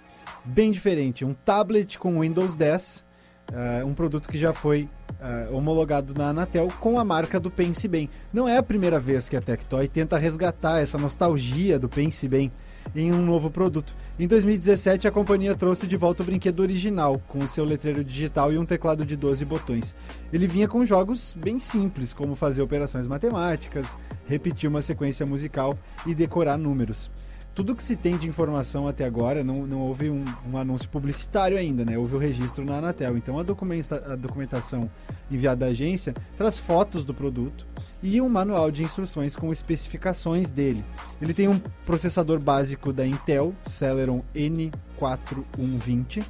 bem 0.44 0.70
diferente. 0.70 1.24
Um 1.24 1.34
tablet 1.34 1.98
com 1.98 2.20
Windows 2.20 2.54
10, 2.54 3.04
eh, 3.52 3.82
um 3.84 3.94
produto 3.94 4.28
que 4.28 4.38
já 4.38 4.52
foi 4.52 4.88
eh, 5.20 5.48
homologado 5.52 6.14
na 6.14 6.28
Anatel 6.28 6.68
com 6.80 6.98
a 6.98 7.04
marca 7.04 7.40
do 7.40 7.50
Pense 7.50 7.86
Bem. 7.88 8.08
Não 8.32 8.48
é 8.48 8.56
a 8.56 8.62
primeira 8.62 9.00
vez 9.00 9.28
que 9.28 9.36
a 9.36 9.40
Tectoy 9.40 9.88
tenta 9.88 10.18
resgatar 10.18 10.80
essa 10.80 10.98
nostalgia 10.98 11.78
do 11.78 11.88
Pense 11.88 12.26
Bem 12.28 12.52
em 12.94 13.12
um 13.12 13.22
novo 13.22 13.50
produto. 13.50 13.94
Em 14.18 14.26
2017, 14.26 15.08
a 15.08 15.10
companhia 15.10 15.54
trouxe 15.54 15.86
de 15.86 15.96
volta 15.96 16.22
o 16.22 16.26
brinquedo 16.26 16.60
original, 16.60 17.18
com 17.28 17.46
seu 17.46 17.64
letreiro 17.64 18.04
digital 18.04 18.52
e 18.52 18.58
um 18.58 18.64
teclado 18.64 19.04
de 19.04 19.16
12 19.16 19.44
botões. 19.44 19.96
Ele 20.32 20.46
vinha 20.46 20.68
com 20.68 20.84
jogos 20.84 21.34
bem 21.36 21.58
simples, 21.58 22.12
como 22.12 22.34
fazer 22.34 22.62
operações 22.62 23.06
matemáticas, 23.06 23.98
repetir 24.26 24.68
uma 24.68 24.82
sequência 24.82 25.24
musical 25.24 25.76
e 26.06 26.14
decorar 26.14 26.58
números 26.58 27.10
tudo 27.54 27.74
que 27.74 27.82
se 27.82 27.94
tem 27.94 28.16
de 28.18 28.28
informação 28.28 28.88
até 28.88 29.04
agora, 29.04 29.44
não, 29.44 29.66
não 29.66 29.80
houve 29.80 30.10
um, 30.10 30.24
um 30.50 30.58
anúncio 30.58 30.88
publicitário 30.88 31.56
ainda, 31.56 31.84
né? 31.84 31.96
Houve 31.96 32.16
o 32.16 32.18
registro 32.18 32.64
na 32.64 32.78
Anatel. 32.78 33.16
Então 33.16 33.38
a, 33.38 33.44
documenta, 33.44 34.12
a 34.12 34.16
documentação 34.16 34.90
enviada 35.30 35.66
à 35.66 35.68
agência 35.68 36.12
traz 36.36 36.58
fotos 36.58 37.04
do 37.04 37.14
produto 37.14 37.64
e 38.02 38.20
um 38.20 38.28
manual 38.28 38.72
de 38.72 38.82
instruções 38.82 39.36
com 39.36 39.52
especificações 39.52 40.50
dele. 40.50 40.84
Ele 41.22 41.32
tem 41.32 41.46
um 41.48 41.58
processador 41.86 42.42
básico 42.42 42.92
da 42.92 43.06
Intel, 43.06 43.54
Celeron 43.64 44.20
N4120, 44.34 46.24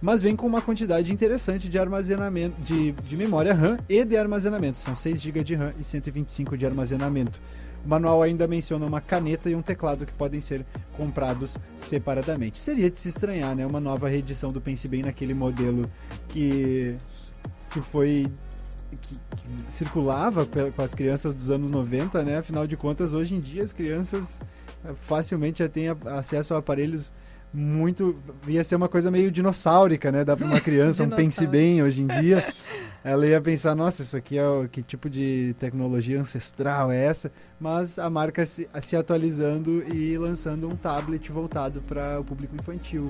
mas 0.00 0.22
vem 0.22 0.36
com 0.36 0.46
uma 0.46 0.62
quantidade 0.62 1.12
interessante 1.12 1.68
de 1.68 1.78
armazenamento, 1.78 2.58
de, 2.60 2.92
de 2.92 3.16
memória 3.16 3.52
RAM 3.52 3.76
e 3.88 4.04
de 4.04 4.16
armazenamento. 4.16 4.78
São 4.78 4.94
6 4.94 5.20
GB 5.20 5.42
de 5.44 5.56
RAM 5.56 5.72
e 5.78 5.84
125 5.84 6.56
de 6.56 6.64
armazenamento. 6.64 7.40
O 7.84 7.88
manual 7.88 8.22
ainda 8.22 8.46
menciona 8.46 8.84
uma 8.86 9.00
caneta 9.00 9.48
e 9.48 9.54
um 9.54 9.62
teclado 9.62 10.04
que 10.04 10.12
podem 10.12 10.40
ser 10.40 10.64
comprados 10.92 11.58
separadamente. 11.76 12.58
Seria 12.58 12.90
de 12.90 12.98
se 12.98 13.08
estranhar, 13.08 13.54
né? 13.54 13.66
Uma 13.66 13.80
nova 13.80 14.08
reedição 14.08 14.50
do 14.50 14.60
Pense 14.60 14.86
Bem 14.86 15.02
naquele 15.02 15.34
modelo 15.34 15.90
que, 16.28 16.96
que 17.70 17.80
foi. 17.80 18.26
Que, 18.90 19.14
que 19.14 19.72
circulava 19.72 20.44
com 20.44 20.82
as 20.82 20.94
crianças 20.94 21.32
dos 21.32 21.48
anos 21.48 21.70
90, 21.70 22.24
né? 22.24 22.38
Afinal 22.38 22.66
de 22.66 22.76
contas, 22.76 23.12
hoje 23.12 23.36
em 23.36 23.40
dia 23.40 23.62
as 23.62 23.72
crianças 23.72 24.42
eh, 24.84 24.92
facilmente 24.94 25.60
já 25.60 25.68
têm 25.68 25.86
acesso 25.88 26.54
a 26.54 26.58
aparelhos 26.58 27.12
muito. 27.52 28.14
ia 28.46 28.62
ser 28.62 28.76
uma 28.76 28.88
coisa 28.88 29.10
meio 29.10 29.30
dinossáurica, 29.30 30.10
né? 30.10 30.24
Dá 30.24 30.36
para 30.36 30.46
uma 30.46 30.60
criança 30.60 31.04
um 31.04 31.10
pense 31.10 31.46
bem 31.46 31.82
hoje 31.82 32.02
em 32.02 32.06
dia. 32.06 32.44
Ela 33.02 33.26
ia 33.26 33.40
pensar, 33.40 33.74
nossa, 33.74 34.02
isso 34.02 34.16
aqui 34.16 34.36
é 34.36 34.46
o, 34.46 34.68
que 34.68 34.82
tipo 34.82 35.08
de 35.08 35.54
tecnologia 35.58 36.20
ancestral 36.20 36.92
é 36.92 37.02
essa? 37.02 37.32
Mas 37.58 37.98
a 37.98 38.10
marca 38.10 38.44
se, 38.44 38.68
se 38.82 38.96
atualizando 38.96 39.82
e 39.94 40.16
lançando 40.18 40.66
um 40.66 40.76
tablet 40.76 41.30
voltado 41.32 41.82
para 41.82 42.20
o 42.20 42.24
público 42.24 42.54
infantil, 42.54 43.08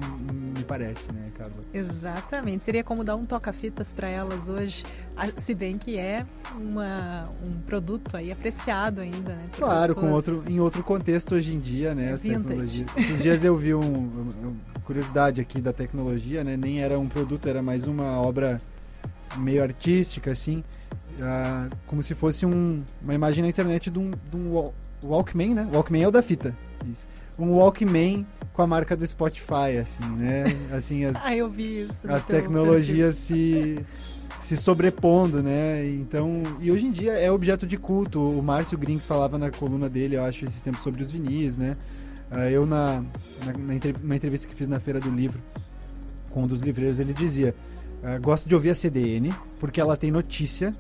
me 0.57 0.63
parece, 0.65 1.13
né, 1.13 1.27
Carla? 1.37 1.55
Exatamente. 1.73 2.63
Seria 2.63 2.85
como 2.85 3.03
dar 3.05 3.17
um 3.17 3.25
toca-fitas 3.25 3.93
para 3.93 4.09
elas 4.09 4.49
hoje, 4.49 4.85
se 5.37 5.55
bem 5.55 5.77
que 5.77 5.99
é 5.99 6.25
uma, 6.55 7.25
um 7.47 7.61
produto 7.61 8.17
aí 8.17 8.31
apreciado 8.31 9.01
ainda, 9.01 9.35
né? 9.35 9.45
Claro, 9.53 9.95
com 9.95 10.13
outro, 10.13 10.45
em 10.49 10.61
outro 10.61 10.85
contexto 10.85 11.35
hoje 11.35 11.55
em 11.55 11.59
dia, 11.59 11.95
né? 11.95 12.13
As 12.13 12.23
Vintage. 12.23 12.87
Esses 12.97 13.23
dias 13.23 13.45
eu 13.45 13.57
vi 13.57 13.75
um, 13.75 13.81
um, 13.81 14.57
curiosidade 14.85 15.41
aqui 15.41 15.61
da 15.61 15.73
tecnologia, 15.73 16.43
né? 16.43 16.57
Nem 16.57 16.83
era 16.83 16.99
um 16.99 17.09
produto, 17.09 17.49
era 17.49 17.63
mais 17.63 17.87
uma 17.87 18.21
obra 18.21 18.59
meio 19.37 19.63
artística, 19.63 20.31
assim, 20.31 20.65
uh, 21.19 21.75
como 21.87 22.03
se 22.03 22.15
fosse 22.15 22.47
um, 22.47 22.83
uma 23.03 23.15
imagem 23.15 23.43
na 23.43 23.49
internet 23.49 23.91
de 23.91 23.99
um, 23.99 24.11
de 24.11 24.37
um 24.37 24.65
Walkman, 25.05 25.55
né? 25.55 25.69
Walkman 25.73 26.03
é 26.03 26.09
o 26.09 26.11
da 26.11 26.23
fita. 26.23 26.57
Isso. 26.91 27.07
Um 27.39 27.53
Walkman 27.53 28.27
com 28.53 28.63
a 28.63 28.67
marca 28.67 28.97
do 28.97 29.07
Spotify, 29.07 29.79
assim, 29.81 30.05
né? 30.17 30.45
Assim, 30.73 31.05
as, 31.05 31.17
ah, 31.25 31.35
eu 31.35 31.51
vi 31.51 31.85
isso. 31.85 32.11
As 32.11 32.25
tecnologias 32.25 33.17
se, 33.17 33.85
se 34.39 34.57
sobrepondo, 34.57 35.43
né? 35.43 35.89
Então, 35.91 36.43
e 36.61 36.71
hoje 36.71 36.87
em 36.87 36.91
dia 36.91 37.13
é 37.13 37.31
objeto 37.31 37.67
de 37.67 37.77
culto. 37.77 38.21
O 38.31 38.43
Márcio 38.43 38.77
Grings 38.77 39.07
falava 39.07 39.39
na 39.39 39.51
coluna 39.51 39.89
dele, 39.89 40.17
eu 40.17 40.25
acho, 40.25 40.45
esses 40.45 40.61
tempos 40.63 40.83
sobre 40.83 41.03
os 41.03 41.11
vinis, 41.11 41.57
né? 41.57 41.77
Uh, 42.31 42.49
eu, 42.51 42.65
na, 42.65 43.03
na, 43.45 43.75
na, 44.03 44.15
entrevista 44.15 44.47
que 44.47 44.55
fiz 44.55 44.69
na 44.69 44.79
Feira 44.79 45.01
do 45.01 45.11
Livro 45.11 45.43
com 46.31 46.43
um 46.43 46.47
dos 46.47 46.63
livreiros, 46.63 47.01
ele 47.01 47.13
dizia 47.13 47.55
Uh, 48.03 48.21
gosto 48.21 48.49
de 48.49 48.55
ouvir 48.55 48.71
a 48.71 48.75
CDN, 48.75 49.33
porque 49.59 49.81
ela 49.81 49.97
tem 49.97 50.11
notícia. 50.11 50.73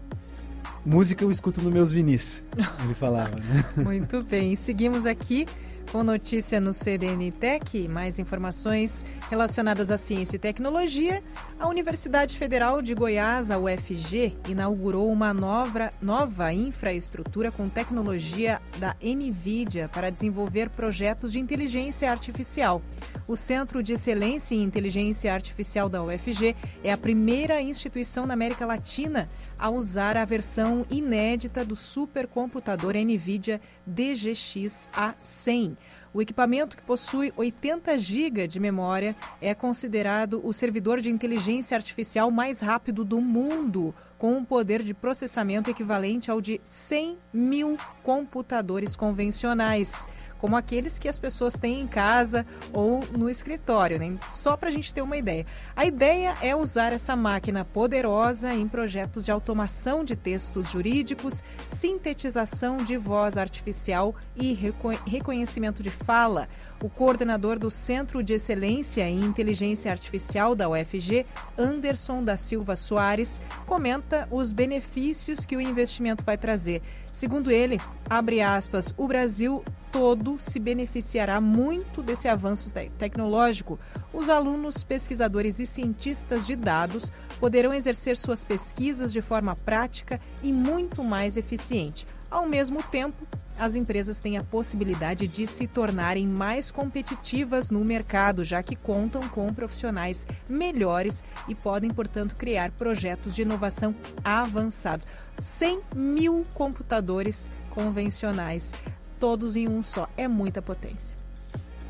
Música 0.85 1.23
eu 1.23 1.31
escuto 1.31 1.61
nos 1.61 1.73
meus 1.73 1.93
vinis, 1.93 2.43
ele 2.83 2.95
falava. 2.95 3.37
Né? 3.37 3.65
Muito 3.85 4.25
bem, 4.25 4.57
seguimos 4.57 5.05
aqui 5.05 5.47
com 5.91 6.05
notícia 6.05 6.61
no 6.61 6.73
CDN 6.73 7.33
Tech, 7.33 7.89
mais 7.89 8.19
informações 8.21 9.05
relacionadas 9.29 9.91
à 9.91 9.99
ciência 9.99 10.37
e 10.37 10.39
tecnologia. 10.39 11.23
A 11.59 11.67
Universidade 11.67 12.39
Federal 12.39 12.81
de 12.81 12.95
Goiás, 12.95 13.51
a 13.51 13.59
UFG, 13.59 14.37
inaugurou 14.49 15.11
uma 15.11 15.35
nova, 15.35 15.91
nova 16.01 16.53
infraestrutura 16.53 17.51
com 17.51 17.69
tecnologia 17.69 18.61
da 18.79 18.95
NVIDIA 19.03 19.89
para 19.89 20.11
desenvolver 20.11 20.71
projetos 20.71 21.33
de 21.33 21.41
inteligência 21.41 22.11
artificial. 22.11 22.81
O 23.27 23.37
Centro 23.37 23.83
de 23.83 23.95
Excelência 23.95 24.55
em 24.55 24.63
Inteligência 24.63 25.35
Artificial 25.35 25.89
da 25.89 26.03
UFG 26.03 26.55
é 26.85 26.93
a 26.93 26.99
primeira 26.99 27.61
instituição 27.61 28.27
na 28.27 28.35
América 28.35 28.65
Latina 28.65 29.29
a 29.61 29.69
usar 29.69 30.17
a 30.17 30.25
versão 30.25 30.87
inédita 30.91 31.65
do 31.65 31.77
supercomputador 31.77 32.95
NVIDIA 32.95 33.61
DGX 33.87 34.89
A100. 34.93 35.77
O 36.13 36.21
equipamento, 36.21 36.77
que 36.77 36.83
possui 36.83 37.33
80 37.37 37.97
GB 37.99 38.49
de 38.49 38.59
memória, 38.59 39.15
é 39.41 39.55
considerado 39.55 40.41
o 40.43 40.53
servidor 40.53 41.01
de 41.01 41.11
inteligência 41.11 41.77
artificial 41.77 42.31
mais 42.31 42.61
rápido 42.61 43.05
do 43.05 43.21
mundo, 43.21 43.95
com 44.19 44.37
um 44.37 44.45
poder 44.45 44.83
de 44.83 44.93
processamento 44.93 45.71
equivalente 45.71 46.31
ao 46.31 46.41
de 46.41 46.61
100 46.65 47.19
mil 47.33 47.77
computadores 48.03 48.97
convencionais 48.97 50.09
como 50.41 50.57
aqueles 50.57 50.99
que 50.99 51.09
as 51.09 51.19
pessoas 51.19 51.55
têm 51.55 51.81
em 51.81 51.87
casa 51.87 52.47
ou 52.73 53.05
no 53.13 53.29
escritório, 53.29 53.99
né? 53.99 54.17
Só 54.29 54.57
para 54.57 54.69
a 54.69 54.73
gente 54.73 54.93
ter 54.93 55.03
uma 55.03 55.17
ideia. 55.17 55.45
A 55.77 55.85
ideia 55.85 56.35
é 56.41 56.57
usar 56.57 56.93
essa 56.93 57.15
máquina 57.15 57.65
poderosa 57.65 58.53
em 58.53 58.67
projetos 58.67 59.25
de 59.25 59.31
automação 59.31 60.03
de 60.03 60.17
textos 60.17 60.71
jurídicos, 60.71 61.45
sintetização 61.67 62.79
de 62.79 62.97
voz 62.97 63.37
artificial 63.37 64.15
e 64.35 64.59
reconhecimento 65.07 65.83
de 65.83 65.91
fala. 65.91 66.49
O 66.83 66.89
coordenador 66.89 67.59
do 67.59 67.71
Centro 67.71 68.23
de 68.23 68.33
Excelência 68.33 69.07
em 69.07 69.21
Inteligência 69.21 69.91
Artificial 69.91 70.55
da 70.55 70.67
UFG, 70.71 71.27
Anderson 71.59 72.25
da 72.25 72.39
Silva 72.39 72.75
Soares, 72.75 73.39
comenta 73.67 74.27
os 74.31 74.51
benefícios 74.51 75.45
que 75.45 75.57
o 75.57 75.61
investimento 75.61 76.25
vai 76.25 76.39
trazer. 76.39 76.81
Segundo 77.13 77.51
ele, 77.51 77.79
abre 78.09 78.41
aspas, 78.41 78.95
o 78.97 79.07
Brasil 79.07 79.63
todo 79.91 80.39
se 80.39 80.59
beneficiará 80.59 81.41
muito 81.41 82.03
desse 82.03 82.29
avanço 82.29 82.73
tecnológico. 82.97 83.79
Os 84.13 84.31
alunos, 84.31 84.85
pesquisadores 84.85 85.59
e 85.59 85.67
cientistas 85.67 86.47
de 86.47 86.57
dados 86.57 87.13
poderão 87.39 87.75
exercer 87.75 88.17
suas 88.17 88.45
pesquisas 88.45 89.13
de 89.13 89.21
forma 89.21 89.55
prática 89.55 90.21
e 90.43 90.53
muito 90.53 91.03
mais 91.03 91.37
eficiente. 91.37 92.07
Ao 92.31 92.47
mesmo 92.47 92.83
tempo, 92.83 93.27
as 93.61 93.77
empresas 93.77 94.21
têm 94.21 94.39
a 94.39 94.43
possibilidade 94.43 95.29
de 95.29 95.47
se 95.47 95.67
tornarem 95.67 96.27
mais 96.27 96.71
competitivas 96.71 97.71
no 97.71 97.85
mercado, 97.85 98.43
já 98.43 98.63
que 98.63 98.75
contam 98.75 99.29
com 99.29 99.53
profissionais 99.53 100.27
melhores 100.49 101.23
e 101.47 101.55
podem, 101.55 101.91
portanto, 101.91 102.35
criar 102.37 102.71
projetos 102.71 103.35
de 103.35 103.43
inovação 103.43 103.95
avançados. 104.25 105.07
100 105.39 105.81
mil 105.95 106.43
computadores 106.55 107.51
convencionais, 107.71 108.73
todos 109.21 109.55
em 109.55 109.69
um 109.69 109.83
só. 109.83 110.09
É 110.17 110.27
muita 110.27 110.61
potência. 110.63 111.17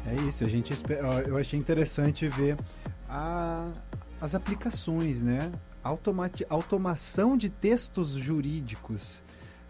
É 0.07 0.15
isso, 0.29 0.45
a 0.45 0.49
gente 0.49 0.75
eu 1.27 1.37
achei 1.37 1.59
interessante 1.59 2.27
ver 2.29 2.57
a, 3.09 3.71
as 4.21 4.35
aplicações, 4.35 5.23
né? 5.23 5.53
Automati, 5.83 6.45
automação 6.51 7.37
de 7.37 7.49
textos 7.49 8.11
jurídicos 8.11 9.23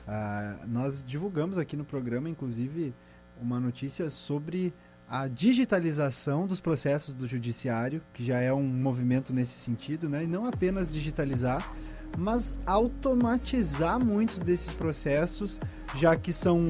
Ah, 0.06 0.56
nós 0.66 1.04
divulgamos 1.04 1.56
aqui 1.56 1.76
no 1.76 1.84
programa, 1.84 2.28
inclusive, 2.28 2.92
uma 3.40 3.60
notícia 3.60 4.10
sobre 4.10 4.74
a 5.08 5.28
digitalização 5.28 6.46
dos 6.46 6.60
processos 6.60 7.14
do 7.14 7.26
judiciário, 7.26 8.00
que 8.12 8.24
já 8.24 8.40
é 8.40 8.52
um 8.52 8.62
movimento 8.62 9.32
nesse 9.32 9.52
sentido, 9.52 10.08
né? 10.08 10.24
E 10.24 10.26
não 10.26 10.46
apenas 10.46 10.92
digitalizar, 10.92 11.72
mas 12.18 12.56
automatizar 12.66 14.04
muitos 14.04 14.40
desses 14.40 14.72
processos, 14.72 15.60
já 15.96 16.16
que 16.16 16.32
são 16.32 16.66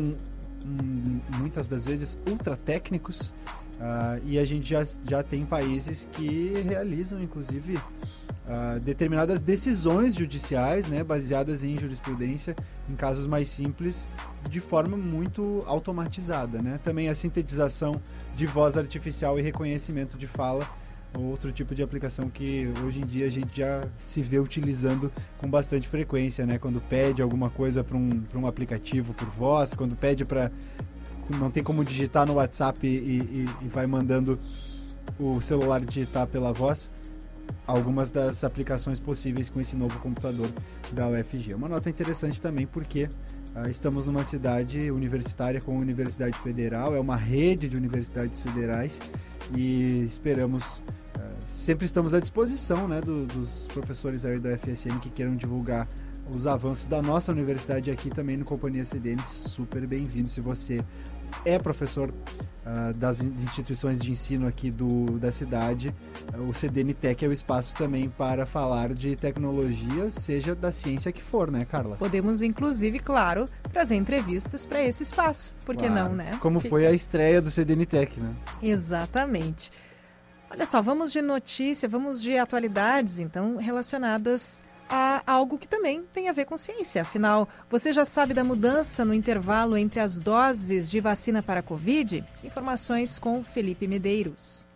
muitas 1.38 1.68
das 1.68 1.84
vezes 1.84 2.18
ultra 2.28 2.56
técnicos. 2.56 3.32
Uh, 3.80 4.20
e 4.26 4.38
a 4.38 4.44
gente 4.44 4.68
já, 4.68 4.82
já 5.08 5.22
tem 5.22 5.46
países 5.46 6.06
que 6.12 6.52
realizam, 6.66 7.18
inclusive, 7.18 7.76
uh, 7.76 8.78
determinadas 8.80 9.40
decisões 9.40 10.14
judiciais, 10.14 10.86
né, 10.88 11.02
baseadas 11.02 11.64
em 11.64 11.78
jurisprudência, 11.78 12.54
em 12.90 12.94
casos 12.94 13.26
mais 13.26 13.48
simples, 13.48 14.06
de 14.50 14.60
forma 14.60 14.98
muito 14.98 15.62
automatizada. 15.66 16.60
Né? 16.60 16.78
Também 16.84 17.08
a 17.08 17.14
sintetização 17.14 18.00
de 18.36 18.44
voz 18.44 18.76
artificial 18.76 19.38
e 19.38 19.42
reconhecimento 19.42 20.18
de 20.18 20.26
fala 20.26 20.68
outro 21.18 21.50
tipo 21.50 21.74
de 21.74 21.82
aplicação 21.82 22.28
que 22.28 22.72
hoje 22.84 23.00
em 23.00 23.06
dia 23.06 23.26
a 23.26 23.30
gente 23.30 23.58
já 23.58 23.82
se 23.96 24.22
vê 24.22 24.38
utilizando 24.38 25.12
com 25.38 25.48
bastante 25.48 25.88
frequência, 25.88 26.46
né? 26.46 26.58
Quando 26.58 26.80
pede 26.80 27.20
alguma 27.20 27.50
coisa 27.50 27.82
para 27.82 27.96
um, 27.96 28.22
um 28.34 28.46
aplicativo 28.46 29.12
por 29.14 29.28
voz, 29.28 29.74
quando 29.74 29.96
pede 29.96 30.24
para 30.24 30.50
não 31.38 31.50
tem 31.50 31.62
como 31.62 31.84
digitar 31.84 32.26
no 32.26 32.34
WhatsApp 32.34 32.84
e, 32.86 32.90
e, 32.90 33.44
e, 33.62 33.68
vai 33.68 33.86
mandando 33.86 34.36
o 35.18 35.40
celular 35.40 35.80
digitar 35.80 36.26
pela 36.26 36.52
voz. 36.52 36.90
Algumas 37.66 38.10
das 38.10 38.42
aplicações 38.42 38.98
possíveis 38.98 39.48
com 39.50 39.60
esse 39.60 39.76
novo 39.76 39.98
computador 40.00 40.48
da 40.92 41.08
UFG. 41.08 41.54
Uma 41.54 41.68
nota 41.68 41.88
interessante 41.88 42.40
também 42.40 42.66
porque 42.66 43.08
estamos 43.68 44.06
numa 44.06 44.24
cidade 44.24 44.90
universitária 44.90 45.60
com 45.60 45.76
Universidade 45.76 46.36
Federal, 46.38 46.94
é 46.94 47.00
uma 47.00 47.16
rede 47.16 47.68
de 47.68 47.76
universidades 47.76 48.40
federais 48.42 49.00
e 49.54 50.02
esperamos 50.04 50.82
sempre 51.50 51.84
estamos 51.84 52.14
à 52.14 52.20
disposição 52.20 52.86
né, 52.86 53.00
do, 53.00 53.26
dos 53.26 53.66
professores 53.68 54.24
aí 54.24 54.38
da 54.38 54.56
FSM 54.56 54.98
que 55.00 55.10
queiram 55.10 55.34
divulgar 55.36 55.86
os 56.34 56.46
avanços 56.46 56.86
da 56.86 57.02
nossa 57.02 57.32
universidade 57.32 57.90
aqui 57.90 58.08
também 58.08 58.36
no 58.36 58.44
Companhia 58.44 58.84
CDN. 58.84 59.20
Super 59.26 59.86
bem-vindo 59.86 60.28
se 60.28 60.40
você 60.40 60.82
é 61.44 61.58
professor 61.58 62.10
uh, 62.10 62.96
das 62.96 63.20
instituições 63.20 64.00
de 64.00 64.10
ensino 64.10 64.46
aqui 64.46 64.70
do, 64.70 65.18
da 65.18 65.32
cidade. 65.32 65.94
O 66.48 66.54
CDN 66.54 66.94
Tech 66.94 67.24
é 67.24 67.28
o 67.28 67.32
espaço 67.32 67.74
também 67.74 68.08
para 68.08 68.46
falar 68.46 68.92
de 68.92 69.16
tecnologia, 69.16 70.10
seja 70.10 70.54
da 70.54 70.70
ciência 70.72 71.12
que 71.12 71.22
for, 71.22 71.50
né, 71.50 71.64
Carla? 71.64 71.96
Podemos, 71.96 72.42
inclusive, 72.42 72.98
claro, 72.98 73.44
trazer 73.72 73.96
entrevistas 73.96 74.64
para 74.64 74.82
esse 74.82 75.02
espaço. 75.02 75.54
Por 75.64 75.76
que 75.76 75.86
claro. 75.86 76.10
não, 76.10 76.16
né? 76.16 76.38
Como 76.40 76.60
foi 76.60 76.86
a 76.86 76.92
estreia 76.92 77.40
do 77.40 77.50
CDN 77.50 77.86
Tech, 77.86 78.20
né? 78.20 78.34
Exatamente. 78.62 79.70
Olha 80.50 80.66
só, 80.66 80.82
vamos 80.82 81.12
de 81.12 81.22
notícia, 81.22 81.88
vamos 81.88 82.20
de 82.20 82.36
atualidades, 82.36 83.20
então, 83.20 83.56
relacionadas 83.56 84.62
a 84.90 85.22
algo 85.26 85.56
que 85.56 85.68
também 85.68 86.02
tem 86.12 86.28
a 86.28 86.32
ver 86.32 86.44
com 86.44 86.58
ciência. 86.58 87.02
Afinal, 87.02 87.48
você 87.70 87.92
já 87.92 88.04
sabe 88.04 88.34
da 88.34 88.42
mudança 88.42 89.04
no 89.04 89.14
intervalo 89.14 89.76
entre 89.76 90.00
as 90.00 90.20
doses 90.20 90.90
de 90.90 91.00
vacina 91.00 91.42
para 91.42 91.60
a 91.60 91.62
Covid? 91.62 92.24
Informações 92.42 93.18
com 93.18 93.42
Felipe 93.44 93.86
Medeiros. 93.86 94.66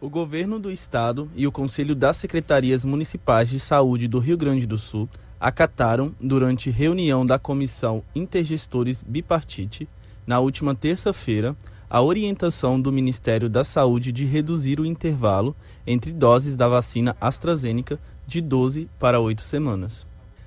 O 0.00 0.08
governo 0.08 0.58
do 0.58 0.70
estado 0.70 1.30
e 1.34 1.46
o 1.46 1.52
Conselho 1.52 1.94
das 1.94 2.16
Secretarias 2.16 2.84
Municipais 2.84 3.48
de 3.50 3.60
Saúde 3.60 4.08
do 4.08 4.18
Rio 4.18 4.36
Grande 4.36 4.66
do 4.66 4.78
Sul 4.78 5.08
acataram, 5.38 6.14
durante 6.20 6.70
reunião 6.70 7.26
da 7.26 7.38
Comissão 7.38 8.02
Intergestores 8.14 9.02
Bipartite, 9.02 9.88
na 10.26 10.40
última 10.40 10.74
terça-feira, 10.74 11.56
a 11.90 12.00
orientação 12.00 12.80
do 12.80 12.90
Ministério 12.90 13.50
da 13.50 13.64
Saúde 13.64 14.12
de 14.12 14.24
reduzir 14.24 14.80
o 14.80 14.86
intervalo 14.86 15.54
entre 15.86 16.10
doses 16.10 16.56
da 16.56 16.66
vacina 16.66 17.14
AstraZeneca 17.20 18.00
de 18.32 18.40
12 18.40 18.88
para 18.98 19.20
8 19.20 19.42
semanas. 19.42 20.06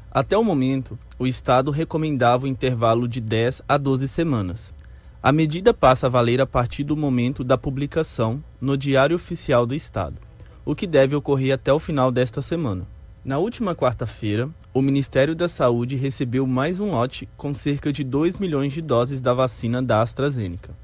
Até 0.09 0.35
o 0.35 0.43
momento, 0.43 0.97
o 1.19 1.27
Estado 1.27 1.69
recomendava 1.69 2.45
o 2.45 2.47
intervalo 2.47 3.07
de 3.07 3.21
10 3.21 3.61
a 3.67 3.77
12 3.77 4.07
semanas. 4.07 4.73
A 5.21 5.31
medida 5.31 5.71
passa 5.71 6.07
a 6.07 6.09
valer 6.09 6.41
a 6.41 6.47
partir 6.47 6.83
do 6.83 6.97
momento 6.97 7.43
da 7.43 7.59
publicação 7.59 8.43
no 8.59 8.75
Diário 8.75 9.15
Oficial 9.15 9.67
do 9.67 9.75
Estado, 9.75 10.17
o 10.65 10.73
que 10.73 10.87
deve 10.87 11.15
ocorrer 11.15 11.53
até 11.53 11.71
o 11.71 11.77
final 11.77 12.11
desta 12.11 12.41
semana. 12.41 12.87
Na 13.23 13.37
última 13.37 13.75
quarta-feira, 13.75 14.49
o 14.73 14.81
Ministério 14.81 15.35
da 15.35 15.47
Saúde 15.47 15.95
recebeu 15.95 16.47
mais 16.47 16.79
um 16.79 16.89
lote 16.89 17.29
com 17.37 17.53
cerca 17.53 17.93
de 17.93 18.03
2 18.03 18.39
milhões 18.39 18.73
de 18.73 18.81
doses 18.81 19.21
da 19.21 19.33
vacina 19.33 19.81
da 19.81 20.01
AstraZeneca. 20.01 20.75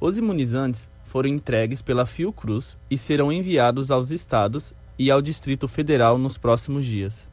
Os 0.00 0.16
imunizantes 0.16 0.88
foram 1.04 1.28
entregues 1.28 1.82
pela 1.82 2.06
Fiocruz 2.06 2.78
e 2.90 2.96
serão 2.96 3.30
enviados 3.30 3.90
aos 3.90 4.10
estados 4.10 4.72
e 4.98 5.10
ao 5.10 5.22
Distrito 5.22 5.68
Federal 5.68 6.18
nos 6.18 6.36
próximos 6.36 6.84
dias. 6.84 7.28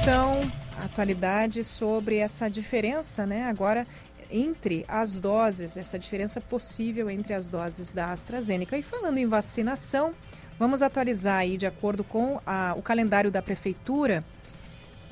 Então, 0.00 0.40
atualidade 0.78 1.62
sobre 1.62 2.16
essa 2.16 2.48
diferença, 2.48 3.26
né? 3.26 3.44
Agora 3.44 3.86
entre 4.32 4.84
as 4.88 5.20
doses, 5.20 5.76
essa 5.76 5.98
diferença 5.98 6.40
possível 6.40 7.10
entre 7.10 7.34
as 7.34 7.48
doses 7.48 7.92
da 7.92 8.12
AstraZeneca. 8.12 8.78
E 8.78 8.82
falando 8.82 9.18
em 9.18 9.26
vacinação, 9.26 10.14
vamos 10.58 10.80
atualizar 10.80 11.40
aí 11.40 11.58
de 11.58 11.66
acordo 11.66 12.02
com 12.02 12.40
a, 12.46 12.74
o 12.76 12.82
calendário 12.82 13.30
da 13.30 13.42
prefeitura 13.42 14.24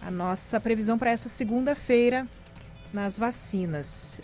a 0.03 0.11
nossa 0.11 0.59
previsão 0.59 0.99
para 0.99 1.11
essa 1.11 1.29
segunda-feira 1.29 2.27
nas 2.93 3.19
vacinas. 3.19 4.21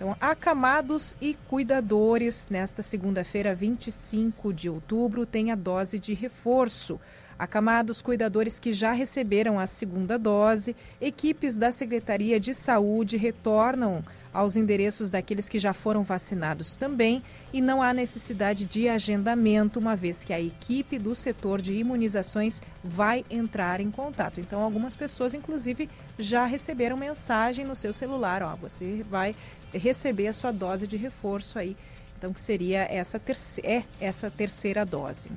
Então, 0.00 0.16
acamados 0.18 1.14
e 1.20 1.36
cuidadores, 1.46 2.48
nesta 2.50 2.82
segunda-feira, 2.82 3.54
25 3.54 4.50
de 4.50 4.70
outubro, 4.70 5.26
tem 5.26 5.50
a 5.50 5.54
dose 5.54 5.98
de 5.98 6.14
reforço. 6.14 6.98
Acamados, 7.38 8.00
cuidadores 8.00 8.58
que 8.58 8.72
já 8.72 8.92
receberam 8.92 9.58
a 9.58 9.66
segunda 9.66 10.18
dose, 10.18 10.74
equipes 11.02 11.54
da 11.54 11.70
Secretaria 11.70 12.40
de 12.40 12.54
Saúde 12.54 13.18
retornam 13.18 14.02
aos 14.32 14.56
endereços 14.56 15.10
daqueles 15.10 15.48
que 15.48 15.58
já 15.58 15.72
foram 15.72 16.02
vacinados 16.02 16.76
também 16.76 17.22
e 17.52 17.60
não 17.60 17.82
há 17.82 17.92
necessidade 17.92 18.64
de 18.64 18.88
agendamento, 18.88 19.78
uma 19.78 19.96
vez 19.96 20.22
que 20.24 20.32
a 20.32 20.40
equipe 20.40 20.98
do 20.98 21.14
setor 21.14 21.60
de 21.60 21.74
imunizações 21.74 22.62
vai 22.82 23.24
entrar 23.28 23.80
em 23.80 23.90
contato. 23.90 24.40
Então, 24.40 24.62
algumas 24.62 24.94
pessoas, 24.94 25.34
inclusive, 25.34 25.90
já 26.18 26.46
receberam 26.46 26.96
mensagem 26.96 27.64
no 27.64 27.74
seu 27.74 27.92
celular: 27.92 28.42
ó, 28.42 28.54
você 28.54 29.04
vai 29.10 29.34
receber 29.72 30.28
a 30.28 30.32
sua 30.32 30.52
dose 30.52 30.86
de 30.86 30.96
reforço 30.96 31.58
aí. 31.58 31.76
Então, 32.16 32.32
que 32.32 32.40
seria 32.40 32.80
essa, 32.82 33.18
terce 33.18 33.60
é 33.64 33.84
essa 34.00 34.30
terceira 34.30 34.84
dose. 34.84 35.30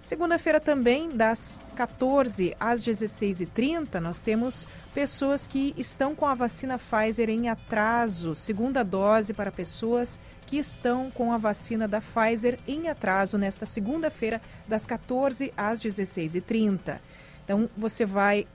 Segunda-feira 0.00 0.58
também, 0.58 1.10
das 1.10 1.60
14 1.76 2.56
às 2.58 2.82
16h30, 2.82 4.00
nós 4.00 4.20
temos 4.20 4.66
pessoas 4.94 5.46
que 5.46 5.74
estão 5.76 6.14
com 6.14 6.26
a 6.26 6.34
vacina 6.34 6.78
Pfizer 6.78 7.28
em 7.28 7.48
atraso, 7.48 8.34
segunda 8.34 8.82
dose 8.82 9.34
para 9.34 9.52
pessoas 9.52 10.18
que 10.46 10.56
estão 10.56 11.10
com 11.10 11.32
a 11.32 11.36
vacina 11.36 11.86
da 11.86 12.00
Pfizer 12.00 12.58
em 12.66 12.88
atraso 12.88 13.36
nesta 13.36 13.66
segunda-feira, 13.66 14.40
das 14.66 14.86
14 14.86 15.52
às 15.56 15.80
16h30. 15.80 16.98
Então, 17.44 17.68
você 17.76 18.06
vai 18.06 18.46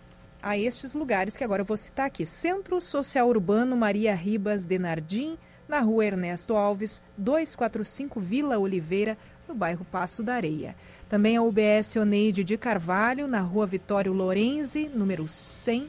a 0.43 0.57
estes 0.57 0.93
lugares 0.93 1.37
que 1.37 1.43
agora 1.43 1.61
eu 1.61 1.65
vou 1.65 1.77
citar 1.77 2.05
aqui: 2.05 2.25
Centro 2.25 2.81
Social 2.81 3.29
Urbano 3.29 3.77
Maria 3.77 4.13
Ribas 4.13 4.65
Denardim, 4.65 5.37
na 5.67 5.79
rua 5.79 6.05
Ernesto 6.05 6.55
Alves, 6.55 7.01
245 7.17 8.19
Vila 8.19 8.59
Oliveira, 8.59 9.17
no 9.47 9.55
bairro 9.55 9.85
Passo 9.85 10.21
da 10.21 10.35
Areia. 10.35 10.75
Também 11.07 11.37
a 11.37 11.41
UBS 11.41 11.95
Oneide 11.95 12.43
de 12.43 12.57
Carvalho, 12.57 13.27
na 13.27 13.39
rua 13.39 13.65
Vitório 13.65 14.11
Lorenzi, 14.11 14.89
número 14.93 15.29
100. 15.29 15.87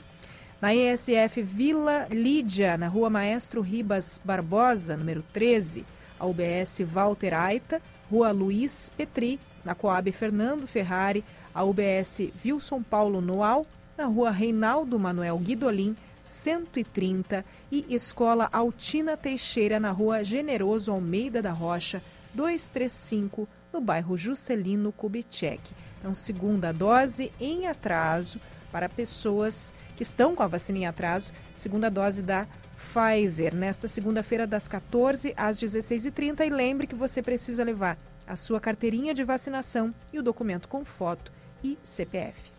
Na 0.61 0.75
ESF 0.75 1.43
Vila 1.43 2.07
Lídia, 2.11 2.79
na 2.79 2.89
rua 2.89 3.11
Maestro 3.11 3.61
Ribas 3.61 4.21
Barbosa, 4.25 4.97
número 4.97 5.25
13. 5.33 5.85
A 6.19 6.27
UBS 6.27 6.81
Walter 6.93 7.35
Aita, 7.35 7.83
rua 8.11 8.31
Luiz 8.31 8.91
Petri, 8.97 9.41
na 9.65 9.75
Coab 9.75 10.11
Fernando 10.13 10.67
Ferrari. 10.67 11.25
A 11.55 11.65
UBS 11.65 12.31
Wilson 12.45 12.83
Paulo 12.83 13.21
Noal, 13.21 13.67
na 13.97 14.07
rua 14.07 14.31
Reinaldo 14.31 14.99
Manuel 14.99 15.39
Guidolin, 15.39 15.97
130. 16.23 17.45
E 17.71 17.87
Escola 17.95 18.49
Altina 18.53 19.17
Teixeira, 19.17 19.81
na 19.81 19.91
rua 19.91 20.25
Generoso 20.25 20.93
Almeida 20.93 21.43
da 21.43 21.53
Rocha, 21.53 22.03
235 22.35 23.49
no 23.73 23.81
bairro 23.81 24.17
Juscelino 24.17 24.93
Kubitschek. 24.93 25.73
Então, 25.99 26.15
segunda 26.15 26.73
dose 26.73 27.33
em 27.41 27.67
atraso 27.67 28.41
para 28.71 28.89
pessoas 28.89 29.75
que 29.97 30.03
estão 30.03 30.35
com 30.35 30.43
a 30.43 30.47
vacina 30.47 30.79
em 30.79 30.87
atraso, 30.87 31.33
segunda 31.55 31.91
dose 31.91 32.23
da 32.23 32.47
Pfizer, 32.77 33.55
nesta 33.55 33.87
segunda-feira, 33.87 34.47
das 34.47 34.67
14 34.69 35.33
às 35.37 35.59
16h30. 35.61 36.47
E 36.47 36.51
lembre 36.51 36.87
que 36.87 36.95
você 36.95 37.23
precisa 37.23 37.63
levar 37.65 37.97
a 38.27 38.37
sua 38.37 38.61
carteirinha 38.61 39.15
de 39.15 39.23
vacinação 39.23 39.95
e 40.13 40.19
o 40.19 40.23
documento 40.23 40.69
com 40.69 40.85
foto 40.85 41.33
e 41.63 41.79
CPF. 41.83 42.54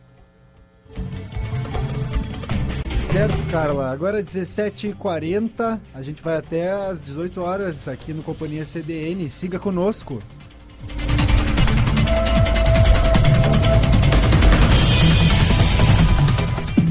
Certo, 2.99 3.41
Carla. 3.49 3.91
Agora 3.91 4.21
17h40, 4.21 5.79
a 5.93 6.01
gente 6.01 6.21
vai 6.21 6.35
até 6.35 6.71
às 6.71 7.01
18 7.01 7.39
horas 7.39 7.87
aqui 7.87 8.13
no 8.13 8.21
Companhia 8.21 8.65
CDN. 8.65 9.29
Siga 9.29 9.57
conosco. 9.57 10.21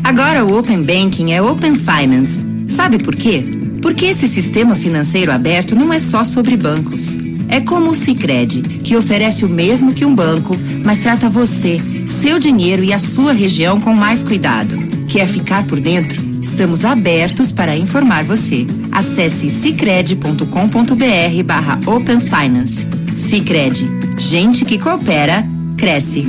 Agora 0.03 0.45
o 0.45 0.59
Open 0.59 0.83
Banking 0.83 1.33
é 1.33 1.43
Open 1.43 1.75
Finance. 1.75 2.47
Sabe 2.69 3.03
por 3.03 3.15
quê? 3.15 3.45
Porque 3.83 4.07
esse 4.07 4.27
sistema 4.27 4.75
financeiro 4.75 5.31
aberto 5.31 5.75
não 5.75 5.93
é 5.93 5.99
só 5.99 6.25
sobre 6.25 6.57
bancos. 6.57 7.19
É 7.49 7.61
como 7.61 7.91
o 7.91 7.95
Sicredi, 7.95 8.63
que 8.63 8.97
oferece 8.97 9.45
o 9.45 9.49
mesmo 9.49 9.93
que 9.93 10.05
um 10.05 10.15
banco, 10.15 10.55
mas 10.85 11.01
trata 11.01 11.29
você, 11.29 11.79
seu 12.07 12.39
dinheiro 12.39 12.83
e 12.85 12.93
a 12.93 12.99
sua 12.99 13.33
região 13.33 13.81
com 13.81 13.93
mais 13.93 14.23
cuidado. 14.23 14.75
Quer 15.09 15.27
ficar 15.27 15.65
por 15.65 15.81
dentro? 15.81 16.23
Estamos 16.41 16.85
abertos 16.85 17.51
para 17.51 17.77
informar 17.77 18.25
você. 18.25 18.67
Acesse 18.93 19.51
cicred.com.br 19.51 21.43
barra 21.45 21.81
Open 21.87 22.21
Finance. 22.21 22.87
Cicred. 23.17 23.89
Gente 24.19 24.65
que 24.65 24.79
coopera, 24.79 25.45
cresce. 25.77 26.29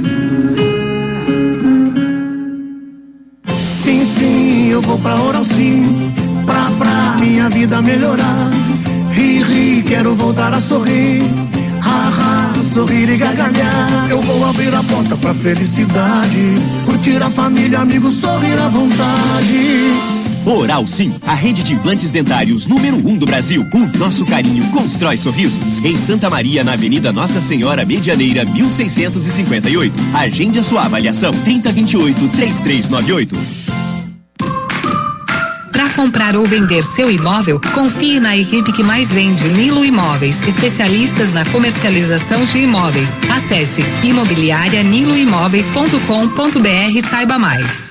Sim, 3.57 4.05
sim, 4.05 4.69
eu 4.69 4.81
vou 4.81 4.97
pra 4.97 5.15
Oral 5.21 5.45
Sim, 5.45 6.11
pra, 6.45 6.71
pra 6.77 7.17
minha 7.19 7.49
vida 7.49 7.81
melhorar. 7.81 8.49
Ri, 9.11 9.43
ri, 9.43 9.83
quero 9.83 10.15
voltar 10.15 10.53
a 10.53 10.59
sorrir. 10.59 11.21
Sorrir 12.65 13.09
e 13.09 13.17
gargalhar. 13.17 14.07
Eu 14.09 14.21
vou 14.21 14.43
abrir 14.43 14.73
a 14.73 14.83
porta 14.83 15.15
pra 15.15 15.35
felicidade. 15.35 16.55
Curtir 16.85 17.21
a 17.21 17.29
família, 17.29 17.79
amigos, 17.79 18.15
sorrir 18.15 18.59
à 18.59 18.67
vontade. 18.67 20.15
Oral 20.45 20.85
Sim, 20.85 21.15
a 21.25 21.33
rede 21.33 21.63
de 21.63 21.73
implantes 21.73 22.11
dentários 22.11 22.67
número 22.67 22.97
1 22.97 23.07
um 23.07 23.17
do 23.17 23.25
Brasil. 23.25 23.65
O 23.73 23.97
nosso 23.97 24.23
carinho 24.25 24.69
constrói 24.71 25.17
sorrisos. 25.17 25.79
Em 25.83 25.97
Santa 25.97 26.29
Maria, 26.29 26.63
na 26.63 26.73
Avenida 26.73 27.11
Nossa 27.11 27.41
Senhora 27.41 27.83
Medianeira, 27.85 28.45
1658. 28.45 29.99
Agende 30.13 30.59
a 30.59 30.63
sua 30.63 30.85
avaliação. 30.85 31.31
3028-3398. 31.31 33.64
Comprar 35.95 36.35
ou 36.35 36.45
vender 36.45 36.83
seu 36.83 37.09
imóvel, 37.09 37.59
confie 37.73 38.19
na 38.19 38.35
equipe 38.35 38.73
que 38.73 38.83
mais 38.83 39.13
vende 39.13 39.47
Nilo 39.47 39.85
Imóveis, 39.85 40.41
especialistas 40.41 41.31
na 41.31 41.45
comercialização 41.45 42.43
de 42.43 42.57
imóveis. 42.57 43.17
Acesse 43.33 43.81
imobiliarianiloimóveis.com.br 44.03 46.97
e 46.97 47.01
saiba 47.01 47.39
mais. 47.39 47.89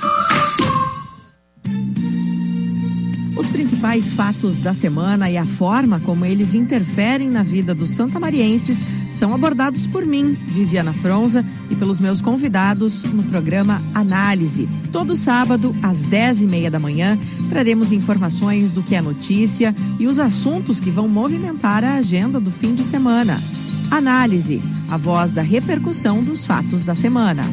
Os 3.35 3.49
principais 3.49 4.13
fatos 4.13 4.59
da 4.59 4.75
semana 4.75 5.31
e 5.31 5.39
a 5.39 5.47
forma 5.47 5.99
como 5.99 6.27
eles 6.27 6.55
interferem 6.55 7.31
na 7.31 7.43
vida 7.43 7.75
dos 7.75 7.93
santamarienses 7.93 8.85
são 9.15 9.33
abordados 9.33 9.87
por 9.87 10.05
mim, 10.05 10.33
Viviana 10.33 10.93
Fronza, 10.93 11.45
e 11.71 11.77
pelos 11.77 12.01
meus 12.01 12.21
convidados 12.21 13.05
no 13.05 13.23
programa 13.23 13.81
Análise. 13.95 14.69
Todo 14.91 15.15
sábado, 15.15 15.75
às 15.83 16.03
10 16.03 16.43
e 16.43 16.47
meia 16.47 16.71
da 16.71 16.79
manhã, 16.79 17.19
traremos 17.49 17.93
informações 17.93 18.73
do 18.73 18.83
que 18.83 18.95
é 18.95 19.01
notícia 19.01 19.75
e 19.99 20.07
os 20.07 20.19
assuntos 20.19 20.81
que 20.81 20.91
vão 20.91 21.09
movimentar 21.09 21.85
a 21.85 21.95
agenda 21.95 22.41
do 22.41 22.51
fim 22.51 22.75
de 22.75 22.85
semana. 22.85 23.41
Análise, 23.91 24.61
a 24.91 24.97
voz 24.97 25.33
da 25.33 25.43
repercussão 25.43 26.23
dos 26.23 26.45
fatos 26.45 26.83
da 26.83 26.95
semana. 26.95 27.45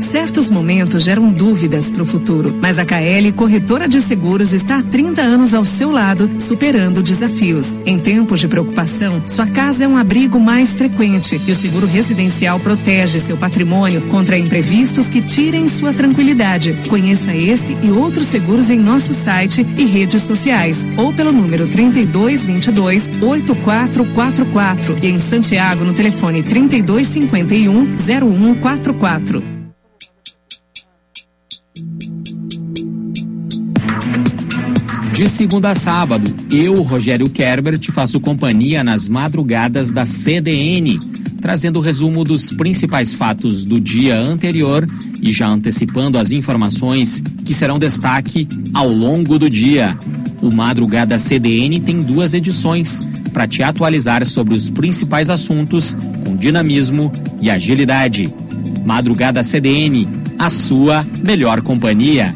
Certos 0.00 0.50
momentos 0.50 1.02
geram 1.02 1.32
dúvidas 1.32 1.90
para 1.90 2.02
o 2.02 2.06
futuro, 2.06 2.56
mas 2.60 2.78
a 2.78 2.84
KL 2.84 3.32
Corretora 3.34 3.88
de 3.88 4.00
Seguros 4.00 4.52
está 4.52 4.78
há 4.78 4.82
30 4.82 5.20
anos 5.20 5.54
ao 5.54 5.64
seu 5.64 5.90
lado, 5.90 6.30
superando 6.40 7.02
desafios. 7.02 7.78
Em 7.84 7.98
tempos 7.98 8.40
de 8.40 8.48
preocupação, 8.48 9.22
sua 9.26 9.46
casa 9.46 9.84
é 9.84 9.88
um 9.88 9.96
abrigo 9.96 10.38
mais 10.38 10.76
frequente 10.76 11.40
e 11.46 11.52
o 11.52 11.56
seguro 11.56 11.86
residencial 11.86 12.60
protege 12.60 13.18
seu 13.18 13.36
patrimônio 13.36 14.02
contra 14.02 14.38
imprevistos 14.38 15.08
que 15.08 15.20
tirem 15.20 15.68
sua 15.68 15.92
tranquilidade. 15.92 16.76
Conheça 16.88 17.34
esse 17.34 17.76
e 17.82 17.90
outros 17.90 18.28
seguros 18.28 18.70
em 18.70 18.78
nosso 18.78 19.14
site 19.14 19.66
e 19.76 19.84
redes 19.84 20.22
sociais 20.22 20.86
ou 20.96 21.12
pelo 21.12 21.32
número 21.32 21.66
3222 21.66 23.10
8444 23.20 24.98
e 25.02 25.08
em 25.08 25.18
Santiago 25.18 25.84
no 25.84 25.92
telefone 25.92 26.42
3251 26.42 27.96
0144. 27.96 29.53
De 35.14 35.28
segunda 35.28 35.70
a 35.70 35.74
sábado, 35.76 36.34
eu, 36.52 36.82
Rogério 36.82 37.30
Kerber, 37.30 37.78
te 37.78 37.92
faço 37.92 38.18
companhia 38.18 38.82
nas 38.82 39.06
madrugadas 39.06 39.92
da 39.92 40.04
CDN, 40.04 40.98
trazendo 41.40 41.78
o 41.78 41.80
resumo 41.80 42.24
dos 42.24 42.50
principais 42.50 43.14
fatos 43.14 43.64
do 43.64 43.80
dia 43.80 44.18
anterior 44.18 44.84
e 45.22 45.30
já 45.30 45.46
antecipando 45.46 46.18
as 46.18 46.32
informações 46.32 47.22
que 47.44 47.54
serão 47.54 47.78
destaque 47.78 48.48
ao 48.74 48.88
longo 48.88 49.38
do 49.38 49.48
dia. 49.48 49.96
O 50.42 50.52
Madrugada 50.52 51.16
CDN 51.16 51.78
tem 51.78 52.02
duas 52.02 52.34
edições 52.34 53.06
para 53.32 53.46
te 53.46 53.62
atualizar 53.62 54.26
sobre 54.26 54.56
os 54.56 54.68
principais 54.68 55.30
assuntos 55.30 55.96
com 56.26 56.34
dinamismo 56.34 57.12
e 57.40 57.48
agilidade. 57.48 58.34
Madrugada 58.84 59.44
CDN, 59.44 60.08
a 60.36 60.48
sua 60.48 61.06
melhor 61.22 61.62
companhia. 61.62 62.34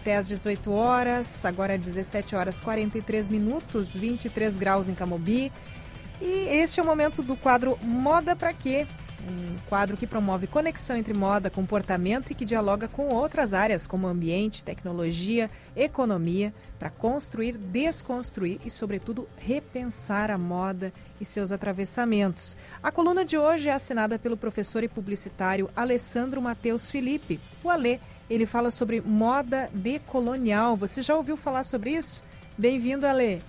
Até 0.00 0.16
às 0.16 0.26
18 0.26 0.72
horas, 0.72 1.44
agora 1.44 1.76
17 1.76 2.34
horas 2.34 2.58
43 2.58 3.28
minutos, 3.28 3.94
23 3.94 4.56
graus 4.56 4.88
em 4.88 4.94
Camobi. 4.94 5.52
E 6.20 6.48
este 6.48 6.80
é 6.80 6.82
o 6.82 6.86
momento 6.86 7.22
do 7.22 7.36
quadro 7.36 7.78
Moda 7.82 8.34
para 8.34 8.52
quê? 8.54 8.86
Um 9.28 9.58
quadro 9.68 9.98
que 9.98 10.06
promove 10.06 10.46
conexão 10.46 10.96
entre 10.96 11.12
moda, 11.12 11.50
comportamento 11.50 12.30
e 12.30 12.34
que 12.34 12.46
dialoga 12.46 12.88
com 12.88 13.08
outras 13.08 13.52
áreas 13.52 13.86
como 13.86 14.06
ambiente, 14.06 14.64
tecnologia, 14.64 15.50
economia, 15.76 16.54
para 16.78 16.88
construir, 16.88 17.58
desconstruir 17.58 18.58
e, 18.64 18.70
sobretudo, 18.70 19.28
repensar 19.36 20.30
a 20.30 20.38
moda 20.38 20.90
e 21.20 21.26
seus 21.26 21.52
atravessamentos. 21.52 22.56
A 22.82 22.90
coluna 22.90 23.22
de 23.22 23.36
hoje 23.36 23.68
é 23.68 23.72
assinada 23.72 24.18
pelo 24.18 24.38
professor 24.38 24.82
e 24.82 24.88
publicitário 24.88 25.70
Alessandro 25.76 26.40
Matheus 26.40 26.90
Felipe. 26.90 27.38
O 27.62 27.68
Alê 27.68 28.00
ele 28.30 28.46
fala 28.46 28.70
sobre 28.70 29.00
moda 29.00 29.68
decolonial. 29.74 30.76
Você 30.76 31.02
já 31.02 31.16
ouviu 31.16 31.36
falar 31.36 31.64
sobre 31.64 31.90
isso? 31.90 32.22
Bem-vindo, 32.56 33.04
Ale. 33.04 33.42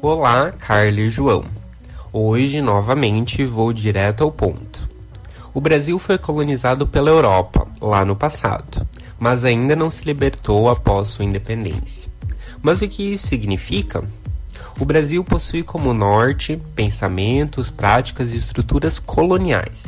Olá, 0.00 0.52
Carla 0.52 1.00
e 1.00 1.10
João. 1.10 1.44
Hoje, 2.12 2.62
novamente, 2.62 3.44
vou 3.44 3.72
direto 3.72 4.22
ao 4.22 4.30
ponto. 4.30 4.88
O 5.52 5.60
Brasil 5.60 5.98
foi 5.98 6.16
colonizado 6.16 6.86
pela 6.86 7.10
Europa, 7.10 7.66
lá 7.80 8.04
no 8.04 8.14
passado, 8.14 8.86
mas 9.18 9.42
ainda 9.42 9.74
não 9.74 9.90
se 9.90 10.04
libertou 10.04 10.68
após 10.68 11.08
sua 11.08 11.24
independência. 11.24 12.10
Mas 12.62 12.82
o 12.82 12.88
que 12.88 13.14
isso 13.14 13.26
significa? 13.26 14.04
O 14.78 14.84
Brasil 14.84 15.24
possui 15.24 15.62
como 15.62 15.94
norte 15.94 16.60
pensamentos, 16.74 17.70
práticas 17.70 18.32
e 18.32 18.36
estruturas 18.36 18.98
coloniais. 18.98 19.86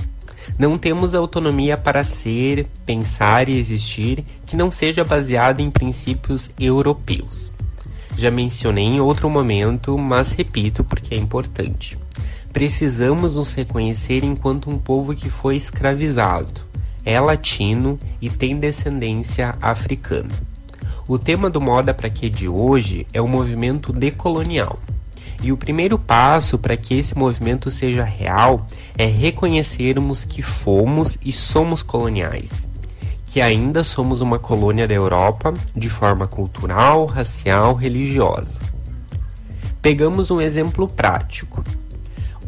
Não 0.58 0.78
temos 0.78 1.14
autonomia 1.14 1.76
para 1.76 2.02
ser, 2.02 2.66
pensar 2.86 3.50
e 3.50 3.58
existir 3.58 4.24
que 4.46 4.56
não 4.56 4.70
seja 4.70 5.04
baseada 5.04 5.60
em 5.60 5.70
princípios 5.70 6.50
europeus. 6.58 7.52
Já 8.16 8.30
mencionei 8.30 8.84
em 8.84 9.00
outro 9.00 9.28
momento, 9.28 9.96
mas 9.98 10.32
repito 10.32 10.82
porque 10.82 11.14
é 11.14 11.18
importante. 11.18 11.98
Precisamos 12.50 13.36
nos 13.36 13.52
reconhecer 13.52 14.24
enquanto 14.24 14.70
um 14.70 14.78
povo 14.78 15.14
que 15.14 15.28
foi 15.28 15.54
escravizado, 15.56 16.62
é 17.04 17.20
latino 17.20 17.98
e 18.20 18.28
tem 18.30 18.56
descendência 18.56 19.54
africana. 19.60 20.47
O 21.08 21.18
tema 21.18 21.48
do 21.48 21.58
Moda 21.58 21.94
Pra 21.94 22.10
Quê 22.10 22.28
de 22.28 22.46
hoje 22.46 23.06
é 23.14 23.20
o 23.22 23.26
movimento 23.26 23.94
decolonial. 23.94 24.78
E 25.42 25.50
o 25.50 25.56
primeiro 25.56 25.98
passo 25.98 26.58
para 26.58 26.76
que 26.76 26.98
esse 26.98 27.16
movimento 27.16 27.70
seja 27.70 28.04
real 28.04 28.66
é 28.98 29.06
reconhecermos 29.06 30.26
que 30.26 30.42
fomos 30.42 31.16
e 31.24 31.32
somos 31.32 31.82
coloniais, 31.82 32.68
que 33.24 33.40
ainda 33.40 33.82
somos 33.82 34.20
uma 34.20 34.38
colônia 34.38 34.86
da 34.86 34.92
Europa 34.92 35.54
de 35.74 35.88
forma 35.88 36.26
cultural, 36.26 37.06
racial, 37.06 37.72
religiosa. 37.72 38.60
Pegamos 39.80 40.30
um 40.30 40.42
exemplo 40.42 40.86
prático. 40.86 41.64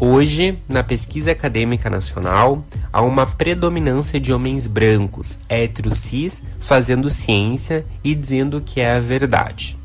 Hoje, 0.02 0.58
na 0.66 0.82
pesquisa 0.82 1.32
acadêmica 1.32 1.90
nacional, 1.90 2.64
há 2.90 3.02
uma 3.02 3.26
predominância 3.26 4.18
de 4.18 4.32
homens 4.32 4.66
brancos, 4.66 5.38
héteros 5.46 5.98
cis, 5.98 6.42
fazendo 6.58 7.10
ciência 7.10 7.84
e 8.02 8.14
dizendo 8.14 8.62
que 8.62 8.80
é 8.80 8.96
a 8.96 8.98
verdade. 8.98 9.76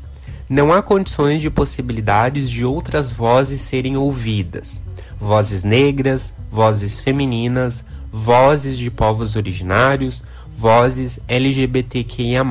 Não 0.48 0.72
há 0.72 0.80
condições 0.80 1.42
de 1.42 1.50
possibilidades 1.50 2.50
de 2.50 2.64
outras 2.64 3.12
vozes 3.12 3.60
serem 3.60 3.98
ouvidas. 3.98 4.80
Vozes 5.20 5.62
negras, 5.62 6.32
vozes 6.50 6.98
femininas, 6.98 7.84
vozes 8.10 8.78
de 8.78 8.90
povos 8.90 9.36
originários, 9.36 10.24
vozes 10.50 11.20
LGBTQIA. 11.28 12.42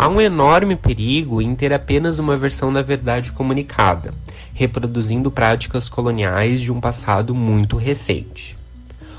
Há 0.00 0.08
um 0.08 0.18
enorme 0.18 0.76
perigo 0.76 1.42
em 1.42 1.54
ter 1.54 1.74
apenas 1.74 2.18
uma 2.18 2.34
versão 2.34 2.72
da 2.72 2.80
verdade 2.80 3.32
comunicada, 3.32 4.14
reproduzindo 4.54 5.30
práticas 5.30 5.90
coloniais 5.90 6.62
de 6.62 6.72
um 6.72 6.80
passado 6.80 7.34
muito 7.34 7.76
recente. 7.76 8.56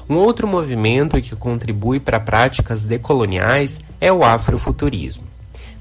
Um 0.10 0.16
outro 0.16 0.48
movimento 0.48 1.22
que 1.22 1.36
contribui 1.36 2.00
para 2.00 2.20
práticas 2.20 2.84
decoloniais 2.84 3.80
é 4.00 4.12
o 4.12 4.24
afrofuturismo. 4.24 5.24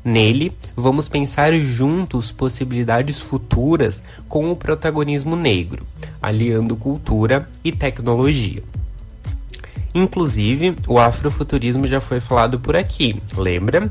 Nele, 0.04 0.52
vamos 0.76 1.08
pensar 1.08 1.50
juntos 1.54 2.30
possibilidades 2.30 3.18
futuras 3.20 4.02
com 4.28 4.52
o 4.52 4.56
protagonismo 4.56 5.34
negro, 5.34 5.86
aliando 6.20 6.76
cultura 6.76 7.48
e 7.64 7.72
tecnologia. 7.72 8.62
Inclusive, 9.94 10.74
o 10.86 10.98
afrofuturismo 10.98 11.88
já 11.88 12.02
foi 12.02 12.20
falado 12.20 12.60
por 12.60 12.76
aqui, 12.76 13.20
lembra? 13.34 13.90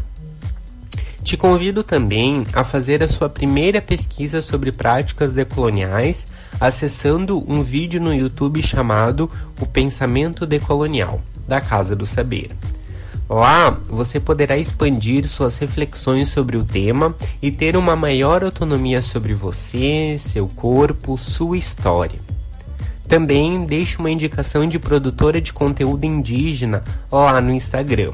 Te 1.30 1.38
convido 1.38 1.84
também 1.84 2.44
a 2.54 2.64
fazer 2.64 3.04
a 3.04 3.08
sua 3.08 3.30
primeira 3.30 3.80
pesquisa 3.80 4.42
sobre 4.42 4.72
práticas 4.72 5.32
decoloniais 5.32 6.26
acessando 6.60 7.46
um 7.48 7.62
vídeo 7.62 8.02
no 8.02 8.12
YouTube 8.12 8.60
chamado 8.64 9.30
O 9.62 9.68
Pensamento 9.68 10.44
Decolonial, 10.48 11.22
da 11.48 11.62
Casa 11.62 11.96
do 11.96 12.04
Saber. 12.04 12.50
Lá 13.30 13.70
você 13.86 14.20
poderá 14.20 14.58
expandir 14.58 15.28
suas 15.28 15.60
reflexões 15.60 16.30
sobre 16.30 16.58
o 16.58 16.64
tema 16.64 17.16
e 17.40 17.52
ter 17.52 17.78
uma 17.78 17.96
maior 17.96 18.44
autonomia 18.44 19.00
sobre 19.00 19.36
você, 19.36 20.18
seu 20.18 20.48
corpo, 20.48 21.16
sua 21.16 21.60
história. 21.60 22.20
Também 23.08 23.68
deixo 23.68 24.00
uma 24.00 24.10
indicação 24.10 24.68
de 24.68 24.80
produtora 24.80 25.40
de 25.40 25.54
conteúdo 25.54 26.06
indígena 26.06 26.84
lá 27.12 27.40
no 27.40 27.52
Instagram, 27.52 28.14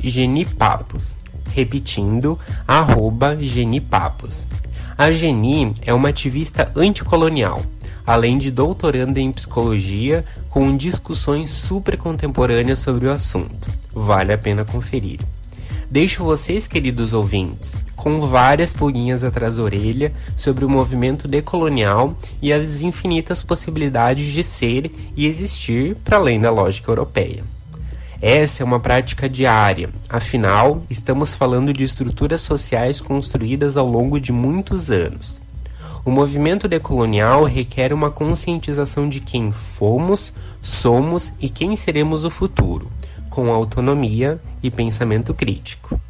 genipapos 0.00 1.20
repetindo, 1.52 2.38
arroba 2.66 3.36
Genipapos. 3.40 4.46
A 4.96 5.12
Geni 5.12 5.74
é 5.84 5.92
uma 5.92 6.08
ativista 6.08 6.70
anticolonial, 6.74 7.62
além 8.06 8.38
de 8.38 8.50
doutoranda 8.50 9.20
em 9.20 9.32
psicologia, 9.32 10.24
com 10.48 10.76
discussões 10.76 11.50
super 11.50 11.96
contemporâneas 11.96 12.78
sobre 12.78 13.06
o 13.06 13.12
assunto. 13.12 13.70
Vale 13.94 14.32
a 14.32 14.38
pena 14.38 14.64
conferir. 14.64 15.20
Deixo 15.90 16.24
vocês, 16.24 16.66
queridos 16.66 17.12
ouvintes, 17.12 17.76
com 17.94 18.22
várias 18.22 18.72
pulguinhas 18.72 19.22
atrás 19.22 19.58
da 19.58 19.62
orelha 19.62 20.10
sobre 20.36 20.64
o 20.64 20.70
movimento 20.70 21.28
decolonial 21.28 22.16
e 22.40 22.50
as 22.50 22.80
infinitas 22.80 23.44
possibilidades 23.44 24.32
de 24.32 24.42
ser 24.42 24.90
e 25.14 25.26
existir 25.26 25.96
para 26.02 26.16
além 26.16 26.40
da 26.40 26.50
lógica 26.50 26.90
europeia. 26.90 27.44
Essa 28.22 28.62
é 28.62 28.64
uma 28.64 28.78
prática 28.78 29.28
diária, 29.28 29.90
afinal, 30.08 30.84
estamos 30.88 31.34
falando 31.34 31.72
de 31.72 31.82
estruturas 31.82 32.40
sociais 32.40 33.00
construídas 33.00 33.76
ao 33.76 33.84
longo 33.84 34.20
de 34.20 34.30
muitos 34.30 34.92
anos. 34.92 35.42
O 36.04 36.10
movimento 36.12 36.68
decolonial 36.68 37.42
requer 37.42 37.92
uma 37.92 38.12
conscientização 38.12 39.08
de 39.08 39.18
quem 39.18 39.50
fomos, 39.50 40.32
somos 40.62 41.32
e 41.40 41.48
quem 41.48 41.74
seremos 41.74 42.22
no 42.22 42.30
futuro, 42.30 42.92
com 43.28 43.50
autonomia 43.50 44.40
e 44.62 44.70
pensamento 44.70 45.34
crítico. 45.34 46.00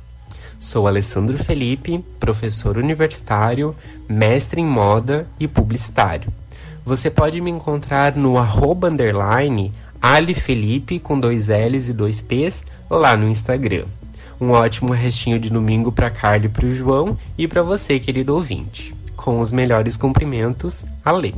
Sou 0.58 0.86
Alessandro 0.86 1.42
Felipe, 1.42 2.04
professor 2.20 2.76
universitário, 2.76 3.74
mestre 4.06 4.60
em 4.60 4.66
moda 4.66 5.26
e 5.40 5.48
publicitário. 5.48 6.30
Você 6.84 7.08
pode 7.08 7.40
me 7.40 7.50
encontrar 7.50 8.16
no 8.16 8.36
arroba 8.36 8.90
underline 8.90 9.72
Ali 10.02 10.34
Felipe 10.34 10.98
com 10.98 11.18
dois 11.18 11.46
L's 11.46 11.88
e 11.88 11.92
dois 11.92 12.20
P's 12.20 12.64
lá 12.90 13.16
no 13.16 13.28
Instagram. 13.28 13.84
Um 14.40 14.50
ótimo 14.50 14.92
restinho 14.92 15.38
de 15.38 15.48
domingo 15.48 15.92
para 15.92 16.10
Carly 16.10 16.46
e 16.46 16.48
para 16.48 16.66
o 16.66 16.72
João 16.72 17.16
e 17.38 17.46
para 17.46 17.62
você, 17.62 18.00
querido 18.00 18.34
ouvinte. 18.34 18.92
Com 19.14 19.40
os 19.40 19.52
melhores 19.52 19.96
cumprimentos, 19.96 20.84
Ale. 21.04 21.32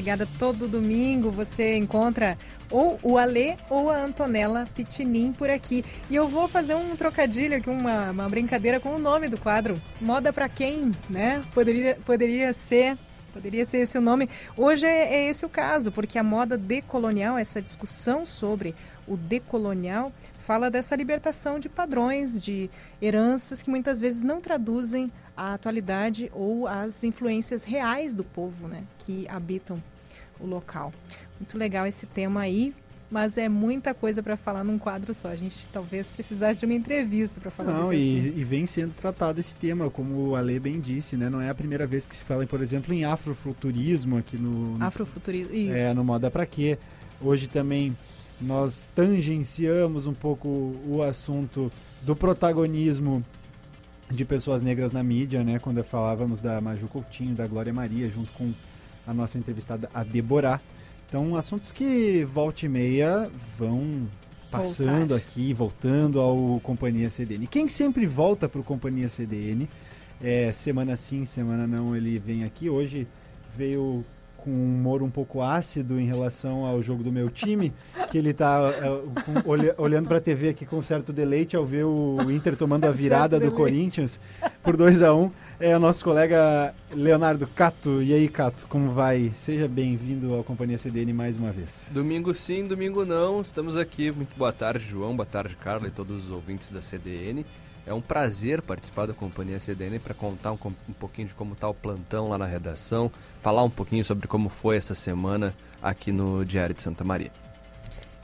Obrigada. 0.00 0.26
Todo 0.38 0.66
domingo 0.66 1.30
você 1.30 1.76
encontra 1.76 2.36
ou 2.70 2.98
o 3.02 3.18
Alê 3.18 3.56
ou 3.68 3.90
a 3.90 3.98
Antonella 3.98 4.66
Pitinin 4.74 5.32
por 5.32 5.50
aqui. 5.50 5.84
E 6.08 6.16
eu 6.16 6.26
vou 6.26 6.48
fazer 6.48 6.74
um 6.74 6.96
trocadilho 6.96 7.56
aqui, 7.56 7.68
uma, 7.68 8.10
uma 8.10 8.28
brincadeira 8.28 8.80
com 8.80 8.94
o 8.94 8.98
nome 8.98 9.28
do 9.28 9.36
quadro. 9.36 9.80
Moda 10.00 10.32
para 10.32 10.48
quem, 10.48 10.90
né? 11.08 11.42
Poderia, 11.54 11.98
poderia 12.04 12.52
ser 12.52 12.96
Poderia 13.32 13.64
ser 13.64 13.78
esse 13.78 13.96
o 13.96 14.00
nome. 14.00 14.28
Hoje 14.56 14.86
é, 14.86 15.14
é, 15.14 15.28
esse 15.28 15.46
o 15.46 15.48
caso, 15.48 15.92
porque 15.92 16.18
a 16.18 16.22
moda 16.22 16.58
decolonial, 16.58 17.38
essa 17.38 17.62
discussão 17.62 18.26
sobre 18.26 18.74
o 19.06 19.16
decolonial, 19.16 20.12
fala 20.38 20.68
dessa 20.68 20.96
libertação 20.96 21.60
de 21.60 21.68
padrões, 21.68 22.42
de 22.42 22.68
heranças 23.00 23.62
que 23.62 23.70
muitas 23.70 24.00
vezes 24.00 24.24
não 24.24 24.40
traduzem 24.40 25.12
a 25.36 25.54
atualidade 25.54 26.30
ou 26.34 26.66
as 26.66 27.02
influências 27.02 27.64
reais 27.64 28.14
do 28.14 28.22
povo 28.22 28.68
né, 28.68 28.82
que 28.98 29.26
habitam 29.28 29.82
o 30.42 30.46
local. 30.46 30.92
Muito 31.38 31.56
legal 31.56 31.86
esse 31.86 32.06
tema 32.06 32.40
aí, 32.40 32.74
mas 33.10 33.36
é 33.38 33.48
muita 33.48 33.92
coisa 33.92 34.22
para 34.22 34.36
falar 34.36 34.62
num 34.62 34.78
quadro 34.78 35.12
só. 35.12 35.28
A 35.28 35.34
gente 35.34 35.66
talvez 35.72 36.10
precisasse 36.10 36.60
de 36.60 36.66
uma 36.66 36.74
entrevista 36.74 37.40
para 37.40 37.50
falar 37.50 37.72
Não, 37.72 37.88
desse 37.88 38.12
e, 38.12 38.38
e 38.38 38.44
vem 38.44 38.66
sendo 38.66 38.94
tratado 38.94 39.40
esse 39.40 39.56
tema, 39.56 39.90
como 39.90 40.28
o 40.28 40.36
Ale 40.36 40.60
bem 40.60 40.78
disse, 40.78 41.16
né? 41.16 41.28
Não 41.28 41.40
é 41.40 41.48
a 41.50 41.54
primeira 41.54 41.86
vez 41.86 42.06
que 42.06 42.14
se 42.14 42.22
fala, 42.22 42.46
por 42.46 42.60
exemplo, 42.60 42.94
em 42.94 43.04
afrofuturismo 43.04 44.18
aqui 44.18 44.36
no... 44.36 44.78
no 44.78 44.84
Afrofuturismo, 44.84 45.54
isso. 45.54 45.72
É, 45.72 45.92
no 45.92 46.04
Moda 46.04 46.30
Pra 46.30 46.46
Quê. 46.46 46.78
Hoje 47.20 47.48
também 47.48 47.96
nós 48.40 48.90
tangenciamos 48.94 50.06
um 50.06 50.14
pouco 50.14 50.48
o 50.86 51.02
assunto 51.02 51.70
do 52.02 52.16
protagonismo 52.16 53.24
de 54.10 54.24
pessoas 54.24 54.62
negras 54.62 54.92
na 54.92 55.02
mídia, 55.02 55.44
né? 55.44 55.58
Quando 55.58 55.82
falávamos 55.84 56.40
da 56.40 56.60
Maju 56.60 56.88
Coutinho, 56.88 57.34
da 57.34 57.46
Glória 57.46 57.72
Maria, 57.72 58.08
junto 58.08 58.32
com 58.32 58.52
a 59.06 59.14
nossa 59.14 59.38
entrevistada, 59.38 59.88
a 59.92 60.02
Deborah. 60.02 60.60
Então, 61.08 61.34
assuntos 61.34 61.72
que 61.72 62.24
volta 62.24 62.66
e 62.66 62.68
meia 62.68 63.30
vão 63.58 64.06
passando 64.50 65.10
Voltar. 65.10 65.16
aqui, 65.16 65.52
voltando 65.52 66.20
ao 66.20 66.60
Companhia 66.60 67.08
CDN. 67.08 67.46
Quem 67.46 67.68
sempre 67.68 68.06
volta 68.06 68.48
para 68.48 68.60
o 68.60 68.64
Companhia 68.64 69.08
CDN, 69.08 69.68
é, 70.20 70.52
semana 70.52 70.96
sim, 70.96 71.24
semana 71.24 71.66
não, 71.66 71.96
ele 71.96 72.18
vem 72.18 72.44
aqui. 72.44 72.68
Hoje 72.68 73.06
veio 73.56 74.04
com 74.40 74.50
um 74.50 74.64
humor 74.74 75.02
um 75.02 75.10
pouco 75.10 75.40
ácido 75.42 76.00
em 76.00 76.06
relação 76.06 76.64
ao 76.66 76.82
jogo 76.82 77.02
do 77.04 77.12
meu 77.12 77.30
time, 77.30 77.72
que 78.10 78.18
ele 78.18 78.32
tá 78.32 78.72
é, 78.72 79.22
com- 79.22 79.48
olha- 79.50 79.74
olhando 79.78 80.08
para 80.08 80.18
a 80.18 80.20
TV 80.20 80.48
aqui 80.48 80.66
com 80.66 80.82
certo 80.82 81.12
deleite 81.12 81.54
ao 81.54 81.64
ver 81.64 81.84
o 81.84 82.18
Inter 82.30 82.56
tomando 82.56 82.84
a 82.86 82.90
virada 82.92 83.38
do. 83.38 83.50
Corinthians 83.52 84.18
por 84.62 84.76
2 84.76 85.02
a 85.02 85.14
1 85.14 85.30
É 85.60 85.76
o 85.76 85.80
nosso 85.80 86.02
colega 86.04 86.74
Leonardo 86.94 87.46
Cato. 87.46 88.02
E 88.02 88.14
aí, 88.14 88.26
Cato, 88.28 88.66
como 88.68 88.90
vai? 88.92 89.30
Seja 89.34 89.68
bem-vindo 89.68 90.32
ao 90.34 90.42
Companhia 90.42 90.78
CDN 90.78 91.12
mais 91.12 91.36
uma 91.36 91.52
vez. 91.52 91.90
Domingo 91.92 92.34
sim, 92.34 92.66
domingo 92.66 93.04
não. 93.04 93.40
Estamos 93.42 93.76
aqui. 93.76 94.10
Muito 94.10 94.34
boa 94.36 94.52
tarde, 94.52 94.84
João. 94.88 95.14
Boa 95.14 95.26
tarde, 95.26 95.54
Carla 95.56 95.88
e 95.88 95.90
todos 95.90 96.24
os 96.24 96.30
ouvintes 96.30 96.70
da 96.70 96.80
CDN. 96.80 97.44
É 97.90 97.92
um 97.92 98.00
prazer 98.00 98.62
participar 98.62 99.06
da 99.06 99.12
companhia 99.12 99.58
CDN 99.58 99.98
para 99.98 100.14
contar 100.14 100.52
um, 100.52 100.58
um 100.88 100.92
pouquinho 100.92 101.26
de 101.26 101.34
como 101.34 101.54
está 101.54 101.68
o 101.68 101.74
plantão 101.74 102.28
lá 102.28 102.38
na 102.38 102.46
redação, 102.46 103.10
falar 103.42 103.64
um 103.64 103.68
pouquinho 103.68 104.04
sobre 104.04 104.28
como 104.28 104.48
foi 104.48 104.76
essa 104.76 104.94
semana 104.94 105.52
aqui 105.82 106.12
no 106.12 106.44
Diário 106.44 106.72
de 106.72 106.80
Santa 106.80 107.02
Maria. 107.02 107.32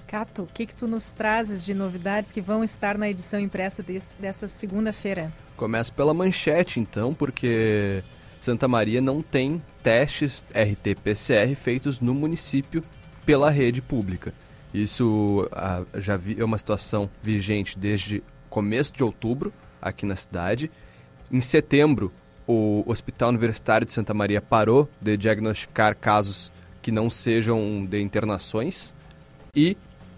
Cato, 0.07 0.45
o 0.45 0.47
que, 0.47 0.67
que 0.67 0.75
tu 0.75 0.87
nos 0.87 1.11
trazes 1.11 1.65
de 1.65 1.75
novidades 1.75 2.31
que 2.31 2.41
vão 2.41 2.63
estar 2.63 2.97
na 2.97 3.11
edição 3.11 3.41
impressa 3.41 3.83
desse- 3.83 4.17
dessa 4.19 4.47
segunda-feira? 4.47 5.33
Começo 5.57 5.93
pela 5.93 6.15
manchete, 6.15 6.79
então, 6.79 7.13
porque 7.13 8.05
Santa 8.39 8.69
Maria 8.69 9.01
não 9.01 9.21
tem 9.21 9.61
testes 9.83 10.45
RT-PCR 10.55 11.57
feitos 11.57 11.99
no 11.99 12.15
município 12.15 12.85
pela 13.25 13.51
rede 13.51 13.83
pública. 13.83 14.33
Isso 14.73 15.49
ah, 15.51 15.83
já 15.97 16.17
vi, 16.17 16.39
é 16.39 16.45
uma 16.45 16.57
situação 16.57 17.11
vigente 17.21 17.77
desde 17.77 18.23
começo 18.57 18.91
de 18.95 19.05
outubro 19.05 19.53
aqui 19.83 20.07
na 20.07 20.17
cidade. 20.17 20.71
Em 21.31 21.43
setembro, 21.43 22.11
o 22.49 22.83
Hospital 22.87 23.29
Universitário 23.29 23.87
de 23.87 23.93
Santa 23.93 24.15
Maria 24.15 24.41
parou 24.41 24.89
de 24.99 25.15
diagnosticar 25.15 25.95
casos 25.95 26.51
que 26.81 26.91
não 26.91 27.11
sejam 27.11 27.85
de 27.85 28.01
internações. 28.01 28.95
E 29.55 29.77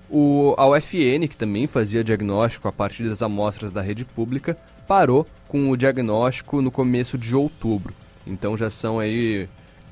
o, 0.09 0.55
a 0.57 0.69
UFN, 0.69 1.27
que 1.29 1.37
também 1.37 1.67
fazia 1.67 2.05
diagnóstico 2.05 2.69
a 2.69 2.73
partir 2.73 3.09
das 3.09 3.23
amostras 3.23 3.73
da 3.73 3.83
rede 3.83 4.05
pública, 4.05 4.57
parou 4.87 5.27
com 5.49 5.69
o 5.69 5.77
diagnóstico 5.77 6.63
no 6.63 6.71
começo 6.71 7.19
de 7.19 7.35
outubro. 7.35 7.93
Então 8.25 8.57
já 8.57 8.71
são 8.71 9.01
aí 9.01 9.49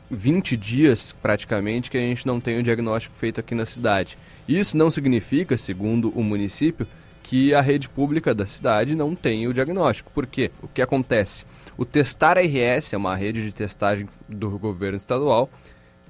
20 0.09 0.57
dias 0.57 1.13
praticamente 1.21 1.91
que 1.91 1.99
a 1.99 2.01
gente 2.01 2.25
não 2.25 2.41
tem 2.41 2.61
o 2.61 2.63
diagnóstico 2.63 3.17
feito 3.17 3.41
aqui 3.41 3.57
na 3.57 3.67
cidade. 3.67 4.17
Isso 4.47 4.77
não 4.77 4.89
significa, 4.89 5.59
segundo 5.59 6.11
o 6.11 6.23
município, 6.23 6.87
que 7.27 7.53
a 7.53 7.61
rede 7.61 7.89
pública 7.89 8.33
da 8.33 8.47
cidade 8.47 8.95
não 8.95 9.17
tem 9.17 9.49
o 9.49 9.53
diagnóstico. 9.53 10.13
Por 10.13 10.29
quê? 10.29 10.53
O 10.63 10.69
que 10.69 10.81
acontece? 10.81 11.45
O 11.77 11.85
Testar 11.85 12.39
RS 12.39 12.93
é 12.93 12.97
uma 12.97 13.17
rede 13.17 13.43
de 13.43 13.51
testagem 13.51 14.09
do 14.29 14.57
governo 14.57 14.97
estadual 14.97 15.51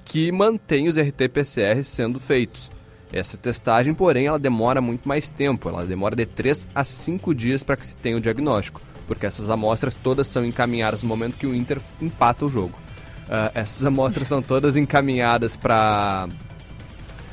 que 0.05 0.31
mantém 0.31 0.89
os 0.89 0.99
RT-PCR 0.99 1.83
sendo 1.85 2.21
feitos. 2.21 2.71
Essa 3.11 3.39
testagem, 3.39 3.95
porém, 3.95 4.27
ela 4.27 4.39
demora 4.39 4.83
muito 4.83 5.09
mais 5.09 5.31
tempo, 5.31 5.71
ela 5.71 5.87
demora 5.87 6.15
de 6.15 6.27
3 6.27 6.69
a 6.75 6.85
5 6.85 7.35
dias 7.35 7.63
para 7.63 7.77
que 7.77 7.87
se 7.87 7.97
tenha 7.97 8.19
o 8.19 8.21
diagnóstico, 8.21 8.83
porque 9.07 9.25
essas 9.25 9.49
amostras 9.49 9.95
todas 9.95 10.27
são 10.27 10.45
encaminhadas 10.45 11.03
no 11.03 11.09
momento 11.09 11.39
que 11.39 11.47
o 11.47 11.55
Inter 11.55 11.81
empata 12.01 12.45
o 12.45 12.49
jogo. 12.51 12.79
Uh, 13.27 13.51
essas 13.55 13.87
amostras 13.87 14.29
são 14.29 14.43
todas 14.43 14.77
encaminhadas 14.77 15.57
para 15.57 16.29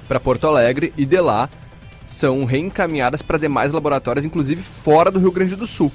para 0.08 0.20
Porto 0.20 0.48
Alegre 0.48 0.94
e 0.98 1.06
de 1.06 1.20
lá 1.20 1.50
são 2.06 2.46
reencaminhadas 2.46 3.22
para 3.22 3.38
demais 3.38 3.74
laboratórios, 3.74 4.26
inclusive 4.26 4.62
fora 4.62 5.12
do 5.12 5.20
Rio 5.20 5.32
Grande 5.32 5.56
do 5.56 5.68
Sul. 5.68 5.92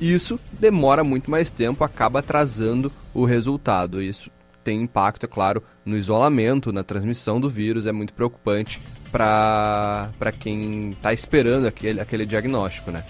Isso 0.00 0.38
demora 0.52 1.02
muito 1.02 1.30
mais 1.30 1.50
tempo, 1.50 1.82
acaba 1.82 2.20
atrasando 2.20 2.92
o 3.12 3.24
resultado. 3.24 4.00
Isso 4.00 4.30
tem 4.62 4.82
impacto, 4.82 5.24
é 5.24 5.28
claro, 5.28 5.62
no 5.84 5.96
isolamento, 5.96 6.72
na 6.72 6.84
transmissão 6.84 7.40
do 7.40 7.48
vírus, 7.48 7.86
é 7.86 7.92
muito 7.92 8.12
preocupante 8.12 8.80
para 9.10 10.32
quem 10.38 10.90
está 10.90 11.12
esperando 11.12 11.66
aquele, 11.66 12.00
aquele 12.00 12.26
diagnóstico, 12.26 12.90
né? 12.90 13.04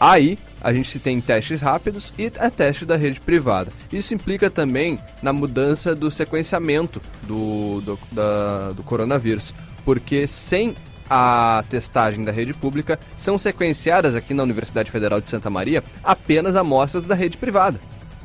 Aí 0.00 0.38
a 0.62 0.72
gente 0.72 0.98
tem 0.98 1.20
testes 1.20 1.60
rápidos 1.60 2.10
e 2.18 2.32
a 2.38 2.50
teste 2.50 2.86
da 2.86 2.96
rede 2.96 3.20
privada. 3.20 3.70
Isso 3.92 4.14
implica 4.14 4.48
também 4.48 4.98
na 5.22 5.30
mudança 5.30 5.94
do 5.94 6.10
sequenciamento 6.10 7.02
do, 7.24 7.82
do, 7.82 7.98
da, 8.10 8.72
do 8.72 8.82
coronavírus, 8.82 9.54
porque 9.84 10.26
sem 10.26 10.74
a 11.10 11.64
testagem 11.68 12.24
da 12.24 12.30
rede 12.30 12.54
pública 12.54 13.00
são 13.16 13.36
sequenciadas 13.36 14.14
aqui 14.14 14.32
na 14.32 14.44
Universidade 14.44 14.92
Federal 14.92 15.20
de 15.20 15.28
Santa 15.28 15.50
Maria 15.50 15.82
apenas 16.04 16.54
amostras 16.54 17.04
da 17.04 17.16
rede 17.16 17.36
privada. 17.36 17.80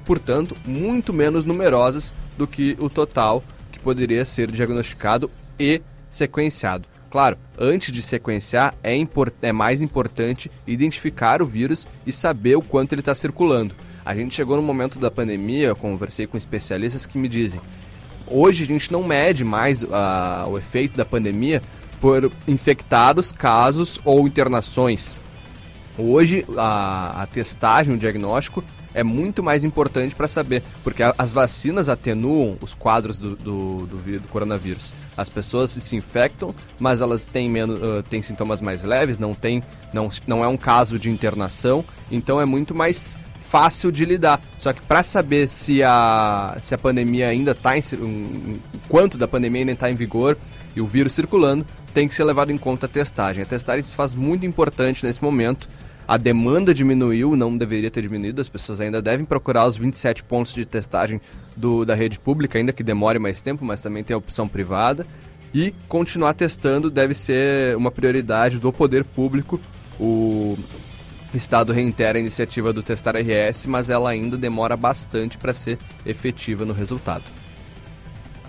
Portanto, 0.06 0.56
muito 0.64 1.12
menos 1.12 1.44
numerosas 1.44 2.14
do 2.38 2.46
que 2.46 2.78
o 2.80 2.88
total 2.88 3.44
que 3.72 3.80
poderia 3.80 4.24
ser 4.24 4.52
diagnosticado 4.52 5.32
e 5.60 5.82
sequenciado. 6.08 6.88
Claro, 7.10 7.38
antes 7.58 7.92
de 7.92 8.02
sequenciar, 8.02 8.76
é, 8.84 8.96
é 9.42 9.52
mais 9.52 9.82
importante 9.82 10.52
identificar 10.68 11.42
o 11.42 11.46
vírus 11.46 11.88
e 12.06 12.12
saber 12.12 12.56
o 12.56 12.62
quanto 12.62 12.94
ele 12.94 13.02
está 13.02 13.16
circulando. 13.16 13.74
A 14.06 14.14
gente 14.14 14.36
chegou 14.36 14.58
no 14.58 14.62
momento 14.62 15.00
da 15.00 15.10
pandemia, 15.10 15.70
eu 15.70 15.76
conversei 15.76 16.28
com 16.28 16.38
especialistas 16.38 17.06
que 17.06 17.18
me 17.18 17.28
dizem: 17.28 17.60
hoje 18.28 18.64
a 18.64 18.68
gente 18.68 18.92
não 18.92 19.02
mede 19.02 19.44
mais 19.44 19.82
uh, 19.82 19.88
o 20.48 20.58
efeito 20.58 20.96
da 20.96 21.06
pandemia 21.06 21.62
por 22.06 22.32
infectados, 22.48 23.32
casos 23.32 24.00
ou 24.06 24.28
internações. 24.28 25.18
Hoje 25.98 26.46
a, 26.56 27.24
a 27.24 27.26
testagem, 27.26 27.96
o 27.96 27.98
diagnóstico 27.98 28.64
é 28.94 29.04
muito 29.04 29.42
mais 29.42 29.66
importante 29.66 30.14
para 30.14 30.28
saber, 30.28 30.62
porque 30.84 31.02
a, 31.02 31.16
as 31.18 31.34
vacinas 31.34 31.90
atenuam 31.90 32.60
os 32.62 32.76
quadros 32.76 33.18
do, 33.18 33.36
do, 33.36 33.88
do, 33.88 34.20
do, 34.20 34.28
coronavírus. 34.28 34.94
As 35.18 35.30
pessoas 35.30 35.72
se 35.72 35.96
infectam, 35.96 36.54
mas 36.78 37.02
elas 37.02 37.26
têm, 37.26 37.50
menos, 37.50 37.80
uh, 37.82 38.04
têm 38.04 38.22
sintomas 38.22 38.62
mais 38.62 38.84
leves, 38.84 39.18
não, 39.18 39.34
tem, 39.34 39.64
não, 39.92 40.08
não 40.28 40.44
é 40.44 40.48
um 40.48 40.58
caso 40.58 41.00
de 41.00 41.10
internação, 41.10 41.84
então 42.12 42.40
é 42.40 42.46
muito 42.46 42.76
mais 42.76 43.18
fácil 43.50 43.92
de 43.92 44.06
lidar. 44.06 44.40
Só 44.60 44.74
que 44.74 44.82
para 44.84 45.04
saber 45.04 45.50
se 45.50 45.82
a, 45.82 46.56
se 46.62 46.76
a 46.76 46.78
pandemia 46.78 47.30
ainda 47.30 47.54
está 47.54 47.76
em. 47.76 47.82
Um, 47.94 48.60
quanto 48.88 49.18
da 49.18 49.28
pandemia 49.28 49.62
ainda 49.62 49.72
está 49.72 49.90
em 49.90 49.96
vigor 49.96 50.38
e 50.76 50.82
o 50.82 50.86
vírus 50.86 51.14
circulando, 51.14 51.66
tem 51.96 52.08
que 52.08 52.14
ser 52.14 52.26
levado 52.26 52.52
em 52.52 52.58
conta 52.58 52.86
a 52.86 52.90
testagem. 52.90 53.42
A 53.42 53.48
testagem 53.48 53.82
se 53.82 53.96
faz 53.96 54.14
muito 54.14 54.46
importante 54.46 55.04
nesse 55.04 55.24
momento 55.24 55.68
a 56.08 56.18
demanda 56.18 56.72
diminuiu, 56.72 57.36
não 57.36 57.58
deveria 57.58 57.90
ter 57.90 58.04
diminuído, 58.04 58.40
as 58.40 58.48
pessoas 58.48 58.80
ainda 58.80 59.02
devem 59.02 59.26
procurar 59.26 59.66
os 59.66 59.76
27 59.76 60.24
pontos 60.24 60.54
de 60.54 60.64
testagem 60.64 61.20
do, 61.56 61.84
da 61.84 61.96
rede 61.96 62.20
pública, 62.20 62.60
ainda 62.60 62.72
que 62.72 62.84
demore 62.84 63.18
mais 63.18 63.42
tempo, 63.42 63.66
mas 63.66 63.82
também 63.82 64.04
tem 64.04 64.14
a 64.14 64.18
opção 64.18 64.48
privada. 64.48 65.08
E 65.52 65.74
continuar 65.88 66.34
testando 66.34 66.92
deve 66.92 67.16
ser 67.16 67.76
uma 67.76 67.90
prioridade 67.90 68.60
do 68.60 68.72
poder 68.72 69.04
público. 69.04 69.60
O 70.00 70.58
Estado 71.34 71.74
reitera 71.74 72.20
a 72.20 72.22
iniciativa 72.22 72.72
do 72.72 72.84
Testar 72.84 73.16
RS, 73.16 73.66
mas 73.66 73.90
ela 73.90 74.10
ainda 74.10 74.38
demora 74.38 74.78
bastante 74.78 75.40
para 75.40 75.56
ser 75.56 75.80
efetiva 76.06 76.66
no 76.66 76.74
resultado. 76.74 77.24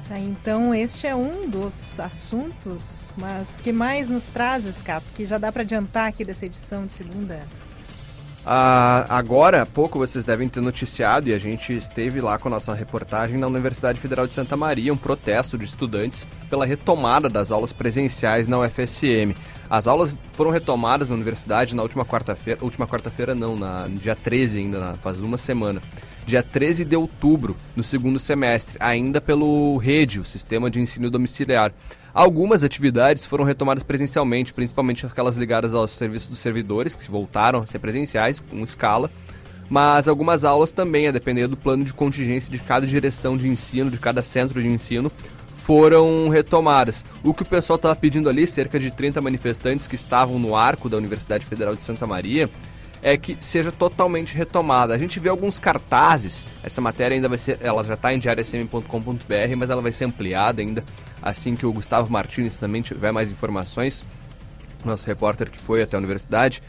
Tá, 0.09 0.21
então, 0.21 0.73
este 0.73 1.07
é 1.07 1.17
um 1.17 1.49
dos 1.49 1.99
assuntos, 1.99 3.13
mas 3.17 3.61
que 3.61 3.73
mais 3.73 4.09
nos 4.09 4.29
traz, 4.29 4.65
Escato, 4.65 5.13
que 5.13 5.25
já 5.25 5.37
dá 5.37 5.51
para 5.51 5.63
adiantar 5.63 6.09
aqui 6.09 6.25
dessa 6.25 6.47
edição 6.47 6.87
de 6.87 6.93
segunda? 6.93 7.45
Ah, 8.49 9.05
agora 9.09 9.63
há 9.63 9.67
pouco 9.67 9.99
vocês 9.99 10.25
devem 10.25 10.49
ter 10.49 10.61
noticiado, 10.61 11.29
e 11.29 11.35
a 11.35 11.39
gente 11.39 11.77
esteve 11.77 12.21
lá 12.21 12.39
com 12.39 12.47
a 12.47 12.53
nossa 12.53 12.73
reportagem 12.73 13.37
na 13.37 13.49
Universidade 13.49 13.99
Federal 13.99 14.29
de 14.29 14.35
Santa 14.35 14.57
Maria, 14.57 14.93
um 14.93 14.97
protesto 14.97 15.59
de 15.59 15.65
estudantes 15.65 16.25
pela 16.49 16.65
retomada 16.65 17.29
das 17.29 17.51
aulas 17.51 17.73
presenciais 17.73 18.47
na 18.47 18.61
UFSM. 18.61 19.35
As 19.69 19.89
aulas 19.89 20.17
foram 20.35 20.53
retomadas 20.53 21.11
na 21.11 21.17
universidade 21.17 21.75
na 21.75 21.83
última 21.83 22.05
quarta-feira, 22.05 22.63
última 22.63 22.87
quarta-feira 22.87 23.35
não, 23.35 23.57
na, 23.57 23.89
dia 23.89 24.15
13 24.15 24.61
ainda, 24.61 24.95
faz 25.03 25.19
uma 25.19 25.37
semana 25.37 25.83
dia 26.27 26.43
13 26.43 26.85
de 26.85 26.97
outubro, 26.97 27.57
no 27.77 27.85
segundo 27.85 28.19
semestre, 28.19 28.77
ainda 28.81 29.21
pelo 29.21 29.77
REDE, 29.79 30.19
o 30.19 30.25
Sistema 30.25 30.69
de 30.69 30.81
Ensino 30.81 31.09
Domiciliar. 31.09 31.73
Algumas 32.13 32.65
atividades 32.65 33.25
foram 33.25 33.45
retomadas 33.45 33.85
presencialmente, 33.85 34.53
principalmente 34.53 35.07
aquelas 35.07 35.37
ligadas 35.37 35.73
aos 35.73 35.93
serviços 35.93 36.29
dos 36.29 36.41
servidores, 36.41 36.97
que 36.97 37.09
voltaram 37.09 37.61
a 37.61 37.67
ser 37.67 37.79
presenciais, 37.79 38.41
com 38.41 38.63
escala, 38.65 39.09
mas 39.71 40.09
algumas 40.09 40.45
aulas 40.45 40.73
também, 40.73 41.07
a 41.07 41.13
depender 41.13 41.47
do 41.47 41.57
plano 41.57 41.85
de 41.85 41.95
contingência 41.95 42.51
de 42.51 42.59
cada 42.59 42.87
direção 42.87 43.37
de 43.37 43.49
ensino, 43.49 43.89
de 43.89 43.99
cada 43.99 44.21
centro 44.21 44.61
de 44.61 44.69
ensino, 44.69 45.13
foram 45.63 46.29
retomadas. 46.29 47.05
O 47.23 47.35
que 47.35 47.43
o 47.43 47.47
pessoal 47.47 47.77
estava 47.77 47.95
pedindo 47.95 48.29
ali, 48.29 48.47
cerca 48.47 48.81
de 48.81 48.91
30 48.91 49.21
manifestantes 49.21 49.87
que 49.87 49.95
estavam 49.95 50.39
no 50.39 50.57
arco 50.57 50.89
da 50.89 50.97
Universidade 50.97 51.47
Federal 51.47 51.77
de 51.77 51.85
Santa 51.85 52.07
Maria, 52.07 52.51
é 53.07 53.17
que 53.17 53.37
seja 53.41 53.71
totalmente 53.71 54.35
retomada. 54.37 54.93
A 54.93 54.99
gente 54.99 55.21
vê 55.21 55.29
alguns 55.29 55.61
cartazes, 55.61 56.49
essa 56.65 56.81
matéria 56.81 57.15
ainda 57.15 57.29
vai 57.29 57.39
ser, 57.39 57.57
ela 57.63 57.85
já 57.85 57.95
está 57.95 58.13
em 58.13 58.19
diariasm.com.br, 58.19 59.57
mas 59.57 59.71
ela 59.71 59.81
vai 59.81 59.93
ser 59.93 60.07
ampliada 60.07 60.61
ainda 60.61 60.83
assim 61.23 61.55
que 61.55 61.65
o 61.65 61.73
Gustavo 61.73 62.11
Martins 62.11 62.57
também 62.57 62.83
tiver 62.83 63.13
mais 63.13 63.31
informações, 63.31 64.05
nosso 64.85 65.07
repórter 65.07 65.49
que 65.53 65.59
foi 65.59 65.83
até 65.83 65.97
a 65.97 66.01
universidade. 66.01 66.61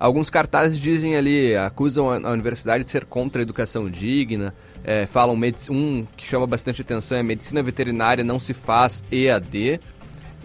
Alguns 0.00 0.30
cartazes 0.30 0.80
dizem 0.80 1.14
ali, 1.14 1.54
acusam 1.54 2.10
a 2.10 2.30
universidade 2.30 2.84
de 2.84 2.90
ser 2.90 3.04
contra 3.04 3.42
a 3.42 3.44
educação 3.44 3.90
digna, 3.90 4.54
é, 4.82 5.04
falam 5.04 5.38
um 5.70 6.06
que 6.16 6.24
chama 6.24 6.46
bastante 6.46 6.80
atenção 6.80 7.18
é 7.18 7.22
medicina 7.22 7.62
veterinária 7.62 8.24
não 8.24 8.40
se 8.40 8.54
faz 8.54 9.04
EAD. 9.12 9.78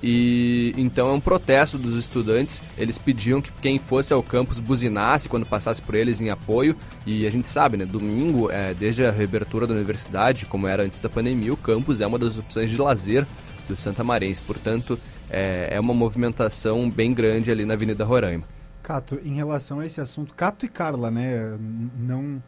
E 0.01 0.73
então 0.77 1.09
é 1.09 1.13
um 1.13 1.19
protesto 1.19 1.77
dos 1.77 1.95
estudantes. 1.97 2.61
Eles 2.77 2.97
pediam 2.97 3.41
que 3.41 3.51
quem 3.61 3.77
fosse 3.77 4.13
ao 4.13 4.21
campus 4.21 4.59
buzinasse 4.59 5.29
quando 5.29 5.45
passasse 5.45 5.81
por 5.81 5.95
eles 5.95 6.21
em 6.21 6.29
apoio. 6.29 6.75
E 7.05 7.25
a 7.25 7.29
gente 7.29 7.47
sabe, 7.47 7.77
né? 7.77 7.85
Domingo, 7.85 8.51
é, 8.51 8.73
desde 8.73 9.05
a 9.05 9.11
reabertura 9.11 9.65
da 9.65 9.73
universidade, 9.73 10.45
como 10.45 10.67
era 10.67 10.83
antes 10.83 10.99
da 10.99 11.09
pandemia, 11.09 11.53
o 11.53 11.57
campus 11.57 11.99
é 11.99 12.07
uma 12.07 12.19
das 12.19 12.37
opções 12.37 12.69
de 12.69 12.77
lazer 12.77 13.25
do 13.67 13.75
Santa 13.75 14.03
Marense. 14.03 14.41
Portanto, 14.41 14.99
é, 15.29 15.69
é 15.71 15.79
uma 15.79 15.93
movimentação 15.93 16.89
bem 16.89 17.13
grande 17.13 17.51
ali 17.51 17.65
na 17.65 17.73
Avenida 17.73 18.05
Roraima. 18.05 18.43
Cato, 18.83 19.19
em 19.23 19.35
relação 19.35 19.81
a 19.81 19.85
esse 19.85 19.99
assunto, 19.99 20.33
Cato 20.33 20.65
e 20.65 20.69
Carla, 20.69 21.11
né? 21.11 21.57
Não. 21.99 22.41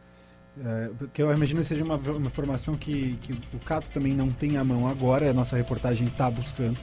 É, 0.64 0.90
porque 0.98 1.22
eu 1.22 1.34
imagino 1.34 1.61
que 1.61 1.68
seja 1.68 1.84
uma, 1.84 1.95
uma 1.95 2.28
informação 2.28 2.76
que, 2.76 3.16
que 3.18 3.34
o 3.53 3.60
Cato 3.60 3.90
também 3.92 4.14
não 4.14 4.30
tem 4.30 4.58
à 4.58 4.64
mão 4.64 4.88
agora, 4.88 5.30
a 5.30 5.34
nossa 5.34 5.56
reportagem 5.56 6.08
está 6.08 6.30
buscando 6.30 6.78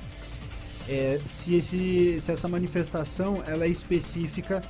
é, 0.89 1.19
se, 1.25 1.57
esse, 1.57 2.21
se 2.21 2.33
essa 2.33 2.49
manifestação 2.49 3.43
ela 3.47 3.65
é 3.65 3.69
específica 3.69 4.63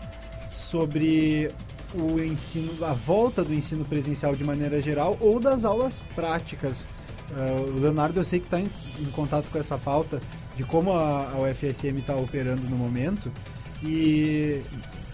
sobre 0.48 1.50
o 1.94 2.20
ensino, 2.20 2.72
a 2.84 2.92
volta 2.92 3.44
do 3.44 3.54
ensino 3.54 3.84
presencial 3.84 4.34
de 4.34 4.44
maneira 4.44 4.80
geral 4.80 5.16
ou 5.20 5.38
das 5.38 5.64
aulas 5.64 6.02
práticas. 6.14 6.88
Uh, 7.30 7.76
o 7.76 7.80
Leonardo, 7.80 8.20
eu 8.20 8.24
sei 8.24 8.38
que 8.38 8.46
está 8.46 8.60
em, 8.60 8.70
em, 9.00 9.04
contato 9.06 9.50
com 9.50 9.58
essa 9.58 9.76
pauta 9.76 10.20
de 10.54 10.64
como 10.64 10.92
a, 10.92 11.32
a 11.32 11.40
UFSM 11.40 11.98
está 11.98 12.16
operando 12.16 12.62
no 12.62 12.76
momento. 12.76 13.32
E 13.82 14.62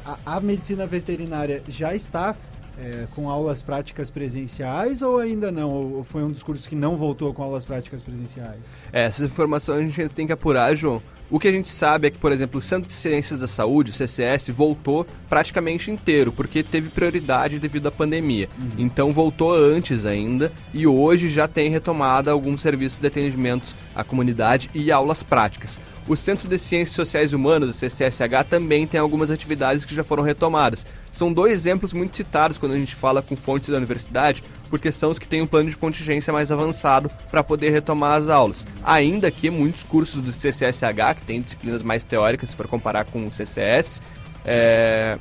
a, 0.05 0.37
a 0.37 0.41
medicina 0.41 0.87
veterinária 0.87 1.63
já 1.69 1.95
está 1.95 2.37
é, 2.79 3.07
com 3.15 3.29
aulas 3.29 3.63
práticas 3.63 4.11
presenciais 4.11 5.03
ou 5.03 5.19
ainda 5.19 5.51
não? 5.51 5.71
Ou 5.71 6.05
foi 6.05 6.23
um 6.23 6.31
dos 6.31 6.43
cursos 6.43 6.67
que 6.67 6.77
não 6.77 6.97
voltou 6.97 7.33
com 7.33 7.43
aulas 7.43 7.65
práticas 7.65 8.03
presenciais? 8.03 8.73
É, 8.93 9.05
essas 9.05 9.25
informações 9.25 9.79
a 9.79 9.83
gente 9.83 10.01
ainda 10.01 10.15
tem 10.15 10.27
que 10.27 10.33
apurar, 10.33 10.75
João. 10.75 11.03
O 11.33 11.39
que 11.39 11.49
a 11.49 11.53
gente 11.53 11.69
sabe 11.71 12.09
é 12.09 12.11
que, 12.11 12.19
por 12.19 12.31
exemplo, 12.31 12.59
o 12.59 12.63
Centro 12.63 12.87
de 12.87 12.93
Ciências 12.93 13.41
da 13.41 13.47
Saúde, 13.47 13.91
o 13.91 13.95
CCS, 13.95 14.51
voltou 14.51 15.07
praticamente 15.31 15.91
inteiro, 15.91 16.31
porque 16.31 16.63
teve 16.63 16.91
prioridade 16.91 17.59
devido 17.59 17.87
à 17.87 17.91
pandemia. 17.91 18.51
Então 18.77 19.15
voltou 19.15 19.55
antes 19.55 20.05
ainda 20.05 20.53
e 20.75 20.87
hoje 20.87 21.31
já 21.31 21.49
tem 21.49 21.71
retomada 21.71 22.31
alguns 22.31 22.61
serviços 22.61 23.01
de 23.01 23.07
atendimento 23.07 23.75
à 23.95 24.05
comunidade 24.05 24.71
e 24.75 24.93
aulas 24.93 25.23
práticas. 25.23 25.81
O 26.07 26.17
Centro 26.17 26.49
de 26.49 26.59
Ciências 26.59 26.97
Sociais 26.97 27.31
e 27.31 27.37
Humanas, 27.37 27.71
o 27.71 27.79
CCSH, 27.79 28.45
também 28.51 28.87
tem 28.87 29.01
algumas 29.01 29.31
atividades 29.31 29.87
que 29.87 29.95
já 29.95 30.05
foram 30.05 30.23
retomadas. 30.23 30.85
São 31.13 31.31
dois 31.31 31.53
exemplos 31.53 31.93
muito 31.93 32.17
citados 32.17 32.57
quando 32.57 32.73
a 32.73 32.79
gente 32.79 32.95
fala 32.95 33.21
com 33.21 33.37
fontes 33.37 33.69
da 33.69 33.77
universidade, 33.77 34.43
porque 34.71 34.91
são 34.91 35.11
os 35.11 35.19
que 35.19 35.29
têm 35.29 35.43
um 35.43 35.47
plano 35.47 35.69
de 35.69 35.77
contingência 35.77 36.33
mais 36.33 36.51
avançado 36.51 37.11
para 37.31 37.45
poder 37.45 37.71
retomar 37.71 38.15
as 38.15 38.31
aulas. 38.31 38.67
Ainda 38.83 39.31
que 39.31 39.51
muitos 39.51 39.83
cursos 39.83 40.23
do 40.23 40.33
CCSH, 40.33 41.17
que 41.17 41.23
tem 41.27 41.43
disciplinas 41.43 41.83
mais 41.83 42.03
teóricas, 42.03 42.51
se 42.51 42.57
for 42.57 42.67
comparar 42.67 43.05
com 43.05 43.27
o 43.27 43.31
CCS, 43.31 44.01
é, 44.43 45.19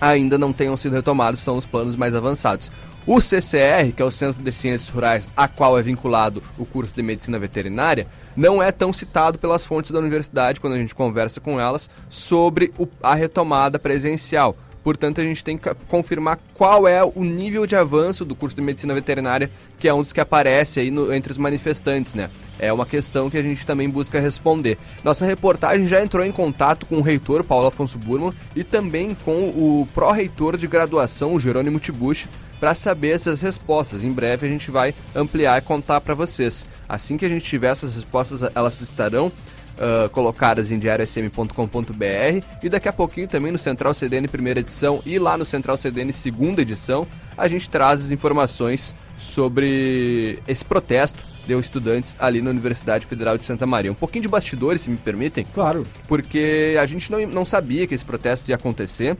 ainda 0.00 0.38
não 0.38 0.52
tenham 0.52 0.76
sido 0.76 0.92
retomados, 0.92 1.40
são 1.40 1.56
os 1.56 1.66
planos 1.66 1.96
mais 1.96 2.14
avançados. 2.14 2.70
O 3.04 3.20
CCR, 3.20 3.90
que 3.96 4.02
é 4.02 4.04
o 4.04 4.10
Centro 4.10 4.42
de 4.42 4.52
Ciências 4.52 4.90
Rurais, 4.90 5.32
a 5.34 5.48
qual 5.48 5.78
é 5.78 5.82
vinculado 5.82 6.42
o 6.58 6.66
curso 6.66 6.94
de 6.94 7.02
Medicina 7.02 7.38
Veterinária, 7.38 8.06
não 8.36 8.62
é 8.62 8.70
tão 8.70 8.92
citado 8.92 9.38
pelas 9.38 9.64
fontes 9.64 9.90
da 9.90 9.98
universidade 9.98 10.60
quando 10.60 10.74
a 10.74 10.78
gente 10.78 10.94
conversa 10.94 11.40
com 11.40 11.58
elas 11.58 11.88
sobre 12.10 12.70
a 13.02 13.14
retomada 13.14 13.78
presencial. 13.78 14.54
Portanto, 14.88 15.20
a 15.20 15.22
gente 15.24 15.44
tem 15.44 15.58
que 15.58 15.68
confirmar 15.86 16.38
qual 16.54 16.88
é 16.88 17.04
o 17.04 17.22
nível 17.22 17.66
de 17.66 17.76
avanço 17.76 18.24
do 18.24 18.34
curso 18.34 18.56
de 18.56 18.62
Medicina 18.62 18.94
Veterinária, 18.94 19.50
que 19.78 19.86
é 19.86 19.92
um 19.92 20.00
dos 20.00 20.14
que 20.14 20.20
aparece 20.20 20.80
aí 20.80 20.90
no- 20.90 21.12
entre 21.12 21.30
os 21.30 21.36
manifestantes, 21.36 22.14
né? 22.14 22.30
É 22.58 22.72
uma 22.72 22.86
questão 22.86 23.28
que 23.28 23.36
a 23.36 23.42
gente 23.42 23.66
também 23.66 23.86
busca 23.90 24.18
responder. 24.18 24.78
Nossa 25.04 25.26
reportagem 25.26 25.86
já 25.86 26.02
entrou 26.02 26.24
em 26.24 26.32
contato 26.32 26.86
com 26.86 26.96
o 26.96 27.02
reitor 27.02 27.44
Paulo 27.44 27.66
Afonso 27.66 27.98
Burman 27.98 28.32
e 28.56 28.64
também 28.64 29.14
com 29.26 29.50
o 29.50 29.86
pró-reitor 29.94 30.56
de 30.56 30.66
graduação, 30.66 31.38
Jerônimo 31.38 31.78
Tibuchi, 31.78 32.26
para 32.58 32.74
saber 32.74 33.10
essas 33.10 33.42
respostas. 33.42 34.02
Em 34.02 34.10
breve 34.10 34.46
a 34.46 34.50
gente 34.50 34.70
vai 34.70 34.94
ampliar 35.14 35.58
e 35.58 35.60
contar 35.60 36.00
para 36.00 36.14
vocês. 36.14 36.66
Assim 36.88 37.18
que 37.18 37.26
a 37.26 37.28
gente 37.28 37.44
tiver 37.44 37.68
essas 37.72 37.94
respostas, 37.94 38.40
elas 38.54 38.80
estarão 38.80 39.30
ah, 39.78 40.08
colocadas 40.10 40.72
em 40.72 40.78
diariosm.com.br 40.78 42.44
e 42.62 42.68
daqui 42.68 42.88
a 42.88 42.92
pouquinho 42.92 43.28
também 43.28 43.52
no 43.52 43.58
Central 43.58 43.94
CDN 43.94 44.26
primeira 44.28 44.60
edição 44.60 45.00
e 45.06 45.18
lá 45.18 45.36
no 45.36 45.44
Central 45.44 45.76
CDN 45.76 46.12
segunda 46.12 46.62
edição 46.62 47.06
a 47.36 47.46
gente 47.46 47.70
traz 47.70 48.02
as 48.02 48.10
informações 48.10 48.94
sobre 49.16 50.38
esse 50.46 50.64
protesto 50.64 51.24
de 51.46 51.58
estudantes 51.58 52.14
ali 52.18 52.42
na 52.42 52.50
Universidade 52.50 53.06
Federal 53.06 53.38
de 53.38 53.44
Santa 53.44 53.66
Maria. 53.66 53.90
Um 53.90 53.94
pouquinho 53.94 54.22
de 54.22 54.28
bastidores, 54.28 54.82
se 54.82 54.90
me 54.90 54.98
permitem. 54.98 55.46
Claro. 55.54 55.86
Porque 56.06 56.76
a 56.78 56.84
gente 56.84 57.10
não, 57.10 57.26
não 57.26 57.44
sabia 57.44 57.86
que 57.86 57.94
esse 57.94 58.04
protesto 58.04 58.50
ia 58.50 58.56
acontecer. 58.56 59.16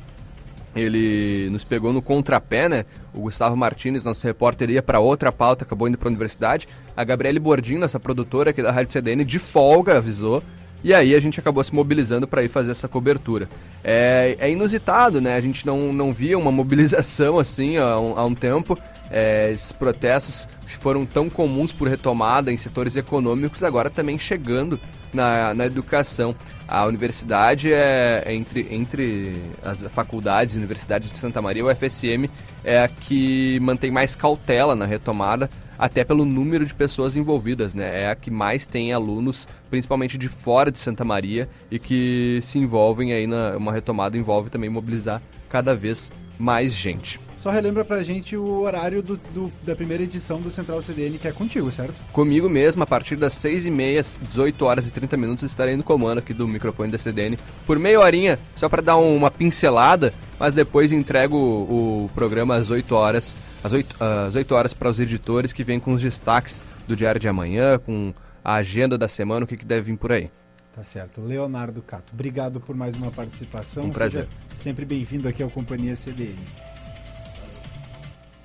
Ele 0.77 1.49
nos 1.51 1.65
pegou 1.65 1.93
no 1.93 2.03
contrapé, 2.03 2.69
né? 2.69 2.85
O 3.13 3.23
Gustavo 3.23 3.57
Martins, 3.57 4.05
nosso 4.05 4.27
repórter, 4.27 4.71
ia 4.71 4.83
para 4.83 5.01
outra 5.01 5.33
pauta, 5.33 5.65
acabou 5.65 5.89
indo 5.89 5.99
para 5.99 6.09
a 6.09 6.11
universidade. 6.11 6.69
A 6.97 7.03
Gabriele 7.05 7.39
Bordin, 7.39 7.79
nossa 7.79 7.99
produtora 7.99 8.51
aqui 8.51 8.63
da 8.63 8.71
Rádio 8.71 8.93
CDN, 8.93 9.25
de 9.25 9.39
folga 9.39 9.99
avisou. 9.99 10.43
E 10.83 10.95
aí 10.95 11.15
a 11.15 11.21
gente 11.21 11.41
acabou 11.41 11.63
se 11.65 11.75
mobilizando 11.75 12.29
para 12.29 12.43
ir 12.43 12.49
fazer 12.49 12.71
essa 12.71 12.87
cobertura. 12.87 13.49
É, 13.83 14.37
é 14.39 14.51
inusitado, 14.51 15.21
né? 15.21 15.35
A 15.35 15.41
gente 15.41 15.67
não, 15.67 15.93
não 15.93 16.13
via 16.13 16.39
uma 16.39 16.53
mobilização 16.53 17.39
assim 17.39 17.77
há 17.79 17.99
um, 17.99 18.17
há 18.17 18.25
um 18.25 18.35
tempo. 18.35 18.79
É, 19.11 19.51
esses 19.51 19.73
protestos 19.73 20.49
que 20.65 20.77
foram 20.77 21.05
tão 21.05 21.29
comuns 21.29 21.73
por 21.73 21.89
retomada 21.89 22.53
em 22.53 22.57
setores 22.57 22.97
econômicos, 22.97 23.65
agora 23.65 23.91
também 23.91 24.19
chegando 24.19 24.79
na, 25.13 25.55
na 25.55 25.67
educação. 25.67 26.35
A 26.67 26.85
universidade 26.85 27.73
é 27.73 28.25
entre, 28.29 28.67
entre 28.71 29.43
as 29.65 29.83
faculdades 29.83 30.55
e 30.55 30.59
universidades 30.59 31.11
de 31.11 31.17
Santa 31.17 31.41
Maria, 31.41 31.65
o 31.65 31.75
FSM 31.75 32.29
é 32.63 32.83
a 32.83 32.89
que 32.89 33.59
mantém 33.61 33.91
mais 33.91 34.15
cautela 34.15 34.77
na 34.77 34.85
retomada, 34.85 35.49
até 35.79 36.05
pelo 36.05 36.25
número 36.25 36.67
de 36.67 36.75
pessoas 36.75 37.17
envolvidas, 37.17 37.73
né? 37.73 38.03
É 38.03 38.11
a 38.11 38.15
que 38.15 38.31
mais 38.31 38.67
tem 38.67 38.93
alunos, 38.93 39.47
principalmente 39.71 40.19
de 40.19 40.29
fora 40.29 40.73
de 40.73 40.79
Santa 40.79 41.05
Maria, 41.05 41.49
e 41.71 41.79
que 41.79 42.41
se 42.43 42.59
envolvem 42.59 43.13
aí 43.13 43.27
na 43.27 43.57
uma 43.57 43.73
retomada 43.73 44.19
envolve 44.19 44.51
também 44.51 44.69
mobilizar 44.69 45.23
cada 45.49 45.75
vez 45.75 46.11
mais 46.39 46.73
gente. 46.73 47.21
Só 47.39 47.51
relembra 47.53 47.85
pra 47.85 48.03
gente 48.03 48.37
o 48.37 48.63
horário 48.63 49.01
do, 49.01 49.17
do- 49.33 49.53
da 49.65 49.73
primeira 49.77 50.03
edição 50.03 50.41
do 50.41 50.51
Central 50.51 50.83
CDN, 50.83 51.19
que 51.19 51.29
é 51.29 51.31
contigo, 51.33 51.71
certo? 51.71 51.95
Comigo 52.13 52.49
mesmo, 52.49 52.83
a 52.83 52.87
partir 52.87 53.15
das 53.15 53.33
6h30, 53.35 54.19
18 54.27 54.65
horas 54.65 54.89
e 54.89 54.91
30 54.91 55.17
minutos, 55.17 55.45
estarei 55.45 55.77
no 55.77 55.85
comando 55.85 56.19
aqui 56.19 56.35
do 56.35 56.49
microfone 56.49 56.91
da 56.91 56.99
CDN 56.99 57.39
por 57.65 57.79
meia 57.79 58.01
horinha, 58.01 58.41
só 58.57 58.69
para 58.69 58.83
dar 58.83 58.97
um- 58.97 59.15
uma 59.17 59.31
pincelada, 59.31 60.13
mas 60.37 60.53
depois 60.53 60.91
entrego 60.91 61.37
o, 61.37 62.07
o 62.07 62.11
programa 62.13 62.57
às 62.57 62.71
8 62.71 62.93
horas, 62.97 63.37
às 63.63 63.73
8, 63.73 63.97
às 64.03 64.35
8 64.35 64.53
horas 64.57 64.75
para 64.75 64.91
os 64.91 64.99
editores 64.99 65.53
que 65.53 65.63
vêm 65.63 65.79
com 65.79 65.93
os 65.93 66.03
destaques 66.03 66.61
do 66.89 66.97
Diário 66.97 67.21
de 67.21 67.29
Amanhã, 67.29 67.79
com 67.79 68.13
a 68.45 68.55
agenda 68.55 68.99
da 68.99 69.07
semana, 69.07 69.45
o 69.45 69.47
que, 69.47 69.57
que 69.57 69.65
deve 69.65 69.93
vir 69.93 69.97
por 69.97 70.11
aí. 70.11 70.29
Tá 70.75 70.83
certo. 70.83 71.21
Leonardo 71.21 71.83
Cato, 71.83 72.13
obrigado 72.13 72.61
por 72.61 72.75
mais 72.75 72.97
uma 72.97 73.13
participação. 73.13 73.85
Um 73.85 73.91
prazer. 73.91 74.23
Seja 74.25 74.57
sempre 74.57 74.85
bem-vindo 74.85 75.29
aqui 75.29 75.41
ao 75.43 75.51
Companhia 75.51 75.95
CDN. 75.95 76.37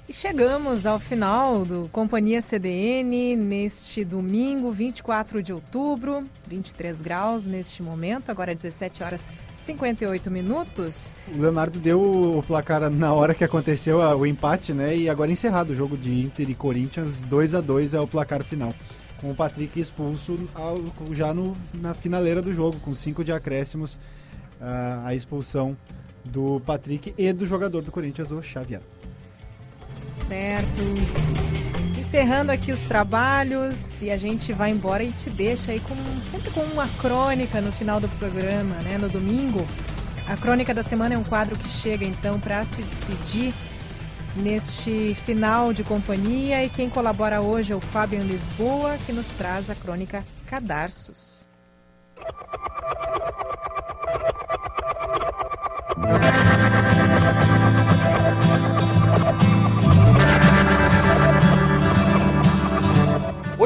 E 0.07 0.11
chegamos 0.11 0.85
ao 0.85 0.99
final 0.99 1.63
do 1.63 1.87
Companhia 1.89 2.41
CDN 2.41 3.37
neste 3.37 4.03
domingo, 4.03 4.69
24 4.69 5.41
de 5.41 5.53
outubro, 5.53 6.25
23 6.45 7.01
graus 7.01 7.45
neste 7.45 7.81
momento, 7.81 8.29
agora 8.29 8.53
17 8.53 9.01
horas 9.01 9.31
58 9.57 10.29
minutos. 10.29 11.15
O 11.33 11.39
Leonardo 11.39 11.79
deu 11.79 12.01
o 12.37 12.43
placar 12.43 12.89
na 12.89 13.13
hora 13.13 13.33
que 13.33 13.45
aconteceu 13.45 13.99
o 13.99 14.25
empate, 14.25 14.73
né? 14.73 14.93
E 14.95 15.09
agora 15.09 15.31
encerrado 15.31 15.69
o 15.69 15.75
jogo 15.75 15.95
de 15.97 16.21
Inter 16.21 16.49
e 16.49 16.55
Corinthians, 16.55 17.21
2 17.21 17.55
a 17.55 17.61
2 17.61 17.93
é 17.93 17.99
o 18.01 18.07
placar 18.07 18.43
final. 18.43 18.75
Com 19.21 19.31
o 19.31 19.35
Patrick 19.35 19.79
expulso 19.79 20.37
já 21.13 21.33
no- 21.33 21.55
na 21.73 21.93
finaleira 21.93 22.41
do 22.41 22.51
jogo, 22.51 22.77
com 22.81 22.93
cinco 22.93 23.23
de 23.23 23.31
acréscimos, 23.31 23.97
ah, 24.59 25.03
a 25.05 25.15
expulsão 25.15 25.77
do 26.25 26.59
Patrick 26.65 27.13
e 27.17 27.31
do 27.31 27.45
jogador 27.45 27.81
do 27.81 27.91
Corinthians, 27.91 28.31
o 28.31 28.43
Xavier. 28.43 28.81
Certo. 30.07 30.81
Encerrando 31.97 32.51
aqui 32.51 32.71
os 32.71 32.83
trabalhos 32.83 34.01
e 34.01 34.11
a 34.11 34.17
gente 34.17 34.53
vai 34.53 34.69
embora 34.69 35.03
e 35.03 35.11
te 35.11 35.29
deixa 35.29 35.71
aí 35.71 35.79
com 35.79 35.95
sempre 36.21 36.51
com 36.51 36.61
uma 36.61 36.87
crônica 36.99 37.59
no 37.61 37.71
final 37.71 37.99
do 37.99 38.09
programa, 38.09 38.75
né? 38.83 38.97
No 38.97 39.09
domingo. 39.09 39.65
A 40.27 40.37
crônica 40.37 40.73
da 40.73 40.83
semana 40.83 41.15
é 41.15 41.17
um 41.17 41.23
quadro 41.23 41.57
que 41.57 41.69
chega 41.69 42.05
então 42.05 42.39
para 42.39 42.63
se 42.65 42.81
despedir 42.81 43.53
neste 44.35 45.15
final 45.25 45.73
de 45.73 45.83
companhia 45.83 46.63
e 46.63 46.69
quem 46.69 46.89
colabora 46.89 47.41
hoje 47.41 47.73
é 47.73 47.75
o 47.75 47.81
Fábio 47.81 48.21
Lisboa, 48.21 48.97
que 49.05 49.11
nos 49.11 49.29
traz 49.29 49.69
a 49.69 49.75
crônica 49.75 50.23
Cadarços. 50.47 51.47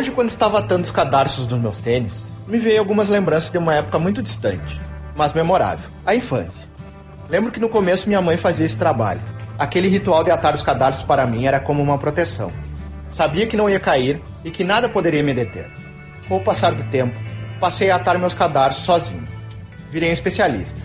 Hoje, 0.07 0.15
quando 0.15 0.29
estava 0.29 0.59
atando 0.59 0.85
os 0.85 0.91
cadarços 0.91 1.45
dos 1.45 1.59
meus 1.59 1.81
tênis, 1.81 2.31
me 2.47 2.57
veio 2.57 2.79
algumas 2.79 3.09
lembranças 3.09 3.51
de 3.51 3.57
uma 3.57 3.75
época 3.75 3.99
muito 3.99 4.23
distante, 4.23 4.79
mas 5.17 5.33
memorável: 5.33 5.89
a 6.05 6.15
infância. 6.15 6.69
Lembro 7.27 7.51
que 7.51 7.59
no 7.59 7.67
começo 7.67 8.07
minha 8.07 8.21
mãe 8.21 8.37
fazia 8.37 8.65
esse 8.65 8.77
trabalho. 8.77 9.19
Aquele 9.59 9.89
ritual 9.89 10.23
de 10.23 10.31
atar 10.31 10.55
os 10.55 10.63
cadarços 10.63 11.03
para 11.03 11.27
mim 11.27 11.45
era 11.45 11.59
como 11.59 11.83
uma 11.83 11.97
proteção. 11.97 12.53
Sabia 13.09 13.45
que 13.47 13.57
não 13.57 13.69
ia 13.69 13.81
cair 13.81 14.21
e 14.45 14.49
que 14.49 14.63
nada 14.63 14.87
poderia 14.87 15.21
me 15.21 15.33
deter. 15.33 15.69
Com 16.29 16.37
o 16.37 16.41
passar 16.41 16.71
do 16.71 16.85
tempo, 16.85 17.19
passei 17.59 17.91
a 17.91 17.97
atar 17.97 18.17
meus 18.17 18.33
cadarços 18.33 18.85
sozinho. 18.85 19.27
Virei 19.91 20.09
um 20.09 20.13
especialista. 20.13 20.79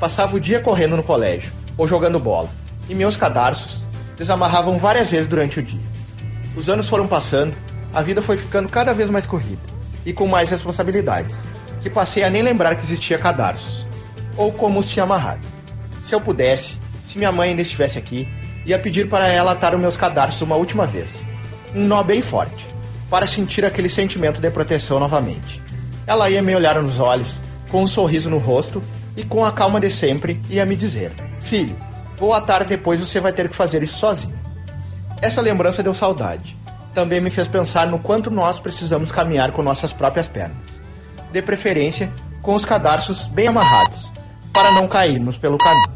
Passava 0.00 0.34
o 0.34 0.40
dia 0.40 0.58
correndo 0.58 0.96
no 0.96 1.04
colégio 1.04 1.52
ou 1.76 1.86
jogando 1.86 2.18
bola, 2.18 2.48
e 2.88 2.94
meus 2.94 3.16
cadarços 3.16 3.86
desamarravam 4.18 4.76
várias 4.76 5.12
vezes 5.12 5.28
durante 5.28 5.60
o 5.60 5.62
dia. 5.62 5.94
Os 6.56 6.68
anos 6.68 6.88
foram 6.88 7.06
passando, 7.06 7.54
a 7.94 8.02
vida 8.02 8.20
foi 8.20 8.36
ficando 8.36 8.68
cada 8.68 8.92
vez 8.92 9.08
mais 9.08 9.26
corrida 9.26 9.62
e 10.04 10.12
com 10.12 10.26
mais 10.26 10.50
responsabilidades, 10.50 11.44
que 11.80 11.88
passei 11.88 12.24
a 12.24 12.30
nem 12.30 12.42
lembrar 12.42 12.74
que 12.74 12.82
existia 12.82 13.18
cadarços, 13.18 13.86
ou 14.36 14.52
como 14.52 14.80
os 14.80 14.88
tinha 14.88 15.04
amarrado. 15.04 15.46
Se 16.02 16.14
eu 16.14 16.20
pudesse, 16.20 16.78
se 17.04 17.16
minha 17.16 17.30
mãe 17.30 17.50
ainda 17.50 17.62
estivesse 17.62 17.96
aqui, 17.96 18.28
ia 18.66 18.78
pedir 18.78 19.08
para 19.08 19.28
ela 19.28 19.52
atar 19.52 19.74
os 19.74 19.80
meus 19.80 19.96
cadarços 19.96 20.42
uma 20.42 20.56
última 20.56 20.86
vez. 20.86 21.22
Um 21.74 21.86
nó 21.86 22.02
bem 22.02 22.20
forte, 22.20 22.66
para 23.08 23.26
sentir 23.26 23.64
aquele 23.64 23.88
sentimento 23.88 24.40
de 24.40 24.50
proteção 24.50 24.98
novamente. 24.98 25.62
ela 26.06 26.28
ia 26.28 26.42
me 26.42 26.54
olhar 26.54 26.82
nos 26.82 26.98
olhos, 26.98 27.40
com 27.70 27.82
um 27.82 27.86
sorriso 27.86 28.28
no 28.28 28.38
rosto 28.38 28.82
e 29.16 29.24
com 29.24 29.44
a 29.44 29.52
calma 29.52 29.80
de 29.80 29.90
sempre 29.90 30.40
ia 30.50 30.66
me 30.66 30.76
dizer: 30.76 31.12
Filho, 31.38 31.76
vou 32.16 32.34
à 32.34 32.40
tarde 32.40 32.70
depois 32.70 33.00
você 33.00 33.20
vai 33.20 33.32
ter 33.32 33.48
que 33.48 33.54
fazer 33.54 33.82
isso 33.82 33.98
sozinho. 33.98 34.38
Essa 35.22 35.40
lembrança 35.40 35.82
deu 35.82 35.94
saudade. 35.94 36.56
Também 36.94 37.20
me 37.20 37.28
fez 37.28 37.48
pensar 37.48 37.88
no 37.88 37.98
quanto 37.98 38.30
nós 38.30 38.60
precisamos 38.60 39.10
caminhar 39.10 39.50
com 39.50 39.62
nossas 39.62 39.92
próprias 39.92 40.28
pernas. 40.28 40.80
De 41.32 41.42
preferência, 41.42 42.08
com 42.40 42.54
os 42.54 42.64
cadarços 42.64 43.26
bem 43.26 43.48
amarrados, 43.48 44.12
para 44.52 44.70
não 44.70 44.86
cairmos 44.86 45.36
pelo 45.36 45.58
caminho. 45.58 45.92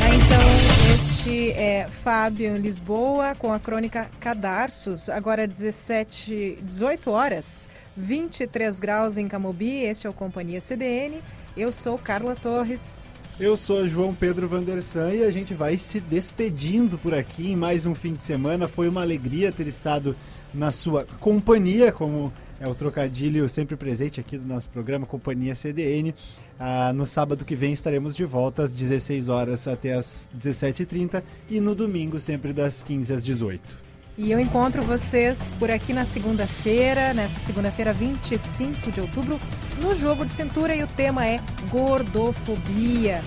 Ah, 0.00 0.14
então, 0.14 1.52
é 1.54 1.86
Fábio 2.02 2.56
Lisboa 2.56 3.34
com 3.38 3.52
a 3.52 3.60
crônica 3.60 4.08
Cadarços, 4.18 5.10
agora 5.10 5.46
17, 5.46 6.58
18 6.62 7.10
horas, 7.10 7.68
23 7.96 8.78
graus 8.80 9.18
em 9.18 9.28
Camobi. 9.28 9.84
Este 9.84 10.06
é 10.06 10.10
o 10.10 10.12
Companhia 10.12 10.60
CDN. 10.60 11.20
Eu 11.56 11.72
sou 11.72 11.98
Carla 11.98 12.34
Torres. 12.34 13.02
Eu 13.40 13.56
sou 13.56 13.88
João 13.88 14.14
Pedro 14.14 14.46
Vandersan 14.46 15.14
e 15.14 15.24
a 15.24 15.30
gente 15.30 15.54
vai 15.54 15.76
se 15.76 16.00
despedindo 16.00 16.98
por 16.98 17.14
aqui 17.14 17.50
em 17.50 17.56
mais 17.56 17.86
um 17.86 17.94
fim 17.94 18.12
de 18.12 18.22
semana. 18.22 18.68
Foi 18.68 18.88
uma 18.88 19.00
alegria 19.00 19.50
ter 19.50 19.66
estado 19.66 20.14
na 20.52 20.70
sua 20.70 21.06
companhia, 21.18 21.90
como 21.90 22.32
é 22.60 22.68
o 22.68 22.74
trocadilho 22.74 23.48
sempre 23.48 23.74
presente 23.74 24.20
aqui 24.20 24.36
do 24.38 24.46
nosso 24.46 24.68
programa, 24.68 25.06
Companhia 25.06 25.54
CDN. 25.54 26.14
Ah, 26.60 26.92
no 26.92 27.06
sábado 27.06 27.44
que 27.44 27.56
vem 27.56 27.72
estaremos 27.72 28.14
de 28.14 28.24
volta 28.24 28.62
às 28.62 28.70
16 28.70 29.28
horas 29.28 29.66
até 29.66 29.94
às 29.94 30.28
17h30 30.38 31.22
e 31.50 31.58
no 31.58 31.74
domingo 31.74 32.20
sempre 32.20 32.52
das 32.52 32.82
15 32.82 33.14
às 33.14 33.24
18 33.24 33.81
E 34.16 34.30
eu 34.30 34.38
encontro 34.38 34.82
vocês 34.82 35.54
por 35.58 35.70
aqui 35.70 35.94
na 35.94 36.04
segunda-feira, 36.04 37.14
nessa 37.14 37.40
segunda-feira, 37.40 37.94
25 37.94 38.92
de 38.92 39.00
outubro, 39.00 39.40
no 39.80 39.94
Jogo 39.94 40.26
de 40.26 40.34
Cintura 40.34 40.74
e 40.74 40.82
o 40.82 40.86
tema 40.86 41.26
é 41.26 41.40
gordofobia. 41.70 43.22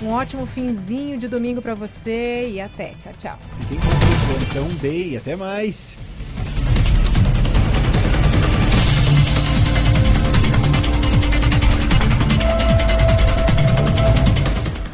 Um 0.00 0.10
ótimo 0.10 0.46
finzinho 0.46 1.18
de 1.18 1.26
domingo 1.26 1.60
para 1.60 1.74
você 1.74 2.48
e 2.50 2.60
até. 2.60 2.94
Tchau, 3.00 3.12
tchau. 3.18 3.38
Fiquem 3.62 3.78
com 3.80 3.86
o 3.88 4.38
Plantão 4.38 4.68
Day. 4.76 5.16
Até 5.16 5.34
mais. 5.34 5.98